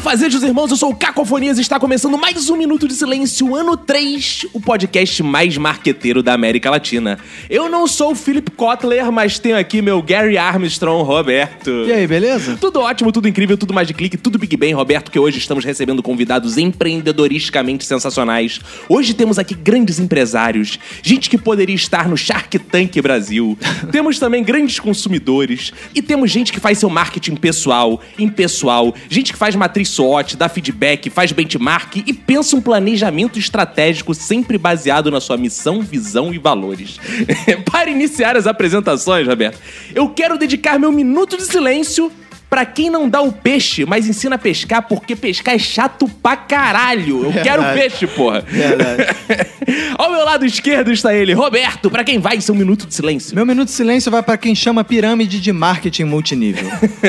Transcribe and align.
Fazejos 0.00 0.42
irmãos, 0.42 0.70
eu 0.70 0.78
sou 0.78 0.90
o 0.90 0.94
Cacofonias 0.94 1.58
e 1.58 1.60
está 1.60 1.78
começando 1.78 2.16
mais 2.16 2.48
um 2.48 2.56
Minuto 2.56 2.88
de 2.88 2.94
Silêncio, 2.94 3.54
ano 3.54 3.76
3, 3.76 4.46
o 4.54 4.60
podcast 4.60 5.22
mais 5.22 5.58
marqueteiro 5.58 6.22
da 6.22 6.32
América 6.32 6.70
Latina. 6.70 7.18
Eu 7.50 7.68
não 7.68 7.86
sou 7.86 8.12
o 8.12 8.14
Philip 8.14 8.50
Kotler, 8.52 9.12
mas 9.12 9.38
tenho 9.38 9.58
aqui 9.58 9.82
meu 9.82 10.00
Gary 10.02 10.38
Armstrong, 10.38 11.04
Roberto. 11.04 11.70
E 11.86 11.92
aí, 11.92 12.06
beleza? 12.06 12.56
Tudo 12.58 12.80
ótimo, 12.80 13.12
tudo 13.12 13.28
incrível, 13.28 13.58
tudo 13.58 13.74
mais 13.74 13.86
de 13.86 13.92
clique, 13.92 14.16
tudo 14.16 14.38
Big 14.38 14.56
Bang, 14.56 14.72
Roberto, 14.72 15.10
que 15.10 15.18
hoje 15.18 15.38
estamos 15.38 15.66
recebendo 15.66 16.02
convidados 16.02 16.56
empreendedoristicamente 16.56 17.84
sensacionais. 17.84 18.58
Hoje 18.88 19.12
temos 19.12 19.38
aqui 19.38 19.54
grandes 19.54 19.98
empresários, 19.98 20.78
gente 21.02 21.28
que 21.28 21.36
poderia 21.36 21.76
estar 21.76 22.08
no 22.08 22.16
Shark 22.16 22.58
Tank 22.58 22.98
Brasil. 23.02 23.56
temos 23.92 24.18
também 24.18 24.42
grandes 24.42 24.80
consumidores 24.80 25.74
e 25.94 26.00
temos 26.00 26.30
gente 26.30 26.54
que 26.54 26.60
faz 26.60 26.78
seu 26.78 26.88
marketing 26.88 27.36
pessoal, 27.36 28.00
impessoal, 28.18 28.94
gente 29.10 29.32
que 29.32 29.38
faz 29.38 29.54
matriz 29.54 29.89
SWOT, 29.90 30.36
dá 30.36 30.48
feedback, 30.48 31.10
faz 31.10 31.32
benchmark 31.32 31.96
e 31.96 32.12
pensa 32.12 32.56
um 32.56 32.60
planejamento 32.60 33.38
estratégico 33.38 34.14
sempre 34.14 34.56
baseado 34.56 35.10
na 35.10 35.20
sua 35.20 35.36
missão, 35.36 35.82
visão 35.82 36.32
e 36.32 36.38
valores. 36.38 36.98
Para 37.70 37.90
iniciar 37.90 38.36
as 38.36 38.46
apresentações, 38.46 39.26
Roberto, 39.26 39.58
eu 39.94 40.08
quero 40.08 40.38
dedicar 40.38 40.78
meu 40.78 40.92
minuto 40.92 41.36
de 41.36 41.44
silêncio 41.44 42.10
Pra 42.50 42.66
quem 42.66 42.90
não 42.90 43.08
dá 43.08 43.22
o 43.22 43.30
peixe, 43.30 43.86
mas 43.86 44.08
ensina 44.08 44.34
a 44.34 44.38
pescar, 44.38 44.82
porque 44.82 45.14
pescar 45.14 45.54
é 45.54 45.58
chato 45.58 46.08
pra 46.20 46.36
caralho. 46.36 47.26
Eu 47.26 47.32
quero 47.32 47.62
peixe, 47.72 48.08
porra. 48.08 48.40
Verdade. 48.40 49.06
Ao 49.96 50.10
meu 50.10 50.24
lado 50.24 50.44
esquerdo 50.44 50.90
está 50.90 51.14
ele, 51.14 51.32
Roberto, 51.32 51.88
pra 51.88 52.02
quem 52.02 52.18
vai 52.18 52.40
ser 52.40 52.50
um 52.50 52.56
minuto 52.56 52.88
de 52.88 52.94
silêncio. 52.94 53.36
Meu 53.36 53.46
minuto 53.46 53.68
de 53.68 53.74
silêncio 53.74 54.10
vai 54.10 54.20
pra 54.20 54.36
quem 54.36 54.52
chama 54.52 54.82
pirâmide 54.82 55.40
de 55.40 55.52
marketing 55.52 56.04
multinível. 56.04 56.68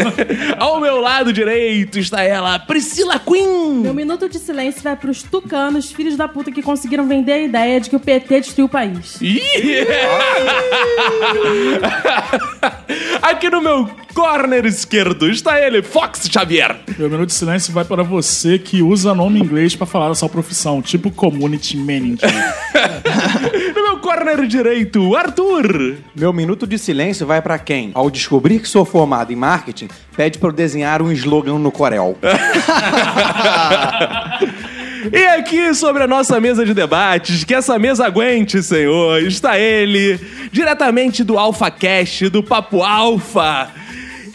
Ao 0.60 0.80
meu 0.80 1.02
lado 1.02 1.34
direito 1.34 1.98
está 1.98 2.22
ela, 2.22 2.60
Priscila 2.60 3.18
Queen. 3.18 3.82
Meu 3.82 3.96
minuto 3.96 4.30
de 4.30 4.38
silêncio 4.38 4.84
vai 4.84 4.96
pros 4.96 5.24
tucanos, 5.24 5.92
filhos 5.92 6.16
da 6.16 6.28
puta 6.28 6.52
que 6.52 6.62
conseguiram 6.62 7.08
vender 7.08 7.34
a 7.34 7.40
ideia 7.40 7.82
de 7.82 7.90
que 7.90 7.96
o 7.96 8.00
PT 8.00 8.42
destruiu 8.42 8.68
o 8.68 8.70
país. 8.70 9.20
Aqui 13.22 13.50
no 13.50 13.60
meu 13.62 13.90
corner 14.14 14.66
esquerdo 14.66 15.30
está 15.30 15.60
ele, 15.60 15.82
Fox 15.82 16.30
Xavier. 16.32 16.78
Meu 16.98 17.10
minuto 17.10 17.28
de 17.28 17.34
silêncio 17.34 17.74
vai 17.74 17.86
para 17.86 18.04
você 18.04 18.60
que 18.60 18.82
usa 18.82 19.14
nome 19.16 19.40
inglês 19.40 19.76
pra 19.76 19.86
falar 19.86 20.10
da 20.10 20.16
sua 20.16 20.30
profissão, 20.30 20.82
tipo 20.82 21.12
community 21.12 21.78
manager. 21.78 22.30
No 23.76 23.84
meu 23.84 24.00
corner 24.00 24.46
direito, 24.48 25.16
Arthur. 25.16 25.98
Meu 26.16 26.32
minuto 26.32 26.66
de 26.68 26.78
silêncio 26.78 27.26
vai 27.26 27.42
pra 27.42 27.58
quem, 27.60 27.92
ao 27.94 28.10
descobrir 28.10 28.60
que 28.60 28.68
sou 28.68 28.86
formado 28.86 29.32
em 29.32 29.36
marketing, 29.36 29.88
pede 30.16 30.38
pra 30.38 30.50
eu 30.50 30.54
desenhar 30.54 31.02
um 31.02 31.12
slogan 31.12 31.58
no 31.58 31.72
Corel. 31.72 32.18
E 35.12 35.26
aqui 35.26 35.74
sobre 35.74 36.04
a 36.04 36.08
nossa 36.08 36.40
mesa 36.40 36.64
de 36.64 36.76
debates, 36.76 37.44
que 37.44 37.56
essa 37.56 37.80
mesa 37.80 38.06
aguente, 38.06 38.62
senhor, 38.62 39.24
está 39.24 39.58
ele, 39.58 40.20
diretamente 40.52 41.24
do 41.24 41.40
Alpha 41.40 41.72
Cash, 41.72 42.30
do 42.32 42.44
Papo 42.44 42.84
Alfa, 42.84 43.72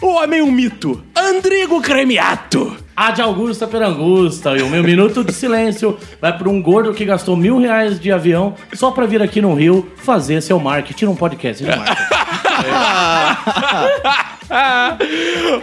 o 0.00 0.06
homem 0.06 0.42
um 0.42 0.50
mito, 0.50 1.02
Andrigo 1.16 1.80
Cremiato. 1.80 2.76
A 2.96 3.10
de 3.10 3.20
Augusta 3.20 3.66
per 3.66 3.82
Angusta. 3.82 4.56
E 4.56 4.62
o 4.62 4.70
meu 4.70 4.82
minuto 4.82 5.22
de 5.22 5.32
silêncio 5.32 5.98
vai 6.20 6.36
para 6.36 6.48
um 6.48 6.62
gordo 6.62 6.94
que 6.94 7.04
gastou 7.04 7.36
mil 7.36 7.58
reais 7.58 8.00
de 8.00 8.10
avião 8.10 8.54
só 8.72 8.90
pra 8.90 9.04
vir 9.04 9.20
aqui 9.20 9.42
no 9.42 9.54
Rio 9.54 9.86
fazer 9.96 10.40
seu 10.40 10.58
marketing 10.58 11.04
num 11.04 11.14
podcast 11.14 11.62
de 11.62 11.76
marketing. 11.76 12.02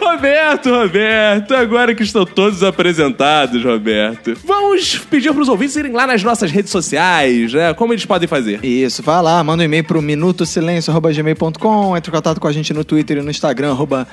Roberto, 0.01 0.69
Roberto, 0.69 1.53
agora 1.55 1.95
que 1.95 2.03
estão 2.03 2.25
todos 2.25 2.63
apresentados, 2.63 3.63
Roberto, 3.63 4.38
vamos 4.44 4.97
pedir 5.09 5.33
pros 5.33 5.47
ouvintes 5.47 5.75
irem 5.75 5.91
lá 5.91 6.05
nas 6.05 6.23
nossas 6.23 6.51
redes 6.51 6.71
sociais, 6.71 7.53
né? 7.53 7.73
Como 7.73 7.94
eles 7.94 8.05
podem 8.05 8.27
fazer? 8.27 8.63
Isso, 8.63 9.01
vai 9.01 9.21
lá, 9.21 9.44
manda 9.44 9.63
um 9.63 9.66
e-mail 9.66 9.83
pro 9.83 10.01
minutosilencio.gmail.com, 10.01 11.97
entre 11.97 12.11
em 12.11 12.13
contato 12.13 12.39
com 12.39 12.47
a 12.47 12.51
gente 12.51 12.73
no 12.73 12.83
Twitter 12.83 13.17
e 13.17 13.21
no 13.21 13.31
Instagram, 13.31 13.71
arroba 13.71 14.07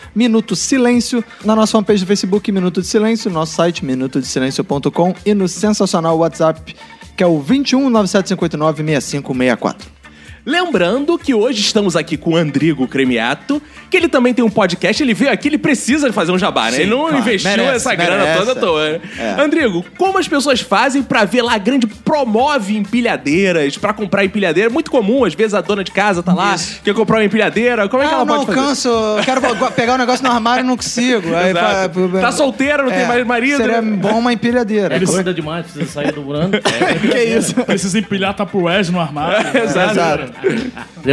na 1.45 1.57
nossa 1.57 1.73
fanpage 1.73 2.05
do 2.05 2.07
Facebook, 2.07 2.53
Minuto 2.53 2.81
de 2.81 2.87
Silêncio, 2.87 3.31
no 3.31 3.35
nosso 3.35 3.55
site, 3.55 3.85
minutodesilencio.com 3.85 5.15
e 5.25 5.35
no 5.35 5.49
sensacional 5.49 6.19
WhatsApp, 6.19 6.75
que 7.17 7.23
é 7.23 7.27
o 7.27 7.41
21 7.41 7.91
9759 7.91 8.85
6564. 8.85 10.00
Lembrando 10.45 11.19
que 11.19 11.35
hoje 11.35 11.61
estamos 11.61 11.95
aqui 11.97 12.17
com 12.17 12.31
o 12.31 12.37
Andrigo 12.37 12.89
Cremiato, 12.89 13.61
que 13.91 13.97
ele 13.97 14.09
também 14.09 14.33
tem 14.33 14.45
um 14.45 14.51
podcast, 14.51 15.03
ele 15.03 15.13
veio 15.13 15.31
aqui, 15.31 15.49
ele 15.49 15.59
precisa 15.59 16.09
de 16.09 16.15
fazer 16.15 16.33
um 16.33 16.39
jabá, 16.39 16.67
né? 16.71 16.73
Sim, 16.77 16.83
ele 16.83 16.91
não 16.91 17.01
claro. 17.03 17.19
investiu 17.19 17.51
Merece, 17.51 17.77
essa 17.77 17.95
grana 17.95 18.25
merece. 18.25 18.39
toda 18.39 18.53
à 18.53 18.55
toa. 18.55 18.91
né? 18.93 19.01
É. 19.19 19.41
Andrigo, 19.43 19.85
como 19.99 20.19
as 20.19 20.27
pessoas 20.27 20.61
fazem 20.61 21.03
pra 21.03 21.25
ver 21.25 21.43
lá 21.43 21.55
a 21.55 21.59
grande 21.59 21.87
promove 21.87 22.77
empilhadeiras, 22.77 23.77
pra 23.77 23.93
comprar 23.93 24.25
empilhadeira? 24.25 24.71
Muito 24.71 24.91
comum, 24.91 25.25
às 25.25 25.35
vezes 25.35 25.53
a 25.55 25.61
dona 25.61 25.85
de 25.85 25.91
casa 25.91 26.23
tá 26.23 26.33
lá, 26.33 26.55
Isso. 26.55 26.81
quer 26.83 26.95
comprar 26.95 27.19
uma 27.19 27.25
empilhadeira, 27.25 27.89
como 27.89 28.03
é 28.03 28.07
que 28.07 28.13
Ah, 28.13 28.17
ela 28.17 28.25
não 28.25 28.35
pode 28.37 28.47
fazer? 28.47 28.59
alcanço, 28.61 28.89
eu 28.89 29.23
quero 29.25 29.41
pegar 29.73 29.95
o 29.95 29.99
negócio 29.99 30.25
no 30.25 30.33
armário 30.33 30.65
e 30.65 30.67
não 30.67 30.77
consigo. 30.77 31.35
Aí, 31.35 31.51
Exato. 31.51 32.09
pra- 32.09 32.21
Tá 32.21 32.33
solteira, 32.33 32.83
não 32.83 32.91
tem 32.91 33.07
mais 33.07 33.27
marido, 33.27 33.59
Seria 33.59 33.83
né? 33.83 33.97
bom 33.97 34.19
uma 34.19 34.33
empilhadeira. 34.33 34.97
Ele 34.97 35.05
gorda 35.07 35.35
demais, 35.35 35.67
precisa 35.67 35.91
sair 35.93 36.13
do 36.13 36.23
branco. 36.23 36.57
que 37.13 37.23
isso? 37.25 37.55
Precisa 37.57 37.99
empilhar 37.99 38.35
tapués 38.35 38.89
no 38.89 38.99
armário. 39.01 39.47
Exato. 39.63 39.91
Exato. 39.93 40.30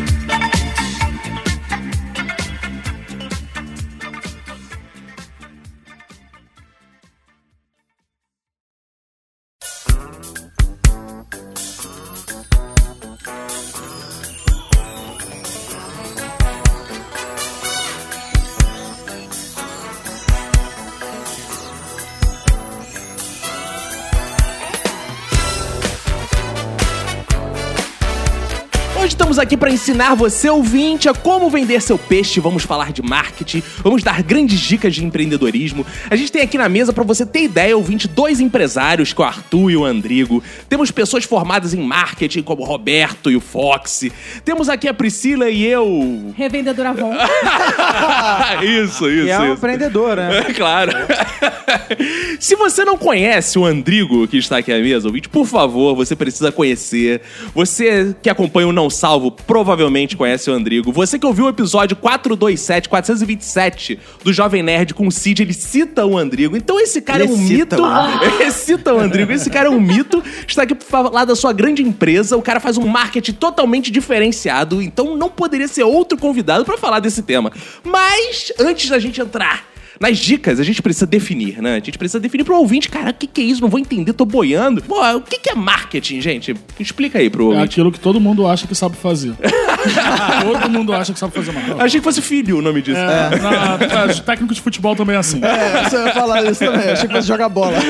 Ensinar 29.91 30.16
você, 30.16 30.50
ouvinte, 30.50 31.09
a 31.09 31.14
como 31.14 31.49
vender 31.49 31.82
seu 31.82 31.97
peixe. 31.97 32.40
Vamos 32.40 32.64
falar 32.64 32.91
de 32.93 33.02
marketing, 33.02 33.61
vamos 33.84 34.02
dar 34.02 34.23
grandes 34.23 34.59
dicas 34.59 34.96
de 34.96 35.03
empreendedorismo. 35.03 35.85
A 36.09 36.16
gente 36.16 36.32
tem 36.32 36.41
aqui 36.41 36.58
na 36.58 36.70
mesa, 36.70 36.93
para 36.93 37.03
você 37.03 37.26
ter 37.26 37.43
ideia, 37.43 37.76
ouvinte, 37.76 38.08
dois 38.08 38.40
empresários, 38.40 39.11
que 39.11 39.22
é 39.22 39.26
o 39.26 39.28
Arthur 39.28 39.72
e 39.72 39.76
o 39.76 39.84
Andrigo. 39.84 40.41
Temos 40.70 40.91
pessoas 40.91 41.26
formadas 41.26 41.73
em 41.73 41.82
marketing, 41.82 42.41
como 42.41 42.61
o 42.61 42.66
Roberto 42.66 43.29
e 43.29 43.35
o 43.35 43.41
Fox. 43.41 44.05
Temos 44.46 44.70
aqui 44.70 44.88
a 44.88 44.93
Priscila 44.93 45.49
e 45.49 45.66
eu. 45.66 46.34
Revendedor 46.37 46.85
Avon. 46.85 47.14
isso, 48.64 49.09
isso, 49.09 49.28
E 49.28 49.29
é 49.29 49.40
um 49.40 49.46
isso. 49.46 49.53
empreendedor, 49.55 50.16
né? 50.16 50.44
claro. 50.55 50.91
Se 52.40 52.55
você 52.55 52.85
não 52.85 52.97
conhece 52.97 53.59
o 53.59 53.66
Andrigo 53.66 54.28
que 54.28 54.37
está 54.37 54.58
aqui 54.58 54.72
à 54.72 54.79
mesa, 54.79 55.08
ouvinte, 55.08 55.28
por 55.28 55.46
favor, 55.46 55.96
você 55.96 56.16
precisa 56.16 56.52
conhecer. 56.52 57.22
Você 57.53 58.16
que 58.22 58.29
acompanha 58.29 58.67
o 58.67 58.72
Não 58.72 58.90
Salvo 58.90 59.11
salvo 59.11 59.32
provavelmente 59.81 60.16
conhece 60.16 60.49
o 60.49 60.53
Andrigo. 60.53 60.91
Você 60.91 61.17
que 61.17 61.25
ouviu 61.25 61.45
o 61.45 61.49
episódio 61.49 61.95
427, 61.95 62.87
427 62.87 63.99
do 64.23 64.31
Jovem 64.31 64.61
Nerd 64.61 64.93
com 64.93 65.07
o 65.07 65.11
Cid, 65.11 65.41
ele 65.41 65.53
cita 65.53 66.05
o 66.05 66.17
Andrigo. 66.17 66.55
Então 66.55 66.79
esse 66.79 67.01
cara 67.01 67.23
Ele 67.23 67.31
é 67.31 67.35
um 67.35 67.37
mito. 67.37 67.75
Ele 68.39 68.51
cita 68.51 68.93
o 68.93 68.99
Andrigo. 68.99 69.31
Esse 69.31 69.49
cara 69.49 69.67
é 69.67 69.72
um 69.72 69.79
mito. 69.79 70.23
Está 70.47 70.63
aqui 70.63 70.75
pra 70.75 70.85
falar 70.85 71.25
da 71.25 71.35
sua 71.35 71.51
grande 71.51 71.81
empresa. 71.81 72.37
O 72.37 72.41
cara 72.41 72.59
faz 72.59 72.78
um 72.78 72.87
marketing 72.87 73.33
totalmente 73.33 73.91
diferenciado. 73.91 74.81
Então 74.81 75.17
não 75.17 75.29
poderia 75.29 75.67
ser 75.67 75.84
outro 75.84 76.17
convidado 76.17 76.63
pra 76.63 76.77
falar 76.77 76.99
desse 76.99 77.23
tema. 77.23 77.51
Mas 77.84 78.53
antes 78.59 78.89
da 78.89 78.99
gente 78.99 79.19
entrar 79.19 79.71
nas 80.01 80.17
dicas, 80.17 80.59
a 80.59 80.63
gente 80.63 80.81
precisa 80.81 81.05
definir, 81.05 81.61
né? 81.61 81.73
A 81.73 81.75
gente 81.75 81.95
precisa 81.97 82.19
definir 82.19 82.43
pro 82.43 82.57
ouvinte, 82.57 82.89
cara, 82.89 83.11
o 83.11 83.13
que, 83.13 83.27
que 83.27 83.39
é 83.39 83.43
isso? 83.43 83.61
Não 83.61 83.69
vou 83.69 83.79
entender, 83.79 84.11
tô 84.13 84.25
boiando. 84.25 84.81
Pô, 84.81 84.99
o 85.15 85.21
que, 85.21 85.37
que 85.37 85.51
é 85.51 85.53
marketing, 85.55 86.19
gente? 86.19 86.55
Explica 86.79 87.19
aí 87.19 87.29
pro 87.29 87.43
É 87.43 87.47
ouvinte. 87.47 87.63
aquilo 87.65 87.91
que 87.91 87.99
todo 87.99 88.19
mundo 88.19 88.47
acha 88.47 88.65
que 88.65 88.73
sabe 88.73 88.97
fazer. 88.97 89.33
todo 90.41 90.69
mundo 90.69 90.91
acha 90.91 91.13
que 91.13 91.19
sabe 91.19 91.33
fazer 91.35 91.51
mal. 91.51 91.79
Achei 91.79 91.99
que 91.99 92.03
fosse 92.03 92.19
filho 92.21 92.57
o 92.57 92.61
nome 92.63 92.81
disso. 92.81 92.97
É, 92.99 93.29
na, 93.39 94.05
é, 94.11 94.13
técnico 94.25 94.55
de 94.55 94.61
futebol 94.61 94.95
também 94.95 95.15
é 95.15 95.19
assim. 95.19 95.39
É, 95.43 95.87
você 95.87 95.97
ia 95.97 96.13
falar 96.13 96.43
isso 96.49 96.59
também. 96.65 96.89
Achei 96.89 97.07
que 97.07 97.13
fosse 97.13 97.27
jogar 97.27 97.47
bola. 97.47 97.77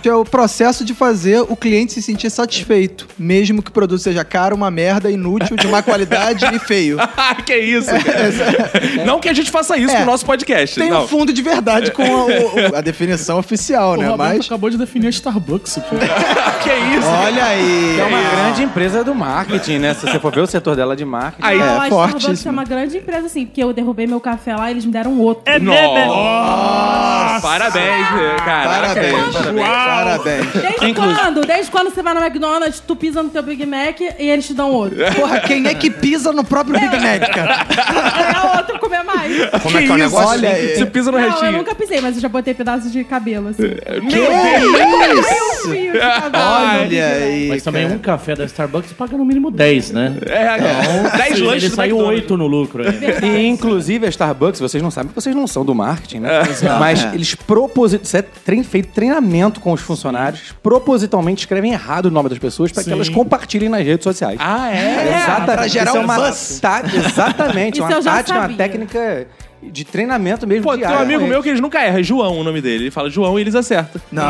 Que 0.00 0.08
é 0.08 0.14
o 0.14 0.24
processo 0.24 0.84
de 0.84 0.94
fazer 0.94 1.40
o 1.40 1.56
cliente 1.56 1.92
se 1.92 2.00
sentir 2.02 2.30
satisfeito, 2.30 3.06
mesmo 3.18 3.62
que 3.62 3.70
o 3.70 3.72
produto 3.72 4.00
seja 4.00 4.24
caro, 4.24 4.56
uma 4.56 4.70
merda, 4.70 5.10
inútil, 5.10 5.56
de 5.56 5.66
má 5.66 5.82
qualidade 5.82 6.44
e 6.54 6.58
feio. 6.58 6.96
que 7.44 7.56
isso? 7.56 7.90
cara. 7.90 9.04
Não 9.04 9.18
que 9.20 9.28
a 9.28 9.32
gente 9.32 9.50
faça 9.50 9.76
isso 9.76 9.92
É. 9.92 9.96
com 9.98 10.02
o 10.02 10.06
nosso 10.06 10.24
podcast. 10.24 10.53
Tem 10.74 10.90
não. 10.90 11.04
um 11.04 11.08
fundo 11.08 11.32
de 11.32 11.42
verdade 11.42 11.90
com 11.90 12.02
a, 12.02 12.24
o- 12.26 12.76
a 12.76 12.80
definição 12.80 13.38
oficial, 13.38 13.92
O 13.92 13.96
né? 13.96 14.08
Roberto 14.08 14.36
Mas. 14.38 14.46
acabou 14.46 14.70
de 14.70 14.76
definir 14.78 15.06
a 15.08 15.10
Starbucks 15.10 15.78
aqui. 15.78 15.96
que 16.62 16.70
isso? 16.98 17.06
Olha 17.08 17.44
aí. 17.44 17.98
É 18.00 18.04
uma 18.04 18.20
grande 18.22 18.62
empresa 18.62 19.02
do 19.04 19.14
marketing, 19.14 19.78
né? 19.78 19.94
Se 19.94 20.06
você 20.06 20.18
for 20.18 20.32
ver 20.32 20.40
o 20.42 20.46
setor 20.46 20.76
dela 20.76 20.94
de 20.96 21.04
marketing. 21.04 21.46
Aí, 21.46 21.56
É, 21.60 21.64
Não, 21.64 21.80
a. 21.80 21.88
Starbucks 21.88 22.46
é 22.46 22.50
uma 22.50 22.64
grande 22.64 22.98
empresa, 22.98 23.26
assim, 23.26 23.46
porque 23.46 23.62
eu 23.62 23.72
derrubei 23.72 24.06
meu 24.06 24.20
café 24.20 24.54
lá 24.56 24.68
e 24.68 24.74
eles 24.74 24.84
me 24.84 24.92
deram 24.92 25.18
outro. 25.18 25.42
É 25.46 25.58
Nossa! 25.58 27.40
Parabéns, 27.42 28.06
cara. 28.44 28.68
Parabéns. 28.68 29.34
Parabéns. 29.66 30.46
Desde 30.52 30.94
quando? 30.94 31.40
Desde 31.46 31.70
quando 31.70 31.92
você 31.94 32.02
vai 32.02 32.14
no 32.14 32.20
McDonald's, 32.20 32.80
tu 32.80 32.94
pisa 32.96 33.22
no 33.22 33.28
teu 33.30 33.42
Big 33.42 33.64
Mac 33.66 34.00
e 34.00 34.28
eles 34.30 34.46
te 34.46 34.54
dão 34.54 34.70
outro? 34.70 34.96
Porra, 35.14 35.40
quem 35.40 35.66
é 35.66 35.74
que 35.74 35.90
pisa 35.90 36.32
no 36.32 36.44
próprio 36.44 36.78
Big 36.78 36.96
Mac, 36.98 37.30
cara? 37.32 37.64
É 38.34 38.56
outro 38.58 38.78
comer 38.78 39.02
mais. 39.04 39.50
Como 39.62 39.76
é 39.78 39.82
que 39.82 39.88
é 39.88 39.92
o 39.92 39.96
negócio? 39.96 40.28
Olha 40.28 40.43
aí. 40.46 40.76
Você 40.76 40.86
pisa 40.86 41.10
no 41.12 41.18
Não, 41.18 41.44
eu 41.46 41.52
nunca 41.52 41.74
pisei, 41.74 42.00
mas 42.00 42.14
eu 42.16 42.22
já 42.22 42.28
botei 42.28 42.54
pedaços 42.54 42.92
de 42.92 43.02
cabelo, 43.04 43.48
assim. 43.48 43.62
Meu 44.02 45.18
isso? 45.18 45.70
Fio 45.70 45.92
de 45.92 45.98
cabelo. 45.98 46.44
Olha 46.44 47.06
aí. 47.06 47.48
Mas 47.48 47.62
também 47.62 47.84
cara. 47.84 47.94
um 47.94 47.98
café 47.98 48.34
da 48.34 48.44
Starbucks 48.44 48.92
paga 48.92 49.16
no 49.16 49.24
mínimo 49.24 49.50
10, 49.50 49.90
né? 49.92 50.16
É, 50.26 51.16
10 51.16 51.30
Ele 51.38 51.46
lanches 51.46 51.70
do 51.70 51.76
saiu 51.76 51.96
McDonald's. 51.96 52.22
8 52.22 52.36
no 52.36 52.46
lucro 52.46 52.82
aí. 52.86 53.24
E, 53.28 53.46
inclusive, 53.46 54.06
a 54.06 54.08
Starbucks, 54.08 54.60
vocês 54.60 54.82
não 54.82 54.90
sabem, 54.90 55.08
porque 55.08 55.20
vocês 55.20 55.34
não 55.34 55.46
são 55.46 55.64
do 55.64 55.74
marketing, 55.74 56.20
né? 56.20 56.30
É. 56.42 56.78
Mas 56.78 57.04
eles 57.14 57.34
propositalmente, 57.34 58.06
isso 58.06 58.16
é 58.16 58.22
trein, 58.22 58.62
feito 58.62 58.88
treinamento 58.92 59.60
com 59.60 59.72
os 59.72 59.80
funcionários, 59.80 60.54
propositalmente 60.62 61.40
escrevem 61.42 61.72
errado 61.72 62.06
o 62.06 62.10
nome 62.10 62.28
das 62.28 62.38
pessoas 62.38 62.70
para 62.72 62.82
que 62.84 62.90
elas 62.92 63.08
compartilhem 63.08 63.68
nas 63.68 63.84
redes 63.84 64.04
sociais. 64.04 64.38
Ah, 64.40 64.70
é? 64.70 65.14
Exatamente. 65.16 65.52
pra 65.56 65.68
gerar 65.68 65.90
Isso 65.90 65.96
é 65.96 66.00
um 66.00 66.04
uma 66.04 66.14
buzz. 66.16 66.58
tá- 66.60 66.82
exatamente, 66.94 67.74
Isso 67.74 67.82
uma 67.82 67.92
eu 67.92 68.02
já 68.02 68.12
tática, 68.12 68.34
uma 68.38 68.42
sabia. 68.42 68.56
técnica 68.56 69.26
de 69.70 69.84
treinamento 69.84 70.46
mesmo. 70.46 70.64
Pô, 70.64 70.76
tem 70.76 70.86
um 70.88 70.98
amigo 70.98 71.26
meu 71.26 71.42
que 71.42 71.48
eles 71.48 71.60
nunca 71.60 71.82
erram. 71.84 71.98
É 71.98 72.02
João 72.02 72.38
o 72.40 72.44
nome 72.44 72.60
dele. 72.60 72.84
Ele 72.84 72.90
fala 72.90 73.08
João 73.10 73.38
e 73.38 73.42
eles 73.42 73.54
acertam. 73.54 74.00
Não. 74.10 74.24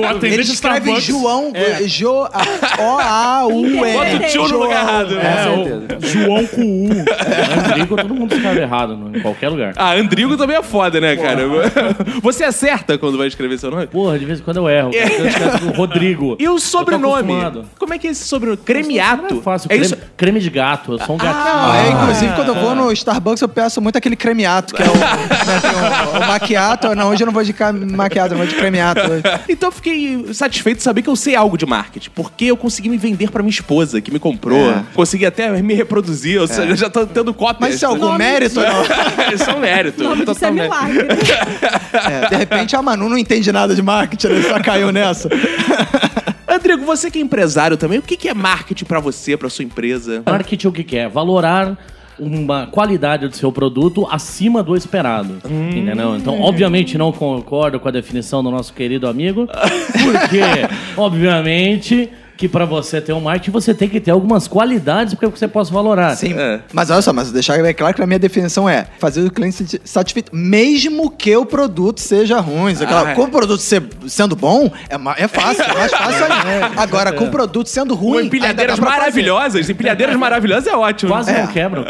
O 0.00 0.04
atendente 0.04 0.34
Ele 0.34 0.42
escreve 0.42 0.90
Starbucks. 0.90 1.04
João, 1.04 1.52
Jo, 1.86 2.26
O-A-U-E. 2.78 3.92
Bota 3.92 4.16
o 4.16 4.28
tio 4.30 4.48
no 4.48 4.58
lugar 4.58 4.82
errado. 4.82 5.14
Com 5.14 5.20
É, 5.20 5.44
certeza. 5.44 5.86
o 5.98 6.06
João 6.06 6.46
com 6.46 6.86
U. 6.86 6.90
Andrigo, 7.70 7.96
todo 7.96 8.14
mundo 8.14 8.34
escreve 8.34 8.60
errado 8.60 8.96
no- 8.96 9.16
em 9.16 9.20
qualquer 9.20 9.48
lugar. 9.48 9.72
Ah, 9.76 9.94
Andrigo 9.94 10.36
também 10.36 10.56
é 10.56 10.62
foda, 10.62 11.00
né, 11.00 11.16
cara? 11.16 11.42
Você 12.22 12.44
acerta 12.44 12.96
quando 12.98 13.18
vai 13.18 13.26
escrever 13.28 13.58
seu 13.58 13.70
nome? 13.70 13.86
Porra, 13.86 14.18
de 14.18 14.24
vez 14.24 14.40
em 14.40 14.42
quando 14.42 14.58
eu 14.58 14.68
erro. 14.68 14.90
Eu 14.92 15.26
escrevo 15.26 15.72
Rodrigo. 15.72 16.36
E 16.38 16.48
o 16.48 16.56
Eu 16.56 16.58
sobrenome? 16.60 17.14
acostumado. 17.32 17.64
Como 17.78 17.92
é 17.94 17.98
que 17.98 18.06
é 18.08 18.10
esse 18.10 18.24
sobrenome? 18.24 18.58
Cremiato? 18.64 19.34
Não 19.34 19.40
é 19.40 19.42
fácil. 19.42 19.66
É 19.68 19.74
creme, 19.76 19.84
isso? 19.86 19.96
creme 20.16 20.40
de 20.40 20.50
gato. 20.50 20.92
Eu 20.92 20.98
sou 21.04 21.14
um 21.14 21.18
gatinho. 21.18 21.44
Não, 21.44 21.74
é, 21.74 21.90
inclusive, 21.90 22.32
quando 22.34 22.48
eu 22.48 22.54
vou 22.54 22.74
no 22.74 22.92
Starbucks, 22.92 23.42
eu 23.42 23.45
peço 23.48 23.80
muito 23.80 23.96
aquele 23.96 24.16
cremiato, 24.16 24.74
que 24.74 24.82
é 24.82 24.86
o, 24.86 24.94
né, 24.96 25.60
tem 25.60 26.20
o, 26.20 26.24
o 26.24 26.26
maquiato. 26.26 26.94
Não, 26.94 27.10
hoje 27.10 27.22
eu 27.22 27.26
não 27.26 27.32
vou 27.32 27.44
de 27.44 27.54
maquiato, 27.94 28.34
eu 28.34 28.38
vou 28.38 28.46
de 28.46 28.54
cremiato. 28.54 29.00
hoje. 29.00 29.22
Então 29.48 29.68
eu 29.68 29.72
fiquei 29.72 30.26
satisfeito 30.32 30.78
de 30.78 30.82
saber 30.82 31.02
que 31.02 31.08
eu 31.08 31.16
sei 31.16 31.34
algo 31.34 31.56
de 31.56 31.66
marketing. 31.66 32.10
Porque 32.14 32.46
eu 32.46 32.56
consegui 32.56 32.88
me 32.88 32.96
vender 32.96 33.30
pra 33.30 33.42
minha 33.42 33.50
esposa, 33.50 34.00
que 34.00 34.10
me 34.10 34.18
comprou. 34.18 34.70
É. 34.70 34.82
Consegui 34.94 35.26
até 35.26 35.50
me 35.62 35.74
reproduzir. 35.74 36.40
Ou 36.40 36.46
seja, 36.46 36.70
eu 36.70 36.76
já 36.76 36.90
tô 36.90 37.06
tendo 37.06 37.32
cópias. 37.34 37.60
Mas 37.60 37.74
isso 37.76 37.84
é 37.84 37.88
algum 37.88 38.06
Nome 38.06 38.18
mérito 38.18 38.60
ou 38.60 38.66
não? 38.66 38.82
Isso 39.34 39.50
é 39.50 39.54
um 39.54 39.58
mérito. 39.58 40.00
O 40.00 40.04
nome 40.08 40.24
disso 40.24 40.44
é 40.44 40.50
milagre. 40.50 41.06
É, 41.92 42.28
de 42.28 42.36
repente 42.36 42.76
a 42.76 42.82
Manu 42.82 43.08
não 43.08 43.18
entende 43.18 43.50
nada 43.50 43.74
de 43.74 43.82
marketing, 43.82 44.28
né? 44.28 44.42
Só 44.42 44.60
caiu 44.62 44.92
nessa. 44.92 45.28
Andrigo, 46.48 46.84
você 46.84 47.10
que 47.10 47.18
é 47.18 47.22
empresário 47.22 47.76
também, 47.76 47.98
o 47.98 48.02
que 48.02 48.28
é 48.28 48.34
marketing 48.34 48.84
pra 48.84 49.00
você, 49.00 49.36
pra 49.36 49.50
sua 49.50 49.64
empresa? 49.64 50.22
Marketing 50.24 50.68
o 50.68 50.72
que 50.72 50.84
que 50.84 50.96
é? 50.96 51.08
Valorar 51.08 51.76
uma 52.18 52.66
qualidade 52.66 53.28
do 53.28 53.36
seu 53.36 53.52
produto 53.52 54.06
acima 54.10 54.62
do 54.62 54.76
esperado. 54.76 55.38
Entendeu? 55.44 56.16
Então, 56.16 56.40
obviamente, 56.40 56.96
não 56.96 57.12
concordo 57.12 57.78
com 57.78 57.88
a 57.88 57.90
definição 57.90 58.42
do 58.42 58.50
nosso 58.50 58.72
querido 58.72 59.06
amigo, 59.06 59.46
porque, 59.46 60.40
obviamente, 60.96 62.10
que 62.36 62.48
pra 62.48 62.64
você 62.64 63.00
ter 63.00 63.12
um 63.12 63.20
marketing, 63.20 63.50
você 63.50 63.72
tem 63.74 63.88
que 63.88 64.00
ter 64.00 64.10
algumas 64.10 64.46
qualidades 64.46 65.14
para 65.14 65.30
que 65.30 65.38
você 65.38 65.48
possa 65.48 65.72
valorar. 65.72 66.14
Sim. 66.16 66.34
É. 66.36 66.60
Mas 66.72 66.90
olha 66.90 67.00
só, 67.02 67.12
mas 67.12 67.32
deixar 67.32 67.60
bem 67.62 67.72
claro 67.74 67.94
que 67.94 68.02
a 68.02 68.06
minha 68.06 68.18
definição 68.18 68.68
é 68.68 68.86
fazer 68.98 69.22
o 69.26 69.30
cliente 69.30 69.80
satisfeito, 69.84 70.34
mesmo 70.34 71.10
que 71.10 71.34
o 71.36 71.46
produto 71.46 72.00
seja 72.00 72.38
ruim. 72.40 72.72
Aquela, 72.74 73.08
Ah, 73.08 73.10
é. 73.12 73.14
Com 73.14 73.22
o 73.22 73.28
produto 73.28 73.60
ser- 73.60 73.82
sendo 74.06 74.36
bom, 74.36 74.70
é, 74.88 75.24
é 75.24 75.28
fácil, 75.28 75.62
é 75.64 75.74
mais 75.74 75.90
fácil 75.96 76.24
ainda. 76.24 76.80
Agora, 76.80 77.12
com 77.12 77.24
o 77.24 77.30
produto 77.30 77.68
sendo 77.68 77.96
Com 77.96 78.04
ruim. 78.04 78.26
empilhadeiras 78.26 78.78
pra 78.78 78.86
fazer. 78.90 78.98
maravilhosas. 79.00 79.70
Empilhadeiras 79.70 80.16
maravilhosas 80.16 80.66
é 80.66 80.76
ótimo. 80.76 81.12
Quase 81.12 81.32
não 81.32 81.46
quebram. 81.46 81.84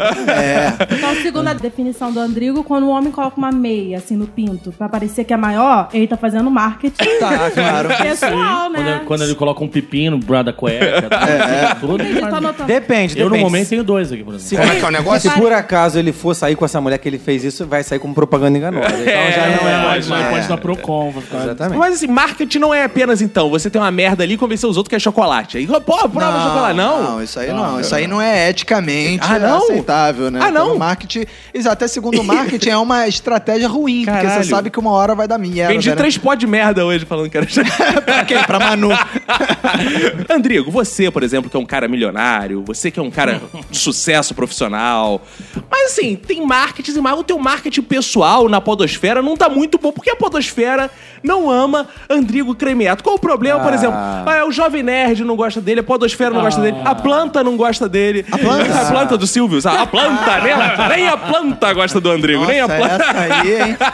Então, 0.97 1.15
segundo 1.21 1.47
a 1.47 1.53
definição 1.53 2.11
do 2.11 2.19
Andrigo, 2.19 2.63
quando 2.63 2.83
o 2.85 2.89
homem 2.89 3.11
coloca 3.11 3.37
uma 3.37 3.51
meia, 3.51 3.97
assim, 3.97 4.15
no 4.15 4.27
pinto, 4.27 4.71
pra 4.77 4.87
parecer 4.87 5.23
que 5.23 5.33
é 5.33 5.37
maior, 5.37 5.89
ele 5.93 6.07
tá 6.07 6.17
fazendo 6.17 6.49
marketing 6.49 7.19
Tá, 7.19 7.51
claro. 7.51 7.89
pessoal, 8.01 8.69
Quando, 8.69 8.73
né? 8.83 8.95
ele- 8.97 9.05
quando 9.05 9.23
ele 9.23 9.35
coloca 9.35 9.63
um 9.63 9.67
pepino 9.67 10.19
no 10.37 10.43
braço 10.43 10.45
da 10.45 10.53
cueca, 10.53 11.75
tudo. 11.79 12.03
Entendi, 12.03 12.19
tá 12.21 12.37
anotando. 12.37 12.67
Depende, 12.67 13.15
depende. 13.15 13.19
Eu, 13.19 13.29
no 13.29 13.37
momento, 13.37 13.69
tenho 13.69 13.83
dois 13.83 14.11
aqui, 14.11 14.23
por 14.23 14.35
exemplo. 14.35 14.57
Como 14.65 14.71
é 14.77 14.79
que 14.79 14.85
é 14.85 14.87
o 14.87 14.91
negócio? 14.91 15.29
Se 15.31 15.37
por 15.37 15.51
acaso 15.51 15.99
ele 15.99 16.11
for 16.11 16.33
sair 16.35 16.55
com 16.55 16.65
essa 16.65 16.79
mulher 16.81 16.97
que 16.97 17.07
ele 17.07 17.19
fez 17.19 17.43
isso, 17.43 17.65
vai 17.65 17.83
sair 17.83 17.99
como 17.99 18.13
propaganda 18.13 18.57
enganosa. 18.57 18.87
Então 18.87 19.31
já 19.31 19.47
não 19.61 19.69
é 19.69 19.83
mais. 19.85 20.07
Pode, 20.07 20.23
pode 20.29 20.47
dar 20.47 20.57
Procon, 20.57 21.11
vai 21.11 21.23
ficar... 21.23 21.43
Exatamente. 21.43 21.77
Mas 21.79 21.93
assim, 21.95 22.07
marketing 22.07 22.59
não 22.59 22.73
é 22.73 22.83
apenas 22.83 23.21
então, 23.21 23.49
você 23.49 23.69
tem 23.69 23.81
uma 23.81 23.91
merda 23.91 24.23
ali 24.23 24.33
e 24.33 24.37
convencer 24.37 24.69
os 24.69 24.77
outros 24.77 24.89
que 24.89 24.95
é 24.95 24.99
chocolate. 24.99 25.57
Aí, 25.57 25.67
pô, 25.67 25.79
prova 26.09 26.39
chocolate. 26.43 26.75
Não. 26.77 27.03
Não, 27.03 27.23
isso 27.23 27.39
aí 27.39 27.51
não. 27.53 27.79
Isso 27.79 27.95
aí 27.95 28.07
não 28.07 28.21
é 28.21 28.49
eticamente 28.49 29.25
Ah, 29.29 29.39
não? 29.39 29.57
aceitável, 29.63 30.31
né? 30.31 30.39
Ah, 30.41 30.51
não? 30.51 30.67
Pelo 30.67 30.79
marketing, 30.79 31.25
exato, 31.53 31.73
até 31.73 31.87
segundo 31.87 32.21
o 32.21 32.23
marketing 32.23 32.69
é 32.69 32.77
uma 32.77 33.07
estratégia 33.07 33.67
ruim, 33.67 34.05
porque 34.05 34.21
Caralho. 34.21 34.43
você 34.43 34.49
sabe 34.49 34.69
que 34.69 34.79
uma 34.79 34.91
hora 34.91 35.13
vai 35.15 35.27
dar 35.27 35.37
merda. 35.37 35.67
Vendi 35.73 35.89
né? 35.89 35.95
três 35.95 36.17
pó 36.17 36.33
de 36.33 36.47
merda 36.47 36.85
hoje 36.85 37.05
falando 37.05 37.29
que 37.29 37.37
era 37.37 37.47
pra 38.05 38.25
quem? 38.25 38.41
Pra 38.43 38.59
Manu. 38.59 38.89
Andrigo, 40.29 40.69
você, 40.71 41.09
por 41.09 41.23
exemplo, 41.23 41.49
que 41.49 41.55
é 41.55 41.59
um 41.59 41.65
cara 41.65 41.87
milionário, 41.87 42.61
você 42.65 42.91
que 42.91 42.99
é 42.99 43.03
um 43.03 43.09
cara 43.11 43.41
de 43.71 43.77
sucesso 43.77 44.33
profissional. 44.35 45.21
Mas 45.69 45.91
assim, 45.91 46.15
tem 46.15 46.45
marketing, 46.45 46.99
mas 46.99 47.17
o 47.19 47.23
teu 47.23 47.37
marketing 47.39 47.81
pessoal 47.81 48.49
na 48.49 48.59
podosfera 48.61 49.21
não 49.21 49.37
tá 49.37 49.47
muito 49.49 49.77
bom, 49.77 49.91
porque 49.91 50.09
a 50.09 50.15
podosfera 50.15 50.89
não 51.23 51.49
ama 51.49 51.87
Andrigo 52.09 52.53
Cremiato. 52.55 53.03
Qual 53.03 53.15
o 53.15 53.19
problema, 53.19 53.59
por 53.59 53.71
Ah. 53.71 53.75
exemplo? 53.75 53.95
Ah, 53.97 54.45
o 54.47 54.51
Jovem 54.51 54.83
Nerd 54.83 55.23
não 55.23 55.35
gosta 55.35 55.59
dele, 55.61 55.79
a 55.79 55.83
podosfera 55.83 56.31
não 56.33 56.41
gosta 56.41 56.61
dele, 56.61 56.77
a 56.83 56.93
planta 56.95 57.43
não 57.43 57.55
gosta 57.57 57.87
dele. 57.89 58.25
A 58.31 58.37
planta? 58.37 58.81
A 58.81 58.85
planta 58.91 59.17
do 59.17 59.25
Silvio, 59.27 59.61
sabe? 59.61 59.77
A 59.77 59.87
planta, 59.87 60.41
nem 60.41 60.51
a, 60.53 60.89
nem 60.89 61.07
a 61.07 61.17
planta 61.17 61.73
gosta 61.73 61.99
do 61.99 62.09
Andrigo, 62.11 62.45
nem 62.45 62.59
a 62.59 62.67
Nossa, 62.67 62.77
planta. 62.79 63.03
essa 63.05 63.19
aí, 63.41 63.61
hein? 63.61 63.77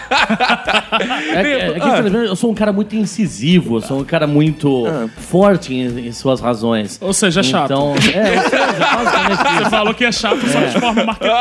É, 1.33 1.43
que- 1.43 1.49
é 1.49 1.73
que, 1.79 1.89
Ah. 1.89 1.99
eu 2.27 2.35
sou 2.35 2.51
um 2.51 2.53
cara 2.55 2.71
muito 2.71 2.95
incisivo, 2.95 3.77
eu 3.77 3.81
sou 3.81 3.99
um 4.01 4.03
cara 4.03 4.27
muito 4.27 4.85
Ah. 4.87 5.07
forte 5.17 5.73
em, 5.73 6.07
em 6.07 6.11
suas 6.23 6.39
razões. 6.39 6.97
Ou 7.01 7.11
seja, 7.13 7.41
é 7.41 7.43
chato. 7.43 7.65
Então, 7.65 7.93
é, 8.13 8.37
ou 8.37 8.49
seja, 8.49 8.65
basicamente 8.79 9.37
Você 9.43 9.61
isso. 9.61 9.69
falou 9.69 9.93
que 9.93 10.05
é 10.05 10.11
chato 10.11 10.39
só 10.47 10.59
de 10.61 10.79
forma 10.79 11.03
marqueteira. 11.03 11.39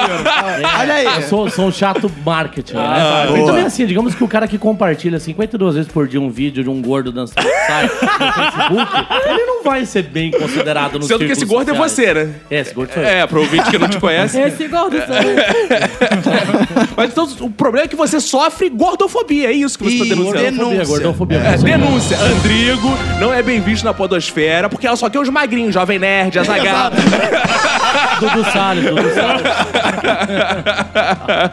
Olha 0.80 0.94
aí. 0.94 1.06
Eu 1.06 1.22
sou, 1.22 1.48
sou 1.50 1.66
um 1.66 1.72
chato 1.72 2.10
marketing, 2.26 2.74
Ah, 2.76 3.26
né? 3.30 3.40
Então 3.40 3.56
é 3.56 3.62
assim, 3.62 3.86
digamos 3.86 4.14
que 4.14 4.24
o 4.24 4.28
cara 4.28 4.48
que 4.48 4.58
compartilha 4.58 5.20
52 5.20 5.74
vezes 5.76 5.90
por 5.92 6.08
dia 6.08 6.20
um 6.20 6.28
vídeo 6.30 6.64
de 6.64 6.68
um 6.68 6.82
gordo 6.82 7.12
dançando 7.12 7.46
sai 7.66 7.84
no 7.84 7.88
Facebook, 8.32 8.92
ele 9.30 9.46
não 9.46 9.62
vai 9.62 9.86
ser 9.86 10.02
bem 10.02 10.30
considerado 10.32 10.98
no 10.98 11.04
Sendo 11.04 11.24
que 11.24 11.32
esse 11.32 11.44
gordo 11.44 11.70
é 11.70 11.74
sociais. 11.76 11.92
você, 11.92 12.14
né? 12.26 12.34
É, 12.50 12.58
esse 12.60 12.74
gordo 12.74 12.92
sou 12.92 13.02
eu. 13.02 13.08
É, 13.08 13.26
pro 13.26 13.40
ouvinte 13.40 13.70
que 13.70 13.78
não 13.78 13.88
te 13.88 13.98
conhece. 14.00 14.38
Esse 14.40 14.66
gordo 14.66 14.96
sou 15.06 15.14
eu. 15.14 15.36
Mas 16.96 17.10
então 17.12 17.28
o 17.40 17.50
problema 17.50 17.84
é 17.84 17.88
que 17.88 17.96
você 17.96 18.20
sofre 18.20 18.68
gordofobia, 18.68 19.48
é 19.48 19.52
isso 19.52 19.78
que 19.78 19.84
você 19.84 19.96
Ih, 19.96 19.98
tá 20.00 20.04
denunciando. 20.16 20.40
denúncia. 20.58 20.84
Gordofobia, 20.84 21.38
gordofobia. 21.38 21.72
É, 21.72 21.78
denúncia. 21.78 22.16
Andrigo 22.18 22.88
não 23.20 23.32
é 23.32 23.42
bem 23.42 23.60
visto 23.60 23.84
na 23.84 23.94
podosfera 23.94 24.68
porque 24.72 24.86
ela 24.86 24.96
só 24.96 25.08
quer 25.08 25.20
os 25.20 25.28
magrinhos, 25.28 25.74
Jovem 25.74 25.98
Nerd, 25.98 26.38
Azaghal. 26.38 26.90
Dudu 28.28 28.44
Salles, 28.50 28.84
Dudu 28.84 29.14
Salles. 29.14 29.42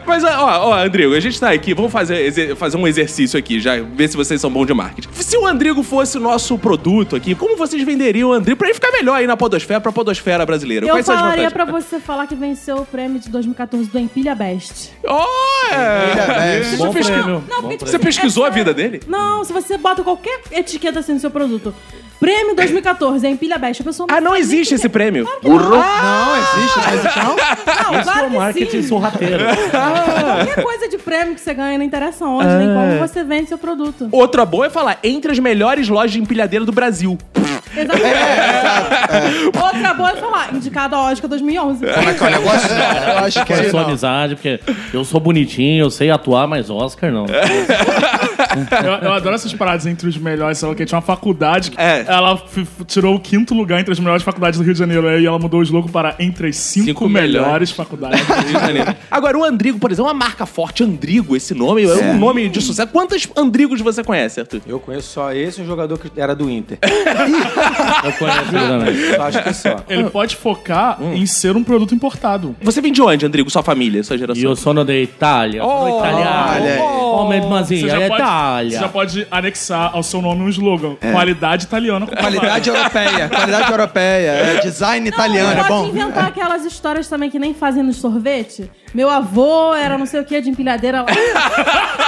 Mas, 0.06 0.24
ó, 0.24 0.70
ó, 0.70 0.74
Andrigo, 0.74 1.14
a 1.16 1.20
gente 1.20 1.40
tá 1.40 1.52
aqui, 1.52 1.74
vamos 1.74 1.92
fazer, 1.92 2.56
fazer 2.56 2.78
um 2.78 2.88
exercício 2.88 3.38
aqui, 3.38 3.60
já 3.60 3.76
ver 3.82 4.08
se 4.08 4.16
vocês 4.18 4.40
são 4.40 4.50
bons 4.50 4.66
de 4.66 4.74
marketing. 4.74 5.10
Se 5.14 5.38
o 5.38 5.46
Andrigo 5.46 5.84
fosse 5.84 6.18
o 6.18 6.22
nosso 6.22 6.58
produto 6.58 7.16
aqui, 7.16 7.36
como 7.36 7.56
vocês 7.58 7.82
venderiam 7.84 8.30
o 8.30 8.34
Andrigo 8.34 8.58
pra 8.58 8.68
ele 8.68 8.74
ficar 8.76 8.92
melhor 8.92 9.16
aí 9.16 9.28
na 9.28 9.36
podosfera, 9.38 9.80
pra 9.82 9.92
podosfera 9.92 10.46
brasileira? 10.46 10.86
Eu 10.86 10.96
Quais 10.96 11.06
falaria 11.06 11.52
pra 11.52 11.66
você 11.66 12.00
falar 12.00 12.28
que 12.28 12.36
venceu 12.36 12.78
o 12.78 12.86
prêmio 12.86 13.20
de 13.20 13.30
2014 13.30 13.90
do 13.90 14.00
Empilha 14.00 14.36
Best. 14.36 14.92
Oh, 15.04 15.74
é. 15.74 16.62
Bom 16.78 16.94
pesqui- 16.94 17.12
prêmio. 17.12 17.44
Não, 17.50 17.62
Bom 17.64 17.76
você 17.80 18.00
pesquisou 18.00 18.46
a 18.46 18.48
é- 18.48 18.52
vida 18.52 18.74
dele? 18.74 19.02
Não, 19.08 19.44
se 19.44 19.52
você 19.54 19.78
bota 19.78 20.04
qualquer 20.04 20.40
etiqueta 20.52 21.00
assim 21.00 21.14
no 21.14 21.20
seu 21.20 21.32
produto. 21.32 21.74
Prêmio 22.20 22.54
2014, 22.54 23.26
é 23.26 23.30
Empilha 23.30 23.58
Best. 23.58 23.82
A 23.82 23.86
pessoa 23.86 24.08
Ah, 24.12 24.20
não 24.20 24.36
existe 24.36 24.70
que 24.70 24.76
esse 24.76 24.88
é. 24.88 24.90
prêmio. 24.90 25.24
Não, 25.24 25.36
existe, 25.36 25.50
não 26.04 26.36
existe, 26.36 26.59
não? 26.60 27.36
Não, 27.36 28.00
Isso 28.00 28.10
é 28.10 28.14
claro 28.14 28.28
o 28.28 28.30
que 28.30 28.38
marketing 28.38 28.82
sim. 28.82 28.88
sorrateiro. 28.88 29.44
Qualquer 29.72 30.64
coisa 30.64 30.90
de 30.90 30.98
prêmio 30.98 31.36
que 31.36 31.42
você 31.42 31.54
ganha 31.54 31.78
não 31.78 31.86
interessa 31.86 32.26
onde, 32.26 32.48
nem 32.48 32.68
como 32.74 33.00
você 33.00 33.24
vende 33.24 33.50
seu 33.50 33.58
produto. 33.58 34.08
Outra 34.12 34.46
boa 34.46 34.68
é 34.68 34.70
falar, 34.70 35.00
entre 35.04 35.32
as 35.32 35.40
melhores 35.40 35.88
lojas 35.90 36.12
de 36.12 36.20
empilhadeira 36.20 36.66
do 36.66 36.72
Brasil. 36.72 37.18
Exatamente. 37.76 39.58
Outra 39.62 39.94
boa 39.94 40.12
é 40.12 40.16
falar, 40.16 40.54
indicado 40.56 40.96
a 40.96 41.12
Oscar 41.12 41.30
2011. 41.30 41.86
Como 41.86 42.10
é 42.10 42.14
que 42.14 42.24
é 42.24 42.28
o 42.28 42.30
negócio? 42.32 42.70
Eu 42.72 43.18
acho 43.20 43.46
que 43.46 43.54
Com 43.54 43.60
é. 43.60 43.70
sua 43.70 43.82
não. 43.82 43.90
amizade, 43.90 44.36
porque 44.36 44.60
eu 44.94 45.04
sou 45.06 45.20
bonitinho, 45.20 45.84
eu 45.86 45.90
sei 45.90 46.10
atuar, 46.10 46.48
mas 46.48 46.70
Oscar 46.70 47.12
não. 47.12 47.26
Eu, 47.26 48.92
eu 49.08 49.14
adoro 49.14 49.36
essas 49.36 49.54
paradas 49.54 49.86
entre 49.86 50.08
os 50.08 50.18
melhores, 50.18 50.58
sabe? 50.58 50.76
Que 50.76 50.86
tinha 50.86 50.98
uma 50.98 51.02
faculdade 51.02 51.72
que 51.72 51.80
É. 51.80 52.06
ela 52.08 52.42
tirou 52.88 53.16
o 53.16 53.20
quinto 53.20 53.54
lugar 53.54 53.80
entre 53.80 53.92
as 53.94 54.00
melhores 54.00 54.24
faculdades 54.24 54.58
do 54.60 54.64
Rio 54.64 54.74
de 54.74 54.80
Janeiro. 54.80 55.08
Aí 55.08 55.26
ela 55.26 55.38
mudou 55.40 55.60
o 55.60 55.64
slogan 55.64 55.90
para 55.92 56.16
entre 56.20 56.48
as 56.48 56.56
cinco, 56.58 56.86
Cinco 56.88 57.10
melhores, 57.10 57.46
melhores. 57.46 57.72
faculdades. 57.72 58.20
Agora, 59.12 59.38
o 59.38 59.44
Andrigo, 59.44 59.78
por 59.80 59.92
exemplo, 59.92 60.10
é 60.10 60.14
uma 60.14 60.20
marca 60.20 60.46
forte. 60.46 60.84
Andrigo, 60.84 61.36
esse 61.36 61.54
nome, 61.54 61.84
é 61.84 61.88
um 62.12 62.18
nome 62.18 62.50
de 62.50 62.62
sucesso. 62.62 62.90
Quantos 62.92 63.28
Andrigos 63.36 63.82
você 63.82 64.04
conhece, 64.04 64.40
Arthur? 64.40 64.62
Eu 64.66 64.80
conheço 64.80 65.10
só 65.10 65.32
esse 65.34 65.62
e 65.62 65.64
um 65.64 65.68
jogador 65.68 65.98
que 65.98 66.12
era 66.20 66.36
do 66.36 66.50
Inter. 66.50 66.78
Eu 68.04 68.12
conheço 68.14 68.40
ele 68.56 68.68
também. 68.68 69.16
Acho 69.28 69.44
que 69.44 69.54
só. 69.54 69.76
Ele 69.90 70.10
pode 70.10 70.36
focar 70.36 70.98
em 71.02 71.26
ser 71.26 71.56
um 71.56 71.64
produto 71.64 71.94
importado. 71.94 72.56
Você 72.62 72.82
vem 72.82 72.92
de 72.92 73.02
onde, 73.02 73.26
Andrigo? 73.26 73.50
Sua 73.50 73.64
família, 73.64 74.04
sua 74.04 74.18
geração? 74.18 74.42
Io 74.42 74.56
sono 74.56 74.84
d'Italia, 74.86 75.62
sono 75.62 75.96
Oh, 75.96 76.00
italiano. 76.00 76.52
olha 76.56 76.74
aí. 76.74 76.80
Oh, 76.82 77.28
mesmazinha, 77.28 77.88
é 77.94 78.08
pode, 78.08 78.08
você 78.08 78.16
Itália. 78.24 78.80
já 78.80 78.88
pode 78.88 79.28
anexar 79.32 79.92
ao 79.94 80.04
seu 80.04 80.22
nome 80.22 80.42
um 80.44 80.50
slogan. 80.50 80.96
Qualidade 81.12 81.66
italiana. 81.66 82.06
com 82.08 82.16
Qualidade 82.16 82.70
europeia, 82.70 83.30
qualidade 83.30 83.72
europeia, 83.72 84.32
é 84.32 84.60
design 84.62 85.08
italiano, 85.08 85.52
é 85.52 85.56
pode 85.56 85.70
bom? 85.70 85.88
inventar 85.88 86.28
aquelas 86.28 86.66
histórias 86.66 87.08
também 87.08 87.30
que 87.30 87.40
nem 87.40 87.54
fazem 87.54 87.84
no 87.84 87.94
sorvete. 87.94 88.70
Meu 88.94 89.10
avô 89.10 89.74
era 89.76 89.98
não 89.98 90.06
sei 90.06 90.20
o 90.20 90.26
que 90.26 90.40
de 90.42 90.50
empilhadeira 90.50 91.02
lá 91.02 91.08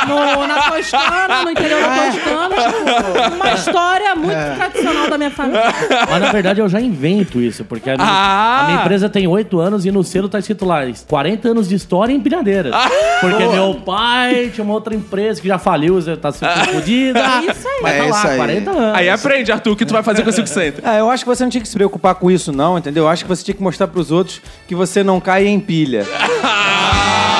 no- 0.07 0.47
na 0.47 0.61
Toscana, 0.63 1.43
no 1.43 1.51
interior 1.51 1.79
da 1.81 1.89
Toscana. 1.89 2.55
Tipo, 2.55 3.35
uma 3.35 3.53
história 3.53 4.15
muito 4.15 4.55
tradicional 4.55 5.07
da 5.09 5.17
minha 5.17 5.31
Mas 6.09 6.21
na 6.21 6.31
verdade 6.31 6.59
eu 6.61 6.69
já 6.69 6.79
invento 6.81 7.39
isso, 7.41 7.63
porque 7.65 7.89
a 7.89 7.95
minha, 7.97 8.07
Ah! 8.07 8.61
a 8.61 8.67
minha 8.67 8.81
empresa 8.81 9.09
tem 9.09 9.27
8 9.27 9.59
anos 9.59 9.85
e 9.85 9.91
no 9.91 10.03
selo 10.03 10.27
tá 10.29 10.39
escrito 10.39 10.65
lá 10.65 10.81
40 11.07 11.49
anos 11.49 11.67
de 11.69 11.75
história 11.75 12.11
em 12.13 12.17
empilhadeiras. 12.17 12.73
porque 13.19 13.45
meu 13.47 13.75
pai 13.75 14.49
tinha 14.53 14.63
uma 14.63 14.73
outra 14.73 14.93
empresa 14.95 15.41
que 15.41 15.47
já 15.47 15.57
faliu, 15.57 15.99
já 16.01 16.15
tá 16.17 16.31
sendo 16.31 16.51
fodida. 16.73 17.19
É 17.19 17.51
isso 17.51 17.67
aí. 17.67 17.79
Mas 17.81 17.93
É 17.93 17.97
tá 17.99 18.03
isso 18.05 18.13
lá, 18.25 18.29
aí. 18.31 18.37
40 18.37 18.71
anos. 18.71 18.95
Aí 18.97 19.09
aprende, 19.09 19.51
Arthur, 19.51 19.71
o 19.71 19.75
que 19.75 19.85
tu 19.85 19.93
vai 19.93 20.03
fazer 20.03 20.23
com 20.23 20.29
o 20.29 20.33
Silk 20.33 20.49
Center. 20.49 20.81
Ah, 20.83 20.97
eu 20.97 21.09
acho 21.09 21.23
que 21.23 21.29
você 21.29 21.43
não 21.43 21.49
tinha 21.49 21.61
que 21.61 21.67
se 21.67 21.75
preocupar 21.75 22.15
com 22.15 22.29
isso, 22.29 22.51
não, 22.51 22.77
entendeu? 22.77 23.03
Eu 23.03 23.09
acho 23.09 23.23
que 23.23 23.29
você 23.29 23.43
tinha 23.43 23.55
que 23.55 23.63
mostrar 23.63 23.87
pros 23.87 24.11
outros 24.11 24.41
que 24.67 24.75
você 24.75 25.03
não 25.03 25.19
cai 25.19 25.47
em 25.47 25.59
pilha. 25.59 26.01
Oi, 26.01 26.07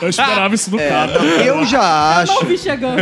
Eu 0.00 0.08
esperava 0.08 0.54
isso 0.54 0.70
do 0.70 0.76
cara. 0.78 1.12
Eu 1.44 1.64
já 1.64 2.18
acho, 2.20 2.44
vi 2.44 2.58
chegando. 2.58 2.98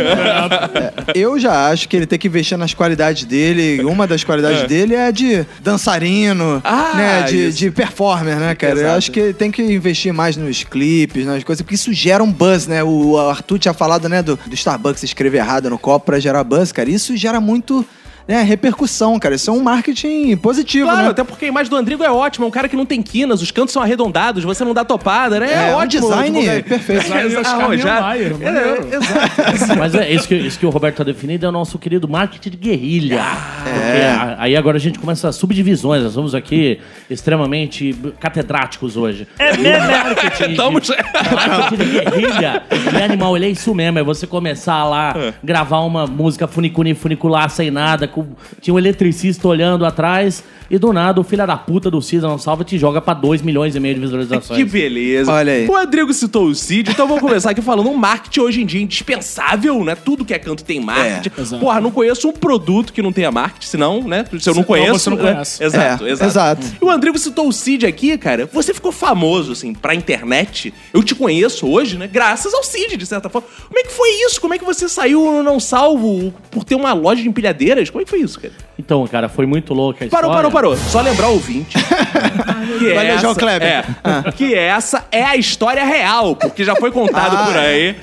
eu 1.13 1.37
já 1.39 1.69
acho 1.69 1.89
que 1.89 1.95
ele 1.97 2.05
tem 2.05 2.17
que 2.17 2.27
investir 2.27 2.57
nas 2.57 2.73
qualidades 2.73 3.25
dele. 3.25 3.83
Uma 3.83 4.07
das 4.07 4.23
qualidades 4.23 4.63
dele 4.67 4.95
é 4.95 5.11
de 5.11 5.45
dançarino, 5.61 6.61
Ah, 6.63 6.93
né? 6.95 7.21
De, 7.23 7.51
de 7.51 7.71
performer, 7.71 8.37
né, 8.37 8.55
cara? 8.55 8.73
Eu 8.73 8.79
Exato. 8.79 8.97
acho 8.97 9.11
que 9.11 9.19
ele 9.19 9.33
tem 9.33 9.51
que 9.51 9.61
investir 9.61 10.13
mais 10.13 10.37
nos 10.37 10.63
clipes, 10.63 11.25
nas 11.25 11.43
coisas, 11.43 11.61
porque 11.61 11.75
isso 11.75 11.93
gera 11.93 12.23
um 12.23 12.31
buzz, 12.31 12.67
né? 12.67 12.83
O 12.83 13.17
Arthur 13.17 13.59
tinha 13.59 13.73
falado, 13.73 14.07
né, 14.09 14.21
do, 14.21 14.37
do 14.45 14.53
Starbucks 14.55 15.03
escrever 15.03 15.39
errado 15.39 15.69
no 15.69 15.77
copo 15.77 16.05
pra 16.07 16.19
gerar 16.19 16.43
buzz, 16.43 16.71
cara. 16.71 16.89
Isso 16.89 17.15
gera 17.17 17.39
muito. 17.41 17.85
Né, 18.27 18.41
repercussão, 18.41 19.19
cara. 19.19 19.35
Isso 19.35 19.49
é 19.51 19.53
um 19.53 19.61
marketing 19.61 20.35
positivo, 20.37 20.87
Claro, 20.87 21.03
né? 21.03 21.09
até 21.09 21.23
porque 21.23 21.45
a 21.45 21.47
imagem 21.47 21.69
do 21.69 21.75
Andrigo 21.75 22.03
é 22.03 22.09
ótima. 22.09 22.45
É 22.45 22.47
um 22.47 22.51
cara 22.51 22.67
que 22.67 22.75
não 22.75 22.85
tem 22.85 23.01
quinas, 23.01 23.41
os 23.41 23.51
cantos 23.51 23.71
são 23.71 23.83
arredondados, 23.83 24.43
você 24.43 24.63
não 24.65 24.73
dá 24.73 24.83
topada, 24.83 25.39
né? 25.39 25.47
É, 25.51 25.69
É, 25.69 25.75
ótimo. 25.75 26.09
design 26.09 26.39
divulgar- 26.39 26.63
perfeito. 26.63 27.03
Design. 27.05 27.75
Niemeyer, 27.75 28.35
É, 28.41 28.93
é, 28.93 28.95
exato. 28.95 29.77
Mas 29.77 29.93
é 29.93 30.11
isso 30.11 30.27
que, 30.27 30.35
isso 30.35 30.57
que 30.57 30.65
o 30.65 30.69
Roberto 30.71 30.97
tá 30.97 31.03
definindo 31.03 31.45
é 31.45 31.49
o 31.49 31.51
nosso 31.51 31.77
querido 31.77 32.07
marketing 32.07 32.49
de 32.49 32.57
guerrilha. 32.57 33.21
Porque 33.63 34.01
a- 34.01 34.35
aí 34.39 34.55
agora 34.55 34.77
a 34.77 34.79
gente 34.79 34.97
começa 34.97 35.27
as 35.29 35.35
subdivisões. 35.35 36.01
Nós 36.03 36.13
somos 36.13 36.33
aqui 36.33 36.79
extremamente 37.09 37.95
catedráticos 38.19 38.97
hoje. 38.97 39.27
É 39.37 39.55
mesmo 39.55 39.87
marketing. 39.87 40.51
Estamos- 40.51 40.89
Marketing 40.89 41.83
de 41.83 41.91
guerrilha. 41.99 42.63
E 42.97 43.01
animal, 43.03 43.35
ele 43.37 43.45
é 43.45 43.49
isso 43.49 43.73
mesmo. 43.75 43.99
É 43.99 44.03
você 44.03 44.25
começar 44.25 44.83
lá, 44.83 45.13
gravar 45.43 45.81
uma 45.81 46.07
música 46.07 46.47
funicuni 46.47 46.93
funicular 46.95 47.49
sem 47.49 47.69
nada. 47.69 48.07
Com, 48.15 48.27
tinha 48.61 48.73
um 48.73 48.79
eletricista 48.79 49.45
olhando 49.47 49.85
atrás. 49.85 50.41
E 50.71 50.79
do 50.79 50.91
nada, 50.91 51.21
o 51.21 51.23
filho 51.23 51.45
da 51.45 51.55
puta 51.57 51.91
do 51.91 52.01
Cisa 52.01 52.27
não 52.27 52.39
salva 52.39 52.63
te 52.63 52.75
joga 52.79 52.99
pra 52.99 53.13
2 53.13 53.43
milhões 53.43 53.75
e 53.75 53.79
meio 53.79 53.93
de 53.95 54.01
visualizações. 54.01 54.57
Que 54.57 54.65
beleza. 54.65 55.31
Olha 55.31 55.53
aí. 55.53 55.67
O 55.67 55.71
Rodrigo 55.71 56.11
citou 56.11 56.45
o 56.47 56.55
Cid, 56.55 56.89
então 56.89 57.07
vamos 57.07 57.21
começar 57.21 57.51
aqui 57.51 57.61
falando 57.61 57.87
um 57.89 57.93
marketing 57.95 58.39
hoje 58.39 58.61
em 58.63 58.65
dia 58.65 58.81
indispensável, 58.81 59.83
né? 59.83 59.95
Tudo 59.95 60.25
que 60.25 60.33
é 60.33 60.39
canto 60.39 60.63
tem 60.63 60.79
marketing. 60.79 61.39
exato. 61.39 61.61
Porra, 61.63 61.79
não 61.79 61.91
conheço 61.91 62.27
um 62.27 62.31
produto 62.33 62.93
que 62.93 63.01
não 63.01 63.11
tenha 63.11 63.31
marketing, 63.31 63.67
senão, 63.67 64.01
né? 64.07 64.25
Se 64.39 64.49
eu 64.49 64.55
não 64.55 64.63
conheço. 64.63 64.97
você 64.99 65.09
não 65.11 65.17
né? 65.17 65.31
conhece. 65.33 65.63
Exato, 65.63 66.05
É, 66.05 66.09
exato. 66.11 66.31
exato. 66.31 66.65
E 66.81 66.83
o 66.83 66.87
Rodrigo 66.89 67.17
citou 67.19 67.47
o 67.47 67.53
Cid 67.53 67.85
aqui, 67.85 68.17
cara. 68.17 68.49
Você 68.51 68.73
ficou 68.73 68.91
famoso, 68.91 69.51
assim, 69.51 69.73
pra 69.73 69.93
internet. 69.93 70.73
Eu 70.93 71.03
te 71.03 71.13
conheço 71.13 71.67
hoje, 71.67 71.97
né? 71.97 72.07
Graças 72.11 72.53
ao 72.53 72.63
Cid, 72.63 72.97
de 72.97 73.05
certa 73.05 73.29
forma. 73.29 73.47
Como 73.67 73.79
é 73.79 73.83
que 73.83 73.91
foi 73.91 74.09
isso? 74.25 74.41
Como 74.41 74.53
é 74.53 74.57
que 74.57 74.65
você 74.65 74.89
saiu 74.89 75.23
no 75.31 75.43
não 75.43 75.59
salvo 75.59 76.33
por 76.49 76.63
ter 76.63 76.73
uma 76.75 76.91
loja 76.93 77.21
de 77.21 77.29
empilhadeiras? 77.29 77.89
Como 77.89 78.01
é 78.01 78.04
que 78.05 78.09
foi 78.11 78.19
isso, 78.21 78.39
cara? 78.39 78.53
Então, 78.77 79.05
cara, 79.07 79.27
foi 79.29 79.45
muito 79.45 79.73
louco 79.73 80.03
a 80.03 80.07
Parou, 80.07 80.29
história. 80.31 80.51
parou, 80.51 80.75
parou. 80.75 80.77
Só 80.91 81.01
lembrar 81.01 81.27
o 81.29 81.33
ouvinte. 81.33 81.75
que 82.77 82.93
Valeu, 82.93 83.11
essa, 83.13 83.21
João 83.21 83.35
Kleber. 83.35 83.67
É, 83.67 84.31
que 84.35 84.53
essa 84.53 85.05
é 85.11 85.23
a 85.23 85.35
história 85.37 85.83
real, 85.85 86.35
porque 86.35 86.63
já 86.63 86.75
foi 86.75 86.91
contado 86.91 87.35
Ah, 87.37 87.45
por 87.45 87.57
aí. 87.57 87.95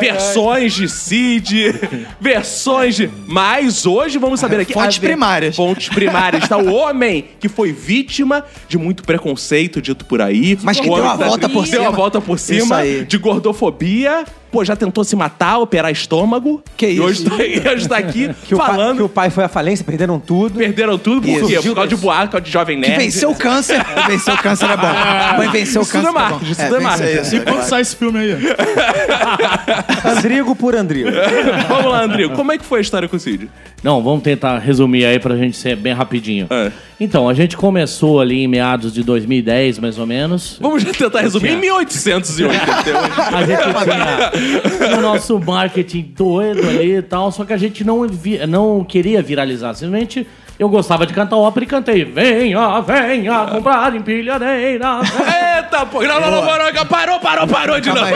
versões 0.00 0.74
de 0.74 0.88
Cid, 0.88 1.74
versões 2.20 2.96
de. 2.96 3.10
Mas 3.26 3.86
hoje 3.86 4.18
vamos 4.18 4.38
saber 4.40 4.60
aqui. 4.60 4.72
Fontes 4.72 4.98
a 4.98 5.00
ver- 5.00 5.06
primárias. 5.08 5.56
Fontes 5.56 5.88
primárias. 5.88 6.46
Tá 6.48 6.56
o 6.58 6.72
homem 6.72 7.24
que 7.40 7.48
foi 7.48 7.72
vítima 7.72 8.44
de 8.68 8.76
muito 8.78 9.02
preconceito 9.02 9.80
dito 9.80 10.04
por 10.04 10.20
aí. 10.20 10.58
Mas 10.62 10.78
que 10.78 10.88
O 10.88 10.94
deu 10.94 11.04
homem 11.04 11.10
a 11.10 11.16
volta 11.28 11.48
por 11.48 11.64
Deu 11.64 11.80
cima. 11.80 11.88
a 11.88 11.90
volta 11.90 12.20
por 12.20 12.36
Isso 12.36 12.44
cima. 12.46 12.76
aí. 12.78 13.04
De 13.04 13.16
gordofobia. 13.18 14.24
Pô, 14.52 14.62
já 14.64 14.76
tentou 14.76 15.02
se 15.02 15.16
matar, 15.16 15.56
operar 15.58 15.90
estômago. 15.90 16.62
Que 16.76 16.86
E 16.86 16.92
isso? 16.96 17.02
hoje 17.02 17.24
tá, 17.24 17.36
e 17.44 17.74
hoje 17.74 17.88
tá 17.88 17.96
aqui 17.96 18.28
Que 18.46 18.54
o, 18.54 18.58
pai, 18.58 18.66
falando. 18.66 18.96
que 18.98 19.02
o 19.02 19.08
pai 19.08 19.30
foi 19.30 19.44
à 19.44 19.48
falência, 19.48 19.82
perderam 19.84 20.20
tudo. 20.20 20.58
Perderam 20.58 20.98
tudo 20.98 21.22
por 21.22 21.28
Isso. 21.30 21.46
quê? 21.48 21.68
Por 21.68 21.74
causa 21.74 21.88
de 21.88 21.96
boato, 21.96 22.26
por 22.26 22.32
causa 22.32 22.44
de 22.44 22.50
jovem 22.52 22.78
Que 22.80 22.88
nerd. 22.88 23.02
venceu 23.02 23.30
o 23.30 23.34
câncer. 23.34 23.82
Venceu 24.06 24.34
o 24.34 24.38
câncer 24.38 24.68
é 24.70 24.76
bom. 24.76 25.38
Mãe 25.38 25.48
venceu 25.48 25.80
o 25.80 25.84
Isso 25.84 25.92
tudo 25.92 26.04
câncer. 26.04 26.06
é 26.06 26.10
é 26.10 26.12
bom. 26.12 26.18
marketing, 26.30 26.50
isso 26.52 26.62
tudo 26.62 26.76
é 26.76 26.78
vencer 26.78 26.82
marketing. 26.90 27.20
isso, 27.22 27.34
E 27.34 27.38
é 27.38 27.40
quando 27.40 27.62
sai 27.62 27.80
esse 27.80 27.96
filme 27.96 28.18
aí? 28.18 28.36
Andrigo 30.04 30.54
por 30.54 30.74
Andrigo. 30.74 31.08
Vamos 31.68 31.90
lá, 31.90 32.02
Andrigo. 32.04 32.34
Como 32.34 32.52
é 32.52 32.58
que 32.58 32.64
foi 32.64 32.78
a 32.80 32.82
história 32.82 33.08
com 33.08 33.16
o 33.16 33.20
Cid? 33.20 33.48
Não, 33.82 34.00
vamos 34.00 34.22
tentar 34.22 34.58
resumir 34.58 35.04
aí 35.04 35.18
pra 35.18 35.36
gente 35.36 35.56
ser 35.56 35.74
bem 35.74 35.92
rapidinho. 35.92 36.46
É. 36.50 36.70
Então, 37.00 37.28
a 37.28 37.34
gente 37.34 37.56
começou 37.56 38.20
ali 38.20 38.44
em 38.44 38.46
meados 38.46 38.92
de 38.94 39.02
2010, 39.02 39.80
mais 39.80 39.98
ou 39.98 40.06
menos. 40.06 40.56
Vamos 40.60 40.84
já 40.84 40.92
tentar 40.92 41.20
resumir 41.20 41.50
em 41.50 41.56
1888. 41.56 42.54
A 43.34 43.44
gente 43.44 43.62
tinha 43.62 44.32
o 44.96 45.00
nosso 45.00 45.38
marketing 45.38 46.12
doido 46.16 46.60
ali 46.68 46.96
e 46.96 47.02
tal, 47.02 47.30
só 47.32 47.44
que 47.44 47.52
a 47.52 47.56
gente 47.56 47.84
não, 47.84 48.06
vi- 48.08 48.44
não 48.46 48.84
queria 48.84 49.22
viralizar. 49.22 49.74
Simplesmente 49.74 50.26
eu 50.58 50.68
gostava 50.68 51.06
de 51.06 51.12
cantar 51.12 51.36
ópera 51.36 51.64
e 51.64 51.68
cantei 51.68 52.04
Venha, 52.04 52.80
venha 52.80 53.46
comprar 53.46 53.94
empilhadeira. 53.96 55.00
Eita, 55.56 55.86
pô. 55.86 56.02
Não, 56.02 56.20
não, 56.20 56.30
não, 56.30 56.46
parou, 56.46 56.72
parou, 56.86 57.20
parou, 57.20 57.46
parou 57.48 57.80
de 57.80 57.88
novo. 57.88 58.04
aí. 58.04 58.14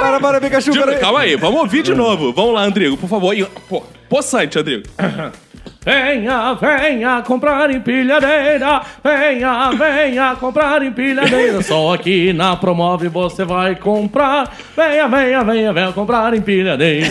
Para, 0.00 0.20
para, 0.20 0.40
Pikachu, 0.40 0.72
De- 0.72 0.78
peraí. 0.78 0.98
Calma 0.98 1.20
aí, 1.20 1.36
vamos 1.36 1.60
ouvir 1.60 1.82
de 1.82 1.94
novo. 1.94 2.32
Vamos 2.32 2.54
lá, 2.54 2.62
Andrigo, 2.62 2.96
por 2.96 3.08
favor. 3.08 3.34
Pô, 3.68 3.82
possante, 4.08 4.58
Andrigo. 4.58 4.84
Venha, 5.84 6.54
venha 6.54 7.22
comprar 7.22 7.70
empilhadeira. 7.70 8.80
Venha, 9.02 9.70
venha 9.72 10.36
comprar 10.36 10.82
empilhadeira. 10.82 11.62
Só 11.62 11.92
aqui 11.94 12.32
na 12.32 12.56
Promove 12.56 13.08
você 13.08 13.44
vai 13.44 13.74
comprar. 13.76 14.50
Venha, 14.76 15.06
venha, 15.08 15.44
venha, 15.44 15.72
venha 15.72 15.92
comprar 15.92 16.32
empilhadeira. 16.34 17.08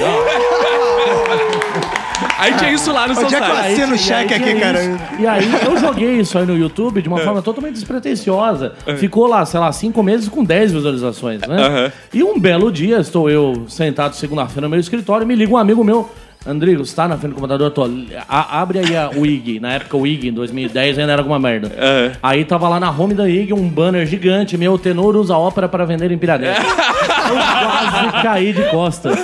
Aí 2.39 2.53
tinha 2.55 2.71
isso 2.71 2.91
lá 2.91 3.07
no 3.07 3.15
seu 3.15 3.25
Onde 3.25 3.35
é 3.35 3.39
que 3.41 3.49
eu 3.49 3.55
site. 3.55 3.73
assino 3.73 3.91
o 3.93 3.95
E 3.95 3.99
cheque 3.99 4.33
aí 4.33 4.41
aqui, 4.41 4.59
cara? 4.59 4.79
E 5.19 5.27
aí 5.27 5.49
eu 5.65 5.77
joguei 5.77 6.19
isso 6.19 6.37
aí 6.37 6.45
no 6.45 6.57
YouTube 6.57 7.01
de 7.01 7.07
uma 7.07 7.19
É. 7.21 7.23
forma 7.23 7.41
totalmente 7.41 7.75
despretensiosa. 7.75 8.73
Ficou 8.97 9.27
lá, 9.27 9.45
sei 9.45 9.59
lá, 9.59 9.71
cinco 9.71 10.01
meses 10.03 10.27
com 10.27 10.43
10 10.43 10.73
visualizações, 10.73 11.41
né? 11.41 11.91
E 12.13 12.23
um 12.23 12.37
belo 12.39 12.71
dia, 12.71 12.97
estou 12.99 13.29
eu 13.29 13.65
sentado 13.69 14.15
segunda-feira 14.15 14.61
no 14.61 14.69
meu 14.69 14.79
escritório 14.79 15.23
e 15.23 15.27
me 15.27 15.35
liga 15.35 15.53
um 15.53 15.57
amigo 15.57 15.83
meu. 15.83 16.09
Andrigo, 16.45 16.85
você 16.85 16.93
tá 16.93 17.07
na 17.07 17.17
frente 17.17 17.31
do 17.31 17.35
computador? 17.35 17.71
Tô. 17.71 17.87
A- 18.27 18.59
abre 18.61 18.79
aí 18.79 18.97
a 18.97 19.09
WIG. 19.15 19.59
Na 19.61 19.73
época 19.73 19.95
o 19.95 20.01
WIG, 20.01 20.27
em 20.27 20.33
2010, 20.33 20.99
ainda 20.99 21.13
era 21.13 21.21
alguma 21.21 21.39
merda. 21.39 21.71
Aham. 21.77 22.11
Aí 22.21 22.43
tava 22.43 22.67
lá 22.67 22.79
na 22.81 22.91
home 22.91 23.13
da 23.13 23.23
WIG 23.23 23.53
um 23.53 23.67
banner 23.69 24.05
gigante. 24.05 24.57
Meu 24.57 24.77
tenor 24.77 25.15
usa 25.15 25.37
ópera 25.37 25.69
para 25.69 25.85
vender 25.85 26.11
em 26.11 26.17
Piradeira. 26.17 26.55
eu 26.57 27.35
quase 27.35 28.21
caí 28.21 28.51
de 28.51 28.63
costas. 28.69 29.17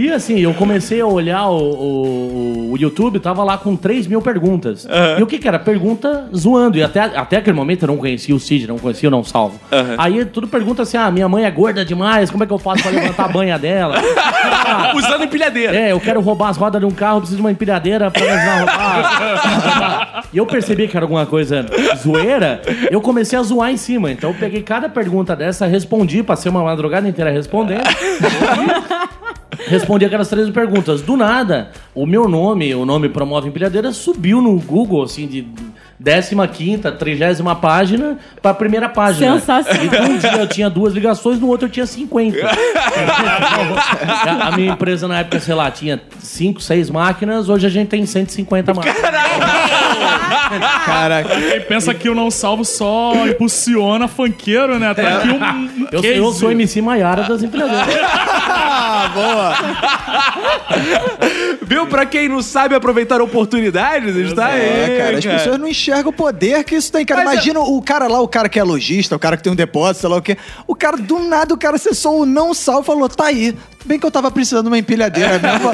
E 0.00 0.12
assim, 0.12 0.38
eu 0.38 0.54
comecei 0.54 1.00
a 1.00 1.06
olhar 1.06 1.48
o, 1.48 1.56
o- 1.58 2.72
o 2.72 2.76
YouTube, 2.78 3.18
tava 3.18 3.42
lá 3.42 3.58
com 3.58 3.74
3 3.74 4.06
mil 4.06 4.22
perguntas. 4.22 4.86
E 5.18 5.22
o 5.22 5.26
que 5.26 5.38
que 5.38 5.48
era? 5.48 5.58
Pergunta 5.58 6.28
zoando. 6.36 6.78
E 6.78 6.82
até, 6.84 7.00
até 7.00 7.38
aquele 7.38 7.56
momento 7.56 7.82
eu 7.82 7.88
não 7.88 7.96
conhecia 7.96 8.34
o 8.34 8.38
Cid, 8.38 8.68
não 8.68 8.78
conhecia 8.78 9.08
o 9.08 9.10
Não 9.10 9.24
Salvo. 9.24 9.58
Aí 9.96 10.24
tudo 10.24 10.46
pergunta 10.46 10.82
assim, 10.82 10.96
ah, 10.96 11.10
minha 11.10 11.28
mãe 11.28 11.44
é 11.44 11.50
gorda 11.50 11.84
demais, 11.84 12.30
como 12.30 12.44
é 12.44 12.46
que 12.46 12.52
eu 12.52 12.58
faço 12.58 12.82
pra 12.82 12.92
levantar 12.92 13.24
a 13.24 13.28
banha 13.28 13.58
dela? 13.58 13.96
Ah, 14.56 14.92
Usando 14.96 15.24
empilhadeira. 15.24 15.74
é, 15.76 15.90
eu 15.92 15.98
quero 16.00 16.20
roubar 16.20 16.50
as 16.50 16.56
rodas 16.56 16.80
de 16.80 16.86
um 16.86 16.90
carro, 16.92 17.18
preciso 17.20 17.36
de 17.38 17.42
uma 17.42 17.50
empilhadeira 17.50 18.08
pra 18.10 18.22
me 18.22 18.28
ajudar 18.28 18.52
a 18.52 18.58
roubar. 18.60 20.24
e 20.32 20.38
eu 20.38 20.46
percebi 20.46 20.86
que 20.86 20.96
era 20.96 21.04
alguma 21.04 21.26
coisa 21.26 21.66
zoeira, 21.96 22.62
eu 22.90 23.00
comecei 23.00 23.36
a 23.38 23.42
zoar 23.42 23.70
em 23.72 23.76
cima. 23.76 24.12
Então 24.12 24.30
eu 24.30 24.36
peguei 24.38 24.62
cada 24.62 24.88
pergunta 24.88 25.34
dessa, 25.34 25.66
respondi, 25.66 26.22
passei 26.22 26.50
uma 26.50 26.62
madrugada 26.62 27.08
inteira 27.08 27.30
respondendo. 27.32 27.82
Respondi 29.66 30.04
aquelas 30.04 30.28
três 30.28 30.48
perguntas. 30.50 31.02
Do 31.02 31.16
nada, 31.16 31.70
o 31.94 32.06
meu 32.06 32.28
nome, 32.28 32.74
o 32.74 32.84
nome 32.84 33.08
Promove 33.08 33.48
Empilhadeira, 33.48 33.92
subiu 33.92 34.40
no 34.40 34.58
Google, 34.58 35.02
assim, 35.02 35.26
de 35.26 35.46
15 36.00 36.36
30 36.92 37.54
página 37.56 38.18
pra 38.40 38.54
primeira 38.54 38.88
página. 38.88 39.38
Sensacional. 39.38 39.84
E 39.84 40.10
um 40.10 40.18
dia 40.18 40.32
eu 40.32 40.46
tinha 40.46 40.70
duas 40.70 40.94
ligações, 40.94 41.40
no 41.40 41.48
outro 41.48 41.66
eu 41.66 41.70
tinha 41.70 41.86
50. 41.86 42.38
a, 42.46 44.48
a 44.48 44.52
minha 44.52 44.72
empresa 44.72 45.08
na 45.08 45.20
época, 45.20 45.40
sei 45.40 45.54
lá, 45.54 45.70
tinha 45.70 46.00
5, 46.20 46.60
6 46.60 46.90
máquinas, 46.90 47.48
hoje 47.48 47.66
a 47.66 47.70
gente 47.70 47.88
tem 47.88 48.04
150 48.06 48.74
máquinas. 48.74 48.96
Caraca. 50.84 51.28
Quem 51.28 51.60
pensa 51.62 51.94
que 51.94 52.08
o 52.08 52.14
Não 52.14 52.30
Salvo 52.30 52.64
só 52.64 53.12
impulsiona 53.26 54.08
funkeiro, 54.08 54.78
né? 54.78 54.94
Tá 54.94 55.18
aqui 55.18 55.28
um, 55.28 55.86
Eu, 55.92 56.02
case. 56.02 56.16
eu 56.16 56.32
sou 56.32 56.50
MC 56.50 56.80
Maiara 56.80 57.24
das. 57.24 57.42
Ah, 58.50 59.10
boa. 59.14 59.54
Viu? 61.62 61.86
Pra 61.86 62.06
quem 62.06 62.28
não 62.28 62.42
sabe 62.42 62.74
aproveitar 62.74 63.20
oportunidades, 63.20 64.16
está 64.16 64.46
aí. 64.46 64.60
É, 64.60 64.96
cara, 64.98 65.18
as 65.18 65.24
pessoas 65.24 65.58
não 65.58 65.68
enxergam 65.68 65.87
o 66.08 66.12
poder 66.12 66.64
que 66.64 66.74
isso 66.76 66.90
tem, 66.92 67.04
cara. 67.04 67.24
Mas 67.24 67.34
Imagina 67.34 67.60
o 67.60 67.82
cara 67.82 68.06
lá, 68.06 68.20
o 68.20 68.28
cara 68.28 68.48
que 68.48 68.58
é 68.58 68.62
lojista, 68.62 69.16
o 69.16 69.18
cara 69.18 69.36
que 69.36 69.42
tem 69.42 69.52
um 69.52 69.56
depósito, 69.56 70.00
sei 70.00 70.10
lá 70.10 70.16
o 70.16 70.22
quê. 70.22 70.36
O 70.66 70.74
cara, 70.74 70.96
do 70.96 71.18
nada, 71.20 71.54
o 71.54 71.58
cara 71.58 71.76
acessou 71.76 72.20
o 72.20 72.26
não 72.26 72.54
sal 72.54 72.82
e 72.82 72.84
falou, 72.84 73.08
tá 73.08 73.26
aí. 73.26 73.56
Bem 73.88 73.98
que 73.98 74.04
eu 74.04 74.10
tava 74.10 74.30
precisando 74.30 74.64
de 74.64 74.68
uma 74.68 74.78
empilhadeira 74.78 75.38
mesmo. 75.40 75.70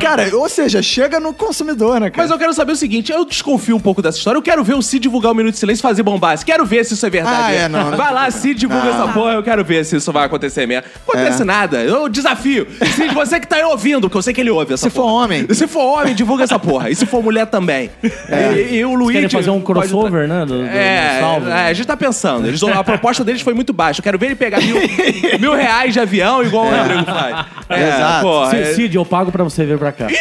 cara, 0.00 0.30
ou 0.36 0.48
seja, 0.48 0.80
chega 0.80 1.18
no 1.18 1.34
consumidor, 1.34 1.98
né, 2.00 2.10
cara? 2.10 2.22
Mas 2.22 2.30
eu 2.30 2.38
quero 2.38 2.52
saber 2.54 2.72
o 2.72 2.76
seguinte, 2.76 3.10
eu 3.10 3.24
desconfio 3.24 3.74
um 3.76 3.80
pouco 3.80 4.00
dessa 4.00 4.16
história. 4.18 4.38
Eu 4.38 4.42
quero 4.42 4.62
ver 4.62 4.74
o 4.74 4.82
Cid 4.82 5.02
divulgar 5.02 5.32
o 5.32 5.34
Minuto 5.34 5.54
de 5.54 5.58
Silêncio 5.58 5.80
e 5.80 5.82
fazer 5.82 6.02
bombástico. 6.04 6.50
Quero 6.50 6.64
ver 6.64 6.84
se 6.84 6.94
isso 6.94 7.04
é 7.04 7.10
verdade. 7.10 7.36
Ah, 7.42 7.52
é, 7.52 7.68
não, 7.68 7.90
não. 7.90 7.96
Vai 7.96 8.12
lá, 8.12 8.30
Cid, 8.30 8.58
divulga 8.60 8.88
essa 8.88 9.08
porra. 9.08 9.32
Eu 9.32 9.42
quero 9.42 9.64
ver 9.64 9.84
se 9.84 9.96
isso 9.96 10.12
vai 10.12 10.24
acontecer 10.26 10.64
mesmo. 10.66 10.84
Não 11.06 11.14
acontece 11.14 11.42
É. 11.42 11.44
nada. 11.44 11.82
Eu 11.82 12.08
desafio. 12.08 12.66
Cid, 12.94 13.12
você 13.12 13.40
que 13.40 13.46
tá 13.48 13.56
aí 13.56 13.64
ouvindo, 13.64 14.08
que 14.08 14.16
eu 14.16 14.22
sei 14.22 14.32
que 14.32 14.40
ele 14.40 14.50
ouve 14.50 14.74
essa 14.74 14.84
Se 14.84 14.90
for 14.90 15.02
porra. 15.02 15.24
homem. 15.24 15.46
Se 15.52 15.66
for 15.66 15.80
homem, 16.00 16.14
divulga 16.14 16.44
essa 16.44 16.58
porra. 16.58 16.88
E 16.90 16.94
se 16.94 17.04
for 17.04 17.22
mulher 17.22 17.46
também. 17.46 17.90
E, 18.02 18.76
e 18.76 18.84
o 18.84 18.94
Luigi... 18.94 19.14
querem 19.14 19.28
fazer 19.28 19.50
um 19.50 19.60
pode- 19.60 19.80
crossover, 19.88 20.28
né, 20.28 20.40
do- 20.46 20.58
do- 20.58 20.64
é, 20.66 21.20
do 21.40 21.48
é, 21.50 21.66
a 21.68 21.72
gente 21.72 21.86
tá 21.86 21.96
pensando. 21.96 22.46
Eles, 22.46 22.62
a 22.62 22.84
proposta 22.84 23.24
deles 23.24 23.42
foi 23.42 23.54
muito 23.54 23.72
baixa. 23.72 24.00
Eu 24.00 24.04
quero 24.04 24.18
ver 24.18 24.26
ele 24.26 24.36
pegar 24.36 24.60
mil, 24.60 24.76
mil 25.40 25.54
reais 25.54 25.92
de 25.92 26.00
avião 26.00 26.42
igual 26.42 26.66
o 26.66 26.70
Rodrigo 26.70 27.04
faz. 27.04 27.46
É, 27.68 27.88
Exato. 27.88 28.50
C- 28.50 28.56
é- 28.56 28.64
Cid, 28.74 28.96
eu 28.96 29.04
pago 29.04 29.30
pra 29.32 29.42
você 29.44 29.64
vir 29.64 29.78
pra 29.78 29.92
cá. 29.92 30.06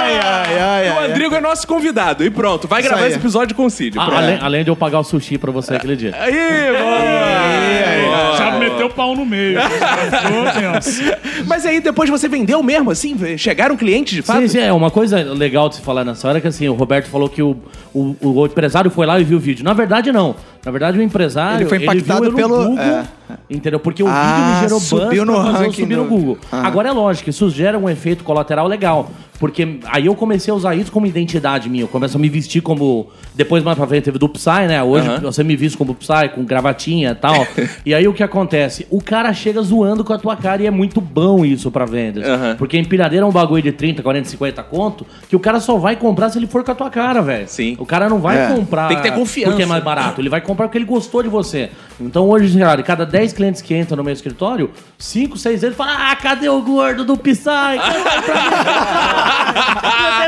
Ai, 0.00 0.18
ai, 0.20 0.58
ai, 0.58 0.88
o 0.88 0.98
ai. 1.00 1.06
Rodrigo 1.08 1.34
é 1.34 1.40
nosso 1.40 1.66
convidado. 1.66 2.24
E 2.24 2.30
pronto, 2.30 2.66
vai 2.66 2.80
Isso 2.80 2.88
gravar 2.88 3.04
aí. 3.04 3.10
esse 3.10 3.18
episódio 3.18 3.54
com 3.54 3.66
o 3.66 3.70
Cid. 3.70 3.98
Ah, 3.98 4.06
Pronto. 4.06 4.18
além, 4.22 4.38
além 4.40 4.64
de 4.64 4.70
eu 4.70 4.76
pagar 4.76 5.00
o 5.00 5.04
sushi 5.04 5.36
pra 5.36 5.52
você 5.52 5.74
aquele 5.74 5.96
dia. 5.96 6.14
Aí, 6.18 6.32
boa! 6.32 8.36
Já 8.38 8.58
meteu 8.58 8.86
o 8.86 8.90
pau 8.90 9.14
no 9.14 9.26
meio. 9.26 9.60
Ficou 9.60 10.44
tenso. 10.82 11.02
Mas 11.46 11.66
aí 11.66 11.80
depois 11.80 12.08
você 12.08 12.26
vendeu 12.28 12.62
mesmo, 12.62 12.90
assim? 12.90 13.36
Chegaram 13.36 13.76
clientes 13.76 14.14
de 14.14 14.22
fato? 14.22 14.40
Sim, 14.40 14.48
sim, 14.48 14.60
é 14.60 14.72
uma 14.72 14.90
coisa 14.90 15.18
legal 15.34 15.68
de 15.68 15.74
se 15.76 15.82
falar 15.82 16.04
nessa 16.04 16.26
hora 16.28 16.38
é 16.38 16.40
que 16.40 16.48
assim, 16.48 16.66
o 16.68 16.74
Roberto 16.74 17.08
falou 17.08 17.28
que 17.28 17.42
o, 17.42 17.56
o, 17.92 18.16
o 18.22 18.46
empresário 18.46 18.90
foi 18.90 19.04
lá 19.06 19.20
e 19.20 19.24
viu 19.24 19.36
o 19.36 19.40
vídeo. 19.40 19.62
Na 19.64 19.74
verdade, 19.74 20.10
não. 20.10 20.34
Na 20.64 20.70
verdade, 20.72 20.98
o 20.98 21.02
empresário. 21.02 21.62
Ele 21.62 21.68
foi 21.68 21.78
impactado 21.82 22.24
no 22.30 22.36
pelo- 22.36 22.56
Google, 22.56 22.78
é. 22.78 23.04
Entendeu? 23.50 23.78
Porque 23.78 24.02
o 24.02 24.06
Ah, 24.08 24.34
vídeo 24.36 24.54
me 24.54 24.60
gerou 24.62 24.80
subiu 24.80 25.24
no 25.24 25.36
ranking 25.38 25.82
subir 25.82 25.96
no 25.96 26.04
Google. 26.06 26.38
Ah. 26.50 26.66
Agora 26.66 26.88
é 26.88 26.92
lógico, 26.92 27.28
isso 27.30 27.48
gera 27.50 27.78
um 27.78 27.88
efeito 27.88 28.24
colateral 28.24 28.66
legal. 28.66 29.10
Porque 29.38 29.78
aí 29.86 30.06
eu 30.06 30.16
comecei 30.16 30.50
a 30.52 30.54
usar 30.56 30.74
isso 30.74 30.90
como 30.90 31.06
identidade 31.06 31.68
minha. 31.70 31.84
Eu 31.84 31.88
começo 31.88 32.16
a 32.16 32.20
me 32.20 32.28
vestir 32.28 32.60
como. 32.60 33.08
Depois 33.36 33.62
mais 33.62 33.78
pra 33.78 33.86
frente 33.86 34.02
teve 34.02 34.18
do 34.18 34.28
Psy, 34.28 34.66
né? 34.66 34.82
Hoje 34.82 35.06
Aham. 35.08 35.20
você 35.20 35.44
me 35.44 35.54
viste 35.54 35.78
como 35.78 35.94
Psy, 35.94 36.30
com 36.34 36.42
gravatinha 36.44 37.10
e 37.12 37.14
tal. 37.14 37.46
e 37.86 37.94
aí 37.94 38.08
o 38.08 38.12
que 38.12 38.22
acontece? 38.24 38.84
O 38.90 39.00
cara 39.00 39.32
chega 39.32 39.62
zoando 39.62 40.02
com 40.02 40.12
a 40.12 40.18
tua 40.18 40.34
cara 40.34 40.62
e 40.62 40.66
é 40.66 40.70
muito 40.72 41.00
bom 41.00 41.44
isso 41.44 41.70
pra 41.70 41.84
vendas. 41.84 42.26
Aham. 42.26 42.56
Porque 42.58 42.76
empilhadeira 42.76 43.24
é 43.24 43.28
um 43.28 43.30
bagulho 43.30 43.62
de 43.62 43.70
30, 43.70 44.02
40, 44.02 44.28
50 44.28 44.60
conto 44.64 45.06
que 45.28 45.36
o 45.36 45.40
cara 45.40 45.60
só 45.60 45.76
vai 45.76 45.94
comprar 45.94 46.30
se 46.30 46.38
ele 46.38 46.48
for 46.48 46.64
com 46.64 46.72
a 46.72 46.74
tua 46.74 46.90
cara, 46.90 47.22
velho. 47.22 47.46
Sim. 47.46 47.76
O 47.78 47.86
cara 47.86 48.08
não 48.08 48.18
vai 48.18 48.38
É. 48.40 48.48
comprar 48.48 48.88
Tem 48.88 48.96
que 48.96 49.04
ter 49.04 49.12
confiança. 49.12 49.50
porque 49.50 49.62
é 49.62 49.66
mais 49.66 49.84
barato. 49.84 50.20
Ele 50.20 50.28
vai 50.28 50.40
comprar 50.48 50.66
porque 50.66 50.78
ele 50.78 50.84
gostou 50.84 51.22
de 51.22 51.28
você. 51.28 51.70
Então 52.00 52.28
hoje, 52.28 52.48
de 52.76 52.82
cada 52.82 53.04
10 53.04 53.32
clientes 53.34 53.62
que 53.62 53.76
entram 53.76 53.96
no 53.96 54.04
meu 54.04 54.12
escritório, 54.12 54.70
5, 54.98 55.38
6 55.38 55.60
deles 55.60 55.76
falam: 55.76 55.94
Ah, 55.96 56.16
cadê 56.16 56.48
o 56.48 56.60
gordo 56.60 57.04
do 57.04 57.16
Psy? 57.16 57.44
Cadê 57.44 57.78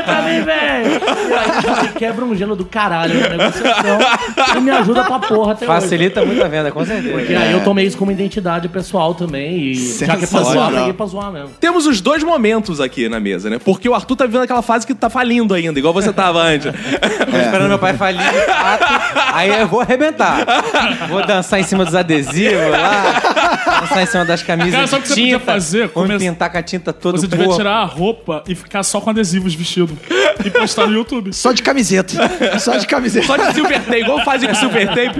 pra 0.03 0.21
mim? 0.23 0.31
Mim, 0.31 0.43
velho? 0.43 1.01
E 1.29 1.33
aí 1.33 1.61
você 1.61 1.87
quebra 1.97 2.23
um 2.23 2.35
gelo 2.35 2.55
do 2.55 2.65
caralho 2.65 3.19
na 3.19 3.29
negociação 3.29 3.99
e 4.55 4.61
me 4.61 4.71
ajuda 4.71 5.03
pra 5.03 5.19
porra 5.19 5.53
até 5.53 5.65
hoje. 5.65 5.81
Facilita 5.81 6.23
muito 6.25 6.43
a 6.43 6.47
venda, 6.47 6.71
com 6.71 6.85
certeza. 6.85 7.17
Porque 7.17 7.33
aí 7.33 7.51
eu 7.51 7.63
tomei 7.63 7.85
isso 7.85 7.97
como 7.97 8.11
identidade 8.11 8.69
pessoal 8.69 9.13
também. 9.13 9.57
E 9.57 9.75
já 9.75 10.15
que 10.15 10.23
é 10.23 10.27
pra 10.27 10.43
zoar, 10.43 10.71
peguei 10.71 10.93
pra 10.93 11.05
zoar 11.05 11.31
mesmo. 11.31 11.49
Temos 11.59 11.85
os 11.85 11.99
dois 11.99 12.23
momentos 12.23 12.79
aqui 12.79 13.09
na 13.09 13.19
mesa, 13.19 13.49
né? 13.49 13.59
Porque 13.59 13.89
o 13.89 13.93
Arthur 13.93 14.15
tá 14.15 14.25
vivendo 14.25 14.43
aquela 14.43 14.61
fase 14.61 14.87
que 14.87 14.93
tá 14.93 15.09
falindo 15.09 15.53
ainda, 15.53 15.77
igual 15.77 15.93
você 15.93 16.13
tava 16.13 16.39
antes. 16.39 16.71
Tô 16.71 17.37
esperando 17.37 17.67
meu 17.67 17.79
pai 17.79 17.93
falir 17.93 18.21
de 18.21 18.45
fato. 18.45 18.85
Aí 19.33 19.49
eu 19.49 19.67
vou 19.67 19.81
arrebentar. 19.81 20.45
Vou 21.09 21.25
dançar 21.25 21.59
em 21.59 21.63
cima 21.63 21.83
dos 21.83 21.95
adesivos 21.95 22.71
lá. 22.71 23.81
Dançar 23.81 24.03
em 24.03 24.05
cima 24.05 24.25
das 24.25 24.41
camisas 24.61 24.75
Cara, 24.75 24.87
sabe 24.87 24.99
o 24.99 25.01
que 25.03 25.07
você 25.09 25.13
podia 25.21 25.39
tinta. 25.39 25.51
fazer? 25.51 25.79
Vou 25.87 26.03
Come- 26.03 26.17
pintar 26.19 26.49
com 26.51 26.57
a 26.57 26.63
tinta 26.63 26.93
toda 26.93 27.17
Você 27.17 27.27
devia 27.27 27.47
tirar 27.49 27.75
a 27.77 27.85
roupa 27.85 28.43
e 28.47 28.55
ficar 28.55 28.83
só 28.83 28.99
com 29.01 29.09
adesivos 29.09 29.53
vestido. 29.53 29.97
E 30.45 30.49
postar 30.49 30.87
no 30.87 30.93
YouTube. 30.93 31.33
Só 31.33 31.51
de 31.51 31.61
camiseta. 31.61 32.13
Só 32.59 32.77
de 32.77 32.87
camiseta. 32.87 33.25
Só 33.27 33.37
de 33.37 33.53
silver 33.53 33.79
tape, 33.83 33.99
igual 33.99 34.23
fazem 34.23 34.49
com 34.49 34.55
silver 34.55 34.87
tape. 34.87 35.19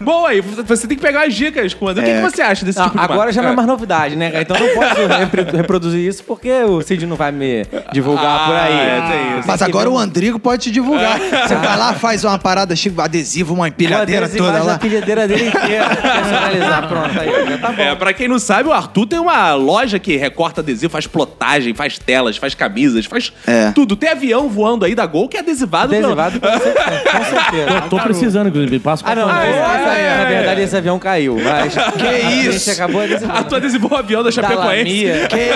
Bom, 0.00 0.26
aí, 0.26 0.40
você 0.40 0.86
tem 0.86 0.96
que 0.96 1.02
pegar 1.02 1.26
as 1.26 1.34
dicas 1.34 1.74
com 1.74 1.84
o 1.86 1.88
André. 1.88 2.02
O 2.02 2.06
que, 2.06 2.14
que 2.14 2.20
você 2.36 2.42
acha 2.42 2.64
desse 2.64 2.78
Não, 2.78 2.86
tipo 2.86 2.98
de 2.98 3.04
agora 3.04 3.18
marca? 3.18 3.32
já 3.32 3.42
não 3.42 3.50
é 3.50 3.56
mais 3.56 3.68
novidade, 3.68 4.16
né? 4.16 4.32
Então 4.40 4.56
não 4.58 4.68
posso 4.74 4.96
reproduzir 5.56 6.00
isso 6.06 6.24
porque 6.24 6.50
o 6.64 6.80
Cid 6.82 7.06
não 7.06 7.16
vai 7.16 7.30
me 7.32 7.64
divulgar 7.92 8.46
por 8.46 8.54
aí. 8.56 8.72
é, 8.72 9.00
tem 9.10 9.38
isso. 9.38 9.48
Mas 9.48 9.62
agora 9.62 9.90
o 9.90 9.98
Andrigo 9.98 10.38
pode 10.38 10.62
te 10.64 10.70
divulgar. 10.70 11.18
Você 11.18 11.54
vai 11.54 11.76
lá, 11.76 11.94
faz 11.94 12.24
uma 12.24 12.38
parada 12.38 12.74
chique, 12.76 13.00
adesivo, 13.00 13.54
uma 13.54 13.68
empilhadeira 13.68 14.28
toda 14.28 14.58
a 14.58 14.62
lá. 14.62 14.78
pilhadeira 14.78 15.26
dele 15.28 15.48
inteira. 15.48 15.88
Personalizar, 15.96 16.88
pronto. 16.88 17.20
Aí, 17.20 17.48
já 17.50 17.58
tá 17.58 17.72
bom. 17.72 17.82
É, 17.82 17.94
pra 17.94 18.12
quem 18.12 18.28
não 18.28 18.35
sabe, 18.38 18.68
o 18.68 18.72
Arthur 18.72 19.06
tem 19.06 19.18
uma 19.18 19.54
loja 19.54 19.98
que 19.98 20.16
recorta 20.16 20.60
adesivo, 20.60 20.90
faz 20.92 21.06
plotagem, 21.06 21.74
faz 21.74 21.98
telas, 21.98 22.36
faz 22.36 22.54
camisas, 22.54 23.06
faz 23.06 23.32
É. 23.46 23.70
tudo. 23.72 23.96
Tem 23.96 24.10
avião 24.10 24.48
voando 24.48 24.84
aí 24.84 24.94
da 24.94 25.06
Gol 25.06 25.28
que 25.28 25.36
é 25.36 25.40
adesivado. 25.40 25.94
Adesivado 25.94 26.40
com 26.40 26.48
certeza. 26.48 27.02
Com 27.10 27.24
certeza. 27.24 27.70
Eu 27.70 27.88
tô 27.88 27.98
precisando, 28.00 28.48
inclusive. 28.48 28.78
Passo 28.78 29.04
Ah, 29.06 29.14
não. 29.14 29.28
Ah, 29.28 29.44
é, 29.46 29.50
é, 29.50 30.16
na 30.16 30.22
é. 30.22 30.26
verdade, 30.26 30.60
esse 30.62 30.76
avião 30.76 30.98
caiu. 30.98 31.36
Mas 31.42 31.74
Que 31.96 32.06
A 32.06 32.30
isso? 32.32 32.58
gente 32.66 32.70
acabou 32.70 33.00
adesivando. 33.02 33.38
Arthur 33.38 33.56
adesivou 33.56 33.90
o 33.92 33.96
avião 33.96 34.22
da 34.22 34.30
Da 34.30 34.34
Chapecoense. 34.34 35.06
Lamia. 35.06 35.28
Que 35.28 35.50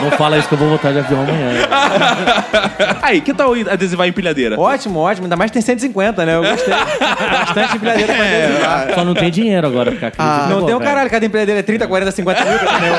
Não 0.00 0.10
fala 0.12 0.38
isso 0.38 0.48
que 0.48 0.54
eu 0.54 0.58
vou 0.58 0.68
voltar 0.68 0.92
de 0.92 0.98
avião 0.98 1.20
amanhã. 1.22 1.50
Aí, 3.02 3.20
que 3.20 3.32
tal 3.34 3.52
adesivar 3.54 4.06
empilhadeira? 4.08 4.58
Ótimo, 4.58 4.98
ótimo. 5.00 5.24
Ainda 5.26 5.36
mais 5.36 5.50
tem 5.50 5.60
150, 5.62 6.24
né? 6.24 6.34
Eu 6.36 6.42
gostei. 6.42 6.74
Bastante 6.74 7.76
empilhadeira 7.76 8.12
pra 8.14 8.24
adesivar. 8.24 8.94
Só 8.94 9.04
não 9.04 9.14
tem 9.14 9.30
dinheiro 9.30 9.66
agora 9.66 9.90
pra 9.90 9.94
ficar 9.94 10.06
aqui. 10.08 10.16
Ah, 10.18 10.46
Não 10.50 10.60
Pô, 10.60 10.66
tem 10.66 10.74
velho. 10.74 10.88
caralho, 10.88 11.10
cada 11.10 11.26
empilhadeira 11.26 11.60
é 11.60 11.62
30, 11.62 11.86
40, 11.86 12.10
50 12.12 12.44
mil, 12.44 12.58
cara, 12.58 12.78
né? 12.80 12.90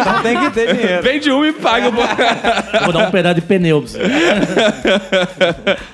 Então 0.00 0.22
tem 0.22 0.38
que 0.40 0.50
ter 0.50 0.74
dinheiro. 0.74 1.02
Vende 1.02 1.32
um 1.32 1.44
e 1.44 1.52
paga. 1.52 1.90
Vou 1.90 2.92
dar 2.92 3.08
um 3.08 3.10
pedaço 3.10 3.34
de 3.36 3.40
pneu 3.42 3.82
pra 3.82 3.90
você. 3.90 4.00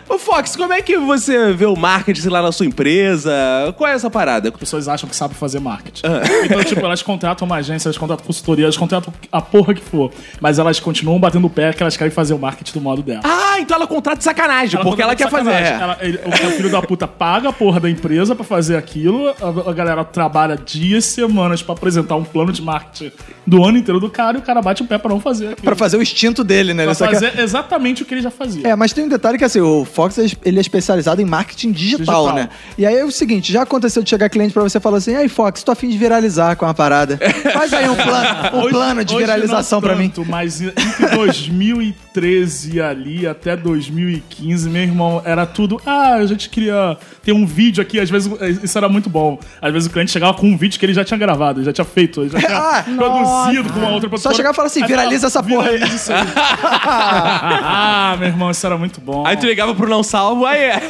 Ô, 0.09 0.19
Fox, 0.19 0.57
como 0.57 0.73
é 0.73 0.83
que 0.83 0.97
você 0.99 1.53
vê 1.53 1.67
o 1.67 1.77
marketing 1.77 2.29
lá 2.29 2.43
na 2.43 2.53
sua 2.53 2.67
empresa? 2.67 3.33
Qual 3.77 3.89
é 3.91 3.95
essa 3.95 4.11
parada? 4.11 4.49
As 4.49 4.55
pessoas 4.57 4.89
acham 4.89 5.09
que 5.09 5.17
sabem 5.17 5.37
fazer 5.37 5.61
marketing. 5.61 6.03
Então, 6.45 6.63
tipo, 6.65 6.85
elas 6.85 7.03
contratam 7.03 7.47
uma 7.47 7.57
agência, 7.57 7.89
elas 7.89 7.97
contratam 7.99 8.25
consultoria, 8.27 8.65
elas 8.67 8.77
contratam 8.77 9.02
a 9.31 9.41
porra 9.41 9.75
que 9.75 9.81
for. 9.83 10.11
Mas 10.41 10.59
elas 10.59 10.79
continuam 10.81 11.19
batendo 11.19 11.47
o 11.47 11.51
pé 11.51 11.73
que 11.73 11.83
elas 11.83 11.97
querem 11.97 12.11
fazer 12.13 12.35
o 12.35 12.39
marketing 12.39 12.73
do 12.73 12.81
modo 12.81 13.03
dela. 13.03 13.21
Ah, 13.25 13.59
então 13.61 13.77
ela 13.77 13.87
contrata 13.87 14.19
de 14.19 14.25
sacanagem, 14.25 14.77
Ela 14.77 14.85
porque 14.85 15.03
ela 15.03 15.15
quer 15.17 15.29
fazer. 15.31 15.51
sacanagem. 15.51 15.83
Ela- 15.83 15.99
ele- 16.01 16.21
o 16.27 16.51
filho 16.53 16.71
da 16.71 16.83
puta 16.83 17.07
paga 17.09 17.49
a 17.49 17.53
porra 17.53 17.81
da 17.81 17.89
empresa 17.91 18.35
pra 18.35 18.45
fazer 18.45 18.77
aquilo, 18.77 19.29
a, 19.29 19.71
a 19.71 19.73
galera 19.73 20.05
trabalha 20.05 20.57
dias, 20.57 21.05
semanas 21.05 21.63
pra 21.63 21.75
apresentar 21.75 22.17
um 22.17 22.25
plano 22.25 22.53
de 22.53 22.63
marketing 22.63 23.13
do 23.47 23.65
ano 23.65 23.79
inteiro 23.79 23.99
do 24.01 24.11
cara 24.11 24.37
e 24.37 24.41
o 24.41 24.43
cara 24.43 24.61
bate 24.63 24.83
o 24.83 24.87
pé 24.87 24.99
pra 24.99 25.11
não 25.11 25.21
fazer 25.21 25.47
aquilo. 25.49 25.63
Pra 25.65 25.77
fazer 25.77 25.97
o 25.97 26.03
instinto 26.03 26.43
dele, 26.45 26.75
né? 26.75 26.85
Pra 26.85 26.95
só 26.95 27.07
quer- 27.07 27.15
fazer 27.15 27.39
exatamente 27.41 28.03
o 28.03 28.07
que 28.07 28.15
ele 28.15 28.23
já 28.23 28.31
fazia. 28.31 28.67
É, 28.69 28.77
mas 28.77 28.93
tem 28.93 29.05
um 29.05 29.09
detalhe 29.09 29.39
que 29.39 29.45
assim, 29.45 29.61
o 29.61 29.85
Fox 29.85 30.19
ele 30.19 30.59
é 30.59 30.61
especializado 30.61 31.21
em 31.21 31.25
marketing 31.25 31.73
digital, 31.73 32.27
Digital. 32.27 32.35
né? 32.35 32.49
E 32.79 32.87
aí 32.87 32.97
é 32.97 33.05
o 33.05 33.11
seguinte, 33.11 33.53
já 33.53 33.63
aconteceu 33.63 34.03
de 34.03 34.11
chegar 34.11 34.29
cliente 34.29 34.53
pra 34.53 34.63
você 34.63 34.79
e 34.79 34.81
falar 34.81 34.99
assim, 34.99 35.15
aí 35.15 35.29
Fox, 35.29 35.63
tô 35.63 35.73
afim 35.73 35.89
de 35.89 35.99
viralizar 35.99 36.57
com 36.57 36.67
a 36.67 36.75
parada. 36.75 37.19
Faz 37.53 37.73
aí 37.73 37.89
um 37.89 37.95
plano, 37.95 38.29
um 38.57 38.61
Hoje- 38.61 38.73
plano 38.95 39.05
de 39.05 39.15
hoje 39.15 39.25
viralização 39.27 39.81
pra 39.81 39.95
mim. 39.97 40.13
Mas 40.29 40.61
entre 40.61 41.07
2013 41.15 42.81
ali 42.81 43.27
até 43.27 43.57
2015, 43.57 44.69
meu 44.71 44.83
irmão, 44.83 45.23
era 45.25 45.47
tudo. 45.47 45.81
Ah, 45.85 46.15
a 46.15 46.27
gente 46.27 46.49
queria 46.49 46.97
ter 47.23 47.33
um 47.33 47.47
vídeo 47.47 47.83
aqui. 47.83 47.99
Às 48.01 48.11
vezes 48.11 48.31
isso 48.63 48.77
era 48.79 48.89
muito 48.89 49.09
bom. 49.09 49.39
Às 49.61 49.73
vezes 49.73 49.89
o 49.89 49.93
cliente 49.93 50.11
chegava 50.11 50.35
com 50.35 50.47
um 50.47 50.57
vídeo 50.57 50.79
que 50.79 50.87
ele 50.87 50.95
já 50.95 51.05
tinha 51.05 51.19
gravado, 51.19 51.61
ele 51.61 51.67
já 51.67 51.73
tinha 51.73 51.85
feito, 51.85 52.21
ele 52.23 52.31
já 52.31 52.39
tinha 52.39 52.53
Ah, 52.63 52.85
produzido 52.97 53.73
com 53.73 53.81
uma 53.81 53.91
outra 53.91 54.09
produtora. 54.09 54.35
chegar 54.35 54.53
e 54.53 54.55
falar 54.55 54.67
assim, 54.67 54.85
viraliza 54.87 55.27
essa 55.27 55.43
porra 55.43 55.69
aí. 55.71 55.75
"Viraliza 55.79 55.97
isso 55.97 56.13
aí." 56.13 56.21
ah, 56.85 58.17
meu 58.19 58.29
irmão, 58.29 58.51
isso 58.51 58.65
era 58.67 58.77
muito 58.77 59.01
bom. 59.01 59.27
Aí 59.27 59.37
tu 59.37 59.47
ligava 59.47 59.75
pro 59.75 59.89
não 59.89 60.03
salvo, 60.03 60.47
aí 60.47 60.61
é. 60.63 60.83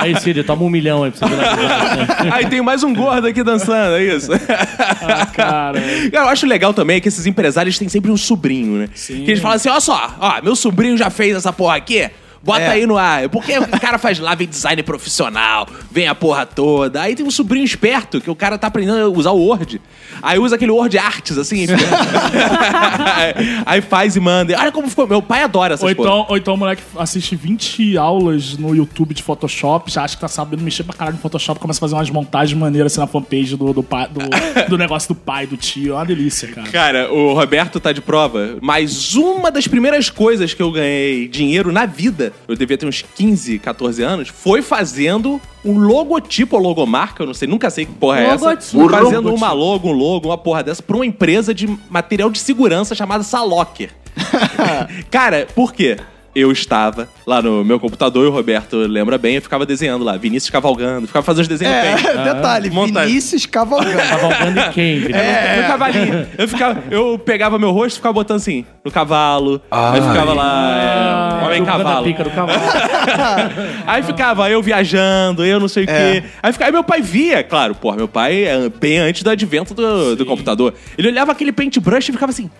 Aí, 0.00 0.20
Cid, 0.20 0.42
toma 0.44 0.62
um 0.64 0.68
milhão 0.70 1.04
aí 1.04 1.10
pra 1.10 1.28
você. 1.28 1.34
Aí 2.32 2.46
tem 2.46 2.60
mais 2.60 2.82
um 2.82 2.92
gordo 2.94 3.26
aqui 3.26 3.42
dançando, 3.42 3.96
é 3.96 4.04
isso. 4.04 4.30
Ah, 4.32 5.26
cara. 5.26 5.58
Cara, 5.58 5.80
eu 6.12 6.28
acho 6.28 6.46
legal 6.46 6.72
também 6.74 7.00
que 7.00 7.08
esses 7.08 7.26
empresários 7.28 7.78
têm 7.78 7.88
sempre 7.88 8.10
um 8.10 8.16
sobrinho, 8.16 8.78
né? 8.78 8.88
Sim. 8.94 9.24
Que 9.24 9.30
eles 9.30 9.40
falam 9.40 9.56
assim: 9.56 9.68
ó 9.68 9.78
só, 9.80 10.16
ó, 10.18 10.42
meu 10.42 10.56
sobrinho 10.56 10.96
já 10.96 11.10
fez 11.10 11.36
essa 11.36 11.52
porra 11.52 11.76
aqui. 11.76 12.08
Bota 12.42 12.60
É. 12.62 12.68
aí 12.70 12.86
no 12.86 12.96
ar. 12.96 13.28
Porque 13.28 13.58
o 13.58 13.66
cara 13.80 13.98
faz 13.98 14.18
lá, 14.18 14.34
vem 14.34 14.46
design 14.48 14.82
profissional, 14.82 15.66
vem 15.90 16.06
a 16.06 16.14
porra 16.14 16.46
toda. 16.46 17.02
Aí 17.02 17.14
tem 17.14 17.26
um 17.26 17.30
sobrinho 17.30 17.64
esperto 17.64 18.20
que 18.20 18.30
o 18.30 18.34
cara 18.34 18.56
tá 18.58 18.66
aprendendo 18.68 18.98
a 19.00 19.08
usar 19.08 19.30
o 19.32 19.38
Word. 19.38 19.80
Aí 20.22 20.38
usa 20.38 20.56
aquele 20.56 20.70
Word 20.70 20.96
Arts, 20.98 21.36
assim. 21.38 21.66
aí 23.66 23.80
faz 23.80 24.16
e 24.16 24.20
manda. 24.20 24.58
Olha 24.58 24.72
como 24.72 24.88
ficou. 24.88 25.06
Meu 25.06 25.22
pai 25.22 25.42
adora 25.42 25.74
essas 25.74 25.88
Ou 25.88 25.94
porra. 25.94 26.08
então, 26.08 26.26
ou 26.28 26.36
então 26.36 26.54
o 26.54 26.56
moleque 26.56 26.82
assiste 26.96 27.34
20 27.36 27.96
aulas 27.96 28.56
no 28.56 28.74
YouTube 28.74 29.14
de 29.14 29.22
Photoshop, 29.22 29.90
já 29.90 30.02
acha 30.04 30.14
que 30.16 30.20
tá 30.20 30.28
sabendo 30.28 30.62
mexer 30.62 30.82
pra 30.84 30.94
caralho 30.94 31.16
no 31.16 31.22
Photoshop, 31.22 31.60
começa 31.60 31.78
a 31.78 31.80
fazer 31.82 31.94
umas 31.94 32.10
montagens 32.10 32.58
maneiras 32.58 32.92
assim 32.92 33.00
na 33.00 33.06
fanpage 33.06 33.56
do, 33.56 33.72
do, 33.72 33.82
pai- 33.82 34.08
do, 34.08 34.68
do 34.70 34.78
negócio 34.78 35.08
do 35.08 35.14
pai, 35.14 35.46
do 35.46 35.56
tio. 35.56 35.92
É 35.92 35.96
uma 35.96 36.06
delícia, 36.06 36.48
cara. 36.48 36.68
Cara, 36.68 37.12
o 37.12 37.34
Roberto 37.34 37.80
tá 37.80 37.92
de 37.92 38.00
prova, 38.00 38.56
mas 38.60 39.14
uma 39.14 39.50
das 39.50 39.66
primeiras 39.66 40.10
coisas 40.10 40.54
que 40.54 40.62
eu 40.62 40.70
ganhei 40.72 41.28
dinheiro 41.28 41.72
na 41.72 41.86
vida, 41.86 42.27
eu 42.46 42.54
devia 42.54 42.76
ter 42.76 42.86
uns 42.86 43.02
15, 43.02 43.58
14 43.58 44.02
anos, 44.02 44.28
foi 44.28 44.62
fazendo 44.62 45.40
um 45.64 45.78
logotipo 45.78 46.56
ou 46.56 46.62
logomarca, 46.62 47.22
eu 47.22 47.26
não 47.26 47.34
sei, 47.34 47.48
nunca 47.48 47.70
sei 47.70 47.86
que 47.86 47.92
porra 47.92 48.20
é 48.20 48.26
essa. 48.26 48.44
Logotipo. 48.44 48.88
Fazendo 48.88 49.14
Logotipo. 49.16 49.36
uma 49.36 49.52
logo, 49.52 49.88
um 49.88 49.92
logo, 49.92 50.28
uma 50.28 50.38
porra 50.38 50.62
dessa, 50.62 50.82
pra 50.82 50.96
uma 50.96 51.06
empresa 51.06 51.54
de 51.54 51.66
material 51.90 52.30
de 52.30 52.38
segurança 52.38 52.94
chamada 52.94 53.22
Salocker. 53.22 53.90
Cara, 55.10 55.46
por 55.54 55.72
quê? 55.72 55.96
Eu 56.34 56.52
estava 56.52 57.08
lá 57.26 57.42
no 57.42 57.64
meu 57.64 57.80
computador 57.80 58.24
e 58.24 58.28
o 58.28 58.30
Roberto 58.30 58.76
lembra 58.76 59.18
bem, 59.18 59.36
eu 59.36 59.42
ficava 59.42 59.66
desenhando 59.66 60.04
lá, 60.04 60.16
Vinícius 60.16 60.50
cavalgando, 60.50 61.06
ficava 61.06 61.24
fazendo 61.24 61.42
os 61.42 61.48
desenhos 61.48 61.74
É, 61.74 61.94
bem. 61.96 62.04
detalhe. 62.24 62.68
Vinícius 62.70 63.46
Cavalgando. 63.46 63.96
Cavalgando 63.96 64.60
em 64.60 64.70
quem? 64.70 65.00
filho? 65.00 65.14
No 65.62 65.66
cavalinho. 65.66 66.26
Eu, 66.36 66.46
ficava, 66.48 66.82
eu 66.90 67.18
pegava 67.18 67.58
meu 67.58 67.70
rosto 67.72 67.94
e 67.96 67.98
ficava 67.98 68.12
botando 68.12 68.36
assim, 68.36 68.64
no 68.84 68.90
cavalo. 68.90 69.60
Aí 69.70 70.00
ficava 70.00 70.32
lá, 70.34 71.40
é, 71.42 71.44
homem 71.46 71.58
Jogando 71.58 71.80
a 71.80 71.84
cavalo. 71.84 72.04
pica 72.06 72.24
do 72.24 72.30
cavalo. 72.30 72.60
Aí 73.86 74.02
ficava 74.02 74.50
eu 74.50 74.62
viajando, 74.62 75.44
eu 75.44 75.58
não 75.58 75.68
sei 75.68 75.84
o 75.84 75.90
É. 75.90 76.20
quê. 76.20 76.26
Aí, 76.42 76.52
ficava, 76.52 76.68
aí 76.68 76.72
meu 76.72 76.84
pai 76.84 77.00
via, 77.00 77.42
claro, 77.42 77.74
porra, 77.74 77.96
meu 77.96 78.06
pai 78.08 78.44
é 78.44 78.68
bem 78.68 78.98
antes 78.98 79.22
do 79.22 79.30
advento 79.30 79.74
do, 79.74 80.14
do 80.14 80.26
computador. 80.26 80.74
Ele 80.96 81.08
olhava 81.08 81.32
aquele 81.32 81.52
paintbrush 81.52 82.10
e 82.10 82.12
ficava 82.12 82.30
assim. 82.30 82.50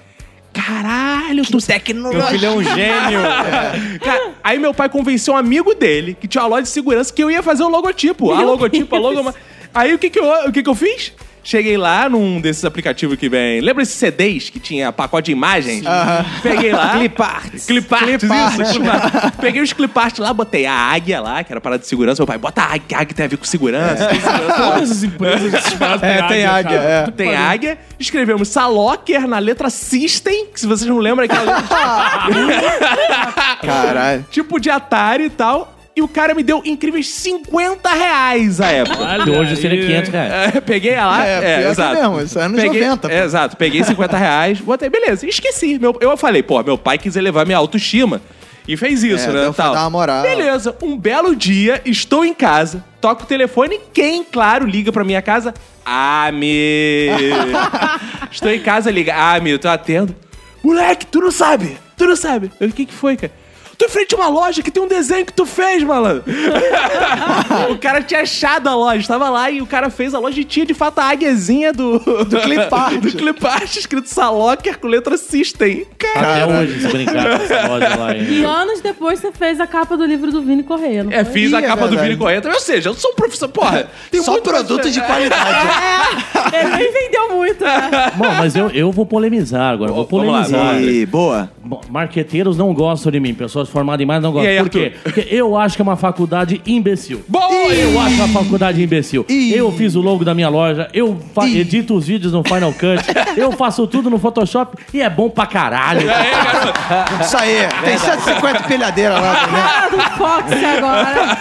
Caralho, 0.58 1.44
tu 1.44 1.58
tecnologia. 1.58 2.18
Meu 2.18 2.28
filho 2.28 2.46
é 2.46 2.50
um 2.50 2.62
gênio. 2.62 3.20
Cara, 4.02 4.32
aí 4.42 4.58
meu 4.58 4.74
pai 4.74 4.88
convenceu 4.88 5.34
um 5.34 5.36
amigo 5.36 5.72
dele, 5.74 6.16
que 6.20 6.26
tinha 6.26 6.42
uma 6.42 6.48
loja 6.48 6.62
de 6.62 6.68
segurança, 6.68 7.12
que 7.12 7.22
eu 7.22 7.30
ia 7.30 7.42
fazer 7.42 7.62
o 7.62 7.68
logotipo. 7.68 8.32
a 8.32 8.42
logotipo, 8.42 8.96
a 8.96 8.98
logo. 8.98 9.34
Aí 9.72 9.94
o 9.94 9.98
que 9.98 10.10
que 10.10 10.18
eu, 10.18 10.24
o 10.48 10.52
que 10.52 10.62
que 10.62 10.68
eu 10.68 10.74
fiz? 10.74 11.12
Cheguei 11.48 11.78
lá 11.78 12.10
num 12.10 12.42
desses 12.42 12.62
aplicativos 12.62 13.16
que 13.16 13.26
vem. 13.26 13.62
Lembra 13.62 13.82
esses 13.82 13.94
CDs 13.94 14.50
que 14.50 14.60
tinha 14.60 14.92
pacote 14.92 15.26
de 15.26 15.32
imagens? 15.32 15.82
Peguei 16.42 16.72
lá. 16.72 16.90
Cliparts. 16.98 17.64
Cliparts, 17.64 18.22
isso. 18.22 18.80
Peguei 19.40 19.62
os 19.62 19.72
cliparts 19.72 20.18
lá, 20.18 20.34
botei 20.34 20.66
a 20.66 20.74
águia 20.74 21.22
lá, 21.22 21.42
que 21.42 21.50
era 21.50 21.58
parada 21.58 21.80
de 21.80 21.88
segurança. 21.88 22.20
Meu 22.20 22.26
pai, 22.26 22.36
bota 22.36 22.60
a 22.60 22.66
águia, 22.66 22.82
que 22.86 22.94
a 22.94 22.98
águia 22.98 23.14
tem 23.14 23.24
a 23.24 23.28
ver 23.30 23.38
com 23.38 23.46
segurança. 23.46 24.10
segurança. 24.10 24.54
Todas 24.56 24.90
as 24.90 25.02
empresas 25.04 25.52
É, 26.02 26.22
tem 26.28 26.44
águia, 26.44 26.78
cara. 26.78 26.90
é. 27.08 27.10
Tem 27.12 27.34
águia. 27.34 27.78
Escrevemos 27.98 28.48
Salocker 28.48 29.26
na 29.26 29.38
letra 29.38 29.70
System, 29.70 30.48
que 30.52 30.60
se 30.60 30.66
vocês 30.66 30.86
não 30.86 30.98
lembram, 30.98 31.22
é 31.22 31.32
aquela 31.32 31.56
letra 32.28 33.56
Caralho. 33.64 34.26
tipo 34.30 34.60
de 34.60 34.68
Atari 34.68 35.24
e 35.24 35.30
tal. 35.30 35.77
E 35.98 36.02
o 36.02 36.06
cara 36.06 36.32
me 36.32 36.44
deu 36.44 36.62
incríveis 36.64 37.08
50 37.08 37.88
reais 37.92 38.60
à 38.60 38.68
época. 38.70 39.02
Olha 39.02 39.32
hoje 39.40 39.56
seria 39.56 39.80
aí. 39.80 39.86
500 39.86 40.10
reais. 40.10 40.54
É, 40.54 40.60
peguei 40.60 40.94
lá. 40.94 41.26
É, 41.26 41.30
É, 41.54 41.62
que 41.62 41.68
exato. 41.70 41.94
mesmo, 42.00 42.20
isso 42.20 42.38
é 42.38 42.42
anos 42.44 42.60
peguei, 42.62 42.80
90, 42.84 43.08
pô. 43.08 43.14
é, 43.14 43.24
exato, 43.24 43.56
peguei 43.56 43.82
50 43.82 44.16
reais, 44.16 44.60
botei, 44.60 44.88
beleza, 44.88 45.26
esqueci. 45.26 45.76
Meu, 45.76 45.96
eu 46.00 46.16
falei, 46.16 46.40
pô, 46.42 46.62
meu 46.62 46.78
pai 46.78 46.98
quis 46.98 47.16
elevar 47.16 47.44
minha 47.44 47.58
autoestima 47.58 48.22
e 48.68 48.76
fez 48.76 49.02
isso, 49.02 49.28
É, 49.28 49.32
né? 49.32 49.44
pra 49.46 49.52
tal. 49.54 49.74
dar 49.74 49.80
uma 49.80 49.90
moral. 49.90 50.22
Beleza, 50.22 50.76
um 50.80 50.96
belo 50.96 51.34
dia, 51.34 51.82
estou 51.84 52.24
em 52.24 52.32
casa, 52.32 52.84
toco 53.00 53.24
o 53.24 53.26
telefone, 53.26 53.80
quem, 53.92 54.22
claro, 54.22 54.66
liga 54.66 54.92
pra 54.92 55.02
minha 55.02 55.20
casa? 55.20 55.52
Ah, 55.84 56.30
meu. 56.34 57.18
estou 58.30 58.50
em 58.52 58.60
casa, 58.60 58.88
liga. 58.90 59.14
Ah, 59.16 59.40
meu, 59.40 59.58
tô 59.58 59.68
atendo. 59.68 60.14
Moleque, 60.62 61.06
tu 61.06 61.20
não 61.20 61.30
sabe, 61.32 61.76
tu 61.96 62.06
não 62.06 62.14
sabe. 62.16 62.50
Eu, 62.60 62.68
O 62.68 62.72
que 62.72 62.86
que 62.86 62.94
foi, 62.94 63.16
cara? 63.16 63.32
Tô 63.78 63.86
em 63.86 63.88
frente 63.88 64.12
a 64.12 64.18
uma 64.18 64.28
loja 64.28 64.60
que 64.60 64.72
tem 64.72 64.82
um 64.82 64.88
desenho 64.88 65.24
que 65.24 65.32
tu 65.32 65.46
fez, 65.46 65.84
malandro. 65.84 66.24
o 67.70 67.78
cara 67.78 68.02
tinha 68.02 68.22
achado 68.22 68.68
a 68.68 68.74
loja, 68.74 69.06
tava 69.06 69.30
lá 69.30 69.48
e 69.52 69.62
o 69.62 69.66
cara 69.66 69.88
fez 69.88 70.14
a 70.14 70.18
loja 70.18 70.40
e 70.40 70.44
tinha 70.44 70.66
de 70.66 70.74
fato 70.74 70.98
a 70.98 71.04
águiazinha 71.04 71.72
do... 71.72 72.00
Do 72.00 72.40
Clipart. 72.40 72.96
do 72.98 73.12
Clipart, 73.12 73.76
escrito 73.76 74.08
Salocker 74.08 74.80
com 74.80 74.88
letra 74.88 75.16
System. 75.16 75.86
Cara, 75.96 76.44
Até 76.44 76.46
hoje, 76.46 76.80
se 76.80 76.88
brincar 76.88 77.38
com 77.38 77.44
essa 77.44 77.68
loja 77.68 77.96
lá. 77.96 78.16
E 78.16 78.38
hein? 78.38 78.44
anos 78.44 78.80
depois 78.80 79.20
você 79.20 79.30
fez 79.30 79.60
a 79.60 79.66
capa 79.66 79.96
do 79.96 80.04
livro 80.04 80.32
do 80.32 80.42
Vini 80.42 80.64
Correia, 80.64 81.04
não 81.04 81.12
é, 81.12 81.24
foi? 81.24 81.34
fiz 81.34 81.54
a 81.54 81.60
é 81.60 81.62
capa 81.62 81.84
do 81.84 81.90
verdade. 81.90 82.08
Vini 82.08 82.18
Correia. 82.18 82.42
Ou 82.44 82.60
seja, 82.60 82.88
eu 82.88 82.94
sou 82.94 83.12
um 83.12 83.14
professor, 83.14 83.48
porra. 83.48 83.88
Tem 84.10 84.20
Só 84.20 84.32
muito 84.32 84.50
produto 84.50 84.90
de 84.90 85.00
qualidade. 85.00 85.68
É, 86.50 86.62
ele 86.62 86.76
nem 86.76 86.92
vendeu 86.92 87.34
muito, 87.34 87.62
né? 87.62 87.90
Bom, 88.16 88.28
mas 88.38 88.56
eu, 88.56 88.70
eu 88.70 88.90
vou 88.90 89.04
polemizar 89.04 89.72
agora. 89.72 89.92
Vou 89.92 90.06
Vamos 90.06 90.26
lá, 90.26 90.32
polemizar. 90.32 90.60
vamos 90.60 90.82
lá. 90.86 90.90
E 90.90 91.04
boa. 91.04 91.50
Bom, 91.62 91.80
marqueteiros 91.90 92.56
não 92.56 92.72
gostam 92.72 93.12
de 93.12 93.20
mim, 93.20 93.34
pessoas 93.34 93.67
formadas 93.68 94.02
em 94.02 94.06
mais 94.06 94.22
não 94.22 94.32
gostam. 94.32 94.50
E 94.50 94.56
aí, 94.56 94.62
Por 94.62 94.70
quê? 94.70 94.92
Porque 95.02 95.26
eu 95.30 95.56
acho 95.56 95.76
que 95.76 95.82
é 95.82 95.84
uma 95.84 95.96
faculdade 95.96 96.60
imbecil. 96.66 97.22
Boa! 97.28 97.48
Eu 97.72 98.00
acho 98.00 98.14
uma 98.16 98.28
faculdade 98.28 98.82
imbecil. 98.82 99.24
Ih. 99.28 99.54
Eu 99.54 99.70
fiz 99.72 99.94
o 99.94 100.00
logo 100.00 100.24
da 100.24 100.34
minha 100.34 100.48
loja, 100.48 100.88
eu 100.92 101.18
Ih. 101.44 101.58
edito 101.60 101.94
os 101.94 102.06
vídeos 102.06 102.32
no 102.32 102.42
Final 102.42 102.72
Cut, 102.72 103.04
eu 103.36 103.52
faço 103.52 103.86
tudo 103.86 104.08
no 104.10 104.18
Photoshop 104.18 104.76
e 104.92 105.00
é 105.00 105.08
bom 105.10 105.28
pra 105.30 105.46
caralho. 105.46 106.08
É, 106.08 106.30
garoto. 106.30 107.22
Isso 107.24 107.36
aí. 107.36 107.68
Tem 107.84 107.98
150 107.98 108.62
pilhadeiras 108.64 109.20
lá 109.20 109.34
também. 109.36 109.62
Cara 109.62 109.88
do 109.90 110.16
Fox 110.16 110.52
agora. 110.52 111.38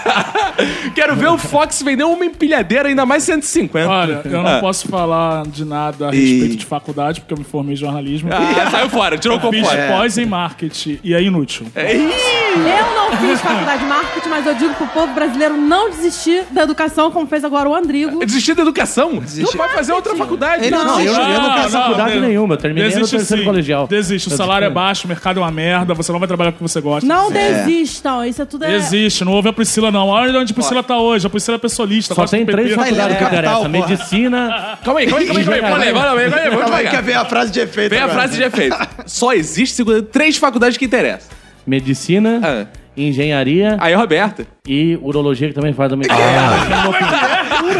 Quero 0.93 1.15
ver 1.15 1.27
o 1.29 1.37
Fox 1.37 1.81
vender 1.81 2.03
uma 2.03 2.25
empilhadeira, 2.25 2.89
ainda 2.89 3.05
mais 3.05 3.23
150. 3.23 3.89
Olha, 3.89 4.21
eu 4.25 4.31
não 4.43 4.47
Ah. 4.57 4.59
posso 4.59 4.87
falar 4.87 5.43
de 5.47 5.63
nada 5.65 6.09
a 6.09 6.15
E- 6.15 6.19
respeito 6.19 6.57
de 6.57 6.65
faculdade, 6.65 7.21
porque 7.21 7.33
eu 7.33 7.37
me 7.37 7.43
formei 7.43 7.73
em 7.73 7.77
jornalismo. 7.77 8.29
Ah, 8.31 8.69
saiu 8.71 8.89
fora, 8.89 9.17
tirou 9.17 9.37
o 9.37 9.49
Fiz 9.51 9.65
fora. 9.65 9.87
pós 9.89 10.17
em 10.17 10.25
marketing 10.25 10.99
e 11.03 11.13
é 11.13 11.21
inútil. 11.21 11.65
Ih, 11.75 12.09
Eu 12.57 12.95
não 12.95 13.17
fiz 13.17 13.39
faculdade 13.39 13.81
de 13.81 13.85
marketing, 13.87 14.29
mas 14.29 14.45
eu 14.45 14.55
digo 14.55 14.73
pro 14.73 14.87
povo 14.87 15.13
brasileiro 15.13 15.55
não 15.55 15.89
desistir 15.89 16.43
da 16.51 16.63
educação, 16.63 17.11
como 17.11 17.27
fez 17.27 17.43
agora 17.43 17.69
o 17.69 17.75
Andrigo. 17.75 18.25
Desistir 18.25 18.55
da 18.55 18.63
educação? 18.63 19.21
Não 19.35 19.51
vai 19.53 19.69
fazer 19.69 19.93
outra 19.93 20.15
faculdade. 20.15 20.65
Ele 20.65 20.75
não. 20.75 20.85
não, 20.85 20.99
Eu, 20.99 21.13
eu 21.13 21.41
não 21.41 21.53
faço 21.57 21.75
não, 21.75 21.81
faculdade 21.83 22.15
não. 22.15 22.27
nenhuma, 22.27 22.53
eu 22.55 22.57
terminei 22.57 22.89
no 22.89 22.95
Desiste 22.95 23.17
terceiro 23.17 23.43
sim. 23.43 23.47
colegial. 23.47 23.87
Desiste, 23.87 24.29
o 24.29 24.33
Eu 24.33 24.37
salário 24.37 24.65
é 24.65 24.69
baixo, 24.69 25.05
o 25.05 25.07
mercado 25.07 25.39
é 25.39 25.43
uma 25.43 25.51
merda, 25.51 25.93
você 25.93 26.11
não 26.11 26.19
vai 26.19 26.27
trabalhar 26.27 26.51
com 26.51 26.55
o 26.55 26.67
que 26.67 26.71
você 26.71 26.81
gosta. 26.81 27.07
Não 27.07 27.31
desistam, 27.31 28.25
isso 28.25 28.41
é 28.41 28.45
tudo 28.45 28.65
é... 28.65 28.75
Existe, 28.75 29.23
não 29.23 29.33
ouve 29.33 29.49
a 29.49 29.53
Priscila, 29.53 29.91
não. 29.91 30.07
Olha 30.07 30.39
onde 30.39 30.51
a 30.51 30.55
Priscila 30.55 30.83
tá 30.83 30.97
hoje. 30.97 31.27
A 31.27 31.29
Priscila 31.29 31.55
é 31.55 31.59
pessoalista. 31.59 32.15
Só 32.15 32.25
tem 32.25 32.45
três 32.45 32.73
faculdades 32.73 33.17
que 33.17 33.23
Capital. 33.23 33.69
Medicina... 33.69 34.77
Calma 34.83 34.99
aí, 34.99 35.07
calma 35.07 35.19
aí, 35.19 35.27
calma 35.27 35.39
aí. 35.39 35.61
Calma 35.61 35.77
aí, 35.77 35.93
calma 35.93 36.21
aí, 36.21 36.57
calma 36.57 36.75
aí, 36.77 36.87
quer 36.89 37.01
ver 37.03 37.13
a 37.13 37.25
frase 37.25 37.51
de 37.51 37.59
efeito 37.59 37.89
Vem 37.89 37.99
a 37.99 38.09
frase 38.09 38.37
de 38.37 38.43
efeito. 38.43 38.77
Só 39.05 39.33
existe, 39.33 39.83
três 40.11 40.37
faculdades 40.37 40.77
que 40.77 40.85
interessam. 40.85 41.36
Medicina, 41.67 42.39
Ah. 42.43 42.65
engenharia 42.95 43.75
Aí, 43.79 43.93
Roberto. 43.93 44.47
e 44.65 44.97
urologia, 45.03 45.49
que 45.49 45.53
também 45.53 45.73
faz 45.73 45.89
da 45.89 45.97
medicina. 45.97 46.23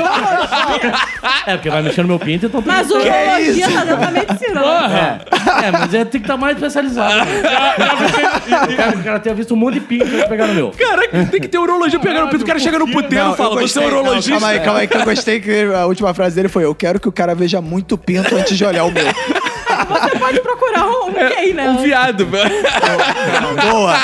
É, 1.47 1.53
porque 1.55 1.69
vai 1.69 1.81
mexer 1.81 2.01
no 2.01 2.09
meu 2.09 2.19
pinto, 2.19 2.45
então... 2.45 2.61
tem 2.61 2.71
Mas 2.71 2.89
urologia 2.91 3.69
tá 3.69 3.83
dentro 3.85 3.97
da 4.01 4.11
medicina. 4.11 4.87
né? 4.87 5.19
É, 5.63 5.67
é, 5.67 5.71
mas 5.71 5.93
é, 5.93 6.03
tem 6.05 6.19
que 6.21 6.25
estar 6.27 6.35
mais 6.37 6.55
especializado. 6.57 7.21
O 8.99 9.03
cara 9.03 9.19
tenha 9.19 9.33
visto 9.33 9.53
um 9.53 9.57
monte 9.57 9.75
de 9.75 9.79
pinto 9.81 10.03
antes 10.05 10.19
de 10.23 10.27
pegar 10.27 10.47
no 10.47 10.53
meu. 10.53 10.71
Caraca, 10.71 11.25
tem 11.31 11.39
que 11.41 11.47
ter 11.47 11.57
urologia 11.57 11.99
pegando 11.99 12.25
o 12.27 12.29
pinto. 12.29 12.43
O 12.43 12.47
cara 12.47 12.59
chega 12.59 12.77
no 12.79 12.87
puteiro 12.87 13.25
Não, 13.27 13.33
e 13.33 13.37
fala, 13.37 13.49
você 13.51 13.79
é 13.79 13.81
gostei. 13.83 13.85
urologista? 13.87 14.31
Não, 14.31 14.39
calma 14.39 14.51
aí, 14.51 14.59
calma 14.59 14.79
aí, 14.81 14.87
que 14.87 14.97
eu 14.97 15.05
gostei 15.05 15.39
que 15.39 15.63
a 15.73 15.85
última 15.85 16.13
frase 16.13 16.35
dele 16.35 16.49
foi: 16.49 16.65
Eu 16.65 16.75
quero 16.75 16.99
que 16.99 17.07
o 17.07 17.11
cara 17.13 17.33
veja 17.33 17.61
muito 17.61 17.97
pinto 17.97 18.35
antes 18.35 18.57
de 18.57 18.65
olhar 18.65 18.83
o 18.83 18.91
meu. 18.91 19.05
Você 19.87 20.19
pode 20.19 20.39
procurar 20.41 20.85
um 20.87 21.11
gay, 21.13 21.53
né? 21.53 21.69
Um 21.69 21.77
viado. 21.77 22.25
Boa! 22.25 23.95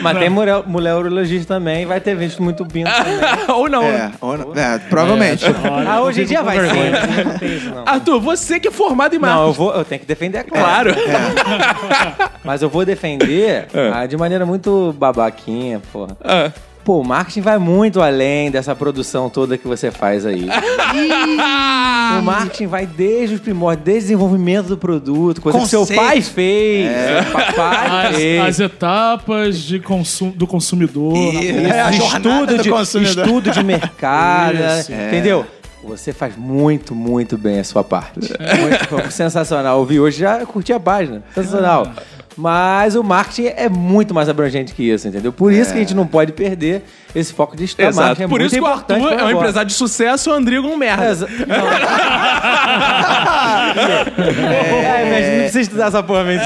Mas 0.00 0.18
tem 0.18 0.28
mulher, 0.30 0.62
mulher 0.66 0.94
urologista 0.94 1.54
também, 1.54 1.86
vai 1.86 2.00
ter 2.00 2.14
visto 2.16 2.42
muito 2.42 2.64
pinto 2.66 2.90
também. 2.90 3.16
Ou 3.54 3.68
não. 3.68 3.82
É, 3.84 3.92
né? 3.92 4.12
ou 4.20 4.36
não- 4.38 4.52
é, 4.54 4.78
provavelmente. 4.78 5.44
Ah, 5.86 6.00
hoje 6.02 6.22
em 6.22 6.26
dia 6.26 6.42
vai 6.42 6.56
ser. 6.58 6.66
vergonha. 6.66 7.24
Não 7.24 7.38
tem 7.38 7.56
isso, 7.56 7.70
não. 7.70 7.82
Arthur, 7.86 8.20
você 8.20 8.58
que 8.60 8.68
é 8.68 8.70
formado 8.70 9.14
em 9.14 9.18
Não, 9.18 9.28
eu 9.28 9.34
marketing. 9.36 9.56
vou, 9.58 9.74
eu 9.74 9.84
tenho 9.84 10.00
que 10.00 10.06
defender, 10.06 10.38
é 10.38 10.42
claro. 10.44 10.92
Claro. 10.94 12.30
Mas 12.44 12.62
eu 12.62 12.68
vou 12.68 12.84
defender 12.84 13.66
ah, 13.94 14.06
de 14.06 14.16
maneira 14.16 14.44
muito 14.46 14.94
babaquinha, 14.98 15.80
porra. 15.92 16.16
Ah. 16.24 16.50
Pô, 16.86 17.00
o 17.00 17.04
marketing 17.04 17.40
vai 17.40 17.58
muito 17.58 18.00
além 18.00 18.48
dessa 18.48 18.72
produção 18.72 19.28
toda 19.28 19.58
que 19.58 19.66
você 19.66 19.90
faz 19.90 20.24
aí. 20.24 20.46
o 22.16 22.22
marketing 22.22 22.68
vai 22.68 22.86
desde 22.86 23.34
os 23.34 23.40
primórdios, 23.40 23.84
desde 23.84 24.00
o 24.04 24.06
desenvolvimento 24.06 24.68
do 24.68 24.78
produto, 24.78 25.40
coisa 25.42 25.58
que 25.58 25.66
seu 25.66 25.80
Conceito. 25.80 26.00
pai 26.00 26.22
fez. 26.22 26.88
Seu 27.24 27.32
papai 27.32 28.06
As, 28.06 28.14
fez. 28.16 28.40
as 28.40 28.60
etapas 28.60 29.58
de 29.58 29.80
consum, 29.80 30.30
do 30.30 30.46
consumidor. 30.46 31.16
E- 31.16 31.64
é 31.66 31.80
a 31.80 31.90
estudo, 31.90 32.46
do 32.56 32.62
de, 32.62 32.70
consumidor. 32.70 33.26
estudo 33.26 33.50
de 33.50 33.64
mercado, 33.64 34.54
Isso. 34.78 34.92
né? 34.92 35.08
entendeu? 35.08 35.44
Você 35.82 36.12
faz 36.12 36.36
muito, 36.36 36.94
muito 36.94 37.36
bem 37.36 37.58
a 37.58 37.64
sua 37.64 37.82
parte. 37.82 38.20
Muito, 38.20 39.10
sensacional. 39.10 39.80
Eu 39.80 39.84
vi 39.84 39.98
hoje, 39.98 40.20
já 40.20 40.46
curti 40.46 40.72
a 40.72 40.78
página. 40.78 41.24
Sensacional. 41.34 41.92
Mas 42.36 42.94
o 42.94 43.02
marketing 43.02 43.46
é 43.56 43.68
muito 43.68 44.12
mais 44.12 44.28
abrangente 44.28 44.74
que 44.74 44.82
isso, 44.82 45.08
entendeu? 45.08 45.32
Por 45.32 45.52
isso 45.52 45.70
que 45.72 45.78
a 45.78 45.80
gente 45.80 45.94
não 45.94 46.06
pode 46.06 46.32
perder 46.32 46.82
esse 47.14 47.32
foco 47.32 47.56
de 47.56 47.64
estudar 47.64 47.88
Exato. 47.88 48.06
marketing. 48.08 48.24
É 48.24 48.28
Por 48.28 48.40
muito 48.40 48.46
isso 48.52 48.56
que 48.56 48.60
o 48.60 48.66
Arthur 48.66 49.12
é 49.12 49.24
um 49.24 49.30
empresário 49.30 49.68
de 49.68 49.74
sucesso 49.74 50.28
e 50.28 50.32
o 50.32 50.36
Andrigo 50.36 50.68
um 50.68 50.76
merda. 50.76 51.06
Exa- 51.06 51.28
não. 51.46 51.56
é, 54.86 55.04
mas 55.10 55.26
não 55.28 55.38
precisa 55.40 55.60
estudar 55.60 55.86
essa 55.86 56.02
porra 56.02 56.24
mesmo. 56.24 56.44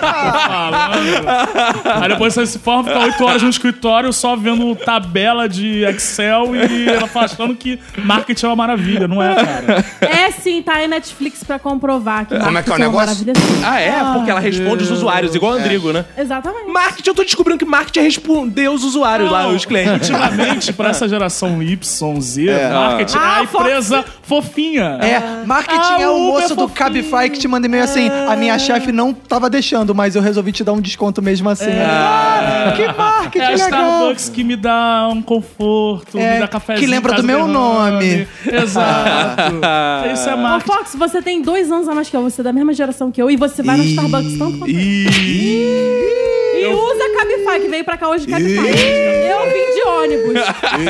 Falando. 0.00 1.28
Aí 2.02 2.08
depois 2.08 2.34
você 2.34 2.46
se 2.46 2.58
forma, 2.58 2.84
fica 2.84 2.98
8 2.98 3.24
horas 3.24 3.42
no 3.42 3.48
escritório 3.50 4.12
só 4.12 4.36
vendo 4.36 4.74
tabela 4.76 5.48
de 5.48 5.84
Excel 5.84 6.54
e 6.56 6.88
ela 6.88 7.08
achando 7.14 7.54
que 7.54 7.78
marketing 8.04 8.46
é 8.46 8.48
uma 8.48 8.56
maravilha. 8.56 9.08
Não 9.08 9.22
é, 9.22 9.34
cara. 9.34 9.84
É 10.00 10.30
sim, 10.30 10.62
tá 10.62 10.74
aí 10.74 10.88
Netflix 10.88 11.42
pra 11.44 11.58
comprovar 11.58 12.26
que 12.26 12.38
Como 12.38 12.58
é 12.58 12.62
que 12.62 12.70
é 12.70 12.72
o 12.72 12.76
uma 12.76 12.84
negócio? 12.86 13.06
maravilha, 13.06 13.32
sim. 13.34 13.62
Ah, 13.64 13.80
é? 13.80 13.92
Porque 14.14 14.30
ela 14.30 14.40
responde 14.50 14.82
os 14.84 14.90
usuários, 14.90 15.34
igual 15.34 15.52
o 15.52 15.56
Andrigo, 15.56 15.92
né? 15.92 16.04
Exatamente. 16.16 16.68
Marketing, 16.70 17.08
eu 17.10 17.14
tô 17.14 17.24
descobrindo 17.24 17.58
que 17.58 17.64
marketing 17.64 18.00
é 18.00 18.02
responder 18.02 18.68
os 18.68 18.84
usuários 18.84 19.30
lá, 19.30 19.48
os 19.48 19.64
clientes. 19.64 20.10
Antigamente, 20.10 20.72
pra 20.72 20.90
essa 20.90 21.08
geração 21.08 21.62
Y, 21.62 22.20
Z, 22.20 22.46
marketing 22.72 23.16
é 23.16 23.20
Ah, 23.20 23.36
a 23.38 23.42
empresa 23.42 24.04
fofinha. 24.22 24.98
É, 25.00 25.44
marketing 25.46 25.78
Ah, 25.94 26.00
é 26.02 26.08
o 26.08 26.12
Uber 26.30 26.40
moço 26.42 26.54
do. 26.56 26.68
Cabify 26.68 27.28
que 27.30 27.38
te 27.38 27.48
manda 27.48 27.66
e-mail 27.66 27.84
assim: 27.84 28.08
a 28.08 28.36
minha 28.36 28.58
chefe 28.58 28.92
não 28.92 29.12
tava 29.12 29.48
deixando, 29.50 29.94
mas 29.94 30.14
eu 30.16 30.22
resolvi 30.22 30.52
te 30.52 30.62
dar 30.62 30.72
um 30.72 30.80
desconto 30.80 31.20
mesmo 31.22 31.48
assim. 31.48 31.70
Ah, 31.70 32.72
que 32.76 32.86
marketing 32.86 33.38
É 33.38 33.46
a 33.46 33.50
legal! 33.50 33.68
Starbucks 33.68 34.28
que 34.28 34.44
me 34.44 34.54
dá 34.56 35.08
um 35.10 35.20
conforto, 35.22 36.18
É, 36.18 36.34
me 36.34 36.40
dá 36.40 36.48
cafezinho. 36.48 36.86
que 36.86 36.90
lembra 36.90 37.14
do 37.14 37.24
meu 37.24 37.46
nome. 37.46 38.26
Exato. 38.46 39.42
Isso 40.12 40.28
é 40.28 40.34
Ô, 40.34 40.38
marketing. 40.38 40.72
Fox, 40.72 40.94
você 40.96 41.22
tem 41.22 41.42
dois 41.42 41.70
anos 41.72 41.88
a 41.88 41.94
mais 41.94 42.08
que 42.08 42.16
eu, 42.16 42.22
você 42.22 42.40
é 42.40 42.44
da 42.44 42.52
mesma 42.52 42.72
geração 42.72 43.10
que 43.10 43.20
eu, 43.20 43.30
e 43.30 43.36
você 43.36 43.62
vai 43.62 43.76
no 43.76 43.84
Starbucks 43.84 44.37
tanto 44.38 44.58
quanto. 44.58 44.70
E 46.60 46.66
usa 46.66 47.04
Cabify, 47.16 47.60
que 47.60 47.68
veio 47.68 47.84
pra 47.84 47.96
cá 47.96 48.08
hoje 48.08 48.26
de 48.26 48.32
Cabify. 48.32 48.58
Eu 48.58 49.44
vim 49.46 49.74
de 49.74 49.82
ônibus. 49.86 50.42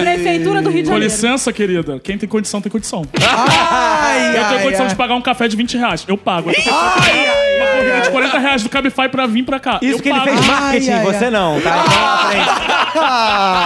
Prefeitura 0.03 0.63
do 0.63 0.71
Rio 0.71 0.83
de 0.83 0.89
Com 0.89 0.95
Janeiro. 0.95 1.13
licença, 1.15 1.53
querida. 1.53 2.01
Quem 2.03 2.17
tem 2.17 2.27
condição, 2.29 2.59
tem 2.61 2.73
condição. 2.73 3.03
Ai, 3.21 4.29
Eu 4.31 4.33
tenho 4.33 4.45
ai, 4.47 4.63
condição 4.63 4.87
ai. 4.87 4.91
de 4.91 4.97
pagar 4.97 5.15
um 5.15 5.21
café 5.23 5.47
de 5.47 5.55
20 5.57 5.77
reais. 5.77 6.05
Eu 6.09 6.17
pago. 6.17 6.49
Eu 6.51 6.55
tenho 6.55 6.67
condição 6.67 6.91
de 6.91 7.01
pagar 7.01 7.37
uma 7.59 7.67
corrida 7.77 8.01
de 8.01 8.11
40 8.11 8.39
reais 8.39 8.63
do 8.63 8.69
Cabify 8.71 9.09
pra 9.11 9.27
vir 9.27 9.43
pra 9.45 9.61
cá. 9.61 9.79
Isso 9.83 9.99
eu 9.99 10.03
que 10.03 10.09
ele 10.09 10.19
pago. 10.19 10.31
fez 10.31 10.47
marketing, 10.47 10.91
Ai, 10.91 10.99
ai, 10.99 11.05
você 11.05 11.25
ai. 11.27 11.31
não, 11.31 11.61
tá? 11.61 11.85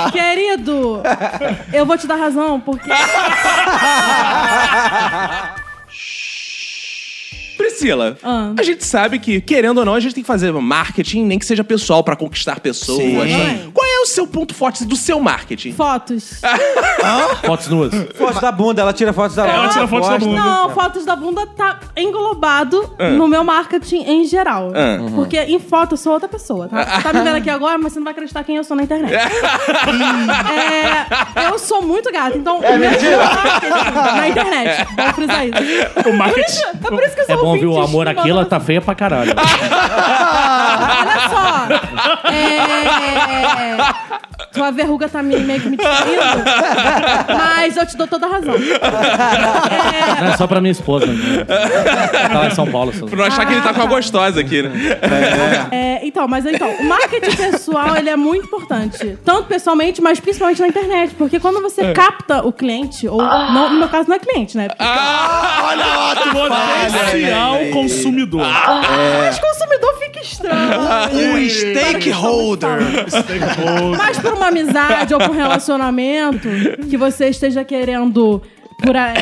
Então. 0.04 0.10
Querido, 0.12 1.02
eu 1.72 1.86
vou 1.86 1.96
te 1.96 2.06
dar 2.08 2.16
razão, 2.16 2.58
porque. 2.60 2.90
Priscila, 7.62 8.16
Ah. 8.22 8.53
a 8.59 8.62
gente 8.62 8.85
sabe 8.85 9.18
que, 9.18 9.40
querendo 9.40 9.79
ou 9.79 9.85
não, 9.85 9.94
a 9.94 10.01
gente 10.01 10.14
tem 10.14 10.22
que 10.22 10.27
fazer 10.27 10.53
marketing, 10.53 11.25
nem 11.25 11.38
que 11.38 11.46
seja 11.46 11.62
pessoal, 11.62 12.03
pra 12.03 12.16
conquistar 12.16 12.61
pessoas. 12.61 12.98
Sim. 13.03 13.70
Qual 13.72 13.87
é 13.87 14.01
o 14.01 14.07
seu 14.07 14.27
ponto 14.27 14.55
forte 14.55 14.85
do 14.85 14.96
seu 14.96 15.20
marketing? 15.20 15.72
Fotos. 15.72 16.40
Fotos 17.46 17.68
nuas. 17.68 17.92
Fotos 18.16 18.40
da 18.40 18.51
bunda, 18.53 18.83
ela 18.83 18.92
tira 18.92 19.12
fotos 19.12 19.37
da 19.37 19.44
bunda. 19.44 19.55
Ela 19.57 19.68
tira 19.68 19.87
fotos 19.88 20.09
da 20.09 20.18
bunda. 20.18 20.37
Não, 20.40 20.70
fotos 20.70 21.05
da 21.05 21.16
bunda 21.16 21.46
tá 21.46 21.79
englobado 21.96 22.94
no 23.16 23.29
meu 23.29 23.44
marketing 23.44 24.03
em 24.03 24.25
geral. 24.25 24.72
Ah. 24.75 24.98
Porque 25.14 25.38
em 25.38 25.59
foto 25.61 25.92
eu 25.92 25.96
sou 25.96 26.12
outra 26.12 26.29
pessoa, 26.29 26.68
tá? 26.68 26.85
Você 26.96 27.03
tá 27.03 27.12
me 27.12 27.20
vendo 27.22 27.37
aqui 27.37 27.51
agora, 27.51 27.79
mas 27.79 27.92
você 27.92 27.98
não 27.98 28.05
vai 28.05 28.12
acreditar 28.12 28.42
quem 28.44 28.57
eu 28.57 28.64
sou 28.64 28.77
na 28.77 28.83
internet. 28.83 29.12
É, 30.53 31.48
eu 31.48 31.59
sou 31.59 31.83
muito 31.83 32.11
gata, 32.12 32.37
então 32.37 32.61
meu 32.61 32.79
marketing 32.79 34.16
na 34.16 34.29
internet. 34.29 34.87
Vou 34.96 35.12
frisar 35.14 35.46
isso. 35.46 35.59
O 35.98 36.03
Por 36.03 36.12
marketing. 36.14 36.51
isso, 36.51 36.66
é 36.66 36.88
por 36.90 37.03
isso 37.03 37.14
que 37.14 37.20
eu 37.22 37.27
sou 37.27 37.35
É 37.35 37.38
bom, 37.54 37.60
viu? 37.60 37.72
O 37.72 37.80
amor 37.80 38.06
aqui, 38.08 38.30
ela 38.30 38.44
tá 38.44 38.60
feia 38.60 38.80
pra 38.80 38.94
caralho. 38.94 39.32
Olha 41.02 41.28
só. 41.28 41.66
É... 44.32 44.41
Sua 44.52 44.70
verruga 44.70 45.08
tá 45.08 45.22
me- 45.22 45.36
meio 45.38 45.60
que 45.60 45.68
me 45.68 45.76
destruindo. 45.76 46.44
Mas 47.28 47.76
eu 47.76 47.86
te 47.86 47.96
dou 47.96 48.06
toda 48.06 48.26
a 48.26 48.30
razão. 48.30 48.54
É, 48.54 50.20
Não 50.20 50.32
é 50.32 50.36
só 50.36 50.46
pra 50.46 50.60
minha 50.60 50.72
esposa. 50.72 51.06
Né? 51.06 51.44
Tá 51.44 52.38
lá 52.38 52.46
em 52.46 52.50
São 52.54 52.66
Paulo. 52.66 52.92
Só. 52.92 53.06
Pra 53.06 53.16
não 53.16 53.24
achar 53.24 53.46
que 53.46 53.52
ele 53.54 53.62
tá 53.62 53.72
com 53.74 53.82
a 53.82 53.86
gostosa 53.86 54.40
aqui, 54.40 54.62
né? 54.62 54.70
É, 55.70 56.00
então, 56.06 56.26
mas 56.28 56.44
então, 56.46 56.68
o 56.70 56.84
marketing 56.84 57.36
pessoal, 57.36 57.96
ele 57.96 58.10
é 58.10 58.16
muito 58.16 58.46
importante. 58.46 59.18
Tanto 59.24 59.44
pessoalmente, 59.48 60.00
mas 60.02 60.20
principalmente 60.20 60.60
na 60.60 60.68
internet. 60.68 61.14
Porque 61.14 61.38
quando 61.40 61.60
você 61.62 61.92
capta 61.92 62.44
o 62.46 62.52
cliente, 62.52 63.08
ou 63.08 63.18
não, 63.22 63.70
no 63.70 63.78
meu 63.78 63.88
caso 63.88 64.08
não 64.08 64.16
é 64.16 64.18
cliente, 64.18 64.56
né? 64.56 64.68
Porque 64.68 64.82
Olha 64.82 65.84
o 66.12 66.32
Potencial 66.32 67.58
consumidor. 67.72 68.46
Mas 68.46 69.38
consumidor 69.38 69.94
fica 69.98 70.20
estranho. 70.20 70.80
O 71.34 71.48
stakeholder. 71.50 72.78
Mas 73.96 74.18
por 74.18 74.32
uma 74.34 74.41
amizade 74.42 75.14
ou 75.14 75.22
um 75.22 75.33
relacionamento 75.33 76.48
que 76.88 76.96
você 76.96 77.28
esteja 77.28 77.64
querendo 77.64 78.42
por 78.83 78.96
aí. 78.96 79.14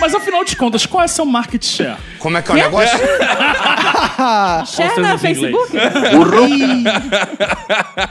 Mas 0.00 0.14
afinal 0.14 0.44
de 0.44 0.54
contas, 0.56 0.86
qual 0.86 1.04
é 1.04 1.08
seu 1.08 1.24
market 1.26 1.64
share? 1.64 1.96
Como 2.18 2.36
é 2.36 2.42
que 2.42 2.50
é 2.50 2.54
o 2.54 2.56
negócio? 2.56 2.98
Share 4.66 5.00
na 5.00 5.14
em. 5.14 5.18
Facebook? 5.18 5.72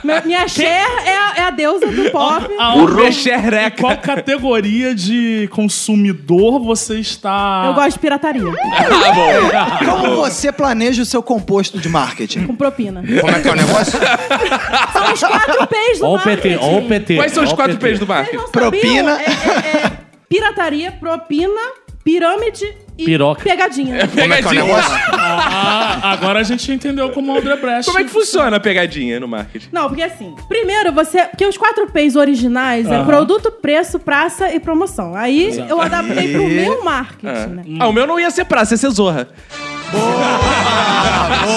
Meu- 0.04 0.22
Minha 0.24 0.46
share 0.48 0.90
é 1.06 1.16
a, 1.16 1.32
é 1.36 1.42
a 1.44 1.50
deusa 1.50 1.86
do 1.86 2.10
pop. 2.10 2.46
Aonde- 2.58 3.12
Xereca. 3.12 3.76
Qual 3.80 3.96
categoria 3.98 4.94
de 4.94 5.48
consumidor 5.52 6.60
você 6.60 6.98
está. 7.00 7.64
Eu 7.66 7.74
gosto 7.74 7.92
de 7.94 7.98
pirataria. 7.98 8.42
Ah, 9.58 9.80
bom. 9.84 9.90
Como 9.90 10.16
você 10.16 10.52
planeja 10.52 11.02
o 11.02 11.04
seu 11.04 11.22
composto 11.22 11.78
de 11.78 11.88
marketing? 11.88 12.46
Com 12.46 12.54
propina. 12.56 13.02
Como 13.20 13.30
é 13.34 13.40
que 13.40 13.48
é 13.48 13.52
o 13.52 13.54
negócio? 13.56 13.98
São 14.92 15.12
os 15.12 15.20
quatro 15.20 15.66
P's 15.66 15.98
do 15.98 16.06
Ó 16.06 16.10
o 16.10 16.16
marketing. 16.16 16.42
PT, 16.42 16.58
ó 16.64 16.78
o 16.78 16.82
PT. 16.88 17.16
Quais 17.16 17.32
são 17.32 17.44
os 17.44 17.52
o 17.52 17.56
quatro 17.56 17.76
PT. 17.76 17.88
P's 17.90 17.98
do 17.98 18.06
Vocês 18.06 18.18
marketing? 18.18 18.36
não 18.42 18.50
Propina. 18.50 19.20
É, 19.20 19.24
é- 19.24 19.82
é 19.86 19.92
pirataria, 20.28 20.92
propina, 20.92 21.60
pirâmide 22.04 22.74
e 22.96 23.04
Piroca. 23.04 23.42
pegadinha. 23.44 24.08
Pegadinha. 24.08 24.64
Ah, 25.12 26.12
agora 26.12 26.40
a 26.40 26.42
gente 26.42 26.70
entendeu 26.72 27.10
como 27.10 27.32
o 27.32 27.38
André 27.38 27.54
Brecht. 27.56 27.86
Como 27.86 27.98
é 27.98 28.04
que 28.04 28.10
funciona 28.10 28.56
a 28.56 28.60
pegadinha 28.60 29.20
no 29.20 29.28
marketing? 29.28 29.68
Não, 29.70 29.88
porque 29.88 30.02
assim, 30.02 30.34
primeiro 30.48 30.92
você. 30.92 31.26
Porque 31.26 31.46
os 31.46 31.56
quatro 31.56 31.86
P's 31.92 32.16
originais 32.16 32.86
é 32.90 32.96
Aham. 32.96 33.06
produto, 33.06 33.52
preço, 33.52 33.98
praça 34.00 34.52
e 34.52 34.58
promoção. 34.58 35.14
Aí 35.14 35.56
eu 35.68 35.80
adaptei 35.80 36.32
pro 36.32 36.48
meu 36.48 36.82
marketing, 36.82 37.50
né? 37.50 37.62
Ah, 37.78 37.88
o 37.88 37.92
meu 37.92 38.06
não 38.06 38.18
ia 38.18 38.30
ser 38.30 38.46
praça, 38.46 38.74
ia 38.74 38.78
ser 38.78 38.90
zorra. 38.90 39.28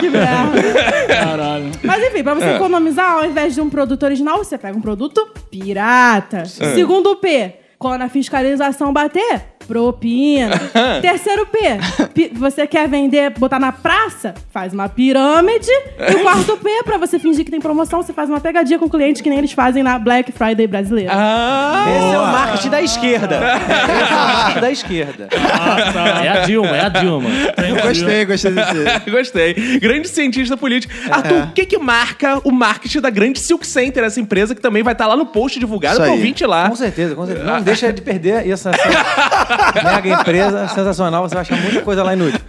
Que 0.00 0.08
merda. 0.08 1.06
Caralho. 1.08 1.70
Mas 1.82 2.02
enfim, 2.04 2.22
pra 2.22 2.34
você 2.34 2.50
economizar, 2.54 3.12
ao 3.12 3.24
invés 3.24 3.54
de 3.54 3.60
um 3.60 3.70
produto 3.70 4.02
original, 4.02 4.38
você 4.38 4.58
pega 4.58 4.76
um 4.76 4.80
produto 4.80 5.26
pirata. 5.50 6.44
Segundo 6.44 7.16
P, 7.16 7.54
quando 7.78 8.02
a 8.02 8.08
fiscalização 8.08 8.92
bater, 8.92 9.55
propina. 9.66 10.58
Terceiro 11.02 11.46
P, 11.46 12.28
você 12.34 12.66
quer 12.66 12.88
vender, 12.88 13.30
botar 13.38 13.58
na 13.58 13.72
praça? 13.72 14.34
Faz 14.52 14.72
uma 14.72 14.88
pirâmide. 14.88 15.70
E 16.10 16.14
o 16.14 16.22
quarto 16.22 16.56
P, 16.56 16.82
pra 16.84 16.98
você 16.98 17.18
fingir 17.18 17.44
que 17.44 17.50
tem 17.50 17.60
promoção, 17.60 18.02
você 18.02 18.12
faz 18.12 18.28
uma 18.28 18.40
pegadinha 18.40 18.78
com 18.78 18.86
o 18.86 18.90
cliente 18.90 19.22
que 19.22 19.28
nem 19.28 19.38
eles 19.38 19.52
fazem 19.52 19.82
na 19.82 19.98
Black 19.98 20.32
Friday 20.32 20.66
brasileira. 20.66 21.12
Ah! 21.14 21.84
Esse 21.88 22.14
é 22.14 22.18
o 22.18 22.26
marketing 22.26 22.70
da 22.70 22.82
esquerda. 22.82 23.36
Esse 23.36 24.12
é 24.12 24.16
o 24.16 24.18
marketing 24.18 24.60
da 24.60 24.70
esquerda. 24.70 25.28
Ah, 25.32 25.92
tá. 25.92 26.24
É 26.24 26.28
a 26.28 26.36
Dilma, 26.46 26.76
é 26.76 26.80
a 26.84 26.88
Dilma. 26.88 27.28
Gostei, 27.82 28.24
gostei 28.24 28.52
desse. 28.52 28.76
Gostei. 29.10 29.54
Grande 29.78 30.08
cientista 30.08 30.56
político. 30.56 30.92
É. 31.08 31.12
Arthur, 31.12 31.42
o 31.44 31.52
que 31.52 31.66
que 31.66 31.78
marca 31.78 32.40
o 32.44 32.50
marketing 32.50 33.00
da 33.00 33.10
grande 33.10 33.38
Silk 33.38 33.66
Center, 33.66 34.04
essa 34.04 34.20
empresa 34.20 34.54
que 34.54 34.60
também 34.60 34.82
vai 34.82 34.92
estar 34.92 35.06
lá 35.06 35.16
no 35.16 35.26
post 35.26 35.58
divulgado 35.58 35.94
Isso 35.94 36.02
aí. 36.02 36.10
ouvinte 36.10 36.44
lá. 36.44 36.68
Com 36.68 36.76
certeza, 36.76 37.14
com 37.14 37.26
certeza. 37.26 37.46
Não 37.46 37.62
deixa 37.62 37.92
de 37.92 38.02
perder 38.02 38.48
essa, 38.48 38.70
essa 38.70 39.55
mega 39.82 40.20
empresa 40.20 40.68
sensacional. 40.68 41.22
Você 41.22 41.34
vai 41.34 41.42
achar 41.42 41.56
muita 41.56 41.82
coisa 41.82 42.02
lá 42.02 42.12
inútil. 42.14 42.40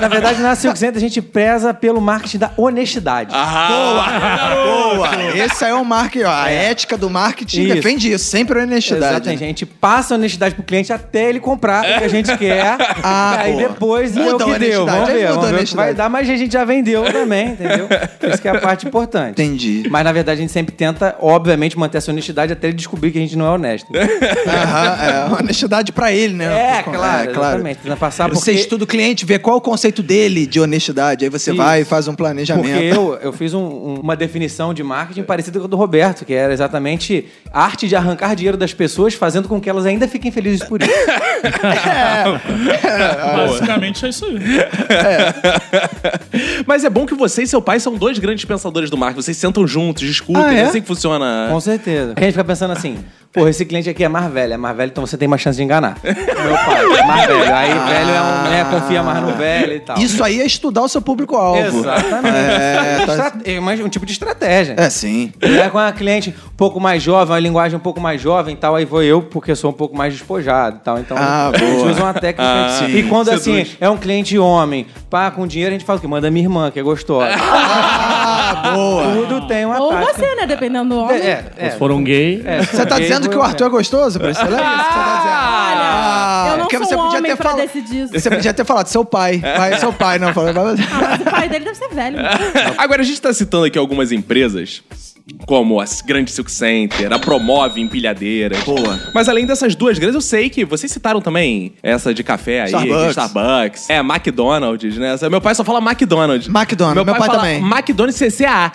Na 0.00 0.08
verdade, 0.08 0.40
na 0.40 0.54
Silk 0.54 0.78
Center 0.78 0.96
a 0.96 1.00
gente 1.00 1.20
preza 1.22 1.72
pelo 1.74 2.00
marketing 2.00 2.38
da 2.38 2.50
honestidade. 2.56 3.32
Boa! 3.32 5.10
Esse 5.34 5.64
aí 5.64 5.70
é 5.70 5.74
o 5.74 5.84
marketing, 5.84 6.24
ó, 6.24 6.30
a 6.30 6.50
ética 6.50 6.96
do 6.96 7.10
marketing 7.10 7.62
Isso. 7.62 7.74
defende 7.74 8.12
isso, 8.12 8.24
sempre 8.24 8.58
a 8.58 8.62
honestidade. 8.62 9.14
Exatamente. 9.14 9.44
A 9.44 9.46
gente 9.46 9.66
passa 9.66 10.14
a 10.14 10.16
honestidade 10.16 10.54
pro 10.54 10.64
cliente 10.64 10.92
até 10.92 11.28
ele 11.28 11.40
comprar 11.40 11.82
o 11.82 11.98
que 11.98 12.04
a 12.04 12.08
gente 12.08 12.36
quer. 12.36 12.76
Ah, 13.02 13.40
aí 13.40 13.52
boa. 13.52 13.68
depois 13.68 14.16
Muda 14.16 14.30
é 14.30 14.46
o 14.46 14.50
a 14.50 14.52
que 14.52 14.58
deu. 14.58 14.86
Vamos 14.86 15.08
ver, 15.08 15.28
vamos 15.28 15.50
ver 15.50 15.62
o 15.62 15.64
que 15.64 15.76
vai 15.76 15.94
dar, 15.94 16.08
mas 16.08 16.28
a 16.28 16.36
gente 16.36 16.52
já 16.52 16.64
vendeu 16.64 17.04
também, 17.12 17.50
entendeu? 17.50 17.88
Isso 18.28 18.40
que 18.40 18.48
é 18.48 18.50
a 18.50 18.60
parte 18.60 18.86
importante. 18.86 19.30
Entendi. 19.32 19.84
Mas 19.90 20.04
na 20.04 20.12
verdade 20.12 20.38
a 20.38 20.40
gente 20.40 20.52
sempre 20.52 20.74
tenta, 20.74 21.14
obviamente, 21.20 21.78
manter 21.78 21.98
essa 21.98 22.10
honestidade 22.10 22.52
até 22.52 22.68
ele 22.68 22.76
descobrir 22.76 23.10
que 23.10 23.18
a 23.18 23.20
gente 23.20 23.36
não 23.36 23.46
é 23.46 23.50
honesto. 23.50 23.88
Aham, 24.46 24.98
é, 25.02 25.40
honestidade 25.40 25.92
pra 25.92 26.05
ele, 26.12 26.34
né? 26.34 26.78
É, 26.78 26.82
claro, 26.82 27.30
exatamente. 27.30 27.78
Tenta 27.82 27.96
passar 27.96 28.28
Você 28.28 28.52
porque- 28.52 28.60
estuda 28.60 28.84
o 28.84 28.86
cliente, 28.86 29.24
vê 29.24 29.38
qual 29.38 29.56
é 29.56 29.58
o 29.58 29.60
conceito 29.60 30.02
dele 30.02 30.46
de 30.46 30.60
honestidade, 30.60 31.24
aí 31.24 31.30
você 31.30 31.50
Isso. 31.50 31.56
vai 31.62 31.82
e 31.82 31.84
faz 31.84 32.08
um 32.08 32.14
planejamento. 32.14 32.66
Porque 32.68 32.84
eu, 32.84 33.18
eu 33.22 33.32
fiz 33.32 33.54
um- 33.54 33.60
um- 33.60 34.00
uma 34.00 34.16
definição 34.16 34.74
de 34.74 34.82
marketing 34.82 35.22
parecida 35.22 35.58
com 35.58 35.64
a 35.66 35.68
do 35.68 35.76
Roberto, 35.76 36.24
que 36.24 36.34
era 36.34 36.52
exatamente 36.52 37.26
arte 37.52 37.88
de 37.88 37.96
arrancar 37.96 38.34
dinheiro 38.34 38.56
das 38.56 38.72
pessoas, 38.74 39.14
fazendo 39.14 39.48
com 39.48 39.60
que 39.60 39.68
elas 39.70 39.86
ainda 39.86 40.06
fiquem 40.08 40.30
felizes 40.30 40.62
por 40.66 40.80
isso. 40.82 40.90
Basicamente 43.36 44.06
é 44.06 44.08
isso 44.08 44.24
aí. 44.26 44.38
Mas 46.66 46.84
é 46.84 46.90
bom 46.90 47.06
que 47.06 47.14
você 47.14 47.42
e 47.42 47.46
seu 47.46 47.60
pai 47.62 47.80
são 47.80 47.94
dois 47.94 48.18
grandes 48.18 48.44
pensadores 48.44 48.90
do 48.90 48.96
marketing. 48.96 49.22
Vocês 49.22 49.36
sentam 49.36 49.66
juntos, 49.66 50.06
discutem. 50.06 50.42
Ah, 50.42 50.54
é? 50.54 50.58
É 50.58 50.62
assim 50.64 50.80
que 50.80 50.86
funciona. 50.86 51.48
Com 51.50 51.60
certeza. 51.60 52.14
A 52.16 52.20
gente 52.20 52.32
fica 52.32 52.44
pensando 52.44 52.72
assim, 52.72 52.98
porra, 53.36 53.50
esse 53.50 53.64
cliente 53.66 53.88
aqui 53.90 54.02
é 54.02 54.08
mais 54.08 54.32
velho, 54.32 54.54
é 54.54 54.56
mais 54.56 54.76
velho, 54.76 54.88
então 54.90 55.06
você 55.06 55.16
tem 55.18 55.28
mais 55.28 55.42
chance 55.42 55.56
de 55.56 55.62
enganar. 55.62 55.96
Meu 56.02 56.14
pai, 56.14 56.84
é 56.98 57.04
mais 57.06 57.26
velho. 57.26 57.54
Aí 57.54 57.68
velho 57.68 58.10
é 58.10 58.20
um, 58.22 58.50
né, 58.50 58.66
confia 58.70 59.02
mais 59.02 59.22
no 59.22 59.32
velho 59.34 59.72
e 59.74 59.80
tal. 59.80 59.98
Isso 59.98 60.24
aí 60.24 60.40
é 60.40 60.46
estudar 60.46 60.82
o 60.82 60.88
seu 60.88 61.02
público-alvo. 61.02 61.60
Exatamente. 61.78 62.36
É, 62.36 63.04
tá- 63.06 63.32
é 63.44 63.60
mais 63.60 63.78
um 63.80 63.88
tipo 63.88 64.06
de 64.06 64.12
estratégia. 64.12 64.74
É, 64.78 64.88
sim. 64.88 65.32
Aí, 65.42 65.68
com 65.70 65.78
a 65.78 65.92
cliente 65.92 66.34
um 66.52 66.56
pouco 66.56 66.80
mais 66.80 67.02
jovem, 67.02 67.32
uma 67.34 67.38
linguagem 67.40 67.76
um 67.76 67.80
pouco 67.82 68.00
mais 68.00 68.20
jovem 68.20 68.54
e 68.54 68.56
tal, 68.56 68.74
aí 68.74 68.84
vou 68.84 69.02
eu, 69.02 69.20
porque 69.22 69.54
sou 69.54 69.70
um 69.70 69.74
pouco 69.74 69.94
mais 69.96 70.14
despojado 70.14 70.78
e 70.80 70.84
tal. 70.84 70.98
Então, 70.98 71.16
Ah, 71.20 71.50
a 71.54 71.58
gente 71.58 71.70
boa. 71.76 71.90
usa 71.90 72.02
uma 72.02 72.14
técnica. 72.14 72.42
Ah, 72.42 72.88
e 72.88 73.02
quando 73.04 73.26
seduz. 73.28 73.48
assim, 73.68 73.76
é 73.80 73.88
um 73.90 73.96
cliente 73.96 74.38
homem, 74.38 74.86
pá, 75.10 75.30
com 75.30 75.46
dinheiro, 75.46 75.74
a 75.74 75.78
gente 75.78 75.86
fala 75.86 75.98
o 75.98 76.00
quê? 76.00 76.06
Manda 76.08 76.30
minha 76.30 76.44
irmã, 76.46 76.70
que 76.70 76.78
é 76.80 76.82
gostosa. 76.82 77.28
Ah, 78.38 78.72
boa. 78.74 79.04
Tudo 79.26 79.46
tem 79.48 79.64
uma 79.64 79.78
Ou 79.80 79.90
tática. 79.90 80.14
você, 80.14 80.34
né? 80.36 80.46
Dependendo 80.46 80.88
do 80.94 81.00
homem. 81.00 81.16
É, 81.20 81.44
é. 81.56 81.70
Se 81.70 81.78
for 81.78 81.90
um 81.90 82.02
gay, 82.02 82.42
é, 82.44 82.62
Você 82.62 82.86
tá 82.86 82.98
gay, 82.98 83.08
dizendo 83.26 83.30
que 83.30 83.36
o 83.38 83.42
Arthur 83.42 83.66
é 83.66 83.68
gostoso, 83.70 84.18
Priscila? 84.20 84.48
É 84.48 84.52
isso 84.52 84.84
que 84.84 84.92
você 84.92 84.98
tá 84.98 85.16
dizendo. 85.16 85.36
Olha, 85.76 86.50
eu 86.52 86.56
não 86.58 86.64
porque 86.64 86.76
sou 86.78 86.86
você 86.86 86.94
um 86.94 86.98
podia 86.98 87.18
homem 87.18 87.30
ter 87.32 87.36
pra 87.36 87.50
fala- 87.50 87.62
decidir 87.62 88.04
isso. 88.04 88.12
Você 88.12 88.30
podia 88.30 88.54
ter 88.54 88.64
falado 88.64 88.86
seu 88.88 89.04
pai. 89.04 89.38
Pai, 89.40 89.78
seu 89.78 89.92
pai, 89.92 90.18
não. 90.18 90.32
Falou, 90.32 90.50
Ah, 90.50 90.74
mas 91.00 91.20
o 91.20 91.24
pai 91.30 91.48
dele 91.48 91.64
deve 91.64 91.76
ser 91.76 91.88
velho. 91.88 92.18
Agora, 92.78 93.02
a 93.02 93.04
gente 93.04 93.20
tá 93.20 93.32
citando 93.32 93.64
aqui 93.64 93.78
algumas 93.78 94.12
empresas, 94.12 94.82
como 95.44 95.80
a 95.80 95.84
Grande 96.04 96.30
Silk 96.30 96.48
Center, 96.50 97.12
a 97.12 97.18
Promove 97.18 97.80
Empilhadeiras. 97.80 98.62
Boa. 98.62 99.00
Mas 99.12 99.28
além 99.28 99.44
dessas 99.44 99.74
duas 99.74 99.98
grandes, 99.98 100.14
eu 100.14 100.20
sei 100.20 100.48
que 100.48 100.64
vocês 100.64 100.90
citaram 100.92 101.20
também 101.20 101.72
essa 101.82 102.14
de 102.14 102.22
café 102.22 102.60
aí, 102.62 102.66
Starbucks. 102.68 103.10
Starbucks. 103.10 103.90
É, 103.90 103.98
McDonald's, 103.98 104.96
né? 104.96 105.16
Meu 105.28 105.40
pai 105.40 105.54
só 105.56 105.64
fala 105.64 105.80
McDonald's. 105.80 106.46
McDonald's, 106.48 107.04
meu 107.04 107.14
pai 107.16 107.26
fala 107.26 107.38
também. 107.40 107.58
McDonald's 107.60 108.16
CCA. 108.18 108.72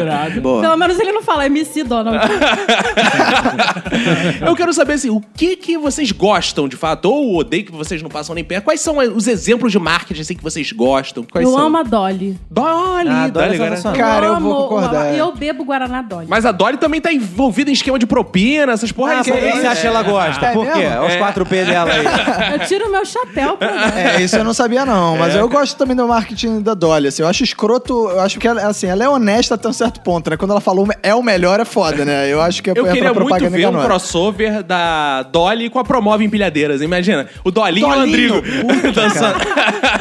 Irado. 0.00 0.40
Boa. 0.40 0.62
Pelo 0.62 0.76
menos 0.76 0.98
ele 0.98 1.12
não 1.12 1.22
fala 1.22 1.44
MC 1.46 1.84
Donald. 1.84 2.18
eu 4.46 4.56
quero 4.56 4.72
saber 4.72 4.94
assim, 4.94 5.10
o 5.10 5.20
que 5.20 5.56
que 5.56 5.76
vocês 5.76 6.10
gostam 6.12 6.66
de 6.66 6.76
fato, 6.76 7.06
ou 7.06 7.36
odeio 7.36 7.64
que 7.66 7.72
vocês 7.72 8.00
não 8.02 8.08
passam 8.08 8.34
nem 8.34 8.44
perto. 8.44 8.64
Quais 8.64 8.80
são 8.80 8.96
os 8.98 9.26
exemplos 9.26 9.70
de 9.72 9.78
marketing 9.78 10.20
assim, 10.22 10.34
que 10.34 10.42
vocês 10.42 10.72
gostam? 10.72 11.24
Quais 11.30 11.46
eu 11.46 11.52
são? 11.52 11.66
amo 11.66 11.76
a 11.78 11.82
Dolly. 11.82 12.38
Dolly, 12.50 13.08
Ah, 13.08 13.28
Dolly 13.28 13.46
é 13.46 13.54
agora- 13.54 13.76
sensacional. 13.76 13.98
Cara, 13.98 14.26
eu 14.26 14.40
vou 14.40 14.68
concordar. 14.68 15.09
E 15.14 15.18
eu 15.18 15.32
bebo 15.32 15.64
Guaraná 15.64 16.02
Dolly. 16.02 16.26
Mas 16.28 16.44
a 16.46 16.52
Dolly 16.52 16.76
também 16.76 17.00
tá 17.00 17.12
envolvida 17.12 17.70
em 17.70 17.72
esquema 17.72 17.98
de 17.98 18.06
propina, 18.06 18.72
essas 18.72 18.92
porra 18.92 19.12
Ah, 19.14 19.18
aí. 19.18 19.24
por 19.24 19.38
que 19.40 19.52
você 19.52 19.66
acha 19.66 19.80
que 19.80 19.86
ela 19.86 20.02
gosta? 20.02 20.46
É 20.46 20.52
Por 20.52 20.66
quê? 20.66 20.86
Olha 20.86 21.02
os 21.06 21.14
4P 21.14 21.64
dela 21.66 21.90
aí. 21.92 22.52
Eu 22.60 22.66
tiro 22.66 22.90
meu 22.90 23.04
chapéu 23.04 23.56
pra 23.56 23.68
ela. 23.68 24.00
É, 24.00 24.22
isso 24.22 24.36
eu 24.36 24.44
não 24.44 24.52
sabia 24.54 24.84
não, 24.84 25.16
mas 25.16 25.34
eu 25.34 25.48
gosto 25.48 25.76
também 25.76 25.94
do 25.96 26.06
marketing 26.06 26.60
da 26.60 26.74
Dolly, 26.74 27.08
assim, 27.08 27.22
eu 27.22 27.28
acho 27.28 27.42
escroto, 27.44 28.08
eu 28.10 28.20
acho 28.20 28.38
que 28.38 28.46
ela, 28.48 28.62
assim, 28.66 28.86
ela 28.86 29.04
é 29.04 29.08
honesta 29.08 29.54
até 29.54 29.68
um 29.68 29.72
certo 29.72 30.00
ponto, 30.00 30.30
né? 30.30 30.36
Quando 30.36 30.50
ela 30.52 30.60
falou 30.60 30.86
é 31.02 31.14
o 31.14 31.22
melhor 31.22 31.60
é 31.60 31.64
foda, 31.64 32.04
né? 32.04 32.32
Eu 32.32 32.40
acho 32.40 32.62
que 32.62 32.70
é, 32.70 32.74
Eu 32.76 32.86
é 32.86 32.92
queria 32.92 33.12
muito 33.12 33.26
propaganda 33.26 33.56
ver 33.56 33.68
um 33.68 33.82
crossover 33.82 34.62
da 34.62 35.22
Dolly 35.24 35.70
com 35.70 35.78
a 35.78 35.84
Promove 35.84 36.24
Empilhadeiras. 36.24 36.82
Imagina, 36.82 37.26
o 37.44 37.50
Dolinho 37.50 37.86
e 37.86 37.90
o. 37.90 38.00
Andrigo 38.00 38.42
dançando. 38.94 39.38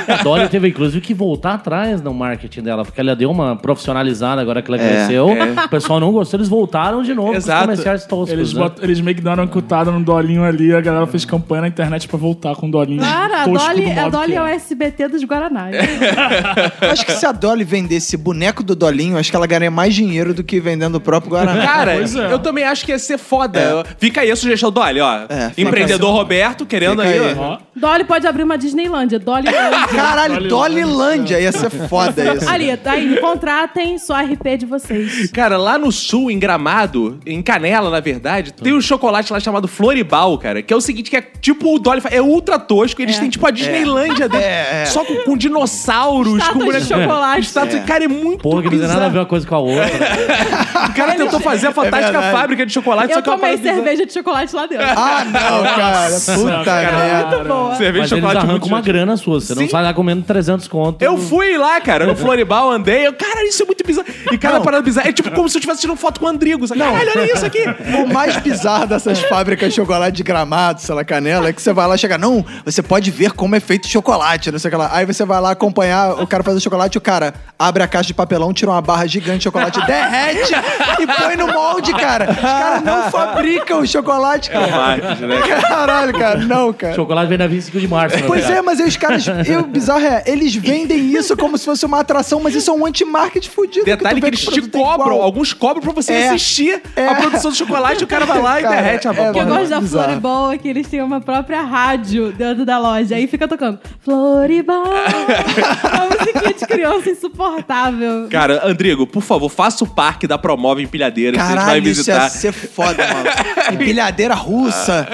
a 0.08 0.24
Dolly 0.24 0.48
teve 0.50 0.69
inclusive 0.69 1.02
que 1.02 1.13
voltar 1.13 1.54
atrás 1.56 2.02
no 2.02 2.13
marketing 2.13 2.62
dela, 2.62 2.84
porque 2.86 3.00
ela 3.00 3.15
deu 3.15 3.30
uma 3.32 3.56
profissionalizada 3.56 4.41
agora 4.41 4.62
que 4.62 4.72
ela 4.72 4.82
É, 4.82 4.99
cresceu. 5.06 5.28
O 5.66 5.70
pessoal 5.70 6.00
não 6.00 6.12
gostou, 6.12 6.38
eles 6.38 6.50
voltaram 6.50 7.02
de 7.04 7.14
novo 7.14 7.34
Exato. 7.34 7.52
com 7.68 7.72
os 7.72 7.78
comerciais 7.80 8.06
toscos. 8.06 8.30
Eles, 8.32 8.54
né? 8.54 8.62
bot- 8.62 8.84
eles 8.84 9.02
meio 9.02 9.16
que 9.16 9.22
deram 9.22 9.44
uma 9.44 9.50
cutada 9.50 9.92
no 9.92 10.00
dolinho 10.04 10.44
ali, 10.44 10.74
a 10.74 10.82
galera 10.82 11.06
fez 11.08 11.26
campanha 11.26 11.62
na 11.64 11.68
internet 11.68 12.08
pra 12.08 12.18
voltar 12.18 12.56
com 12.56 12.68
o 12.68 12.72
dolinho. 12.72 13.02
Cara, 13.02 13.44
a 13.44 13.46
Dolly, 13.46 13.86
do 13.86 13.92
a 13.92 14.02
modo 14.04 14.12
Dolly 14.12 14.32
que 14.32 14.38
é 14.38 14.42
o 14.42 14.48
é. 14.48 14.56
SBT 14.56 15.08
dos 15.10 15.24
Guaranás. 15.24 15.76
Eu 16.82 16.92
acho 16.92 17.06
que 17.06 17.12
se 17.12 17.26
a 17.26 17.32
Dolly 17.32 17.64
vendesse 17.64 18.18
boneco 18.18 18.64
do 18.64 18.76
Dolinho, 18.76 19.18
acho 19.18 19.30
que 19.30 19.36
ela 19.36 19.48
ganharia 19.48 19.72
mais 19.72 19.94
dinheiro 19.94 20.34
do 20.34 20.44
que 20.44 20.60
vendendo 20.60 20.96
o 20.96 21.02
próprio 21.02 21.32
Guaraná. 21.32 21.62
Cara, 21.66 21.94
Pois 21.96 22.16
é. 22.16 22.32
eu 22.34 22.40
também 22.40 22.64
acho 22.64 22.86
que 22.86 22.92
ia 22.92 23.00
ser 23.00 23.18
foda. 23.18 23.86
Fica 23.98 24.22
aí 24.22 24.32
a 24.32 24.36
sugestão, 24.36 24.72
Dolly, 24.72 25.02
ó. 25.02 25.26
É, 25.30 25.52
Empreendedor 25.58 26.12
Roberto 26.14 26.66
querendo 26.66 27.02
aí, 27.02 27.20
aí. 27.20 27.36
ó. 27.38 27.58
Dolly 27.76 28.04
pode 28.04 28.26
abrir 28.28 28.44
uma 28.44 28.58
Disneylândia. 28.58 29.20
Dolly 29.20 29.48
Caralho, 29.94 30.48
Dolly 30.48 30.80
Dollylândia, 30.80 31.40
ia 31.40 31.52
ser 31.52 31.70
foda 31.70 32.36
isso. 32.36 32.50
Ali, 32.50 32.76
tá 32.78 32.92
aí, 32.92 33.18
contratem, 33.20 33.98
a 34.10 34.22
RP 34.22 34.58
de 34.58 34.66
vocês. 34.66 34.88
Cara, 35.34 35.58
lá 35.58 35.78
no 35.78 35.91
sul, 35.91 36.30
em 36.32 36.39
Gramado, 36.39 37.19
em 37.25 37.41
Canela, 37.41 37.89
na 37.89 37.99
verdade, 37.99 38.54
tem 38.54 38.73
um 38.73 38.82
chocolate 38.82 39.32
lá 39.32 39.39
chamado 39.39 39.67
Floribal, 39.67 40.38
cara, 40.38 40.62
que 40.62 40.73
é 40.73 40.75
o 40.78 40.82
seguinte, 40.82 41.10
que 41.10 41.17
é 41.17 41.21
tipo 41.21 41.75
o 41.75 41.80
Dolly, 41.80 42.02
é 42.12 42.21
ultra 42.21 42.58
tosco, 42.60 43.02
eles 43.02 43.17
É. 43.17 43.19
têm 43.19 43.30
tipo 43.30 43.45
a 43.47 43.52
Disneylândia 43.52 44.28
dele, 44.30 44.43
É, 44.43 44.82
é. 44.84 44.86
só 44.86 45.04
com, 45.06 45.15
com 45.23 45.38
dinossauros, 45.38 46.34
Estátuas 46.38 46.54
com 46.54 46.60
de 46.60 46.65
boneco- 46.65 46.86
chocolate. 47.08 47.39
Estátua, 47.41 47.80
cara, 47.82 48.04
é 48.04 48.08
muito 48.08 48.41
Porra, 48.41 48.62
que 48.62 48.65
não 48.69 48.71
tem 48.71 48.80
nada 48.82 48.93
a 48.93 48.95
bizarro. 48.95 49.12
ver 49.13 49.19
uma 49.19 49.25
coisa 49.25 49.47
com 49.47 49.56
a 49.56 49.60
outra. 49.60 49.89
O 50.89 50.93
cara 50.93 51.13
tentou 51.13 51.39
fazer 51.39 51.67
a 51.67 51.71
fantástica 51.71 52.12
verdade. 52.19 52.36
fábrica 52.38 52.65
de 52.65 52.73
chocolate, 52.73 53.13
só 53.13 53.19
Eu 53.19 53.23
que 53.23 53.30
é 53.30 53.32
uma 53.34 53.38
tomei 53.39 53.58
parada 53.58 53.75
cerveja 53.75 54.06
de 54.06 54.13
chocolate 54.13 54.56
lá 54.56 54.65
dentro. 54.65 54.86
Ah, 54.89 55.23
não, 55.25 55.63
cara. 55.63 56.10
Puta 56.36 56.63
cara. 56.65 56.97
merda. 56.97 57.36
Muito 57.38 57.47
boa. 57.47 57.75
Cerveja 57.75 57.91
de 57.91 57.91
Mas 57.91 57.95
eles 57.95 58.10
chocolate 58.10 58.38
arrancam 58.38 58.52
muito 58.52 58.67
uma 58.67 58.82
grana 58.82 59.17
sua. 59.17 59.39
Você 59.41 59.56
não 59.56 59.63
Sim. 59.63 59.69
sai 59.69 59.84
lá 59.84 59.93
comendo 59.93 60.23
300 60.23 60.67
conto. 60.67 61.02
Eu 61.02 61.17
fui 61.17 61.58
lá, 61.58 61.80
cara, 61.82 62.06
no 62.06 62.15
Floribal, 62.15 62.71
andei. 62.71 63.06
Eu, 63.08 63.13
cara, 63.13 63.43
isso 63.45 63.62
é 63.62 63.65
muito 63.65 63.86
bizarro. 63.86 64.08
E 64.32 64.38
cada 64.38 64.56
Não, 64.56 64.62
parada 64.63 64.79
bizarro. 64.82 65.10
É 65.10 65.12
tipo 65.12 65.32
como 65.32 65.50
se 65.50 65.58
eu 65.58 65.60
estivesse 65.60 65.82
tirando 65.82 65.98
foto 65.98 66.20
com 66.20 66.26
o 66.26 66.30
Andrigo. 66.30 66.68
Sabe? 66.68 66.80
Caralho, 66.80 67.12
olha 67.15 67.34
isso 67.34 67.46
aqui. 67.46 67.63
O 68.04 68.08
mais 68.08 68.38
bizarro 68.38 68.88
dessas 68.88 69.20
fábricas 69.22 69.70
de 69.70 69.76
chocolate 69.76 70.18
de 70.18 70.24
gramado, 70.24 70.82
sei 70.82 70.94
lá, 70.96 71.04
canela, 71.04 71.50
é 71.50 71.54
que 71.54 71.62
você 71.62 71.74
vai 71.74 71.88
lá 71.88 71.96
e 71.96 71.98
chega, 71.98 72.18
não, 72.18 72.46
você 72.65 72.82
pode 72.82 73.12
ver 73.12 73.32
como 73.32 73.56
é 73.56 73.60
feito 73.60 73.88
chocolate, 73.88 74.52
não 74.52 74.60
sei 74.60 74.70
o 74.70 74.72
que 74.72 74.78
lá. 74.78 74.89
Aí 74.92 75.06
você 75.06 75.26
vai 75.26 75.39
lá 75.42 75.52
acompanhar 75.52 76.22
o 76.22 76.28
cara 76.28 76.44
fazer 76.44 76.60
chocolate, 76.60 76.98
o 76.98 77.02
cara 77.02 77.34
abre 77.58 77.84
a 77.84 77.88
caixa 77.88 78.08
de 78.08 78.13
papelão, 78.13 78.54
tira 78.54 78.72
uma 78.72 78.82
barra 78.82 79.06
gigante 79.06 79.39
de 79.39 79.44
chocolate, 79.46 79.86
derrete 79.86 80.54
e 81.00 81.08
põe 81.08 81.36
no 81.36 81.48
molde, 81.48 81.94
cara. 81.94 82.32
Os 82.32 82.39
caras 82.39 82.84
não 82.84 83.12
fabricam 83.12 83.80
o 83.82 83.88
chocolate, 83.88 84.50
cara. 84.50 84.68
Marketing, 84.68 85.26
né? 85.26 85.42
Caralho, 85.62 86.13
cara, 86.18 86.39
não, 86.39 86.74
cara. 86.74 86.96
Chocolate 86.96 87.30
vem 87.30 87.38
na 87.38 87.48
25 87.48 87.80
de 87.80 87.88
março. 87.88 88.18
Pois 88.26 88.50
é, 88.50 88.62
mas 88.62 88.80
aí 88.80 88.88
os 88.88 88.98
caras. 88.98 89.26
E 89.28 89.56
o 89.56 89.63
bizarro 89.63 90.06
é, 90.06 90.24
eles 90.26 90.56
vendem 90.56 91.12
isso 91.13 91.36
como 91.36 91.58
se 91.58 91.65
fosse 91.65 91.86
uma 91.86 92.00
atração, 92.00 92.39
mas 92.39 92.56
isso 92.56 92.70
é 92.70 92.74
um 92.74 92.86
anti-marketing 92.86 93.50
fudido. 93.50 93.86
Detalhe 93.86 94.15
que 94.15 94.22
vê 94.22 94.28
eles 94.28 94.39
te 94.42 94.60
é 94.60 94.62
cobram, 94.69 95.08
igual. 95.08 95.21
alguns 95.23 95.53
cobram 95.53 95.82
pra 95.82 95.91
você 95.93 96.13
É. 96.13 96.29
assistir 96.29 96.82
É. 96.95 97.08
a 97.08 97.15
produção 97.15 97.51
do 97.51 97.58
chocolate, 97.58 98.03
o 98.03 98.07
cara 98.07 98.26
vai 98.26 98.41
lá 98.41 98.59
e 98.59 98.63
Cara, 98.70 98.76
derrete 98.76 99.07
a 99.07 99.11
é, 99.11 99.13
bola. 99.13 99.30
O 99.30 99.34
que 99.34 99.39
eu 99.39 99.45
gosto 99.45 99.70
da 99.70 99.80
bizarro. 99.82 100.03
Floribol 100.05 100.51
é 100.51 100.57
que 100.57 100.67
eles 100.67 100.88
têm 100.88 101.01
uma 101.01 101.22
própria 101.22 101.61
rádio 101.61 102.32
dentro 102.32 102.65
da 102.65 102.78
loja. 102.78 103.15
Aí 103.15 103.28
fica 103.28 103.47
tocando 103.47 103.80
Floribol. 104.01 104.84
uma 105.93 106.05
musiquinha 106.17 106.53
de 106.53 106.65
criança 106.67 107.09
insuportável. 107.09 108.28
Cara, 108.30 108.61
Andrigo, 108.67 109.05
por 109.07 109.22
favor, 109.22 109.49
faça 109.49 109.84
o 109.84 109.88
parque 109.88 110.28
da 110.28 110.38
Promove 110.38 110.84
Empilhadeira 110.84 111.38
que 111.38 111.41
a 111.41 111.45
gente 111.45 111.55
vai 111.55 111.65
Caralho, 111.65 111.88
isso 111.88 111.95
visitar. 112.01 112.24
ia 112.24 112.30
ser 112.30 112.51
foda, 112.51 113.05
mano. 113.07 113.30
Empilhadeira 113.74 114.34
russa. 114.34 115.07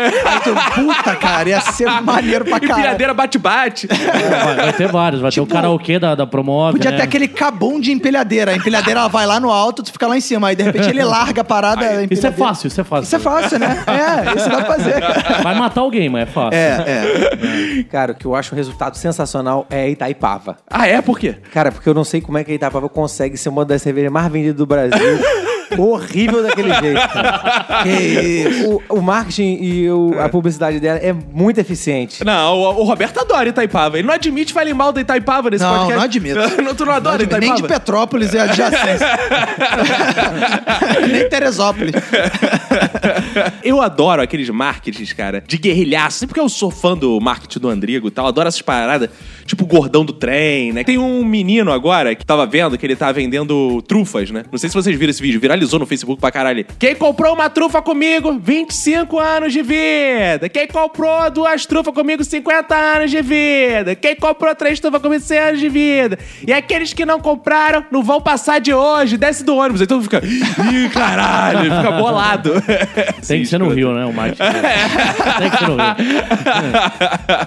Puta, 0.76 1.16
cara, 1.16 1.49
ia 1.49 1.62
ser 1.62 1.89
maneiro 2.01 2.45
pra 2.45 2.60
caralho. 2.60 2.80
Empilhadeira 2.80 3.14
bate-bate. 3.14 3.88
Vai, 3.88 4.56
vai 4.56 4.74
ter 4.74 4.88
vários. 4.88 5.22
Vai 5.22 5.32
ter 5.32 5.41
o 5.41 5.45
karaokê 5.47 5.99
da, 5.99 6.16
da 6.16 6.26
Promove. 6.28 6.74
Podia 6.78 6.91
né? 6.91 6.97
ter 6.97 7.03
aquele 7.03 7.28
cabum 7.28 7.80
de 7.80 7.91
empilhadeira. 7.91 8.51
A 8.51 8.56
empilhadeira 8.56 8.99
ela 9.01 9.10
vai 9.10 9.26
lá 9.26 9.39
no 9.39 9.45
alto, 9.50 9.84
tu 9.84 9.91
fica 9.91 10.08
lá 10.08 10.18
em 10.18 10.22
cima. 10.22 10.48
Aí 10.48 10.56
de 10.56 10.64
repente 10.64 10.89
ele 10.89 11.04
larga 11.04 11.41
a 11.41 11.43
parada. 11.43 11.86
a 11.86 12.04
Isso 12.04 12.26
é 12.28 12.32
fácil, 12.32 12.68
isso 12.68 12.82
é 12.82 12.84
fácil. 12.84 13.04
Isso 13.06 13.16
é 13.16 13.20
fácil, 13.20 13.60
né? 13.60 13.84
É, 13.96 14.36
isso 14.36 14.50
dá 14.50 14.58
pra 14.64 14.76
fazer, 14.76 15.00
cara. 15.00 15.41
Vai 15.41 15.56
matar 15.56 15.82
alguém, 15.82 16.10
mas 16.10 16.24
é 16.24 16.32
fácil. 16.32 16.58
É, 16.58 16.84
é. 17.80 17.84
Cara, 17.84 18.12
o 18.12 18.16
que 18.16 18.26
eu 18.26 18.36
acho 18.36 18.54
um 18.54 18.58
resultado 18.58 18.98
sensacional 18.98 19.66
é 19.70 19.84
a 19.84 19.89
Itaipava. 19.89 20.58
Ah, 20.70 20.88
é? 20.88 21.02
Por 21.02 21.18
quê? 21.18 21.36
Cara, 21.54 21.72
porque 21.72 21.88
eu 21.88 21.93
não 21.93 22.04
sei 22.04 22.22
como 22.22 22.38
é 22.38 22.43
que 22.43 22.52
a 22.52 22.56
Itaipava 22.56 22.89
consegue 22.89 23.38
ser 23.38 23.50
uma 23.50 23.64
das 23.66 23.82
cervejas 23.82 24.12
mais 24.12 24.32
vendidas 24.32 24.58
do 24.58 24.66
Brasil. 24.66 24.96
Horrível 25.78 26.43
daquele 26.43 26.74
jeito. 26.74 26.99
Cara. 27.13 27.84
Que 27.84 27.89
isso. 27.89 28.82
O, 28.89 28.97
o 28.97 29.01
marketing 29.01 29.57
e 29.61 29.89
o- 29.89 30.16
a 30.20 30.30
publicidade 30.30 30.80
dela 30.80 30.99
é 30.99 31.13
muito 31.13 31.59
eficiente. 31.59 32.24
Não, 32.24 32.55
o, 32.57 32.82
o 32.82 32.84
Roberto 32.84 33.20
adora 33.20 33.49
Itaipava. 33.49 33.97
Ele 33.97 34.07
não 34.07 34.13
admite 34.13 34.53
falar 34.53 34.74
mal 34.74 34.91
da 34.91 35.01
Itaipava 35.01 35.49
nesse 35.49 35.63
Não, 35.63 35.72
podcast. 35.72 35.95
não 35.97 36.03
admito. 36.03 36.36
Não, 36.66 36.74
tu 36.76 36.86
não 36.86 36.93
adora 36.93 37.18
Nem 37.18 37.28
Itaipava? 37.28 37.61
de 37.61 37.68
Petrópolis 37.68 38.34
e 38.34 38.39
adjacência. 38.39 39.07
Nem 41.11 41.30
Teresópolis. 41.30 41.93
Eu 43.63 43.82
adoro 43.82 44.22
aqueles 44.22 44.49
marketings, 44.49 45.13
cara, 45.13 45.43
de 45.45 45.57
guerrilhaço. 45.57 46.20
Sempre 46.20 46.28
porque 46.34 46.39
eu 46.39 46.49
sou 46.49 46.72
fã 46.72 46.95
do 46.97 47.20
marketing 47.20 47.59
do 47.59 47.70
Andrigo 47.70 48.07
e 48.07 48.11
tal. 48.11 48.28
Adoro 48.28 48.47
essas 48.47 48.61
paradas, 48.61 49.09
tipo 49.45 49.63
o 49.63 49.68
gordão 49.68 50.03
do 50.05 50.13
trem, 50.13 50.74
né? 50.74 50.84
Tem 50.84 50.97
um 50.97 51.24
menino 51.24 51.72
agora 51.72 52.16
que 52.16 52.26
tava 52.26 52.45
vendo 52.45 52.78
que 52.78 52.86
ele 52.86 52.95
tá 52.95 53.11
vendendo 53.11 53.82
trufas, 53.88 54.32
né? 54.32 54.43
Não 54.51 54.57
sei 54.57 54.70
se 54.70 54.76
vocês 54.76 54.97
viram 54.97 55.11
esse 55.11 55.22
vídeo, 55.22 55.39
viralizou 55.56 55.80
no 55.80 55.86
Facebook 55.86 56.20
pra 56.20 56.32
caralho. 56.32 56.66
Quem 56.78 56.95
comprou 56.95 57.34
uma 57.34 57.49
trufa 57.49 57.82
comigo, 57.82 58.38
25 58.41 59.18
anos 59.20 59.53
de 59.53 59.62
vida. 59.62 60.49
Quem 60.51 60.68
comprou 60.68 61.30
duas 61.32 61.66
trufas 61.66 61.93
comigo, 61.93 62.24
50 62.24 62.76
anos 62.76 63.10
de 63.12 63.22
vida. 63.22 63.95
Quem 63.95 64.16
comprou 64.16 64.53
três 64.53 64.80
trufas 64.80 65.01
comigo, 65.01 65.24
100 65.24 65.38
anos 65.39 65.60
de 65.60 65.70
vida. 65.70 66.20
E 66.45 66.51
aqueles 66.53 66.93
que 66.93 67.06
não 67.06 67.20
compraram, 67.20 67.86
não 67.89 68.03
vão 68.03 68.22
passar 68.22 68.60
de 68.60 68.74
hoje, 68.74 69.18
desce 69.18 69.43
do 69.43 69.56
ônibus. 69.56 69.82
Aí 69.82 69.88
todo 69.88 70.01
mundo 70.01 70.10
fica, 70.12 70.22
ih, 70.26 70.89
caralho, 70.89 71.64
fica 71.76 71.91
bolado. 71.91 72.53
Tem 73.28 73.41
que 73.41 73.45
ser 73.47 73.58
no 73.58 73.70
Rio, 73.70 73.93
né? 73.93 74.06
O 74.06 74.14
marketing. 74.14 74.43
Tem 75.39 75.49
que 75.49 75.58
ser 75.58 75.68
no 75.68 75.76
Rio. 75.76 75.86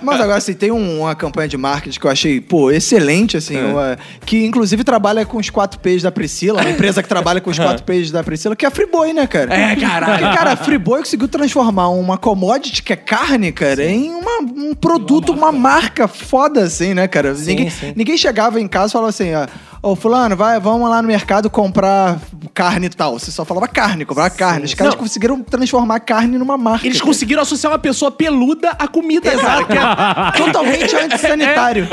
Mas 0.02 0.20
agora, 0.20 0.38
assim, 0.38 0.54
tem 0.54 0.70
um- 0.70 1.00
uma 1.00 1.14
campanha 1.14 1.48
de 1.48 1.56
marketing 1.56 1.98
que 1.98 2.06
eu 2.06 2.10
achei, 2.10 2.40
pô, 2.40 2.70
excelente, 2.70 3.36
assim, 3.36 3.58
uma- 3.58 3.98
que 4.24 4.44
inclusive 4.44 4.82
trabalha 4.84 5.24
com 5.26 5.36
os 5.38 5.50
4Ps 5.50 6.02
da 6.02 6.10
Priscila, 6.10 6.60
uma 6.60 6.70
empresa 6.70 7.02
que 7.02 7.08
trabalha 7.08 7.40
com 7.40 7.50
os 7.50 7.58
4Ps 8.02 8.10
da 8.12 8.22
Priscila, 8.24 8.56
que 8.56 8.64
é 8.64 8.68
a 8.68 8.70
Friboi, 8.70 9.12
né, 9.12 9.26
cara? 9.26 9.52
É, 9.54 9.76
caralho. 9.76 10.18
Porque, 10.18 10.36
cara, 10.36 10.52
a 10.52 10.56
Friboi 10.56 11.00
conseguiu 11.00 11.28
transformar 11.28 11.88
uma 11.88 12.16
commodity, 12.16 12.82
que 12.82 12.92
é 12.92 12.96
carne, 12.96 13.52
cara, 13.52 13.84
em 13.84 14.10
uma- 14.10 14.40
um 14.40 14.74
produto, 14.74 15.32
uma 15.32 15.52
marca 15.52 16.06
foda, 16.08 16.62
assim, 16.64 16.94
né, 16.94 17.06
cara? 17.08 17.32
ninguém, 17.34 17.70
sim. 17.70 17.92
ninguém 17.96 18.16
chegava 18.16 18.60
em 18.60 18.68
casa 18.68 18.88
e 18.88 18.92
falava 18.92 19.08
assim, 19.10 19.32
ó, 19.34 19.46
ô, 19.82 19.94
fulano, 19.96 20.36
vai, 20.36 20.58
vamos 20.60 20.88
lá 20.88 21.00
no 21.02 21.08
mercado 21.08 21.48
comprar 21.50 22.18
carne 22.54 22.86
e 22.86 22.90
tal. 22.90 23.18
Você 23.18 23.30
só 23.30 23.44
falava 23.44 23.68
carne, 23.68 24.04
comprava 24.04 24.30
carne. 24.30 24.64
Os 24.64 24.74
caras 24.74 24.94
Não. 24.94 25.00
conseguiram 25.00 25.40
transformar 25.42 26.00
carne 26.00 26.36
numa 26.38 26.56
marca. 26.58 26.86
Eles 26.86 26.98
cara. 26.98 27.06
conseguiram 27.06 27.42
associar 27.42 27.72
uma 27.72 27.78
pessoa 27.78 28.10
peluda 28.10 28.70
à 28.70 28.88
comida, 28.88 29.30
cara. 29.36 29.64
que 29.64 29.72
é- 29.72 30.32
Totalmente 30.44 30.94
antissanitário. 30.96 31.86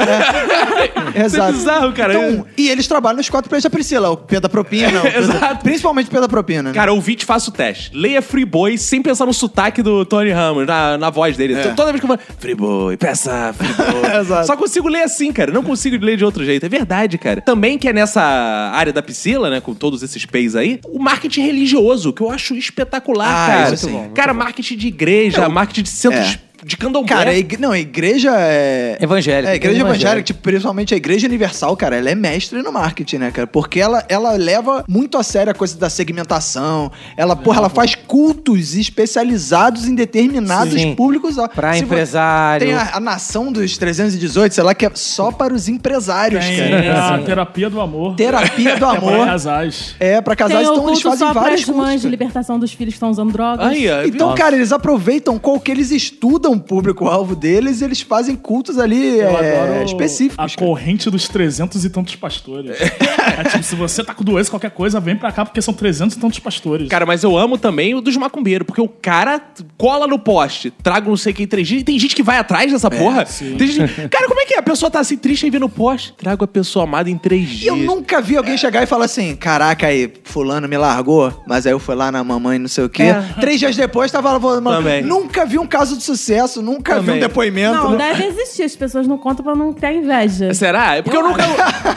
É. 1.15 1.25
Exato. 1.25 1.53
bizarro, 1.53 1.93
cara. 1.93 2.13
Então, 2.13 2.45
e 2.57 2.69
eles 2.69 2.87
trabalham 2.87 3.17
nos 3.17 3.29
quatro 3.29 3.49
P's 3.49 3.63
da 3.63 3.69
Priscila, 3.69 4.09
o 4.09 4.17
P 4.17 4.39
da 4.39 4.49
propina. 4.49 5.01
Exato. 5.15 5.63
Principalmente 5.63 5.94
o 6.03 6.11
P 6.11 6.19
da 6.19 6.27
propina. 6.27 6.63
né? 6.63 6.73
Cara, 6.73 6.91
ouvinte, 6.93 7.25
faça 7.25 7.49
o 7.49 7.53
teste. 7.53 7.91
Leia 7.93 8.21
Free 8.21 8.45
Boy 8.45 8.77
sem 8.77 9.01
pensar 9.01 9.25
no 9.25 9.33
sotaque 9.33 9.81
do 9.81 10.05
Tony 10.05 10.31
Ramos, 10.31 10.65
na, 10.67 10.97
na 10.97 11.09
voz 11.09 11.37
dele. 11.37 11.53
É. 11.55 11.73
Toda 11.73 11.91
vez 11.91 11.99
que 12.03 12.05
eu 12.11 12.17
falo, 12.17 12.19
Free 12.39 12.55
Boy, 12.55 12.97
peça 12.97 13.53
Free 13.53 13.73
Boy. 13.73 14.19
Exato. 14.21 14.47
Só 14.47 14.57
consigo 14.57 14.87
ler 14.87 15.03
assim, 15.03 15.31
cara. 15.31 15.51
Não 15.51 15.63
consigo 15.63 16.03
ler 16.03 16.17
de 16.17 16.25
outro 16.25 16.43
jeito. 16.43 16.65
É 16.65 16.69
verdade, 16.69 17.17
cara. 17.17 17.41
Também 17.41 17.77
que 17.77 17.87
é 17.87 17.93
nessa 17.93 18.21
área 18.21 18.91
da 18.91 19.01
Priscila, 19.01 19.49
né, 19.49 19.61
com 19.61 19.73
todos 19.73 20.03
esses 20.03 20.25
P's 20.25 20.55
aí, 20.55 20.79
o 20.87 20.99
marketing 21.01 21.41
religioso, 21.41 22.11
que 22.13 22.21
eu 22.21 22.29
acho 22.31 22.55
espetacular, 22.55 23.27
Ah, 23.27 23.47
cara. 23.63 23.73
isso 23.75 23.85
sim. 23.87 24.09
Cara, 24.13 24.33
marketing 24.33 24.77
de 24.77 24.87
igreja, 24.87 25.47
marketing 25.49 25.83
de 25.83 25.89
centros 25.89 26.33
É. 26.33 26.39
de 26.65 26.75
candomblé. 26.77 27.15
Cara, 27.15 27.29
a 27.29 27.33
igre- 27.37 27.61
não, 27.61 27.71
a 27.71 27.77
igreja 27.79 28.31
é. 28.39 28.97
Evangélica. 28.99 29.49
É, 29.49 29.53
a 29.53 29.55
igreja 29.55 29.75
Evangélica. 29.81 29.99
evangélica, 30.05 30.23
tipo, 30.25 30.41
principalmente 30.41 30.93
a 30.93 30.97
igreja 30.97 31.27
universal, 31.27 31.77
cara, 31.77 31.95
ela 31.97 32.09
é 32.09 32.15
mestre 32.15 32.61
no 32.63 32.71
marketing, 32.71 33.17
né, 33.17 33.31
cara? 33.31 33.45
Porque 33.45 33.79
ela, 33.79 34.03
ela 34.09 34.31
leva 34.31 34.83
muito 34.87 35.15
a 35.17 35.23
sério 35.23 35.51
a 35.51 35.53
coisa 35.53 35.77
da 35.77 35.89
segmentação. 35.91 36.91
Ela, 37.15 37.35
porra, 37.35 37.59
ela 37.59 37.69
faz 37.69 37.93
cultos 37.93 38.73
especializados 38.75 39.87
em 39.87 39.93
determinados 39.95 40.73
Sim. 40.73 40.95
públicos. 40.95 41.37
ó. 41.37 41.47
Pra 41.47 41.73
Se 41.73 41.83
empresário. 41.83 42.65
Tem 42.65 42.75
a, 42.75 42.95
a 42.95 42.99
nação 42.99 43.51
dos 43.51 43.77
318, 43.77 44.53
sei 44.55 44.63
lá, 44.63 44.73
que 44.73 44.85
é 44.85 44.91
só 44.95 45.31
para 45.31 45.53
os 45.53 45.67
empresários, 45.69 46.43
Tem 46.43 46.57
cara. 46.83 47.15
a 47.15 47.19
terapia 47.19 47.69
do 47.69 47.79
amor. 47.79 48.15
Terapia 48.15 48.49
do 48.49 48.55
Que 48.55 48.67
é 48.69 48.75
pra 48.77 48.89
amor. 48.91 49.25
casais. 49.27 49.95
É, 49.99 50.19
pra 50.21 50.35
casais, 50.35 50.67
Tem 50.67 50.71
então 50.77 50.89
eles 50.89 51.01
fazem 51.01 51.19
só 51.19 51.31
para 51.33 51.41
vários 51.41 51.59
as 51.61 51.65
cultos. 51.65 51.83
mães 51.83 52.01
de 52.01 52.09
libertação 52.09 52.57
dos 52.57 52.73
filhos 52.73 52.93
que 52.93 52.97
estão 52.97 53.09
usando 53.11 53.31
drogas. 53.31 53.65
Aí, 53.67 53.89
ó, 53.89 54.03
Então, 54.03 54.33
cara, 54.35 54.55
eles 54.55 54.71
aproveitam 54.71 55.37
qual 55.37 55.59
que 55.59 55.71
eles 55.71 55.91
estudam 55.91 56.54
o 56.55 56.59
público-alvo 56.61 57.35
deles 57.35 57.81
e 57.81 57.83
eles 57.85 58.01
fazem 58.01 58.35
cultos 58.35 58.77
ali 58.79 59.19
Eu 59.19 59.37
é, 59.37 59.57
adoro 59.65 59.83
específicos. 59.85 60.37
a 60.39 60.47
cara. 60.47 60.67
corrente 60.67 61.09
dos 61.09 61.27
300 61.27 61.83
e 61.85 61.89
tantos 61.89 62.15
pastores. 62.15 62.71
é 62.79 63.43
tipo, 63.49 63.63
se 63.63 63.75
você 63.75 64.03
tá 64.03 64.13
com 64.13 64.23
doença, 64.23 64.49
qualquer 64.49 64.71
coisa, 64.71 64.99
vem 64.99 65.15
pra 65.15 65.31
cá 65.31 65.45
porque 65.45 65.61
são 65.61 65.73
300 65.73 66.15
e 66.15 66.19
tantos 66.19 66.39
pastores. 66.39 66.87
Cara, 66.89 67.05
mas 67.05 67.23
eu 67.23 67.37
amo 67.37 67.57
também 67.57 67.93
o 67.95 68.01
dos 68.01 68.15
macumbeiros, 68.17 68.65
porque 68.65 68.81
o 68.81 68.87
cara 68.87 69.41
cola 69.77 70.07
no 70.07 70.17
poste, 70.19 70.71
traga 70.83 71.07
não 71.07 71.17
sei 71.17 71.33
quem 71.33 71.47
três 71.47 71.67
dias, 71.67 71.81
e 71.81 71.83
tem 71.83 71.97
gente 71.99 72.15
que 72.15 72.23
vai 72.23 72.37
atrás 72.37 72.71
dessa 72.71 72.89
porra. 72.89 73.25
Tem 73.25 73.67
gente- 73.67 74.07
Cara, 74.09 74.27
como 74.27 74.39
é 74.41 74.45
que 74.45 74.53
é? 74.55 74.59
A 74.59 74.63
pessoa 74.63 74.89
tá 74.89 74.99
assim 74.99 75.17
triste 75.17 75.45
e 75.45 75.49
vê 75.49 75.59
no 75.59 75.69
poste, 75.69 76.13
trago 76.17 76.43
a 76.43 76.47
pessoa 76.47 76.83
amada 76.83 77.09
em 77.09 77.17
três 77.17 77.43
E 77.49 77.53
dias. 77.55 77.65
eu 77.67 77.75
nunca 77.75 78.21
vi 78.21 78.37
alguém 78.37 78.57
chegar 78.57 78.83
e 78.83 78.85
falar 78.85 79.05
assim: 79.05 79.35
caraca, 79.35 79.87
aí, 79.87 80.11
fulano 80.23 80.67
me 80.67 80.77
largou, 80.77 81.43
mas 81.47 81.65
aí 81.65 81.71
eu 81.73 81.79
fui 81.79 81.95
lá 81.95 82.11
na 82.11 82.23
mamãe, 82.23 82.57
não 82.59 82.67
sei 82.67 82.83
o 82.85 82.89
quê. 82.89 83.03
É. 83.03 83.21
Três 83.39 83.59
dias 83.59 83.75
depois 83.75 84.11
tava 84.11 84.31
lá 84.31 84.39
falando, 84.39 84.63
mano, 84.63 84.77
Também. 84.77 85.01
nunca 85.03 85.45
vi 85.45 85.57
um 85.59 85.67
caso 85.67 85.97
de 85.97 86.03
sucesso, 86.03 86.44
nunca 86.61 86.95
Também. 86.95 87.15
vi 87.15 87.17
um 87.17 87.19
depoimento. 87.27 87.75
Não, 87.75 87.91
né? 87.91 88.13
deve 88.13 88.25
existir. 88.25 88.63
As 88.63 88.75
pessoas 88.75 89.07
não 89.07 89.17
contam 89.17 89.43
pra 89.43 89.55
não 89.55 89.73
ter 89.73 89.93
inveja. 89.93 90.53
Será? 90.53 90.95
É 90.95 91.01
porque 91.01 91.17
eu, 91.17 91.23
nunca, 91.23 91.43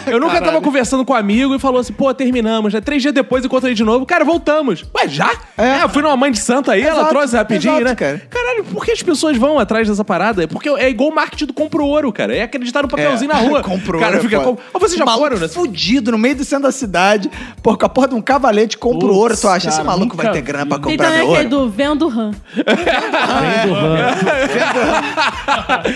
eu 0.07 0.21
nunca 0.21 0.41
tava 0.41 0.61
conversando 0.61 1.05
com 1.05 1.13
um 1.13 1.17
amigo 1.17 1.55
e 1.55 1.59
falou 1.59 1.81
assim, 1.81 1.93
pô, 1.93 2.13
terminamos. 2.15 2.73
Já 2.73 2.81
três 2.81 3.03
dias 3.03 3.15
depois 3.15 3.45
encontrei 3.45 3.75
de 3.75 3.85
novo. 3.85 4.05
Cara, 4.07 4.25
voltamos. 4.25 4.85
Ué, 4.97 5.09
já? 5.09 5.31
É. 5.57 5.83
eu 5.83 5.89
fui 5.89 6.03
numa 6.03 6.17
mãe 6.17 6.31
de 6.31 6.39
santo 6.41 6.71
aí, 6.71 6.83
ela 6.83 7.01
Exato, 7.01 7.09
trouxe 7.11 7.37
rapidinho, 7.37 7.75
exato, 7.75 7.85
né? 7.85 7.95
cara. 7.95 8.23
Caralho, 8.31 8.65
por 8.65 8.85
que 8.85 8.93
as 8.93 9.03
pessoas 9.03 9.37
vão 9.37 9.59
atrás 9.59 9.89
dessa 9.89 10.05
parada? 10.05 10.45
É 10.45 10.47
Porque 10.47 10.69
é 10.69 10.89
igual 10.89 11.11
o 11.11 11.15
marketing 11.15 11.47
do 11.47 11.53
compro 11.53 11.85
ouro, 11.85 12.13
cara. 12.13 12.35
É 12.35 12.43
acreditar 12.43 12.83
no 12.83 12.89
papelzinho 12.89 13.29
na 13.33 13.39
rua. 13.39 13.63
Comprou. 13.69 14.01
Cara, 14.01 14.17
né, 14.17 14.21
fica 14.23 14.37
foda. 14.39 14.45
como. 14.47 14.59
Ah, 14.75 14.79
vocês 14.79 14.99
já 14.99 15.05
Maluco 15.05 15.25
foram, 15.25 15.39
né? 15.39 15.49
fudido, 15.49 16.13
no 16.13 16.19
meio 16.19 16.37
do 16.37 16.45
centro 16.45 16.65
da 16.65 16.73
cidade, 16.73 17.31
por 17.63 17.77
com 17.79 17.87
a 17.87 17.89
porra 17.89 18.09
de 18.09 18.15
um 18.15 18.21
cavalete, 18.23 18.77
compra 18.79 18.99
o 19.07 19.09
Putz, 19.09 19.17
ouro. 19.17 19.37
Tu 19.37 19.49
acha, 19.49 19.69
esse 19.69 19.77
cara, 19.79 19.89
maluco 19.89 20.17
vai 20.17 20.31
ter 20.31 20.41
grana 20.43 20.67
pra 20.67 20.79
comprar 20.79 20.97
também 21.07 21.27
meu 21.27 21.35
aquele 21.35 21.55
ouro? 21.55 21.67
do 21.67 21.71
Vendo 21.71 22.09
Ram. 22.09 22.31
Vem 22.55 23.67
do 23.67 23.75
RAM. 23.75 24.09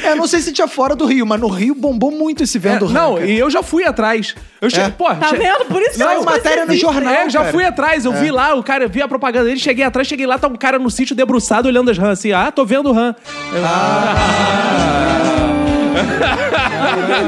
É, 0.05 0.15
não 0.15 0.27
sei 0.27 0.41
se 0.41 0.53
tinha 0.53 0.69
fora 0.69 0.95
do 0.95 1.05
Rio, 1.07 1.27
mas 1.27 1.41
no 1.41 1.49
Rio 1.49 1.75
bombou 1.75 2.11
muito 2.11 2.43
esse 2.43 2.59
É, 2.59 2.61
vendo 2.61 2.89
não, 2.89 3.15
ranca. 3.15 3.27
e 3.27 3.39
eu 3.39 3.51
já 3.51 3.63
fui 3.63 3.85
atrás. 3.85 4.35
Eu 4.61 4.71
che... 4.71 4.81
É. 4.81 4.89
Pô, 4.91 5.07
Tá 5.15 5.29
che- 5.29 5.37
vendo? 5.37 5.65
Por 5.67 5.81
isso 5.83 5.93
que 5.93 5.99
Saiu 5.99 6.19
eu 6.21 6.25
matéria 6.25 6.67
no 6.67 6.75
jornal, 6.77 7.13
É, 7.15 7.25
eu 7.25 7.31
já 7.31 7.41
cara. 7.41 7.53
fui 7.53 7.65
atrás, 7.65 8.05
eu 8.05 8.13
vi 8.13 8.31
lá, 8.31 8.55
o 8.55 8.63
cara, 8.63 8.87
vi 8.89 9.03
a 9.03 9.09
propaganda 9.09 9.47
dele, 9.47 9.59
cheguei 9.61 9.85
atrás, 9.85 10.07
cheguei 10.09 10.27
lá, 10.27 10.39
tá 10.39 10.49
um 10.49 10.57
cara 10.57 10.79
no 10.79 10.91
sítio 10.91 11.15
debruçado 11.17 11.69
olhando 11.69 11.91
as 11.91 11.99
rãs 11.99 12.19
assim, 12.19 12.33
ah, 12.33 12.51
tô 12.53 12.65
vendo 12.65 12.91
o 12.91 12.93
rã. 12.93 13.15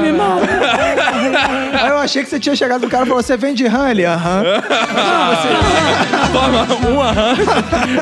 Me 0.01 0.11
mata. 0.11 0.45
Aí 1.81 1.89
eu 1.89 1.97
achei 1.97 2.23
que 2.23 2.29
você 2.29 2.39
tinha 2.39 2.55
chegado 2.55 2.81
no 2.83 2.89
cara 2.89 3.03
e 3.05 3.07
falou: 3.07 3.21
Você 3.23 3.37
vende 3.37 3.65
RAM? 3.67 3.89
Ele, 3.89 4.05
aham. 4.05 4.43
Toma, 6.33 6.89
um 6.89 7.01
aham, 7.01 7.35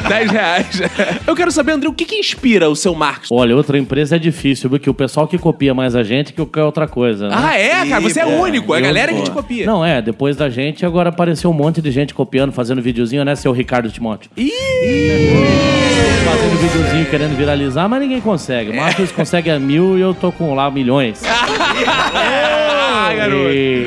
10 0.09 0.31
reais. 0.31 0.81
Eu 1.27 1.35
quero 1.35 1.51
saber, 1.51 1.73
André, 1.73 1.87
o 1.87 1.93
que, 1.93 2.05
que 2.05 2.15
inspira 2.15 2.69
o 2.69 2.75
seu 2.75 2.95
marketing? 2.95 3.33
Olha, 3.33 3.55
outra 3.55 3.77
empresa 3.77 4.15
é 4.15 4.19
difícil, 4.19 4.69
porque 4.69 4.89
o 4.89 4.93
pessoal 4.93 5.27
que 5.27 5.37
copia 5.37 5.73
mais 5.73 5.95
a 5.95 6.01
gente 6.03 6.33
que 6.33 6.43
quer 6.45 6.63
outra 6.63 6.87
coisa. 6.87 7.27
né? 7.29 7.35
Ah, 7.37 7.57
é, 7.59 7.85
cara? 7.87 8.01
Você 8.01 8.19
é 8.21 8.25
pô. 8.25 8.31
único. 8.41 8.73
É 8.73 8.77
a 8.77 8.79
Eu- 8.79 8.85
galera 8.85 9.13
que 9.13 9.21
te 9.21 9.31
copia. 9.31 9.65
Não, 9.65 9.85
é, 9.85 10.01
depois 10.01 10.35
da 10.35 10.49
gente, 10.49 10.85
agora 10.85 11.09
apareceu 11.09 11.49
um 11.49 11.53
monte 11.53 11.81
de 11.81 11.91
gente 11.91 12.13
copiando, 12.13 12.51
fazendo 12.51 12.81
videozinho, 12.81 13.23
né, 13.23 13.35
seu 13.35 13.51
Ricardo 13.51 13.89
Timóteo? 13.91 14.31
Ih! 14.35 14.49
Fazendo 16.25 16.57
videozinho 16.59 17.05
querendo 17.05 17.35
viralizar, 17.37 17.87
mas 17.87 18.01
ninguém 18.01 18.21
consegue. 18.21 18.71
O 18.71 18.75
Marcos 18.75 19.11
consegue 19.11 19.49
a 19.51 19.59
mil 19.59 19.97
e 19.97 20.01
eu 20.01 20.13
tô 20.13 20.31
com 20.31 20.55
lá 20.55 20.62
milhões. 20.71 21.21
Ah, 22.95 23.11
garoto. 23.15 23.49
E, 23.49 23.85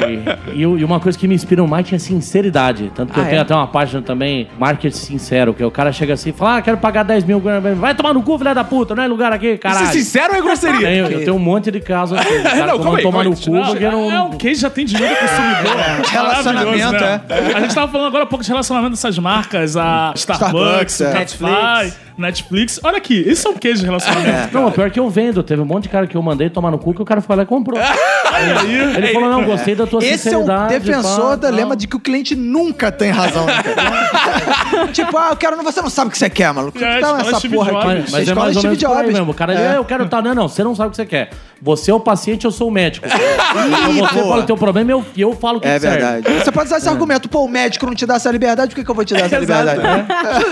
e, 0.54 0.60
e 0.62 0.84
uma 0.84 0.98
coisa 1.00 1.16
que 1.16 1.26
me 1.28 1.34
inspira 1.34 1.64
marketing 1.66 1.94
é 1.94 1.98
sinceridade. 1.98 2.92
Tanto 2.94 3.12
que 3.12 3.20
Ah, 3.20 3.22
eu 3.22 3.26
tenho 3.28 3.38
é? 3.38 3.42
até 3.42 3.54
uma 3.54 3.66
página 3.66 4.02
também, 4.02 4.48
Marketing 4.58 4.96
Sincero, 4.96 5.54
que 5.54 5.62
o 5.64 5.70
cara 5.70 5.92
chega 5.92 6.14
assim 6.14 6.30
e 6.30 6.32
fala: 6.32 6.56
Ah, 6.56 6.62
quero 6.62 6.76
pagar 6.78 7.02
10 7.04 7.24
mil, 7.24 7.40
vai 7.78 7.94
tomar 7.94 8.12
no 8.12 8.22
cu, 8.22 8.36
filha 8.36 8.52
da 8.54 8.64
puta, 8.64 8.94
não 8.94 9.02
é 9.02 9.06
lugar 9.06 9.32
aqui, 9.32 9.46
Isso 9.46 9.54
é 9.54 9.58
caralho. 9.58 9.86
sincero 9.92 10.32
ou 10.32 10.38
é 10.38 10.42
grosseria? 10.42 10.86
Tenho- 10.86 11.06
eu 11.06 11.18
tenho 11.20 11.34
um 11.34 11.38
monte 11.38 11.70
de 11.70 11.80
casos 11.80 12.18
assim. 12.18 12.28
O 12.38 12.42
cara 12.42 12.56
Não, 12.66 12.74
aí, 12.74 12.78
tomar 12.80 13.02
calma 13.02 13.24
no 13.24 13.30
aí. 13.30 13.36
cu 13.36 13.50
Não, 13.52 13.64
porque 13.66 13.88
não. 13.88 14.12
É 14.12 14.20
o 14.22 14.30
que 14.30 14.54
já 14.54 14.68
tem 14.70 14.84
dinheiro 14.84 15.14
do 15.14 15.20
consumidor. 15.20 16.06
relacionamento, 16.10 16.78
Maravilhoso, 16.78 17.04
né? 17.04 17.20
A 17.54 17.60
gente 17.60 17.74
tava 17.74 17.92
falando 17.92 18.06
agora 18.08 18.24
há 18.24 18.26
pouco 18.26 18.44
de 18.44 18.50
relacionamento 18.50 18.90
dessas 18.90 19.18
marcas, 19.18 19.76
a 19.76 20.12
Starbucks, 20.16 20.94
Starbucks, 20.94 21.00
é. 21.00 21.12
Netflix. 21.14 22.05
Netflix. 22.18 22.80
Olha 22.82 22.98
aqui, 22.98 23.14
isso 23.14 23.46
é 23.48 23.50
um 23.50 23.54
queijo 23.54 23.80
de 23.80 23.86
relacionamento. 23.86 24.52
Não, 24.54 24.70
pior 24.70 24.90
que 24.90 24.98
eu 24.98 25.08
vendo. 25.10 25.42
Teve 25.42 25.60
um 25.60 25.64
monte 25.64 25.84
de 25.84 25.88
cara 25.90 26.06
que 26.06 26.16
eu 26.16 26.22
mandei 26.22 26.48
tomar 26.50 26.70
no 26.70 26.78
cu 26.78 26.94
que 26.94 27.02
o 27.02 27.04
cara 27.04 27.20
foi 27.20 27.36
lá 27.36 27.42
e 27.42 27.46
comprou. 27.46 27.78
Ele 28.96 29.08
falou: 29.12 29.30
não, 29.30 29.44
gostei 29.44 29.74
da 29.74 29.86
tua 29.86 30.00
Esse 30.04 30.28
é 30.28 30.36
um 30.36 30.40
sinceridade. 30.42 30.78
defensor 30.78 31.28
pá, 31.30 31.36
da 31.36 31.48
tal. 31.48 31.56
lema 31.56 31.76
de 31.76 31.86
que 31.86 31.96
o 31.96 32.00
cliente 32.00 32.34
nunca 32.34 32.90
tem 32.92 33.10
razão. 33.10 33.46
Né, 33.46 33.52
tipo, 34.92 35.16
ah, 35.16 35.28
eu 35.30 35.36
quero. 35.36 35.56
Você 35.62 35.80
não 35.82 35.90
sabe 35.90 36.08
o 36.08 36.10
que 36.10 36.18
você 36.18 36.30
quer, 36.30 36.52
maluco. 36.52 36.78
É, 36.82 36.98
Então, 36.98 37.10
escola 37.16 37.20
essa 37.30 37.38
Steve 37.38 37.56
porra 37.56 37.70
aqui. 37.72 37.80
Jobs. 37.86 37.96
Mas, 37.96 38.10
mas 38.12 38.14
é 38.14 38.22
Escola 38.22 38.40
mais 38.44 38.56
ou 38.56 38.60
Steve 38.62 38.68
menos 38.76 38.82
por 38.84 38.90
aí 38.96 39.02
Jobs. 39.04 39.12
mesmo. 39.18 39.30
O 39.30 39.34
cara 39.34 39.54
diz, 39.54 39.62
É. 39.62 39.68
"Ah, 39.68 39.74
eu 39.74 39.84
quero 39.84 40.08
tal. 40.08 40.22
Não, 40.22 40.34
não, 40.34 40.48
você 40.48 40.64
não 40.64 40.74
sabe 40.74 40.88
o 40.88 40.90
que 40.90 40.96
você 40.96 41.06
quer. 41.06 41.30
Você 41.60 41.90
é 41.90 41.94
o 41.94 42.00
paciente, 42.00 42.44
eu 42.44 42.50
sou 42.50 42.68
o 42.68 42.70
médico. 42.70 43.06
então 43.08 43.92
você 43.94 44.14
boa. 44.20 44.28
fala 44.28 44.42
o 44.42 44.46
teu 44.46 44.56
problema 44.56 44.90
e 44.90 44.92
eu, 44.92 45.04
e 45.16 45.20
eu 45.22 45.34
falo 45.34 45.58
o 45.58 45.60
que 45.60 45.66
É 45.68 45.78
serve. 45.78 45.96
verdade. 45.98 46.44
Você 46.44 46.52
pode 46.52 46.66
usar 46.66 46.78
esse 46.78 46.88
argumento. 46.88 47.28
Pô, 47.28 47.44
o 47.44 47.48
médico 47.48 47.86
não 47.86 47.94
te 47.94 48.04
dá 48.04 48.16
essa 48.16 48.30
liberdade, 48.30 48.70
por 48.70 48.76
que, 48.76 48.84
que 48.84 48.90
eu 48.90 48.94
vou 48.94 49.04
te 49.04 49.14
dar 49.14 49.20
essa 49.26 49.38
liberdade? 49.38 49.80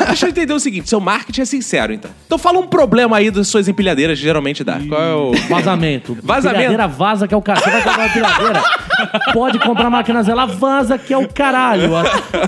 Deixa 0.07 0.27
eu 0.27 0.31
entender 0.31 0.53
o 0.55 0.61
seguinte: 0.61 0.89
seu 0.89 1.01
marketing 1.01 1.43
é 1.43 1.45
sincero, 1.55 1.93
então. 1.93 2.11
Então 2.27 2.39
fala 2.39 2.59
um 2.59 2.67
problema 2.67 3.17
aí 3.17 3.31
das 3.31 3.49
suas 3.49 3.69
empilhadeiras, 3.69 4.19
geralmente 4.19 4.65
dá. 4.65 4.79
Qual 4.89 5.01
é 5.03 5.15
o. 5.15 5.33
Vazamento. 5.49 6.17
Vazamento. 6.23 6.57
Empilhadeira 6.61 6.89
vaza 6.89 7.29
que 7.29 7.35
é 7.35 7.37
o 7.37 7.43
cara. 7.43 7.61
Você 7.61 7.71
vai 7.71 7.83
comprar 7.83 7.99
uma 7.99 8.07
empilhadeira, 8.07 8.63
pode 9.33 9.59
comprar 9.59 9.91
máquina 9.91 10.23
zela, 10.23 10.47
vaza 10.47 10.99
que 10.99 11.13
é 11.13 11.19
o 11.19 11.29
caralho. 11.29 11.91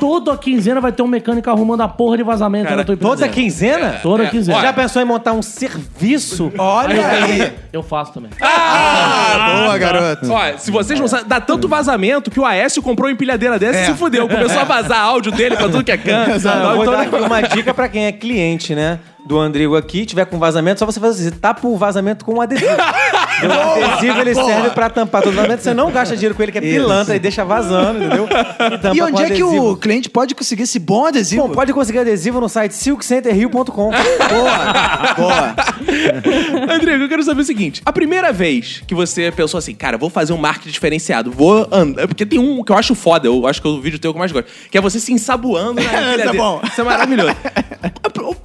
Toda 0.00 0.36
quinzena 0.36 0.80
vai 0.80 0.92
ter 0.92 1.02
um 1.02 1.06
mecânico 1.06 1.48
arrumando 1.50 1.82
a 1.82 1.88
porra 1.88 2.16
de 2.16 2.22
vazamento 2.22 2.64
Cara, 2.64 2.76
na 2.76 2.84
tua 2.84 2.96
Toda 2.96 3.28
quinzena? 3.28 4.00
Toda 4.02 4.24
É, 4.24 4.26
quinzena. 4.30 4.60
Já 4.60 4.72
pensou 4.72 5.00
em 5.00 5.04
montar 5.04 5.32
um 5.32 5.42
serviço? 5.42 6.52
Olha 6.58 7.06
aí. 7.06 7.52
Eu 7.72 7.82
faço 7.82 8.12
também. 8.12 8.30
Ah, 8.40 9.62
boa, 9.64 9.78
garoto. 9.78 10.32
Ó, 10.32 10.56
se 10.58 10.70
vocês 10.70 10.98
não 10.98 11.06
sabem, 11.08 11.26
dá 11.26 11.40
tanto 11.40 11.68
vazamento 11.68 12.30
que 12.30 12.40
o 12.40 12.44
Aécio 12.44 12.82
comprou 12.82 13.06
uma 13.08 13.12
empilhadeira 13.12 13.58
dessa 13.58 13.78
e 13.78 13.82
É. 13.82 13.84
se 13.86 13.94
fudeu. 13.94 14.28
Começou 14.28 14.60
a 14.60 14.64
vazar 14.64 14.98
áudio 15.00 15.30
dele 15.32 15.56
pra 15.56 15.68
tudo 15.68 15.84
que 15.84 15.92
é 15.92 15.96
canto. 15.96 16.42
Não, 16.42 16.70
eu 16.70 16.74
vou 16.76 16.84
Então, 16.84 17.20
dar 17.20 17.26
uma 17.26 17.42
dica 17.42 17.72
pra 17.74 17.88
quem 17.88 18.06
é 18.06 18.12
cliente, 18.12 18.74
né? 18.74 18.95
Do 19.26 19.40
Andrigo 19.40 19.76
aqui, 19.76 20.06
tiver 20.06 20.24
com 20.24 20.38
vazamento, 20.38 20.78
só 20.78 20.86
você 20.86 21.00
fazer 21.00 21.28
assim, 21.28 21.36
tapa 21.36 21.66
o 21.66 21.76
vazamento 21.76 22.24
com 22.24 22.34
um 22.34 22.40
adesivo. 22.40 22.70
o 22.76 23.84
adesivo 23.84 24.20
ele 24.20 24.34
boa. 24.34 24.46
serve 24.46 24.70
pra 24.70 24.88
tampar 24.88 25.20
todo 25.20 25.32
o 25.32 25.36
vazamento, 25.36 25.64
você 25.64 25.74
não 25.74 25.90
gasta 25.90 26.14
dinheiro 26.14 26.32
com 26.34 26.44
ele, 26.44 26.52
que 26.52 26.58
é 26.58 26.60
pilantra, 26.60 27.16
e 27.16 27.18
deixa 27.18 27.44
vazando, 27.44 28.04
entendeu? 28.04 28.28
E, 28.28 28.78
tampa 28.78 28.96
E 28.96 28.98
com 29.00 29.04
onde 29.06 29.22
é 29.24 29.30
que 29.30 29.42
o 29.42 29.76
cliente 29.76 30.08
pode 30.08 30.32
conseguir 30.32 30.62
esse 30.62 30.78
bom 30.78 31.06
adesivo? 31.06 31.48
Bom, 31.48 31.54
pode 31.54 31.72
conseguir 31.72 31.98
adesivo 31.98 32.40
no 32.40 32.48
site 32.48 32.72
silkcenterrio.com. 32.72 33.66
Boa, 33.66 35.14
boa. 35.16 35.54
Andrigo, 36.72 37.02
eu 37.02 37.08
quero 37.08 37.24
saber 37.24 37.40
o 37.40 37.44
seguinte: 37.44 37.82
a 37.84 37.92
primeira 37.92 38.32
vez 38.32 38.82
que 38.86 38.94
você 38.94 39.32
pensou 39.32 39.58
assim, 39.58 39.74
cara, 39.74 39.98
vou 39.98 40.08
fazer 40.08 40.32
um 40.32 40.38
marketing 40.38 40.70
diferenciado, 40.70 41.32
vou 41.32 41.66
andar. 41.72 42.06
Porque 42.06 42.24
tem 42.24 42.38
um 42.38 42.62
que 42.62 42.70
eu 42.70 42.76
acho 42.76 42.94
foda, 42.94 43.26
eu 43.26 43.44
acho 43.44 43.60
que 43.60 43.66
é 43.66 43.70
o 43.70 43.80
vídeo 43.80 43.98
teu 43.98 44.12
que 44.12 44.16
eu 44.16 44.20
mais 44.20 44.30
gosto, 44.30 44.46
que 44.70 44.78
é 44.78 44.80
você 44.80 45.00
se 45.00 45.12
ensaboando 45.12 45.82
na 45.82 45.82
empilhadeira. 45.82 46.32
bom. 46.32 46.60
Isso 46.64 46.80
é 46.80 46.84
maravilhoso. 46.84 47.34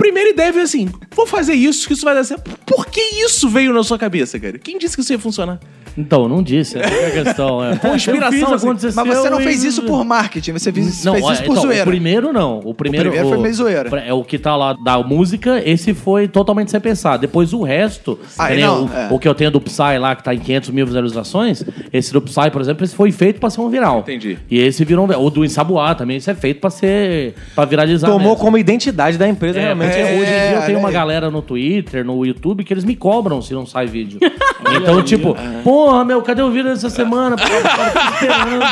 Primeira 0.01 0.31
ideia 0.31 0.51
veio 0.51 0.63
assim: 0.63 0.89
vou 1.11 1.27
fazer 1.27 1.53
isso, 1.53 1.85
que 1.87 1.93
isso 1.93 2.03
vai 2.03 2.15
dar 2.15 2.23
certo. 2.23 2.49
Por 2.65 2.87
que 2.87 2.99
isso 3.23 3.47
veio 3.47 3.71
na 3.71 3.83
sua 3.83 3.99
cabeça, 3.99 4.39
cara? 4.39 4.57
Quem 4.57 4.79
disse 4.79 4.95
que 4.95 5.01
isso 5.03 5.13
ia 5.13 5.19
funcionar? 5.19 5.59
Então, 5.97 6.27
não 6.27 6.41
disse. 6.41 6.77
Essa 6.77 6.93
é 6.93 7.07
a 7.19 7.23
questão. 7.23 7.63
É. 7.63 7.75
Com 7.77 7.95
inspiração, 7.95 8.51
Eu 8.53 8.59
fiz, 8.75 8.85
assim. 8.85 8.95
Mas 9.07 9.17
você 9.17 9.29
não 9.29 9.39
e- 9.41 9.43
fez 9.43 9.63
isso 9.63 9.83
por 9.83 10.03
marketing, 10.03 10.53
você 10.53 10.71
fez, 10.71 11.03
Não, 11.03 11.13
fez 11.13 11.25
olha, 11.25 11.33
isso 11.33 11.43
por 11.43 11.51
então, 11.51 11.63
zoeira. 11.63 11.83
O 11.83 11.87
primeiro 11.87 12.33
não. 12.33 12.59
O 12.63 12.73
primeiro, 12.73 13.09
primeiro 13.09 13.29
foi 13.29 13.37
meio 13.41 13.53
zoeira. 13.53 13.89
É 14.05 14.13
o 14.13 14.23
que 14.23 14.37
tá 14.37 14.55
lá 14.55 14.73
da 14.73 14.97
música, 15.03 15.61
esse 15.65 15.93
foi 15.93 16.27
totalmente 16.27 16.71
sem 16.71 16.79
pensar. 16.79 17.17
Depois 17.17 17.53
o 17.53 17.61
resto, 17.63 18.19
nem 18.49 18.59
não, 18.61 18.85
o, 18.85 18.89
é. 18.93 19.07
o 19.11 19.19
que 19.19 19.27
eu 19.27 19.35
tenho 19.35 19.51
do 19.51 19.59
Psy 19.61 19.97
lá, 19.99 20.15
que 20.15 20.23
tá 20.23 20.33
em 20.33 20.39
500 20.39 20.69
mil 20.69 20.85
visualizações, 20.85 21.63
esse 21.91 22.11
do 22.13 22.21
Psy, 22.21 22.49
por 22.51 22.61
exemplo, 22.61 22.83
esse 22.83 22.95
foi 22.95 23.11
feito 23.11 23.39
pra 23.39 23.49
ser 23.49 23.61
um 23.61 23.69
viral. 23.69 23.99
Entendi. 23.99 24.37
E 24.49 24.59
esse 24.59 24.83
virou 24.85 25.03
um 25.05 25.07
viral. 25.07 25.23
O 25.25 25.29
do 25.29 25.43
Ensaboar 25.45 25.95
também, 25.95 26.17
isso 26.17 26.29
é 26.29 26.35
feito 26.35 26.59
pra 26.59 26.69
ser. 26.69 27.33
pra 27.55 27.65
viralizar. 27.65 28.07
Tomou 28.07 28.19
mesmo. 28.31 28.35
como 28.37 28.57
identidade 28.57 29.17
da 29.17 29.27
empresa, 29.27 29.59
É, 29.59 29.63
realmente. 29.63 29.89
porque 29.91 30.03
hoje 30.03 30.13
em 30.15 30.25
dia 30.25 30.51
eu 30.51 30.57
olha 30.57 30.65
tenho 30.65 30.79
uma 30.79 30.87
aí. 30.89 30.93
galera 30.93 31.29
no 31.29 31.41
Twitter, 31.41 32.05
no 32.05 32.25
YouTube, 32.25 32.63
que 32.63 32.73
eles 32.73 32.83
me 32.83 32.95
cobram 32.95 33.41
se 33.41 33.53
não 33.53 33.65
sai 33.65 33.85
vídeo. 33.87 34.19
então, 34.75 35.01
tipo, 35.03 35.35
porra, 35.63 36.03
meu, 36.05 36.21
cadê 36.21 36.41
o 36.41 36.51
vídeo 36.51 36.69
dessa 36.71 36.89
semana? 36.89 37.35
Pô, 37.35 37.43
eu 37.43 37.63
tava 37.63 37.87
esperando 38.13 38.63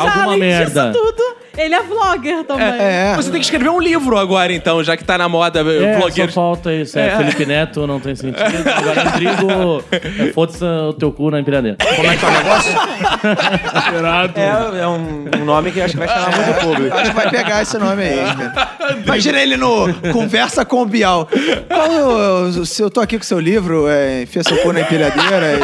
alguma 0.00 0.36
merda. 0.36 0.90
disso 0.90 1.04
tudo, 1.04 1.22
ele 1.58 1.74
é 1.74 1.82
vlogger 1.82 2.44
também. 2.44 2.66
É. 2.66 3.14
Você 3.16 3.30
tem 3.30 3.40
que 3.40 3.46
escrever 3.46 3.68
um 3.70 3.80
livro 3.80 4.16
agora, 4.16 4.52
então, 4.52 4.82
já 4.82 4.96
que 4.96 5.04
tá 5.04 5.18
na 5.18 5.28
moda 5.28 5.60
É, 5.60 5.96
vlogueiro. 5.98 6.30
só 6.32 6.40
falta 6.40 6.72
isso. 6.72 6.98
É, 6.98 7.16
Felipe 7.16 7.44
Neto 7.46 7.86
não 7.86 7.98
tem 8.00 8.14
sentido. 8.14 8.44
Agora, 8.76 9.04
Rodrigo, 9.10 9.84
é, 9.92 10.32
foda-se 10.32 10.64
o 10.64 10.92
teu 10.94 11.12
cu 11.12 11.30
na 11.30 11.40
empilhadeira. 11.40 11.76
Como 11.96 12.08
é 12.10 12.16
que 12.16 12.24
é 12.24 12.28
o 12.28 12.30
negócio? 12.32 12.72
É, 14.36 14.80
é 14.82 14.86
um, 14.86 15.24
um 15.40 15.44
nome 15.44 15.70
que 15.72 15.80
acho 15.80 15.94
que 15.94 15.98
vai 15.98 16.08
chamar 16.08 16.30
muito 16.36 16.50
o 16.50 16.54
público. 16.66 16.96
Acho 16.96 17.10
que 17.10 17.16
vai 17.16 17.30
pegar 17.30 17.62
esse 17.62 17.76
nome 17.78 18.02
aí. 18.02 18.18
Imagina 19.04 19.40
ele 19.40 19.56
no 19.56 19.92
Conversa 20.12 20.64
com 20.64 20.82
o 20.82 20.86
Bial. 20.86 21.28
Qual 21.68 21.90
o- 21.90 22.44
o- 22.60 22.66
se 22.66 22.82
eu 22.82 22.90
tô 22.90 23.00
aqui 23.00 23.16
com 23.18 23.24
seu 23.24 23.40
livro, 23.40 23.88
é, 23.88 24.22
enfia 24.22 24.42
seu 24.42 24.56
cu 24.58 24.72
na 24.72 24.80
empilhadeira. 24.80 25.46
E... 25.54 25.58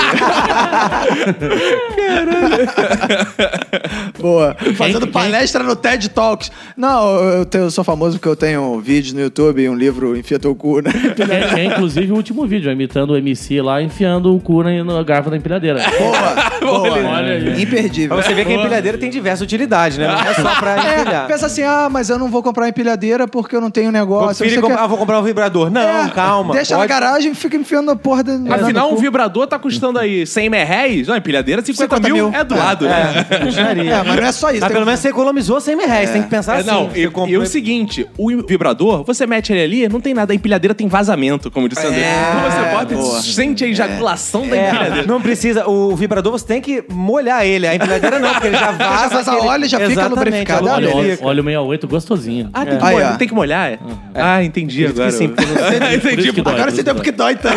Boa. 4.21 4.57
Fazendo 4.77 5.07
palestra 5.09 5.63
no 5.63 5.77
TED 5.85 6.09
Talks. 6.09 6.51
Não, 6.77 7.17
eu, 7.23 7.45
tenho- 7.45 7.65
eu 7.65 7.71
sou 7.71 7.85
famoso 7.85 8.17
porque 8.17 8.29
eu 8.29 8.35
tenho 8.37 8.81
vídeos 8.81 9.13
no 9.13 9.21
YouTube 9.21 9.61
e 9.63 9.69
um 9.69 9.75
livro 9.75 10.17
Enfia 10.17 10.39
teu 10.39 10.55
cu 10.55 10.79
empilhadeira. 10.81 11.49
Que 11.55 11.61
é, 11.61 11.65
inclusive 11.67 12.11
o 12.11 12.15
último 12.17 12.47
vídeo, 12.47 12.71
imitando 12.73 13.11
o 13.11 13.17
MC 13.17 13.61
lá, 13.61 13.83
enfiando 13.83 14.35
o 14.35 14.41
cu 14.41 14.63
na, 14.63 14.83
na 14.83 15.03
garrafa 15.03 15.29
da 15.31 15.37
empilhadeira. 15.37 15.81
Boa, 15.99 16.54
boa. 16.65 16.83
Olha 16.91 17.33
aí. 17.35 17.63
Imperdível. 17.63 18.17
Pra 18.17 18.25
você 18.27 18.35
ver 18.35 18.45
que 18.47 18.53
a 18.53 18.57
empilhadeira 18.57 18.99
tem 18.99 19.11
diversa 19.11 19.45
utilidade, 19.45 19.99
né? 19.99 20.07
Não 20.09 20.15
é 20.21 20.35
só 20.35 20.55
pra 20.57 20.77
É, 20.77 21.01
empilhar. 21.01 21.27
pensa 21.27 21.47
assim, 21.47 21.63
ah, 21.63 21.89
mas 21.91 22.11
eu 22.11 22.19
não 22.19 22.29
vou 22.29 22.43
comprar 22.43 22.69
empilhadeira 22.69 23.27
porque 23.29 23.55
eu 23.57 23.61
não 23.61 23.71
tenho 23.71 23.91
negócio. 23.93 24.45
Compra- 24.61 24.77
quer- 24.77 24.83
ah, 24.83 24.87
vou 24.87 24.99
comprar 24.99 25.19
um 25.21 25.23
vibrador. 25.23 25.71
Não, 25.71 25.81
É, 26.07 26.11
calma. 26.11 26.55
Deixa 26.55 26.75
na 26.75 26.81
pode- 26.81 26.89
garagem 26.89 27.33
e 27.33 27.35
fica 27.35 27.57
enfiando 27.57 27.91
a 27.91 27.97
porra 27.97 28.23
da. 28.25 28.33
Afinal, 28.55 28.93
um 28.93 28.97
vibrador 28.97 29.47
tá 29.47 29.59
custando 29.59 29.99
aí 29.99 30.27
100 30.27 30.49
mil 30.51 30.65
reais. 30.65 31.07
Não, 31.09 31.17
empilhadeira, 31.17 31.61
50, 31.63 31.97
50 31.97 32.09
mil, 32.09 32.31
mil. 32.31 32.39
é 32.39 32.45
do 32.45 32.55
lado. 32.57 32.85
né? 32.87 33.27
É, 33.31 33.39
puxaria. 33.39 33.91
É, 33.95 34.03
mas 34.03 34.17
não 34.17 34.25
é 34.25 34.33
só 34.33 34.51
isso. 34.51 34.61
Mas 34.61 34.69
tem- 34.69 34.75
pelo 34.75 34.87
menos 34.87 35.01
você 35.01 35.09
economizou 35.09 35.61
100 35.61 35.77
mil 35.77 35.87
reais. 35.87 36.11
Tem 36.11 36.23
que 36.23 36.29
pensar 36.31 36.57
É, 36.57 36.61
assim. 36.61 36.71
não, 36.71 36.91
e, 36.95 37.03
e 37.31 37.39
o 37.39 37.47
seguinte, 37.47 38.07
o 38.17 38.31
vibrador, 38.47 39.05
você 39.05 39.27
mete 39.27 39.53
ele 39.53 39.63
ali, 39.63 39.89
não 39.89 40.01
tem 40.01 40.15
nada, 40.15 40.33
a 40.33 40.37
empilhadeira 40.37 40.75
tem 40.75 40.87
vazamento, 40.89 41.51
como 41.51 41.69
disse 41.69 41.85
o 41.85 41.89
André. 41.89 42.05
Então 42.31 42.51
você 42.51 42.75
bota 42.75 42.95
boa. 42.95 43.19
e 43.19 43.23
sente 43.23 43.65
a 43.65 43.69
ejaculação 43.69 44.47
da 44.49 44.57
É, 44.57 44.69
empilhadeira. 44.69 45.07
não 45.07 45.21
precisa. 45.21 45.69
O 45.69 45.95
vibrador 45.97 46.33
você 46.33 46.47
tem 46.47 46.54
que 46.61 46.85
molhar 46.91 47.45
ele. 47.47 47.67
A 47.67 47.75
empilhadeira 47.75 48.19
não, 48.19 48.33
porque 48.33 48.49
ele 48.49 48.57
já 48.57 48.71
vaza. 48.73 49.09
vaza 49.17 49.33
aquele- 49.33 49.49
óleo 49.49 49.65
e 49.65 49.69
já 49.69 49.81
fica 49.81 50.07
lubrificado. 50.07 50.67
o 50.67 50.71
óleo 50.71 50.89
Olha, 50.89 50.97
Óleo, 50.97 51.19
óleo 51.23 51.43
68, 51.43 51.89
gostosinho. 51.89 52.51
Ah, 52.53 52.65
tem 52.67 52.79
que, 52.79 52.85
Aí, 52.85 52.93
molhar, 52.95 53.13
ó. 53.13 53.17
tem 53.17 53.29
que 53.29 53.35
molhar? 53.35 53.73
é? 53.73 53.79
Ah, 54.15 54.43
entendi 54.45 54.79
que 54.85 54.91
agora. 54.91 55.11
sim, 55.11 55.29
porque 55.29 55.45
não- 55.51 55.55
Por 55.55 55.93
entendi. 55.95 56.23
isso 56.23 56.33
que 56.33 56.43
dói, 56.43 56.55
Agora 56.55 56.71
você 56.71 56.83
tem 56.85 56.95
que 56.95 56.95
porque 56.95 57.13
dói 57.13 57.37
tanto. 57.37 57.57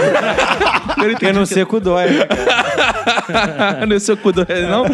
Porque 0.95 1.31
no 1.33 1.45
seco 1.45 1.79
dói. 1.79 2.05
né, 2.09 3.85
no 3.87 3.99
seu 3.99 4.17
cu 4.17 4.31
do... 4.31 4.45
Não? 4.69 4.85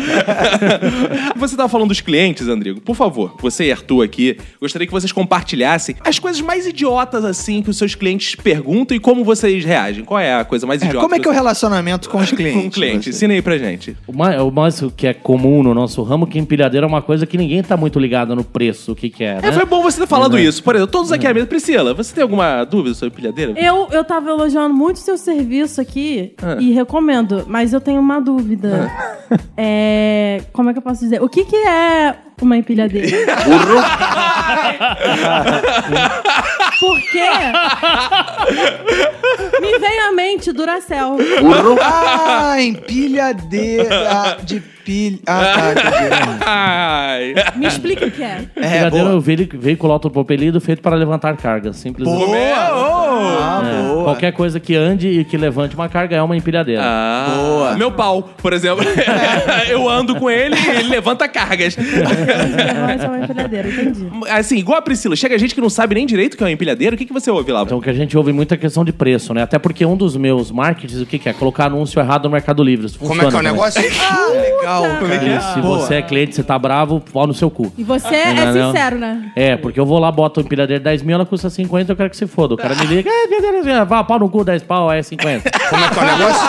você 1.36 1.56
tava 1.56 1.70
falando 1.70 1.89
dos 1.89 2.01
clientes, 2.01 2.47
Andrigo. 2.47 2.82
Por 2.82 2.95
favor, 2.95 3.36
você 3.39 3.66
e 3.66 3.72
Arthur 3.72 4.04
aqui, 4.04 4.38
gostaria 4.60 4.86
que 4.88 4.91
vocês 4.93 5.12
compartilhassem 5.12 5.95
as 6.06 6.20
coisas 6.20 6.41
mais 6.41 6.66
idiotas, 6.68 7.24
assim, 7.26 7.62
que 7.62 7.70
os 7.70 7.78
seus 7.78 7.95
clientes 7.95 8.36
perguntam 8.36 8.95
e 8.95 8.99
como 8.99 9.24
vocês 9.24 9.64
reagem. 9.64 10.04
Qual 10.04 10.20
é 10.20 10.36
a 10.36 10.43
coisa 10.45 10.66
mais 10.68 10.82
idiota? 10.82 10.99
Como 11.01 11.16
é 11.16 11.20
que 11.20 11.28
é 11.28 11.32
o 11.32 11.34
relacionamento 11.34 12.10
com 12.10 12.18
os 12.20 12.32
clientes? 12.32 12.62
Com 12.62 12.68
o 12.68 12.72
cliente? 12.72 13.04
Você? 13.06 13.10
Ensina 13.12 13.34
aí 13.34 13.41
pra 13.41 13.58
gente. 13.58 13.93
O 14.08 14.16
mais, 14.16 14.41
o 14.41 14.52
mais 14.52 14.84
que 14.96 15.08
é 15.08 15.14
comum 15.14 15.64
no 15.64 15.74
nosso 15.74 16.02
ramo 16.04 16.28
que 16.28 16.38
empilhadeira 16.39 16.86
é 16.86 16.89
uma 16.89 17.02
coisa 17.02 17.26
que 17.26 17.38
ninguém 17.38 17.62
tá 17.64 17.76
muito 17.78 18.00
ligado 18.00 18.36
no 18.36 18.44
preço, 18.44 18.91
o 18.91 18.96
que 18.96 19.10
que 19.10 19.24
é, 19.24 19.36
né? 19.41 19.48
É, 19.48 19.52
foi 19.52 19.66
bom 19.66 19.82
você 19.82 20.02
ter 20.02 20.08
falado 20.08 20.38
isso. 20.38 20.64
Por 20.64 20.76
exemplo, 20.76 20.91
todos 20.91 21.12
aqui 21.12 21.26
à 21.28 21.34
mesa. 21.34 21.48
Priscila, 21.48 21.94
você 21.94 22.14
tem 22.14 22.22
alguma 22.22 22.64
dúvida 22.64 22.94
sobre 22.96 23.16
pilhadeira? 23.16 23.54
Eu, 23.58 23.88
eu 23.91 24.04
tava 24.04 24.30
elogiando 24.30 24.74
muito 24.74 24.98
o 24.98 25.00
seu 25.00 25.18
serviço 25.18 25.80
aqui 25.82 26.34
Ah. 26.41 26.58
e 26.60 26.72
recomendo, 26.74 27.44
mas 27.48 27.74
eu 27.74 27.82
tenho 27.82 28.00
uma 28.02 28.20
dúvida. 28.20 28.91
É, 29.58 30.41
como 30.52 30.70
é 30.70 30.74
que 30.74 30.80
eu 30.80 30.84
posso 30.84 31.02
dizer? 31.02 31.22
O 31.22 31.30
que, 31.30 31.46
que 31.46 31.56
é 31.56 32.16
uma 32.41 32.58
empilhadeira? 32.58 33.08
Porque 36.84 37.30
me 39.62 39.80
vem 39.80 40.00
à 40.02 40.12
mente 40.12 40.52
Duracell. 40.52 41.16
Ah, 41.82 42.62
empilhadeira 42.62 44.38
de 44.44 44.60
pilha. 44.86 45.20
Ah, 45.28 45.74
tá. 45.76 46.40
Ai. 46.46 47.34
Me 47.56 47.68
explica 47.68 48.06
o 48.06 48.12
que 48.12 48.24
é. 48.24 48.42
É, 48.56 48.66
Empilhadeira 48.68 48.88
é 48.88 48.90
boa. 49.10 49.16
um 49.16 49.20
veí- 49.20 49.50
veículo 49.54 49.94
autopropelido 49.94 50.60
feito 50.62 50.82
para 50.82 50.96
levantar 50.96 51.36
cargas. 51.38 51.78
Simplesmente. 51.78 52.26
Boa! 52.26 52.38
Ah, 52.40 53.62
É, 53.64 53.88
boa. 53.88 54.04
Qualquer 54.06 54.32
coisa 54.34 54.60
que 54.60 54.76
ande 54.76 55.08
e 55.08 55.24
que 55.26 55.38
levante 55.38 55.76
uma 55.76 55.88
carga 55.90 56.16
é 56.16 56.22
uma 56.22 56.36
empilhadeira. 56.36 56.82
Ah, 56.84 57.34
Boa. 57.36 57.78
Meu 57.78 57.92
pau, 57.92 58.30
por 58.38 58.54
exemplo. 58.54 58.84
Eu 59.70 59.88
ando 59.90 60.16
com 60.16 60.30
ele 60.30 60.56
e 60.56 60.70
ele 60.80 60.90
levanta 60.90 61.28
cargas. 61.28 61.76
É 61.78 63.08
uma 63.08 63.20
empilhadeira, 63.24 63.68
entendi. 63.70 64.08
Assim, 64.30 64.58
igual 64.58 64.78
a 64.78 64.82
Priscila, 64.82 65.16
chega 65.16 65.38
gente 65.38 65.56
que 65.56 65.62
não 65.62 65.70
sabe 65.70 65.96
nem 65.96 66.06
direito 66.06 66.34
o 66.34 66.38
que 66.38 66.44
é 66.44 66.48
uma 66.48 66.52
empilhadeira. 66.52 66.96
O 66.96 66.98
que, 66.98 67.06
que 67.06 67.14
você 67.14 67.30
ouve 67.32 67.52
lá? 67.52 67.62
Então, 67.64 67.78
o 67.78 67.82
que 67.82 67.90
a 67.90 67.94
gente 67.94 68.18
ouve 68.18 68.32
muita 68.34 68.58
questão 68.58 68.84
de 68.84 68.92
preço, 68.92 69.34
né? 69.34 69.44
Até 69.44 69.58
porque 69.60 69.86
um 69.86 69.96
dos 69.96 70.16
meus 70.18 70.52
marketings, 70.52 71.02
o 71.02 71.06
que, 71.06 71.18
que 71.20 71.30
é? 71.30 71.34
Colocar 71.34 71.66
anúncio 71.66 72.00
errado 72.00 72.26
no 72.26 72.30
Mercado 72.32 72.64
Livre. 72.64 72.86
Isso 72.88 73.00
Como 73.00 73.14
é 73.14 73.18
que 73.20 73.22
é 73.26 73.28
o 73.28 73.32
funciona 73.32 73.52
negócio? 73.52 73.82
Ah, 74.04 74.28
legal. 74.32 74.72
Como 74.99 75.13
é 75.13 75.17
que 75.17 75.30
é? 75.30 75.39
Se 75.39 75.61
você 75.61 75.95
é 75.95 76.01
cliente, 76.01 76.36
você 76.36 76.43
tá 76.43 76.57
bravo, 76.57 77.01
pau 77.11 77.28
no 77.28 77.34
seu 77.34 77.49
cu. 77.49 77.71
E 77.78 77.84
você 77.84 78.15
é 78.15 78.51
sincero, 78.51 78.97
né? 78.97 79.32
É, 79.36 79.55
porque 79.57 79.80
eu 79.80 79.86
vou 79.86 79.99
lá, 79.99 80.11
boto 80.11 80.39
a 80.39 80.43
empilhadeira 80.43 80.84
10 80.84 81.03
mil, 81.03 81.15
ela 81.15 81.26
custa 81.26 81.49
50, 81.49 81.91
eu 81.91 81.95
quero 81.95 82.09
que 82.09 82.17
se 82.17 82.28
foda. 82.28 82.53
O 82.53 82.57
cara 82.57 82.76
me 82.76 82.86
liga, 82.86 83.09
é, 83.09 83.86
vá, 83.86 84.03
pau 84.03 84.19
no 84.19 84.30
cu, 84.30 84.43
10 84.43 84.63
pau, 84.63 84.91
é 84.91 85.01
50. 85.01 85.49
Como 85.69 85.84
é 85.84 85.89
que 85.89 85.99
é 85.99 86.01
o 86.01 86.05
negócio? 86.05 86.43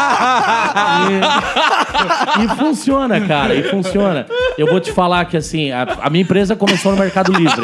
E 2.42 2.48
funciona, 2.56 3.20
cara, 3.20 3.54
e 3.54 3.62
funciona. 3.64 4.26
Eu 4.58 4.66
vou 4.66 4.80
te 4.80 4.92
falar 4.92 5.24
que, 5.26 5.36
assim, 5.36 5.70
a, 5.70 5.82
a 6.02 6.10
minha 6.10 6.22
empresa 6.22 6.56
começou 6.56 6.92
no 6.92 6.98
Mercado 6.98 7.32
Livre. 7.32 7.62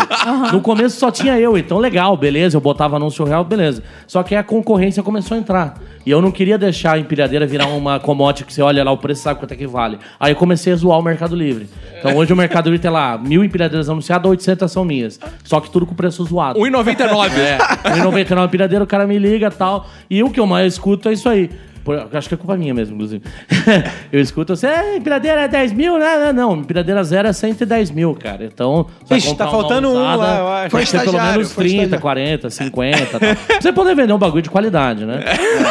No 0.53 0.61
começo 0.61 0.99
só 0.99 1.11
tinha 1.11 1.39
eu, 1.39 1.57
então 1.59 1.79
legal, 1.79 2.17
beleza, 2.17 2.57
eu 2.57 2.61
botava 2.61 2.97
anúncio 2.97 3.25
real, 3.25 3.45
beleza. 3.45 3.83
Só 4.07 4.23
que 4.23 4.35
a 4.35 4.43
concorrência 4.43 5.03
começou 5.03 5.37
a 5.37 5.41
entrar. 5.41 5.75
E 6.05 6.11
eu 6.11 6.23
não 6.23 6.31
queria 6.31 6.57
deixar 6.57 6.95
a 6.95 6.99
empilhadeira 6.99 7.47
virar 7.47 7.67
uma 7.67 8.01
commodity 8.01 8.45
que 8.45 8.53
você 8.53 8.63
olha 8.63 8.83
lá 8.83 8.91
o 8.91 8.97
preço 8.97 9.23
sabe 9.23 9.39
quanto 9.39 9.53
é 9.53 9.57
que 9.57 9.67
vale. 9.67 9.99
Aí 10.19 10.33
eu 10.33 10.37
comecei 10.37 10.73
a 10.73 10.77
zoar 10.77 10.99
o 10.99 11.03
Mercado 11.03 11.37
Livre. 11.37 11.69
Então 11.99 12.17
hoje 12.17 12.33
o 12.33 12.37
Mercado 12.37 12.71
Livre 12.71 12.81
tem 12.81 12.91
lá 12.91 13.19
mil 13.19 13.45
empilhadeiras 13.45 13.89
anunciadas, 13.89 14.31
800 14.31 14.71
são 14.73 14.85
minhas. 14.85 15.21
Só 15.45 15.61
que 15.61 15.71
tudo 15.71 15.85
com 15.87 15.95
preço 15.95 16.25
zoado. 16.25 16.59
1,99. 16.59 17.31
É, 17.39 17.59
1,99 17.99 18.47
empilhadeira, 18.47 18.85
o 18.85 18.87
cara 18.87 19.07
me 19.07 19.19
liga 19.19 19.49
e 19.49 19.51
tal. 19.51 19.87
E 20.09 20.23
o 20.23 20.31
que 20.31 20.41
eu 20.41 20.47
mais 20.47 20.73
escuto 20.73 21.09
é 21.09 21.13
isso 21.13 21.29
aí. 21.29 21.51
Por- 21.85 22.09
acho 22.13 22.29
que 22.29 22.35
é 22.35 22.37
culpa 22.37 22.57
minha 22.57 22.75
mesmo, 22.75 22.95
inclusive. 22.95 23.23
eu 24.13 24.21
escuto 24.21 24.53
assim, 24.53 24.67
é, 24.67 24.97
empilhadeira 24.97 25.43
é 25.43 25.49
10 25.49 25.73
mil? 25.73 25.99
Não, 25.99 26.21
não, 26.27 26.33
não. 26.33 26.57
Empilhadeira 26.61 27.03
zero 27.03 27.29
é 27.29 27.33
110 27.33 27.91
mil, 27.91 28.15
cara. 28.15 28.45
Então, 28.45 28.87
você 29.01 29.09
vai 29.09 29.19
Ixi, 29.19 29.37
tá 29.37 29.49
faltando 29.49 29.89
um 29.89 29.93
usada, 29.93 30.17
lá, 30.17 30.39
eu 30.39 30.49
acho. 30.49 30.77
Que 30.77 30.87
ser 30.87 31.01
pelo 31.03 31.21
menos 31.21 31.53
foi 31.53 31.65
30, 31.65 31.97
estagiário. 31.97 32.01
40, 32.01 32.51
50. 32.51 33.07
Tal. 33.07 33.21
Pra 33.21 33.61
você 33.61 33.73
poder 33.73 33.95
vender 33.95 34.13
um 34.13 34.19
bagulho 34.19 34.43
de 34.43 34.51
qualidade, 34.51 35.05
né? 35.05 35.21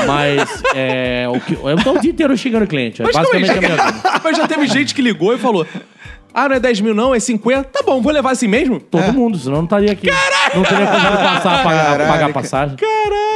Mas 0.08 0.64
é, 0.76 1.28
o 1.30 1.40
que, 1.40 1.54
eu 1.54 1.84
tô 1.84 1.94
o 1.94 2.00
dia 2.00 2.12
inteiro 2.12 2.36
xingando 2.38 2.66
o 2.66 2.68
cliente. 2.68 3.02
É 3.02 3.06
Mas 3.06 3.16
aí, 3.16 3.22
basicamente 3.22 3.52
a 3.52 3.54
já, 3.54 3.62
minha 3.62 3.92
vida. 3.92 4.22
mas 4.24 4.38
já 4.38 4.48
teve 4.48 4.68
gente 4.68 4.96
que 4.96 5.02
ligou 5.02 5.34
e 5.34 5.38
falou: 5.38 5.66
Ah, 6.34 6.50
não 6.50 6.56
é 6.56 6.60
10 6.60 6.82
mil, 6.82 6.96
não, 6.96 7.14
é 7.14 7.20
50. 7.20 7.64
Tá 7.66 7.82
bom, 7.86 8.02
vou 8.02 8.12
levar 8.12 8.32
assim 8.32 8.48
mesmo? 8.48 8.80
Todo 8.80 9.14
mundo, 9.14 9.38
senão 9.38 9.56
eu 9.56 9.60
não 9.60 9.66
estaria 9.66 9.92
aqui. 9.92 10.08
Não 10.56 10.64
teria 10.64 10.88
conseguido 10.88 11.18
passar, 11.18 11.64
pagar, 11.64 11.86
Caralho, 11.86 12.12
pagar 12.12 12.30
a 12.30 12.34
passagem. 12.34 12.76
Caralho! 12.78 13.29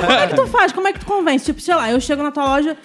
Como 0.00 0.12
é 0.12 0.26
que 0.26 0.34
tu 0.34 0.46
faz? 0.46 0.72
Como 0.72 0.88
é 0.88 0.92
que 0.92 1.00
tu 1.00 1.06
convence? 1.06 1.44
Tipo, 1.44 1.60
sei 1.60 1.74
lá, 1.74 1.90
eu 1.90 2.00
chego 2.00 2.22
na 2.22 2.30
tua 2.30 2.44
loja, 2.44 2.76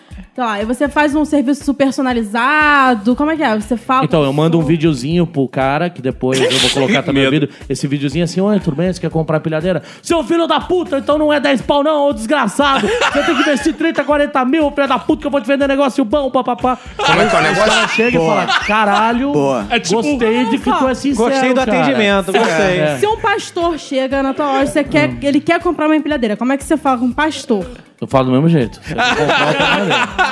lá, 0.42 0.62
e 0.62 0.66
você 0.66 0.88
faz 0.90 1.16
um 1.16 1.24
serviço 1.24 1.74
personalizado. 1.74 3.16
Como 3.16 3.32
é 3.32 3.36
que 3.38 3.44
é? 3.44 3.56
Você 3.60 3.78
fala. 3.78 4.04
Então, 4.06 4.24
eu 4.24 4.34
mando 4.34 4.60
um 4.60 4.62
videozinho 4.64 5.26
pro 5.26 5.48
cara, 5.48 5.90
que 5.90 6.02
depois 6.02 6.40
eu 6.40 6.60
vou 6.60 6.70
colocar 6.72 7.02
também 7.04 7.26
o 7.26 7.32
vídeo. 7.32 7.50
Esse 7.70 7.88
videozinho 7.88 8.24
assim, 8.24 8.42
oi, 8.42 8.60
tudo 8.60 8.76
bem? 8.76 8.92
Você 8.92 9.00
quer 9.00 9.10
comprar 9.10 9.40
pilhadeira? 9.40 9.82
Seu 10.02 10.24
filho 10.24 10.48
da 10.48 10.60
puta, 10.60 10.98
então 10.98 11.18
não 11.18 11.32
é 11.32 11.40
10 11.40 11.62
pau 11.62 11.84
não, 11.84 12.10
ô 12.10 12.14
desgraçado. 12.14 12.88
Você 12.88 13.24
tem 13.24 13.36
que 13.36 13.42
investir 13.42 13.74
30, 13.74 14.04
40 14.04 14.46
mil, 14.46 14.72
filho 14.72 14.88
da 14.88 15.00
puta, 15.00 15.22
que 15.22 15.28
eu 15.28 15.32
vou 15.32 15.42
te 15.42 15.48
vender 15.48 15.68
negócio 15.68 16.04
bom, 16.04 16.30
papapá. 16.30 16.78
Como 16.98 17.22
é 17.22 17.28
que 17.28 17.36
é 17.36 17.40
o 17.40 17.42
negócio? 17.42 17.72
cara 17.72 17.88
chega 17.88 18.18
e 18.18 18.26
fala, 18.26 18.46
caralho, 18.66 19.32
Boa. 19.32 19.66
É 19.70 19.80
tipo- 19.80 20.02
gostei 20.02 20.46
de 20.46 20.58
que 20.58 20.72
tu 20.72 20.88
é 20.88 20.94
sincero, 20.94 21.30
Gostei 21.30 21.50
do 21.54 21.56
cara." 21.56 21.72
atendimento, 21.82 22.32
gostei. 22.32 22.80
É. 22.80 22.98
Se 23.00 23.08
um 23.08 23.18
pastor 23.18 23.78
chega 23.80 24.22
na 24.22 24.34
tua 24.34 24.46
loja, 24.52 24.68
você 24.68 24.84
quer, 24.84 25.10
Hum. 25.10 25.18
ele 25.22 25.40
quer 25.40 25.60
comprar 25.62 25.86
uma 25.86 25.96
empilhadeira, 25.96 26.36
como 26.36 26.52
é 26.54 26.58
que 26.58 26.64
você 26.64 26.78
fala 26.78 26.98
com 26.98 27.06
um 27.06 27.14
pastor? 27.14 27.66
Eu 28.02 28.08
falo 28.08 28.26
do 28.26 28.32
mesmo 28.34 28.50
jeito. 28.50 28.80
Você. 28.84 28.94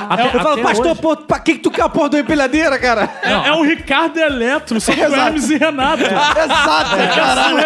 Até- 0.09 0.25
Eu 0.25 0.29
falo, 0.41 0.61
pastor, 0.61 0.87
hoje- 0.91 1.01
pô, 1.01 1.15
pra 1.15 1.39
que, 1.39 1.53
que 1.53 1.59
tu 1.59 1.71
quer 1.71 1.83
a 1.83 1.89
porra 1.89 2.09
da 2.09 2.19
empilhadeira, 2.19 2.77
cara? 2.77 3.09
É, 3.23 3.47
é 3.47 3.51
o 3.53 3.63
Ricardo 3.63 4.17
Eletro, 4.19 4.81
só 4.81 4.91
que 4.93 4.99
o 5.01 5.15
Hermes 5.15 5.49
e 5.49 5.57
Renato. 5.57 6.03
Exato, 6.03 6.95
caralho. 7.15 7.57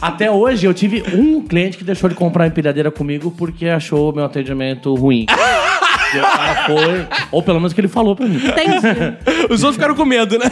Até 0.00 0.30
hoje 0.30 0.64
eu 0.66 0.72
tive 0.72 1.02
um 1.14 1.42
cliente 1.42 1.76
que 1.76 1.84
deixou 1.84 2.08
de 2.08 2.14
comprar 2.14 2.46
empilhadeira 2.46 2.90
comigo 2.90 3.30
porque 3.36 3.66
achou 3.66 4.10
o 4.10 4.14
meu 4.14 4.24
atendimento 4.24 4.94
ruim. 4.94 5.26
E 6.18 6.66
foi, 6.66 7.06
ou 7.30 7.42
pelo 7.42 7.58
menos 7.58 7.72
que 7.72 7.80
ele 7.80 7.88
falou 7.88 8.14
pra 8.16 8.26
mim. 8.26 8.36
Entendi. 8.36 9.16
Os 9.50 9.62
outros 9.62 9.74
ficaram 9.76 9.94
com 9.94 10.04
medo, 10.04 10.38
né? 10.38 10.46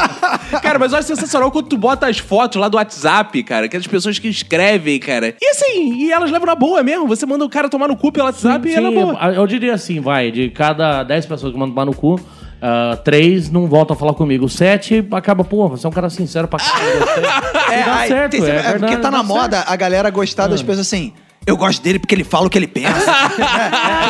cara, 0.62 0.78
mas 0.78 0.92
eu 0.92 0.98
acho 0.98 1.08
sensacional 1.08 1.50
quando 1.50 1.68
tu 1.68 1.76
bota 1.76 2.06
as 2.06 2.18
fotos 2.18 2.60
lá 2.60 2.68
do 2.68 2.76
WhatsApp, 2.76 3.42
cara, 3.42 3.68
que 3.68 3.76
é 3.76 3.78
das 3.78 3.86
pessoas 3.86 4.18
que 4.18 4.28
escrevem, 4.28 4.98
cara. 4.98 5.34
E 5.40 5.50
assim, 5.50 5.94
e 5.96 6.12
elas 6.12 6.30
levam 6.30 6.46
na 6.46 6.54
boa 6.54 6.82
mesmo. 6.82 7.06
Você 7.06 7.24
manda 7.26 7.44
o 7.44 7.48
cara 7.48 7.68
tomar 7.68 7.88
no 7.88 7.96
cu 7.96 8.10
pelo 8.12 8.26
WhatsApp 8.26 8.68
e 8.68 8.74
é 8.74 8.80
na 8.80 8.88
Sim, 8.90 8.94
boa. 8.94 9.14
eu, 9.34 9.46
diria 9.46 9.74
assim, 9.74 10.00
vai, 10.00 10.30
de 10.30 10.50
cada 10.50 11.02
10 11.02 11.26
pessoas 11.26 11.52
que 11.52 11.58
mandam 11.58 11.74
tomar 11.74 11.84
no 11.86 11.94
cu, 11.94 12.20
ah, 12.60 12.96
três 13.04 13.50
não 13.50 13.66
voltam 13.66 13.94
a 13.94 13.98
falar 13.98 14.14
comigo. 14.14 14.48
Sete 14.48 15.06
acaba, 15.12 15.44
pô, 15.44 15.68
você 15.68 15.86
é 15.86 15.88
um 15.88 15.92
cara 15.92 16.08
sincero 16.10 16.48
pra 16.48 16.58
caralho. 16.58 17.00
E 17.00 17.84
dá 17.84 17.96
aí 17.96 18.08
certo, 18.08 18.30
tem- 18.32 18.44
é, 18.44 18.56
é 18.56 18.78
porque 18.78 18.96
tá 18.96 19.10
na 19.10 19.22
moda 19.22 19.64
a 19.66 19.76
galera 19.76 20.10
gostar 20.10 20.46
das 20.48 20.62
pessoas 20.62 20.80
assim. 20.86 21.12
Eu 21.46 21.56
gosto 21.56 21.80
dele 21.80 21.98
porque 22.00 22.14
ele 22.14 22.24
fala 22.24 22.46
o 22.46 22.50
que 22.50 22.58
ele 22.58 22.66
pensa. 22.66 22.90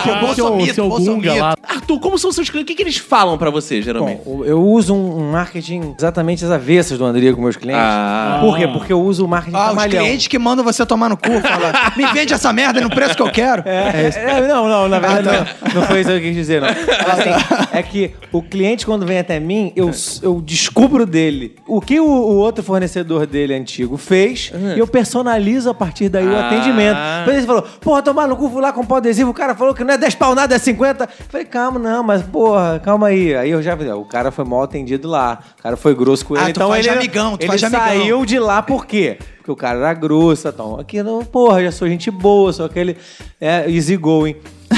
é. 0.08 0.24
O 0.24 0.34
seu, 0.34 0.74
seu 0.74 0.88
Gunga 0.88 1.34
lá. 1.34 1.54
Arthur, 1.62 2.00
como 2.00 2.18
são 2.18 2.32
seus 2.32 2.48
clientes? 2.48 2.64
O 2.64 2.66
que, 2.68 2.74
que 2.74 2.82
eles 2.82 2.96
falam 2.96 3.36
pra 3.36 3.50
você, 3.50 3.82
geralmente? 3.82 4.22
Bom, 4.24 4.44
eu 4.44 4.62
uso 4.62 4.94
um 4.94 5.16
um 5.26 5.30
marketing 5.32 5.94
exatamente 5.98 6.44
às 6.44 6.50
avessas 6.50 6.98
do 6.98 7.04
André 7.04 7.32
com 7.32 7.42
meus 7.42 7.56
clientes. 7.56 7.82
Ah. 7.84 8.38
Por 8.40 8.56
quê? 8.56 8.66
Porque 8.68 8.92
eu 8.92 9.00
uso 9.00 9.24
o 9.24 9.28
marketing 9.28 9.56
Ah, 9.56 9.64
os 9.64 9.68
camalhão. 9.70 10.02
clientes 10.04 10.26
que 10.28 10.38
mandam 10.38 10.64
você 10.64 10.84
tomar 10.86 11.08
no 11.08 11.16
cu, 11.16 11.30
fala, 11.40 11.92
me 11.96 12.06
vende 12.12 12.32
essa 12.32 12.52
merda 12.52 12.80
no 12.80 12.88
preço 12.88 13.14
que 13.16 13.22
eu 13.22 13.30
quero. 13.30 13.62
É, 13.66 14.10
é, 14.14 14.48
não, 14.48 14.68
não, 14.68 14.88
na 14.88 14.98
verdade 14.98 15.26
não, 15.74 15.80
não 15.80 15.86
foi 15.86 16.00
isso 16.00 16.10
que 16.10 16.16
eu 16.16 16.20
quis 16.20 16.34
dizer, 16.34 16.60
não. 16.60 16.68
Assim, 16.68 17.30
é 17.72 17.82
que 17.82 18.12
o 18.32 18.42
cliente, 18.42 18.86
quando 18.86 19.04
vem 19.06 19.18
até 19.18 19.38
mim, 19.38 19.72
eu, 19.76 19.90
eu 20.22 20.40
descubro 20.40 21.04
dele 21.06 21.56
o 21.66 21.80
que 21.80 21.98
o, 22.00 22.04
o 22.06 22.36
outro 22.36 22.62
fornecedor 22.64 23.26
dele 23.26 23.54
antigo 23.54 23.96
fez 23.96 24.50
e 24.74 24.78
eu 24.78 24.86
personalizo 24.86 25.68
a 25.68 25.74
partir 25.74 26.08
daí 26.08 26.26
o 26.26 26.34
Ah. 26.36 26.46
atendimento. 26.46 26.96
Exemplo, 27.32 27.56
você 27.56 27.62
falou, 27.62 27.80
porra, 27.80 28.02
tomar 28.02 28.28
no 28.28 28.36
cu, 28.36 28.50
fui 28.50 28.60
lá 28.60 28.72
com 28.72 28.84
pau 28.84 28.98
adesivo, 28.98 29.30
o 29.30 29.34
cara 29.34 29.54
falou 29.54 29.74
que 29.74 29.84
não 29.84 29.94
é 29.94 29.98
10 29.98 30.14
pau 30.14 30.34
nada, 30.34 30.54
é 30.54 30.58
50. 30.58 31.04
Eu 31.04 31.08
falei, 31.28 31.46
calma, 31.46 31.78
não, 31.78 32.02
mas 32.02 32.22
porra, 32.22 32.80
calma 32.82 33.08
aí. 33.08 33.34
Aí 33.34 33.50
eu 33.50 33.62
já 33.62 33.74
o 33.74 34.04
cara 34.04 34.30
foi 34.30 34.44
mal 34.44 34.62
atendido 34.62 35.08
lá, 35.08 35.40
o 35.58 35.62
cara 35.62 35.76
foi 35.76 35.94
grosso 35.94 36.24
com 36.24 36.36
ele. 36.36 36.46
Ah, 36.46 36.50
então 36.50 36.74
ele, 36.74 36.88
amigão, 36.88 37.36
tu 37.36 37.44
ele 37.44 37.56
de 37.56 37.64
amigão. 37.64 37.86
saiu 37.86 38.24
de 38.24 38.38
lá 38.38 38.62
por 38.62 38.86
quê? 38.86 39.18
Porque 39.36 39.50
o 39.50 39.56
cara 39.56 39.78
era 39.78 39.94
grosso, 39.94 40.48
então. 40.48 40.80
Aqui 40.80 41.02
não, 41.02 41.24
porra, 41.24 41.62
já 41.62 41.70
sou 41.70 41.88
gente 41.88 42.10
boa, 42.10 42.52
sou 42.52 42.66
aquele 42.66 42.96
é, 43.40 43.70
easy 43.70 43.96
going. 43.96 44.36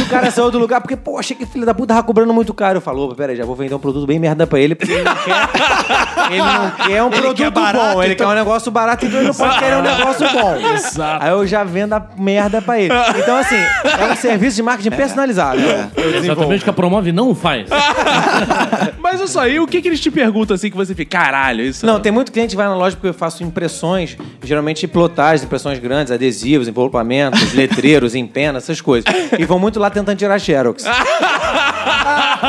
O 0.09 0.11
cara 0.11 0.31
saiu 0.31 0.51
do 0.51 0.59
lugar 0.59 0.81
porque, 0.81 0.97
pô, 0.97 1.19
achei 1.19 1.37
que 1.37 1.45
filho 1.45 1.67
da 1.67 1.75
puta 1.75 1.93
tava 1.95 2.03
cobrando 2.07 2.33
muito 2.33 2.55
caro. 2.55 2.79
Eu 2.79 2.81
falo, 2.81 3.05
opa, 3.05 3.15
peraí, 3.15 3.37
já 3.37 3.45
vou 3.45 3.55
vender 3.55 3.75
um 3.75 3.79
produto 3.79 4.07
bem 4.07 4.19
merda 4.19 4.47
pra 4.47 4.59
ele, 4.59 4.75
porque 4.75 4.91
ele 4.93 5.03
não 5.05 5.15
quer. 5.15 5.33
ele 6.33 6.39
não 6.43 6.71
quer 6.71 7.03
um 7.03 7.07
Ele 7.09 7.17
produto 7.17 7.37
quer 7.37 7.51
barato, 7.51 7.95
bom, 7.95 8.03
ele 8.03 8.15
então- 8.15 8.27
quer 8.27 8.33
um 8.33 8.37
negócio 8.37 8.73
barato, 8.73 9.05
então 9.07 9.19
ele 9.21 9.29
não 9.29 9.35
pode 9.35 9.59
querer 9.59 9.77
um 9.77 9.83
negócio 9.83 10.27
bom. 10.33 10.57
Exato. 10.75 11.25
Aí 11.25 11.31
eu 11.31 11.47
já 11.47 11.63
vendo 11.63 11.93
a 11.93 12.07
merda 12.19 12.63
pra 12.63 12.81
ele. 12.81 12.93
Então, 13.19 13.37
assim, 13.37 13.57
é 13.57 14.13
um 14.13 14.17
serviço 14.17 14.57
de 14.57 14.63
marketing 14.63 14.97
personalizado. 14.97 15.61
Eu 15.61 15.67
desenvolvo. 16.13 16.19
Exatamente 16.25 16.61
o 16.61 16.65
que 16.65 16.71
a 16.71 16.73
Promove 16.73 17.13
não 17.13 17.35
faz. 17.35 17.69
Mas 18.99 19.19
olha 19.21 19.27
só, 19.27 19.47
e 19.49 19.61
o 19.61 19.67
que, 19.67 19.81
que 19.83 19.89
eles 19.89 20.01
te 20.01 20.11
perguntam 20.11 20.55
assim 20.55 20.71
que 20.71 20.77
você 20.77 20.95
fica, 20.95 21.19
caralho, 21.19 21.63
isso 21.65 21.85
Não, 21.87 22.01
tem 22.01 22.13
muito 22.13 22.33
cliente 22.33 22.51
que 22.51 22.57
vai 22.57 22.67
na 22.67 22.75
loja 22.77 22.97
porque 22.97 23.09
eu 23.09 23.15
faço 23.15 23.43
impressões, 23.43 24.17
geralmente 24.43 24.87
plotagens, 24.87 25.45
impressões 25.45 25.79
grandes, 25.79 26.13
adesivos, 26.13 26.69
envelopamentos, 26.69 27.53
letreiros, 27.53 28.15
em 28.17 28.27
pena, 28.27 28.59
essas 28.59 28.81
coisas. 28.81 29.13
E 29.39 29.45
vão 29.45 29.59
muito 29.59 29.79
lá 29.79 29.91
tentando 29.99 30.19
tirar 30.19 30.39
xerox. 30.39 30.85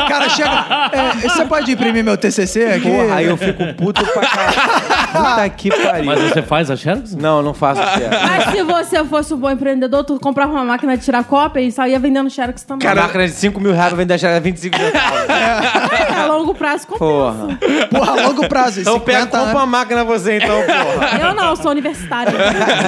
Cara, 0.08 0.28
chega. 0.28 0.90
É, 0.92 1.28
você 1.28 1.44
pode 1.44 1.72
imprimir 1.72 2.04
meu 2.04 2.16
TCC 2.16 2.64
aqui? 2.64 2.90
Porra, 2.90 3.16
aí 3.16 3.26
eu 3.26 3.36
fico 3.36 3.74
puto 3.74 4.04
pra 4.06 4.22
caralho. 4.26 5.00
Puta 5.12 5.48
que 5.50 5.70
pariu. 5.70 6.04
Mas 6.04 6.20
você 6.20 6.42
faz 6.42 6.70
a 6.70 6.76
Xerox? 6.76 7.14
Não, 7.14 7.38
eu 7.38 7.42
não 7.42 7.54
faço 7.54 7.82
xerox. 7.82 8.16
Mas 8.22 8.44
se 8.54 8.62
você 8.62 9.04
fosse 9.04 9.34
um 9.34 9.36
bom 9.36 9.50
empreendedor, 9.50 10.04
tu 10.04 10.18
comprava 10.20 10.52
uma 10.52 10.64
máquina 10.64 10.96
de 10.96 11.04
tirar 11.04 11.24
cópia 11.24 11.60
e 11.60 11.72
saía 11.72 11.98
vendendo 11.98 12.30
Xerox 12.30 12.62
também. 12.62 12.86
Cara, 12.86 13.02
máquina 13.02 13.26
de 13.26 13.32
5 13.32 13.60
mil 13.60 13.72
reais 13.72 13.88
pra 13.88 13.96
vender 13.96 14.18
xerox 14.18 14.36
a 14.36 14.40
25 14.40 14.76
centavos. 14.76 15.20
É, 15.30 16.14
a 16.14 16.26
longo 16.26 16.54
prazo 16.54 16.86
compensa. 16.86 17.04
Porra. 17.04 17.58
Porra, 17.90 18.12
a 18.12 18.26
longo 18.26 18.48
prazo. 18.48 18.80
Então 18.80 19.00
pega, 19.00 19.20
50, 19.24 19.38
compra 19.38 19.56
uma 19.56 19.66
máquina 19.66 20.04
você 20.04 20.36
então, 20.38 20.62
porra. 20.62 21.18
Eu 21.20 21.34
não, 21.34 21.56
sou 21.56 21.70
universitária. 21.70 22.32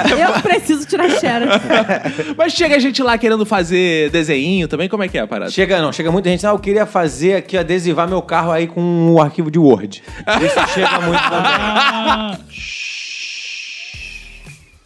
Eu 0.09 0.41
preciso 0.41 0.85
tirar 0.85 1.09
Xerox. 1.09 1.63
Mas 2.37 2.53
chega 2.53 2.75
a 2.75 2.79
gente 2.79 3.01
lá 3.03 3.17
querendo 3.17 3.45
fazer 3.45 4.09
desenho 4.11 4.52
também? 4.67 4.87
Como 4.87 5.03
é 5.03 5.07
que 5.07 5.17
é 5.17 5.21
a 5.21 5.27
parada? 5.27 5.51
Chega, 5.51 5.81
não, 5.81 5.91
chega 5.91 6.11
muita 6.11 6.29
gente. 6.29 6.45
Ah, 6.45 6.51
eu 6.51 6.59
queria 6.59 6.85
fazer 6.85 7.35
aqui, 7.35 7.57
adesivar 7.57 8.07
meu 8.07 8.21
carro 8.21 8.51
aí 8.51 8.67
com 8.67 9.11
o 9.11 9.21
arquivo 9.21 9.49
de 9.49 9.59
Word. 9.59 10.03
Isso 10.41 10.67
chega 10.73 11.01
muito 11.01 11.21
também. 11.23 12.39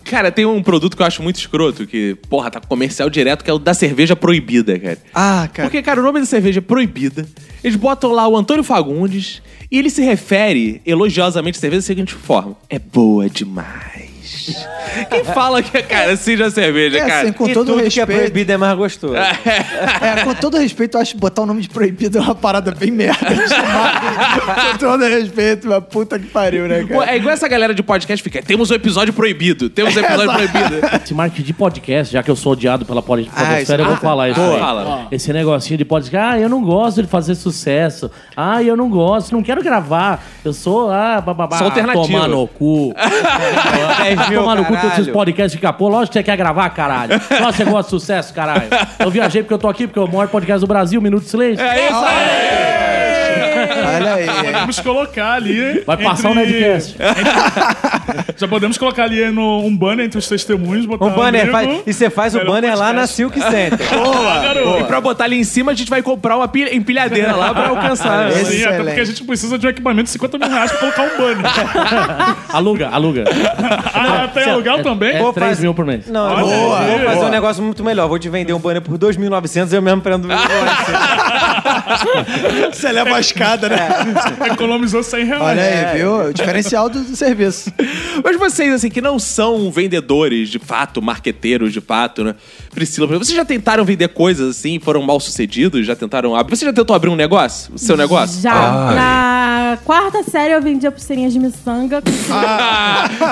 Cara, 0.04 0.32
tem 0.32 0.46
um 0.46 0.64
produto 0.64 0.96
que 0.96 1.02
eu 1.04 1.06
acho 1.06 1.22
muito 1.22 1.36
escroto, 1.36 1.86
que, 1.86 2.16
porra, 2.30 2.50
tá 2.50 2.62
com 2.62 2.68
comercial 2.68 3.10
direto, 3.10 3.44
que 3.44 3.50
é 3.50 3.54
o 3.54 3.60
da 3.60 3.74
cerveja 3.74 4.16
proibida, 4.16 4.80
cara. 4.80 4.98
Ah, 5.14 5.50
cara. 5.52 5.68
Porque, 5.68 5.82
cara, 5.82 6.00
o 6.00 6.04
nome 6.04 6.22
da 6.22 6.26
cerveja 6.26 6.60
é 6.60 6.62
proibida. 6.62 7.28
Eles 7.62 7.76
botam 7.76 8.12
lá 8.14 8.26
o 8.26 8.38
Antônio 8.38 8.64
Fagundes 8.64 9.42
e 9.70 9.78
ele 9.78 9.90
se 9.90 10.02
refere 10.02 10.82
elogiosamente 10.86 11.58
à 11.58 11.62
cerveja 11.62 11.82
da 11.82 11.86
seguinte 11.86 12.14
forma: 12.14 12.56
é 12.70 12.80
boa 12.80 13.30
demais. 13.30 13.97
Quem 15.10 15.24
fala 15.24 15.62
que, 15.62 15.82
cara, 15.84 16.16
seja 16.18 16.50
cerveja, 16.50 16.98
É 16.98 17.02
cara? 17.06 17.22
assim, 17.24 17.32
com 17.34 17.48
E 17.48 17.54
todo 17.54 17.66
tudo 17.68 17.76
que 17.78 17.82
é 17.82 17.84
respeito. 17.86 18.08
proibido 18.20 18.52
é 18.52 18.58
mais 18.58 18.78
gostoso. 18.78 19.16
É, 19.16 20.24
com 20.24 20.34
todo 20.34 20.58
respeito, 20.58 20.98
eu 20.98 21.02
acho 21.02 21.14
que 21.14 21.20
botar 21.20 21.44
o 21.44 21.46
nome 21.46 21.62
de 21.62 21.70
proibido 21.70 22.18
é 22.18 22.22
uma 22.22 22.36
parada 22.36 22.72
bem 22.72 22.92
merda. 22.92 23.26
com 24.72 24.78
todo 24.78 25.04
respeito, 25.06 25.68
mas 25.68 25.84
puta 25.90 26.18
que 26.20 26.28
pariu, 26.28 26.68
né, 26.68 26.84
cara? 26.84 27.12
É 27.12 27.18
igual 27.18 27.34
essa 27.34 27.48
galera 27.48 27.74
de 27.74 27.84
podcast 27.84 28.22
fica, 28.24 28.42
temos 28.42 28.72
um 28.72 28.74
episódio 28.76 29.14
proibido, 29.14 29.70
temos 29.70 29.96
um 29.96 30.00
episódio 30.00 30.34
proibido. 30.34 30.88
Esse 31.04 31.14
marketing 31.14 31.44
de 31.44 31.54
podcast, 31.54 32.14
já 32.14 32.24
que 32.24 32.32
eu 32.32 32.36
sou 32.36 32.54
odiado 32.54 32.86
pela 32.86 33.02
pod- 33.02 33.30
Ah, 33.36 33.46
podosfera, 33.46 33.82
eu 33.82 33.86
vou 33.86 33.96
ah, 33.96 33.98
falar 33.98 34.30
isso 34.30 34.42
aí. 34.42 34.60
Fala. 34.60 35.08
Esse 35.12 35.32
negocinho 35.34 35.78
de 35.78 35.86
podcast, 35.86 36.18
ah, 36.18 36.40
eu 36.40 36.50
não 36.50 36.62
gosto 36.64 37.02
de 37.02 37.08
fazer 37.08 37.36
sucesso. 37.36 38.10
Ah, 38.36 38.62
eu 38.64 38.76
não 38.76 38.90
gosto, 38.90 39.32
não 39.34 39.44
quero 39.44 39.62
gravar. 39.64 40.24
Eu 40.44 40.54
sou, 40.54 40.90
ah, 40.92 41.22
bababá. 41.22 41.58
Sou 41.58 41.68
alternativo. 41.68 42.06
Tomar 42.08 42.28
no 42.28 42.48
cu. 42.48 42.94
10 44.04 44.17
mil, 44.30 44.40
Tomar 44.40 44.56
no 44.56 44.66
cu 44.66 44.76
todos 44.76 45.00
esses 45.00 45.08
podcasts 45.12 45.54
fica, 45.54 45.74
pô, 45.74 45.88
lógico 45.88 46.14
que 46.14 46.20
você 46.20 46.24
quer 46.24 46.38
gravar, 46.38 46.70
caralho. 46.70 47.14
Lógico 47.14 47.52
que 47.52 47.58
você 47.58 47.66
gosta 47.66 47.84
de 47.84 47.90
sucesso, 47.90 48.34
caralho. 48.34 48.70
Eu 49.00 49.12
viajei 49.12 49.44
porque 49.44 49.54
eu 49.54 49.60
tô 49.60 49.68
aqui, 49.68 49.88
porque 49.88 50.00
é 50.00 50.02
o 50.02 50.08
maior 50.08 50.28
podcast 50.28 50.62
do 50.62 50.68
Brasil, 50.68 51.02
Minuto 51.02 51.24
de 51.24 51.30
Silêncio. 51.30 51.64
É 51.64 51.90
isso 51.90 52.87
Olha 53.96 54.14
aí. 54.16 54.26
Podemos 54.28 54.80
colocar 54.80 55.32
ali. 55.34 55.84
Vai 55.86 55.98
passar 55.98 56.32
o 56.32 56.36
Nerdcast. 56.36 56.96
Já 58.38 58.48
podemos 58.48 58.78
colocar 58.78 59.04
ali 59.04 59.30
no, 59.32 59.60
um 59.66 59.76
banner 59.76 60.06
entre 60.06 60.18
os 60.20 60.28
testemunhos. 60.28 60.86
Botar 60.86 61.06
Um 61.06 61.10
banner, 61.12 61.42
amigo. 61.44 61.52
faz, 61.58 61.82
e 61.88 61.94
você 61.94 62.10
faz 62.10 62.36
o 62.36 62.38
Melhor 62.40 62.52
banner 62.54 62.78
lá 62.78 62.94
na. 62.94 63.08
Silk 63.08 63.40
Center. 63.40 63.80
Boa, 63.94 64.40
garoto. 64.40 64.80
E 64.82 64.84
pra 64.84 65.02
botar 65.02 65.24
ali 65.24 65.40
em 65.40 65.44
cima, 65.44 65.72
a 65.72 65.76
gente 65.76 65.90
vai 65.90 66.02
comprar 66.02 66.38
uma 66.38 66.48
pilha- 66.48 66.76
empilhadeira 66.76 67.36
lá 67.36 67.54
pra 67.54 67.70
alcançar. 67.70 68.32
Sim, 68.34 68.40
até 68.40 68.54
Excelente. 68.54 68.84
porque 68.86 69.00
a 69.02 69.06
gente 69.06 69.24
precisa 69.24 69.58
de 69.58 69.66
um 69.66 69.70
equipamento 69.70 70.04
de 70.06 70.10
50 70.12 70.38
mil 70.38 70.50
reais 70.50 70.72
pra 70.72 70.80
colocar 70.80 71.04
um 71.04 71.18
banner. 71.18 71.52
Aluga, 72.50 72.90
aluga. 72.90 73.24
ah, 73.94 74.28
tem 74.34 74.44
aluguel 74.44 74.84
também? 74.84 75.16
É 75.16 75.20
Vou 75.20 75.34
3 75.34 75.50
fazer- 75.50 75.62
mil 75.64 75.74
por 75.74 75.86
mês. 75.86 76.08
Não, 76.08 76.30
eu 76.40 76.46
vou, 76.46 76.76
aí. 76.76 76.88
vou 76.88 77.00
fazer 77.00 77.14
Boa. 77.16 77.26
um 77.28 77.30
negócio 77.32 77.64
muito 77.64 77.84
melhor. 77.84 78.08
Vou 78.08 78.20
te 78.20 78.30
vender 78.30 78.54
um 78.54 78.60
banner 78.60 78.82
por 78.82 78.98
2.900 78.98 79.72
e 79.72 79.76
eu 79.76 79.82
mesmo 79.82 80.02
prendo 80.02 80.28
o 80.28 80.32
Você 82.72 82.92
leva 82.92 83.16
a 83.18 83.20
escada, 83.56 83.70
né? 83.70 83.90
Economizou 84.52 85.02
100 85.04 85.26
reais. 85.26 85.42
Olha 85.42 85.62
aí, 85.64 85.98
viu? 85.98 86.28
O 86.30 86.34
diferencial 86.34 86.90
do, 86.90 87.00
do 87.04 87.16
serviço. 87.16 87.72
Mas 88.24 88.38
vocês, 88.38 88.74
assim, 88.74 88.90
que 88.90 89.02
não 89.02 89.18
são 89.20 89.72
vendedores 89.72 90.50
de 90.50 90.60
fato, 90.60 91.02
marqueteiros 91.02 91.72
de 91.74 91.82
fato, 91.82 92.24
né? 92.24 92.36
Priscila, 92.74 93.08
vocês 93.08 93.36
já 93.36 93.46
tentaram 93.46 93.84
vender 93.86 94.10
coisas 94.10 94.58
assim, 94.58 94.80
foram 94.80 95.02
mal 95.02 95.20
sucedidos? 95.20 95.86
Já 95.86 95.96
tentaram 95.96 96.36
abrir? 96.36 96.56
Você 96.56 96.66
já 96.66 96.74
tentou 96.74 96.96
abrir 96.96 97.10
um 97.10 97.16
negócio? 97.16 97.74
O 97.74 97.78
seu 97.80 97.96
negócio? 97.98 98.42
Já. 98.42 98.54
Na 98.94 99.78
quarta 99.84 100.24
série 100.24 100.54
eu 100.54 100.62
vendia 100.62 100.92
pulseirinhas 100.92 101.34
de 101.34 101.40
miçanga. 101.40 102.02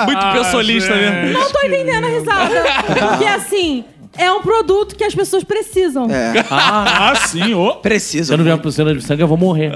Muito 0.06 0.20
Ah, 0.20 0.32
pessoalista 0.34 0.94
gente. 0.94 1.26
mesmo. 1.26 1.40
Não 1.40 1.50
tô 1.52 1.60
entendendo 1.66 2.04
a 2.04 2.08
risada. 2.08 3.08
Porque 3.10 3.24
assim, 3.24 3.84
é 4.18 4.30
um 4.32 4.40
produto 4.42 4.94
que 4.96 5.04
as 5.04 5.14
pessoas 5.14 5.44
precisam. 5.44 6.08
É. 6.10 6.44
Ah, 6.50 7.14
sim. 7.26 7.54
ô. 7.54 7.72
Se 7.74 7.78
Precisa. 7.80 8.32
eu 8.34 8.38
não 8.38 8.44
vier 8.44 8.54
uma 8.54 8.62
pulseira 8.62 8.94
de 8.94 9.02
sangue, 9.02 9.22
eu 9.22 9.28
vou 9.28 9.36
morrer. 9.38 9.72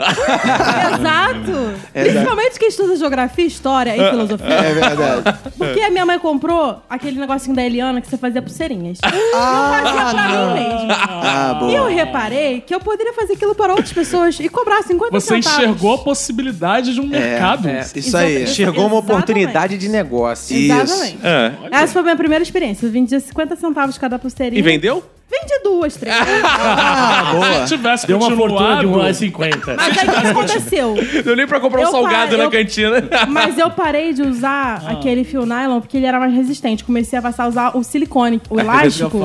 Exato. 0.94 1.74
Principalmente 1.92 2.58
quem 2.58 2.68
estuda 2.68 2.96
geografia, 2.96 3.44
história 3.46 3.96
e 3.96 4.10
filosofia. 4.10 4.46
É 4.46 4.72
verdade. 4.74 5.38
Porque 5.56 5.80
a 5.80 5.90
minha 5.90 6.06
mãe 6.06 6.18
comprou 6.18 6.82
aquele 6.88 7.18
negocinho 7.18 7.54
da 7.54 7.64
Eliana 7.64 8.00
que 8.00 8.08
você 8.08 8.16
fazia 8.16 8.40
pulseirinhas. 8.42 8.98
Ah, 9.02 9.80
eu 9.82 9.84
fazia 9.84 10.10
pra 10.10 10.28
não. 10.28 10.54
mim 10.54 10.60
mesmo. 10.60 10.88
Ah, 10.90 11.60
E 11.70 11.74
eu 11.74 11.86
reparei 11.88 12.60
que 12.60 12.74
eu 12.74 12.80
poderia 12.80 13.12
fazer 13.12 13.34
aquilo 13.34 13.54
para 13.54 13.72
outras 13.72 13.92
pessoas 13.92 14.38
e 14.40 14.48
cobrar 14.48 14.82
50 14.82 15.10
Você 15.12 15.34
centavos. 15.34 15.58
enxergou 15.58 15.94
a 15.94 15.98
possibilidade 15.98 16.94
de 16.94 17.00
um 17.00 17.06
mercado. 17.06 17.68
Isso 17.94 18.16
aí. 18.16 18.26
Exatamente. 18.36 18.50
Chegou 18.50 18.86
uma 18.86 18.96
oportunidade 18.98 19.76
de 19.78 19.88
negócio. 19.88 20.56
Exatamente. 20.56 21.18
É. 21.22 21.52
Essa 21.70 21.92
foi 21.92 22.00
a 22.02 22.04
minha 22.04 22.16
primeira 22.16 22.42
experiência. 22.42 22.86
Eu 22.86 22.90
vendia 22.90 23.18
50 23.20 23.56
centavos 23.56 23.98
cada 23.98 24.18
pulseirinha. 24.30 24.58
E 24.58 24.62
vendeu? 24.62 25.04
Vendi 25.30 25.60
duas, 25.62 25.94
três. 25.96 26.12
Ah, 26.52 27.30
boa. 27.32 27.66
Se 27.66 27.76
tivesse 27.76 28.06
Deu 28.06 28.16
uma 28.16 28.30
fortuna 28.34 28.76
de 28.80 28.86
continuado... 28.86 29.08
1,50. 29.12 29.76
Mas 29.76 29.98
aí 29.98 30.08
o 30.08 30.20
que 30.20 30.26
aconteceu? 30.26 30.94
Deu 31.24 31.36
nem 31.36 31.46
pra 31.46 31.60
comprar 31.60 31.80
um 31.80 31.84
Eu 31.84 31.90
salgado 31.90 32.30
pa- 32.32 32.36
na 32.36 32.44
eu- 32.44 32.50
cantina. 32.50 33.08
Mas 33.28 33.56
eu 33.56 33.70
parei 33.70 34.12
de 34.12 34.22
usar 34.22 34.82
aquele 34.88 35.22
fio 35.22 35.46
nylon 35.46 35.80
porque 35.80 35.96
ele 35.98 36.06
era 36.06 36.18
mais 36.18 36.34
resistente. 36.34 36.82
Comecei 36.82 37.16
a 37.18 37.22
passar 37.22 37.44
a 37.44 37.48
usar 37.48 37.76
o 37.76 37.82
silicone, 37.84 38.40
o 38.50 38.58
elástico. 38.58 39.20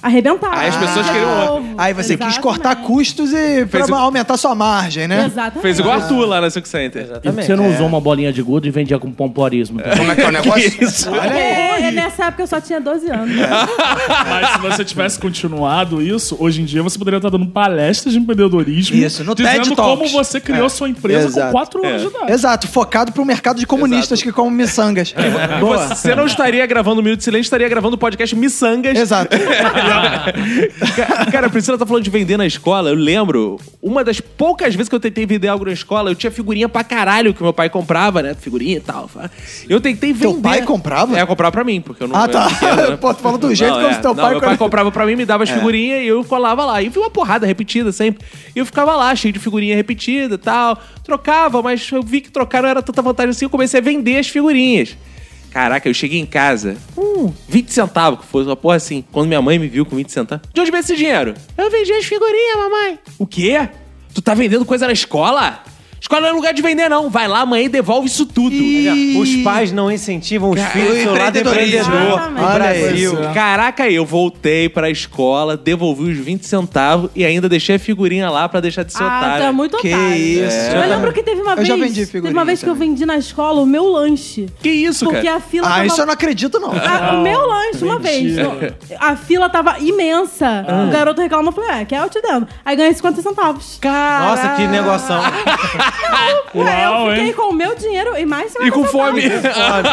Arrebentava. 0.00 0.58
Aí 0.58 0.68
as 0.68 0.76
pessoas 0.76 1.08
Ah, 1.08 1.12
queriam 1.12 1.52
outro. 1.54 1.68
Aí 1.76 1.92
você 1.92 2.16
quis 2.16 2.38
cortar 2.38 2.76
custos 2.76 3.32
e 3.32 3.66
pra 3.66 3.80
Fez 3.80 3.90
o- 3.90 3.94
aumentar 3.96 4.36
sua 4.36 4.54
margem, 4.54 5.08
né? 5.08 5.24
Exatamente. 5.26 5.60
Fez 5.62 5.78
igual 5.80 5.98
o 5.98 6.00
Arthur 6.02 6.24
lá 6.26 6.40
na 6.40 6.50
Silk 6.50 6.68
Center. 6.68 7.20
E 7.24 7.30
você 7.30 7.56
não 7.56 7.68
usou 7.68 7.86
uma 7.86 8.00
bolinha 8.00 8.32
de 8.32 8.42
gudo 8.42 8.66
e 8.66 8.70
vendia 8.70 8.98
com 8.98 9.10
pompoarismo. 9.10 9.80
Como 9.96 10.12
é 10.12 10.14
que 10.14 10.20
é 10.20 10.28
o 10.28 10.32
negócio? 10.32 10.70
Que 10.70 10.84
isso? 10.84 11.10
Porque 11.10 11.26
é, 11.36 11.90
nessa 11.90 12.26
época 12.26 12.44
eu 12.44 12.46
só 12.46 12.60
tinha 12.60 12.80
12 12.80 13.10
anos. 13.10 13.34
Mas 13.36 14.47
se 14.52 14.58
você 14.60 14.84
tivesse 14.84 15.18
continuado 15.18 16.00
isso, 16.02 16.36
hoje 16.38 16.62
em 16.62 16.64
dia 16.64 16.82
você 16.82 16.98
poderia 16.98 17.18
estar 17.18 17.30
dando 17.30 17.46
palestras 17.46 18.12
de 18.14 18.18
empreendedorismo. 18.20 18.96
Isso, 18.96 19.22
no 19.24 19.34
dizendo 19.34 19.54
TED 19.64 19.68
como 19.76 19.96
Talks. 19.98 20.12
você 20.12 20.40
criou 20.40 20.66
É. 20.66 20.68
sua 20.68 20.88
empresa 20.88 21.26
Exato. 21.28 21.46
com 21.46 21.52
4 21.52 21.86
anos 21.86 22.02
É. 22.02 22.04
de 22.06 22.10
idade. 22.14 22.32
Exato, 22.32 22.68
focado 22.68 23.12
pro 23.12 23.24
mercado 23.24 23.58
de 23.58 23.66
comunistas 23.66 24.22
que 24.22 24.32
comem 24.32 24.52
miçangas. 24.52 25.14
Boa. 25.60 25.88
Você 25.88 26.14
não 26.14 26.26
estaria 26.26 26.64
gravando 26.66 27.00
o 27.00 27.04
Minuto 27.04 27.18
de 27.18 27.24
Silêncio, 27.24 27.46
estaria 27.46 27.68
gravando 27.68 27.96
o 27.96 27.98
podcast 27.98 28.34
Missangas. 28.36 28.96
Exato. 28.98 29.36
Ca- 30.96 31.26
Cara, 31.30 31.46
a 31.46 31.50
Priscila 31.50 31.78
tá 31.78 31.86
falando 31.86 32.02
de 32.04 32.10
vender 32.10 32.36
na 32.36 32.46
escola. 32.46 32.90
Eu 32.90 32.94
lembro, 32.96 33.58
uma 33.82 34.02
das 34.04 34.20
poucas 34.20 34.74
vezes 34.74 34.88
que 34.88 34.94
eu 34.94 35.00
tentei 35.00 35.26
vender 35.26 35.48
algo 35.48 35.64
na 35.64 35.72
escola, 35.72 36.10
eu 36.10 36.14
tinha 36.14 36.30
figurinha 36.30 36.68
pra 36.68 36.84
caralho 36.84 37.34
que 37.34 37.42
meu 37.42 37.52
pai 37.52 37.68
comprava, 37.70 38.22
né? 38.22 38.34
Figurinha 38.38 38.76
e 38.76 38.80
tal. 38.80 39.10
Eu 39.68 39.80
tentei 39.80 40.12
vender. 40.12 40.32
Teu 40.32 40.40
pai 40.40 40.62
comprava? 40.62 41.18
É, 41.18 41.24
comprava 41.26 41.52
pra 41.52 41.64
mim, 41.64 41.80
porque 41.80 42.02
eu 42.02 42.08
não 42.08 42.16
Ah, 42.16 42.28
tá. 42.28 42.48
pequeno, 42.48 42.90
né? 42.90 42.96
Pô, 43.00 43.12
tu 43.14 43.20
falou 43.22 43.38
do 43.38 43.54
jeito 43.54 43.70
Não, 43.72 43.80
como 43.80 43.88
é. 43.90 43.94
se 43.94 44.00
teu 44.00 44.14
Não, 44.14 44.22
pai... 44.22 44.37
meu 44.40 44.48
pai 44.48 44.56
comprava 44.56 44.90
pra 44.90 45.04
mim, 45.06 45.16
me 45.16 45.24
dava 45.24 45.44
as 45.44 45.50
figurinhas 45.50 46.02
e 46.02 46.06
eu 46.06 46.24
colava 46.24 46.64
lá. 46.64 46.82
E 46.82 46.88
vi 46.88 46.98
uma 46.98 47.10
porrada 47.10 47.46
repetida 47.46 47.92
sempre. 47.92 48.24
E 48.54 48.58
eu 48.58 48.66
ficava 48.66 48.94
lá, 48.96 49.14
cheio 49.14 49.32
de 49.32 49.38
figurinha 49.38 49.76
repetida 49.76 50.34
e 50.34 50.38
tal. 50.38 50.80
Trocava, 51.04 51.62
mas 51.62 51.90
eu 51.90 52.02
vi 52.02 52.20
que 52.20 52.30
trocar 52.30 52.62
não 52.62 52.68
era 52.68 52.82
tanta 52.82 53.02
vantagem 53.02 53.30
assim. 53.30 53.44
Eu 53.44 53.50
comecei 53.50 53.80
a 53.80 53.82
vender 53.82 54.18
as 54.18 54.28
figurinhas. 54.28 54.96
Caraca, 55.50 55.88
eu 55.88 55.94
cheguei 55.94 56.20
em 56.20 56.26
casa, 56.26 56.76
hum, 56.96 57.32
20 57.48 57.72
centavos, 57.72 58.20
que 58.20 58.26
foi 58.26 58.44
uma 58.44 58.54
porra 58.54 58.76
assim. 58.76 59.02
Quando 59.10 59.28
minha 59.28 59.40
mãe 59.40 59.58
me 59.58 59.66
viu 59.66 59.84
com 59.86 59.96
20 59.96 60.12
centavos, 60.12 60.46
de 60.52 60.60
onde 60.60 60.70
veio 60.70 60.80
esse 60.80 60.94
dinheiro? 60.94 61.34
Eu 61.56 61.70
vendi 61.70 61.90
as 61.92 62.04
figurinhas, 62.04 62.56
mamãe. 62.58 62.98
O 63.18 63.26
quê? 63.26 63.68
Tu 64.14 64.20
tá 64.20 64.34
vendendo 64.34 64.64
coisa 64.64 64.86
na 64.86 64.92
escola? 64.92 65.62
Escola 66.00 66.22
não 66.22 66.28
é 66.28 66.32
lugar 66.32 66.54
de 66.54 66.62
vender, 66.62 66.88
não. 66.88 67.10
Vai 67.10 67.26
lá 67.28 67.40
amanhã 67.40 67.64
e 67.64 67.68
devolve 67.68 68.06
isso 68.06 68.24
tudo. 68.24 68.54
Os 69.20 69.36
pais 69.42 69.72
não 69.72 69.90
incentivam 69.90 70.50
os 70.50 70.60
filhos 70.60 70.88
do 70.96 71.02
seu 71.02 71.14
lado 71.14 71.38
empreendedor 71.38 72.30
no. 72.30 72.42
Olha. 72.44 72.54
Brasil. 72.54 73.24
É. 73.24 73.34
Caraca, 73.34 73.88
eu 73.90 74.04
voltei 74.06 74.68
pra 74.68 74.88
escola, 74.90 75.56
devolvi 75.56 76.10
os 76.12 76.18
20 76.18 76.46
centavos 76.46 77.10
e 77.14 77.24
ainda 77.24 77.48
deixei 77.48 77.76
a 77.76 77.78
figurinha 77.78 78.30
lá 78.30 78.48
pra 78.48 78.60
deixar 78.60 78.84
de 78.84 78.92
ser 78.92 79.02
Ah, 79.02 79.06
otário. 79.06 79.36
tu 79.44 79.48
é 79.48 79.52
muito 79.52 79.76
Que 79.78 79.88
otário. 79.94 80.16
isso. 80.16 80.56
Eu 80.76 80.88
lembro 80.88 81.12
que 81.12 81.22
teve 81.22 81.40
uma 81.42 81.52
Eu 81.52 81.56
vez. 81.56 81.68
já 81.68 81.76
vendi 81.76 81.94
teve 81.94 82.06
figurinha 82.06 82.32
uma 82.38 82.44
vez 82.44 82.60
que 82.62 82.68
eu 82.68 82.74
também. 82.74 82.88
vendi 82.90 83.04
na 83.06 83.16
escola 83.16 83.60
o 83.60 83.66
meu 83.66 83.84
lanche. 83.86 84.46
Que 84.62 84.70
isso, 84.70 85.04
Porque 85.04 85.22
cara? 85.22 85.36
a 85.36 85.40
fila 85.40 85.66
Ah, 85.66 85.70
tava. 85.70 85.86
isso 85.86 86.00
eu 86.00 86.06
não 86.06 86.12
acredito, 86.12 86.58
não. 86.60 86.70
Ah, 86.72 87.16
o 87.18 87.22
meu 87.22 87.46
lanche, 87.46 87.84
uma 87.84 87.98
vez. 87.98 88.34
A 89.00 89.16
fila 89.16 89.48
tava 89.50 89.78
imensa. 89.80 90.64
Ah. 90.66 90.84
O 90.88 90.90
garoto 90.90 91.20
reclamou, 91.20 91.52
falei, 91.52 91.82
é, 91.82 91.84
que 91.84 91.94
é 91.94 92.00
eu 92.00 92.08
te 92.08 92.20
dando. 92.20 92.46
Aí 92.64 92.76
ganhei 92.76 92.94
50 92.94 93.20
centavos. 93.22 93.78
Nossa, 93.84 94.48
que 94.56 94.66
negoção. 94.68 95.20
Ué, 96.54 96.84
eu 96.86 96.90
Uau, 96.90 97.08
fiquei 97.10 97.26
hein? 97.26 97.32
com 97.34 97.50
o 97.50 97.52
meu 97.54 97.74
dinheiro 97.76 98.16
e 98.16 98.24
mais 98.24 98.52
50 98.52 98.66
E 98.68 98.70
com 98.70 98.84
fome. 98.86 99.20
centavos. 99.22 99.90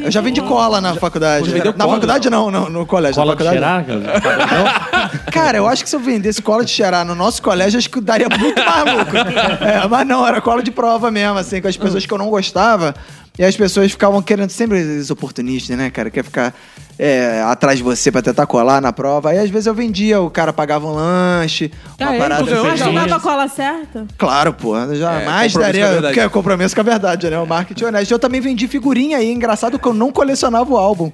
Eu 0.00 0.10
já 0.10 0.20
vendi 0.20 0.40
cola 0.42 0.80
na 0.80 0.94
faculdade. 0.94 1.50
vendeu 1.50 1.72
Na 1.72 1.84
cola? 1.84 1.94
faculdade 1.96 2.30
não, 2.30 2.50
no, 2.50 2.68
no 2.68 2.86
colégio. 2.86 3.16
Cola 3.20 3.34
na 3.34 3.38
de 3.40 3.44
faculdade, 3.44 3.86
cheirar? 3.86 4.20
cara? 4.20 5.10
Cara, 5.32 5.58
eu 5.58 5.66
acho 5.66 5.82
que 5.84 5.88
se 5.90 5.96
eu 5.96 6.00
vendesse 6.00 6.42
cola 6.42 6.64
de 6.64 6.70
cheirar 6.70 7.04
no 7.04 7.14
nosso 7.14 7.42
colégio, 7.42 7.78
acho 7.78 7.88
que 7.88 8.00
daria 8.00 8.28
muito 8.28 8.62
mais 8.62 8.84
lucro. 8.98 9.18
É, 9.68 9.86
mas 9.88 10.06
não, 10.06 10.26
era 10.26 10.40
cola 10.40 10.62
de 10.62 10.70
prova 10.70 11.10
mesmo, 11.10 11.38
assim, 11.38 11.60
com 11.60 11.68
as 11.68 11.76
pessoas 11.76 12.04
que 12.06 12.12
eu 12.12 12.18
não 12.18 12.28
gostava. 12.28 12.94
E 13.38 13.44
as 13.44 13.56
pessoas 13.56 13.92
ficavam 13.92 14.20
querendo 14.20 14.50
sempre 14.50 14.80
os 14.98 15.10
oportunistas, 15.10 15.76
né, 15.76 15.90
cara? 15.90 16.10
Quer 16.10 16.24
ficar 16.24 16.52
é, 16.98 17.40
atrás 17.46 17.78
de 17.78 17.84
você 17.84 18.10
pra 18.10 18.20
tentar 18.20 18.46
colar 18.46 18.82
na 18.82 18.92
prova. 18.92 19.30
Aí 19.30 19.38
às 19.38 19.48
vezes 19.48 19.66
eu 19.66 19.74
vendia, 19.74 20.20
o 20.20 20.28
cara 20.28 20.52
pagava 20.52 20.88
um 20.88 20.92
lanche, 20.94 21.70
uma 22.00 22.10
Ah, 22.10 22.14
é? 22.14 22.18
parada 22.18 22.42
ganhou 22.42 22.64
Mas 22.64 22.80
não 22.80 22.92
dava 22.92 23.16
a 23.16 23.20
cola 23.20 23.46
certa? 23.46 24.06
Claro, 24.18 24.52
pô. 24.52 24.74
Jamais 24.94 25.52
compromisso 25.52 25.52
com 25.52 25.58
a 25.58 25.62
daria. 25.62 26.02
Porque 26.02 26.20
é 26.20 26.28
compromisso 26.28 26.74
com 26.74 26.80
a 26.80 26.84
verdade, 26.84 27.30
né? 27.30 27.38
O 27.38 27.46
marketing 27.46 27.84
honesto. 27.84 28.10
Eu 28.10 28.18
também 28.18 28.40
vendi 28.40 28.66
figurinha 28.66 29.18
aí. 29.18 29.30
Engraçado 29.30 29.78
que 29.78 29.86
eu 29.86 29.94
não 29.94 30.10
colecionava 30.10 30.72
o 30.72 30.76
álbum. 30.76 31.12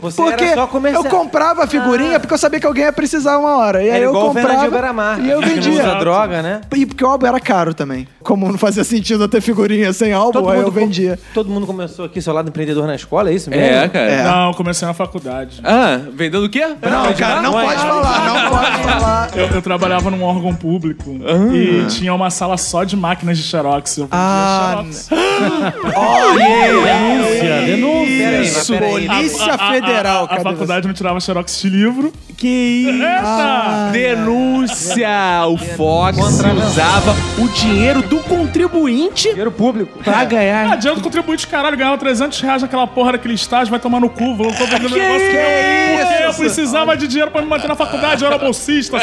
Você 0.00 0.22
porque 0.22 0.44
era 0.44 0.54
só 0.54 0.66
comercial. 0.66 1.04
eu 1.04 1.10
comprava 1.10 1.64
a 1.64 1.66
figurinha 1.66 2.18
porque 2.18 2.34
eu 2.34 2.38
sabia 2.38 2.58
que 2.60 2.66
alguém 2.66 2.84
ia 2.84 2.92
precisar 2.92 3.38
uma 3.38 3.56
hora. 3.58 3.80
E 3.82 3.84
aí 3.84 3.96
Era 3.96 4.04
eu 4.06 4.10
igual 4.10 4.26
comprava 4.28 4.68
Beiramar. 4.70 5.20
e 5.24 5.30
eu 5.30 5.40
não 5.40 5.48
vendia. 5.48 5.72
usa 5.72 5.94
droga, 5.96 6.42
né? 6.42 6.60
E 6.74 6.86
porque 6.86 7.04
o 7.04 7.08
álbum 7.08 7.26
era 7.26 7.38
caro 7.40 7.72
também. 7.74 8.08
Como 8.22 8.50
não 8.50 8.58
fazia 8.58 8.82
sentido 8.84 9.24
eu 9.24 9.28
ter 9.28 9.40
figurinha 9.40 9.92
sem 9.92 10.12
álbum, 10.12 10.48
aí 10.48 10.58
eu 10.58 10.64
com- 10.64 10.70
vendia. 10.70 11.18
todo 11.32 11.48
mundo 11.50 11.66
começou 11.66 12.04
aqui, 12.04 12.20
seu 12.22 12.32
lado 12.32 12.48
empreendedor 12.48 12.86
na 12.86 12.94
escola, 12.94 13.30
é 13.30 13.34
isso 13.34 13.50
mesmo? 13.50 13.64
É, 13.64 13.88
cara. 13.88 14.10
É. 14.10 14.22
Não, 14.24 14.52
comecei 14.54 14.86
na 14.88 14.94
faculdade. 14.94 15.60
Ah, 15.62 16.00
vendendo 16.12 16.44
o 16.44 16.48
quê? 16.48 16.66
Não, 16.66 17.12
cara, 17.14 17.42
não 17.42 17.52
pode 17.52 17.76
falar, 17.80 18.24
não 18.24 18.50
pode 18.58 18.82
falar. 18.82 19.30
Eu, 19.36 19.46
eu 19.48 19.62
trabalhava 19.62 20.10
num 20.10 20.22
órgão 20.22 20.54
público 20.54 21.10
e 21.52 21.86
tinha 21.88 22.12
uma 22.14 22.30
sala 22.30 22.56
só 22.56 22.82
de 22.84 22.96
máquinas 22.96 23.38
de 23.38 23.44
xerox. 23.44 23.98
Eu 23.98 24.04
vendia 24.04 24.18
Ah, 24.18 24.84
xerox. 24.84 25.08
Denúncia, 26.34 27.60
denúncia. 27.66 28.78
Peraí, 28.78 29.06
peraí. 29.06 29.28
Polícia 29.44 29.54
A- 29.64 29.68
a- 29.68 29.72
Federal, 29.72 30.22
A, 30.22 30.24
a, 30.24 30.28
cadê 30.28 30.42
faculdade 30.42 30.86
não 30.86 30.94
tirava 30.94 31.20
xerox 31.20 31.60
de 31.60 31.68
livro. 31.70 32.12
Que 32.36 32.48
isso? 32.48 32.90
Eita! 33.02 33.90
Denúncia! 33.92 35.46
O 35.48 35.56
Fox 35.56 36.18
usava 36.18 37.14
o 37.38 37.48
dinheiro 37.48 38.02
do 38.02 38.18
contribuinte 38.20 39.28
Dinheiro 39.28 39.50
público. 39.52 39.98
pra 40.02 40.20
Ah, 40.20 40.24
ganhar. 40.24 40.72
adianta 40.72 40.98
o 40.98 41.02
contribuinte, 41.02 41.46
caralho, 41.46 41.76
ganhava 41.76 41.96
300 41.98 42.40
reais 42.40 42.62
naquela 42.62 42.86
porra 42.86 43.12
daquele 43.12 43.34
estágio, 43.34 43.70
vai 43.70 43.78
tomar 43.80 44.00
no 44.00 44.08
cu, 44.10 44.34
vou 44.34 44.52
tô 44.52 44.64
vendendo 44.66 44.88
Que 44.88 44.98
negócio 44.98 45.32
meu. 45.32 46.04
Porque 46.06 46.22
eu 46.24 46.34
precisava 46.34 46.96
de 46.96 47.06
dinheiro 47.06 47.30
pra 47.30 47.40
me 47.42 47.48
manter 47.48 47.68
na 47.68 47.76
faculdade, 47.76 48.22
eu 48.24 48.28
era 48.28 48.38
bolsista. 48.38 48.96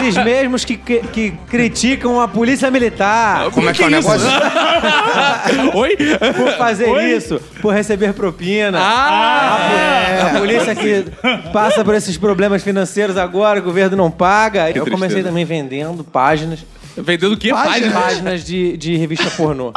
Esses 0.00 0.16
mesmos 0.24 0.64
que, 0.64 0.76
que, 0.76 0.98
que 1.12 1.30
criticam 1.48 2.20
a 2.20 2.28
polícia 2.28 2.70
militar 2.70 3.50
Como 3.50 3.68
é 3.68 3.72
que 3.72 3.82
é 3.82 3.86
o 3.86 3.90
negócio? 3.90 4.26
Oi? 5.74 5.96
por 6.36 6.52
fazer 6.52 6.88
Oi? 6.88 7.04
isso, 7.16 7.40
por 7.60 7.74
receber 7.74 8.12
propina. 8.14 8.78
Ah! 8.80 9.53
A 9.54 10.38
polícia 10.38 10.74
que 10.74 11.04
passa 11.52 11.84
por 11.84 11.94
esses 11.94 12.16
problemas 12.16 12.62
financeiros 12.62 13.16
agora, 13.16 13.60
o 13.60 13.62
governo 13.62 13.96
não 13.96 14.10
paga. 14.10 14.70
eu 14.70 14.84
comecei 14.84 14.98
tristeza. 15.08 15.28
também 15.28 15.44
vendendo 15.44 16.04
páginas, 16.04 16.64
Vendendo 16.96 17.32
o 17.32 17.36
quê? 17.36 17.50
Página? 17.50 18.00
páginas 18.00 18.44
de, 18.44 18.76
de 18.76 18.96
revista 18.96 19.28
pornô. 19.30 19.72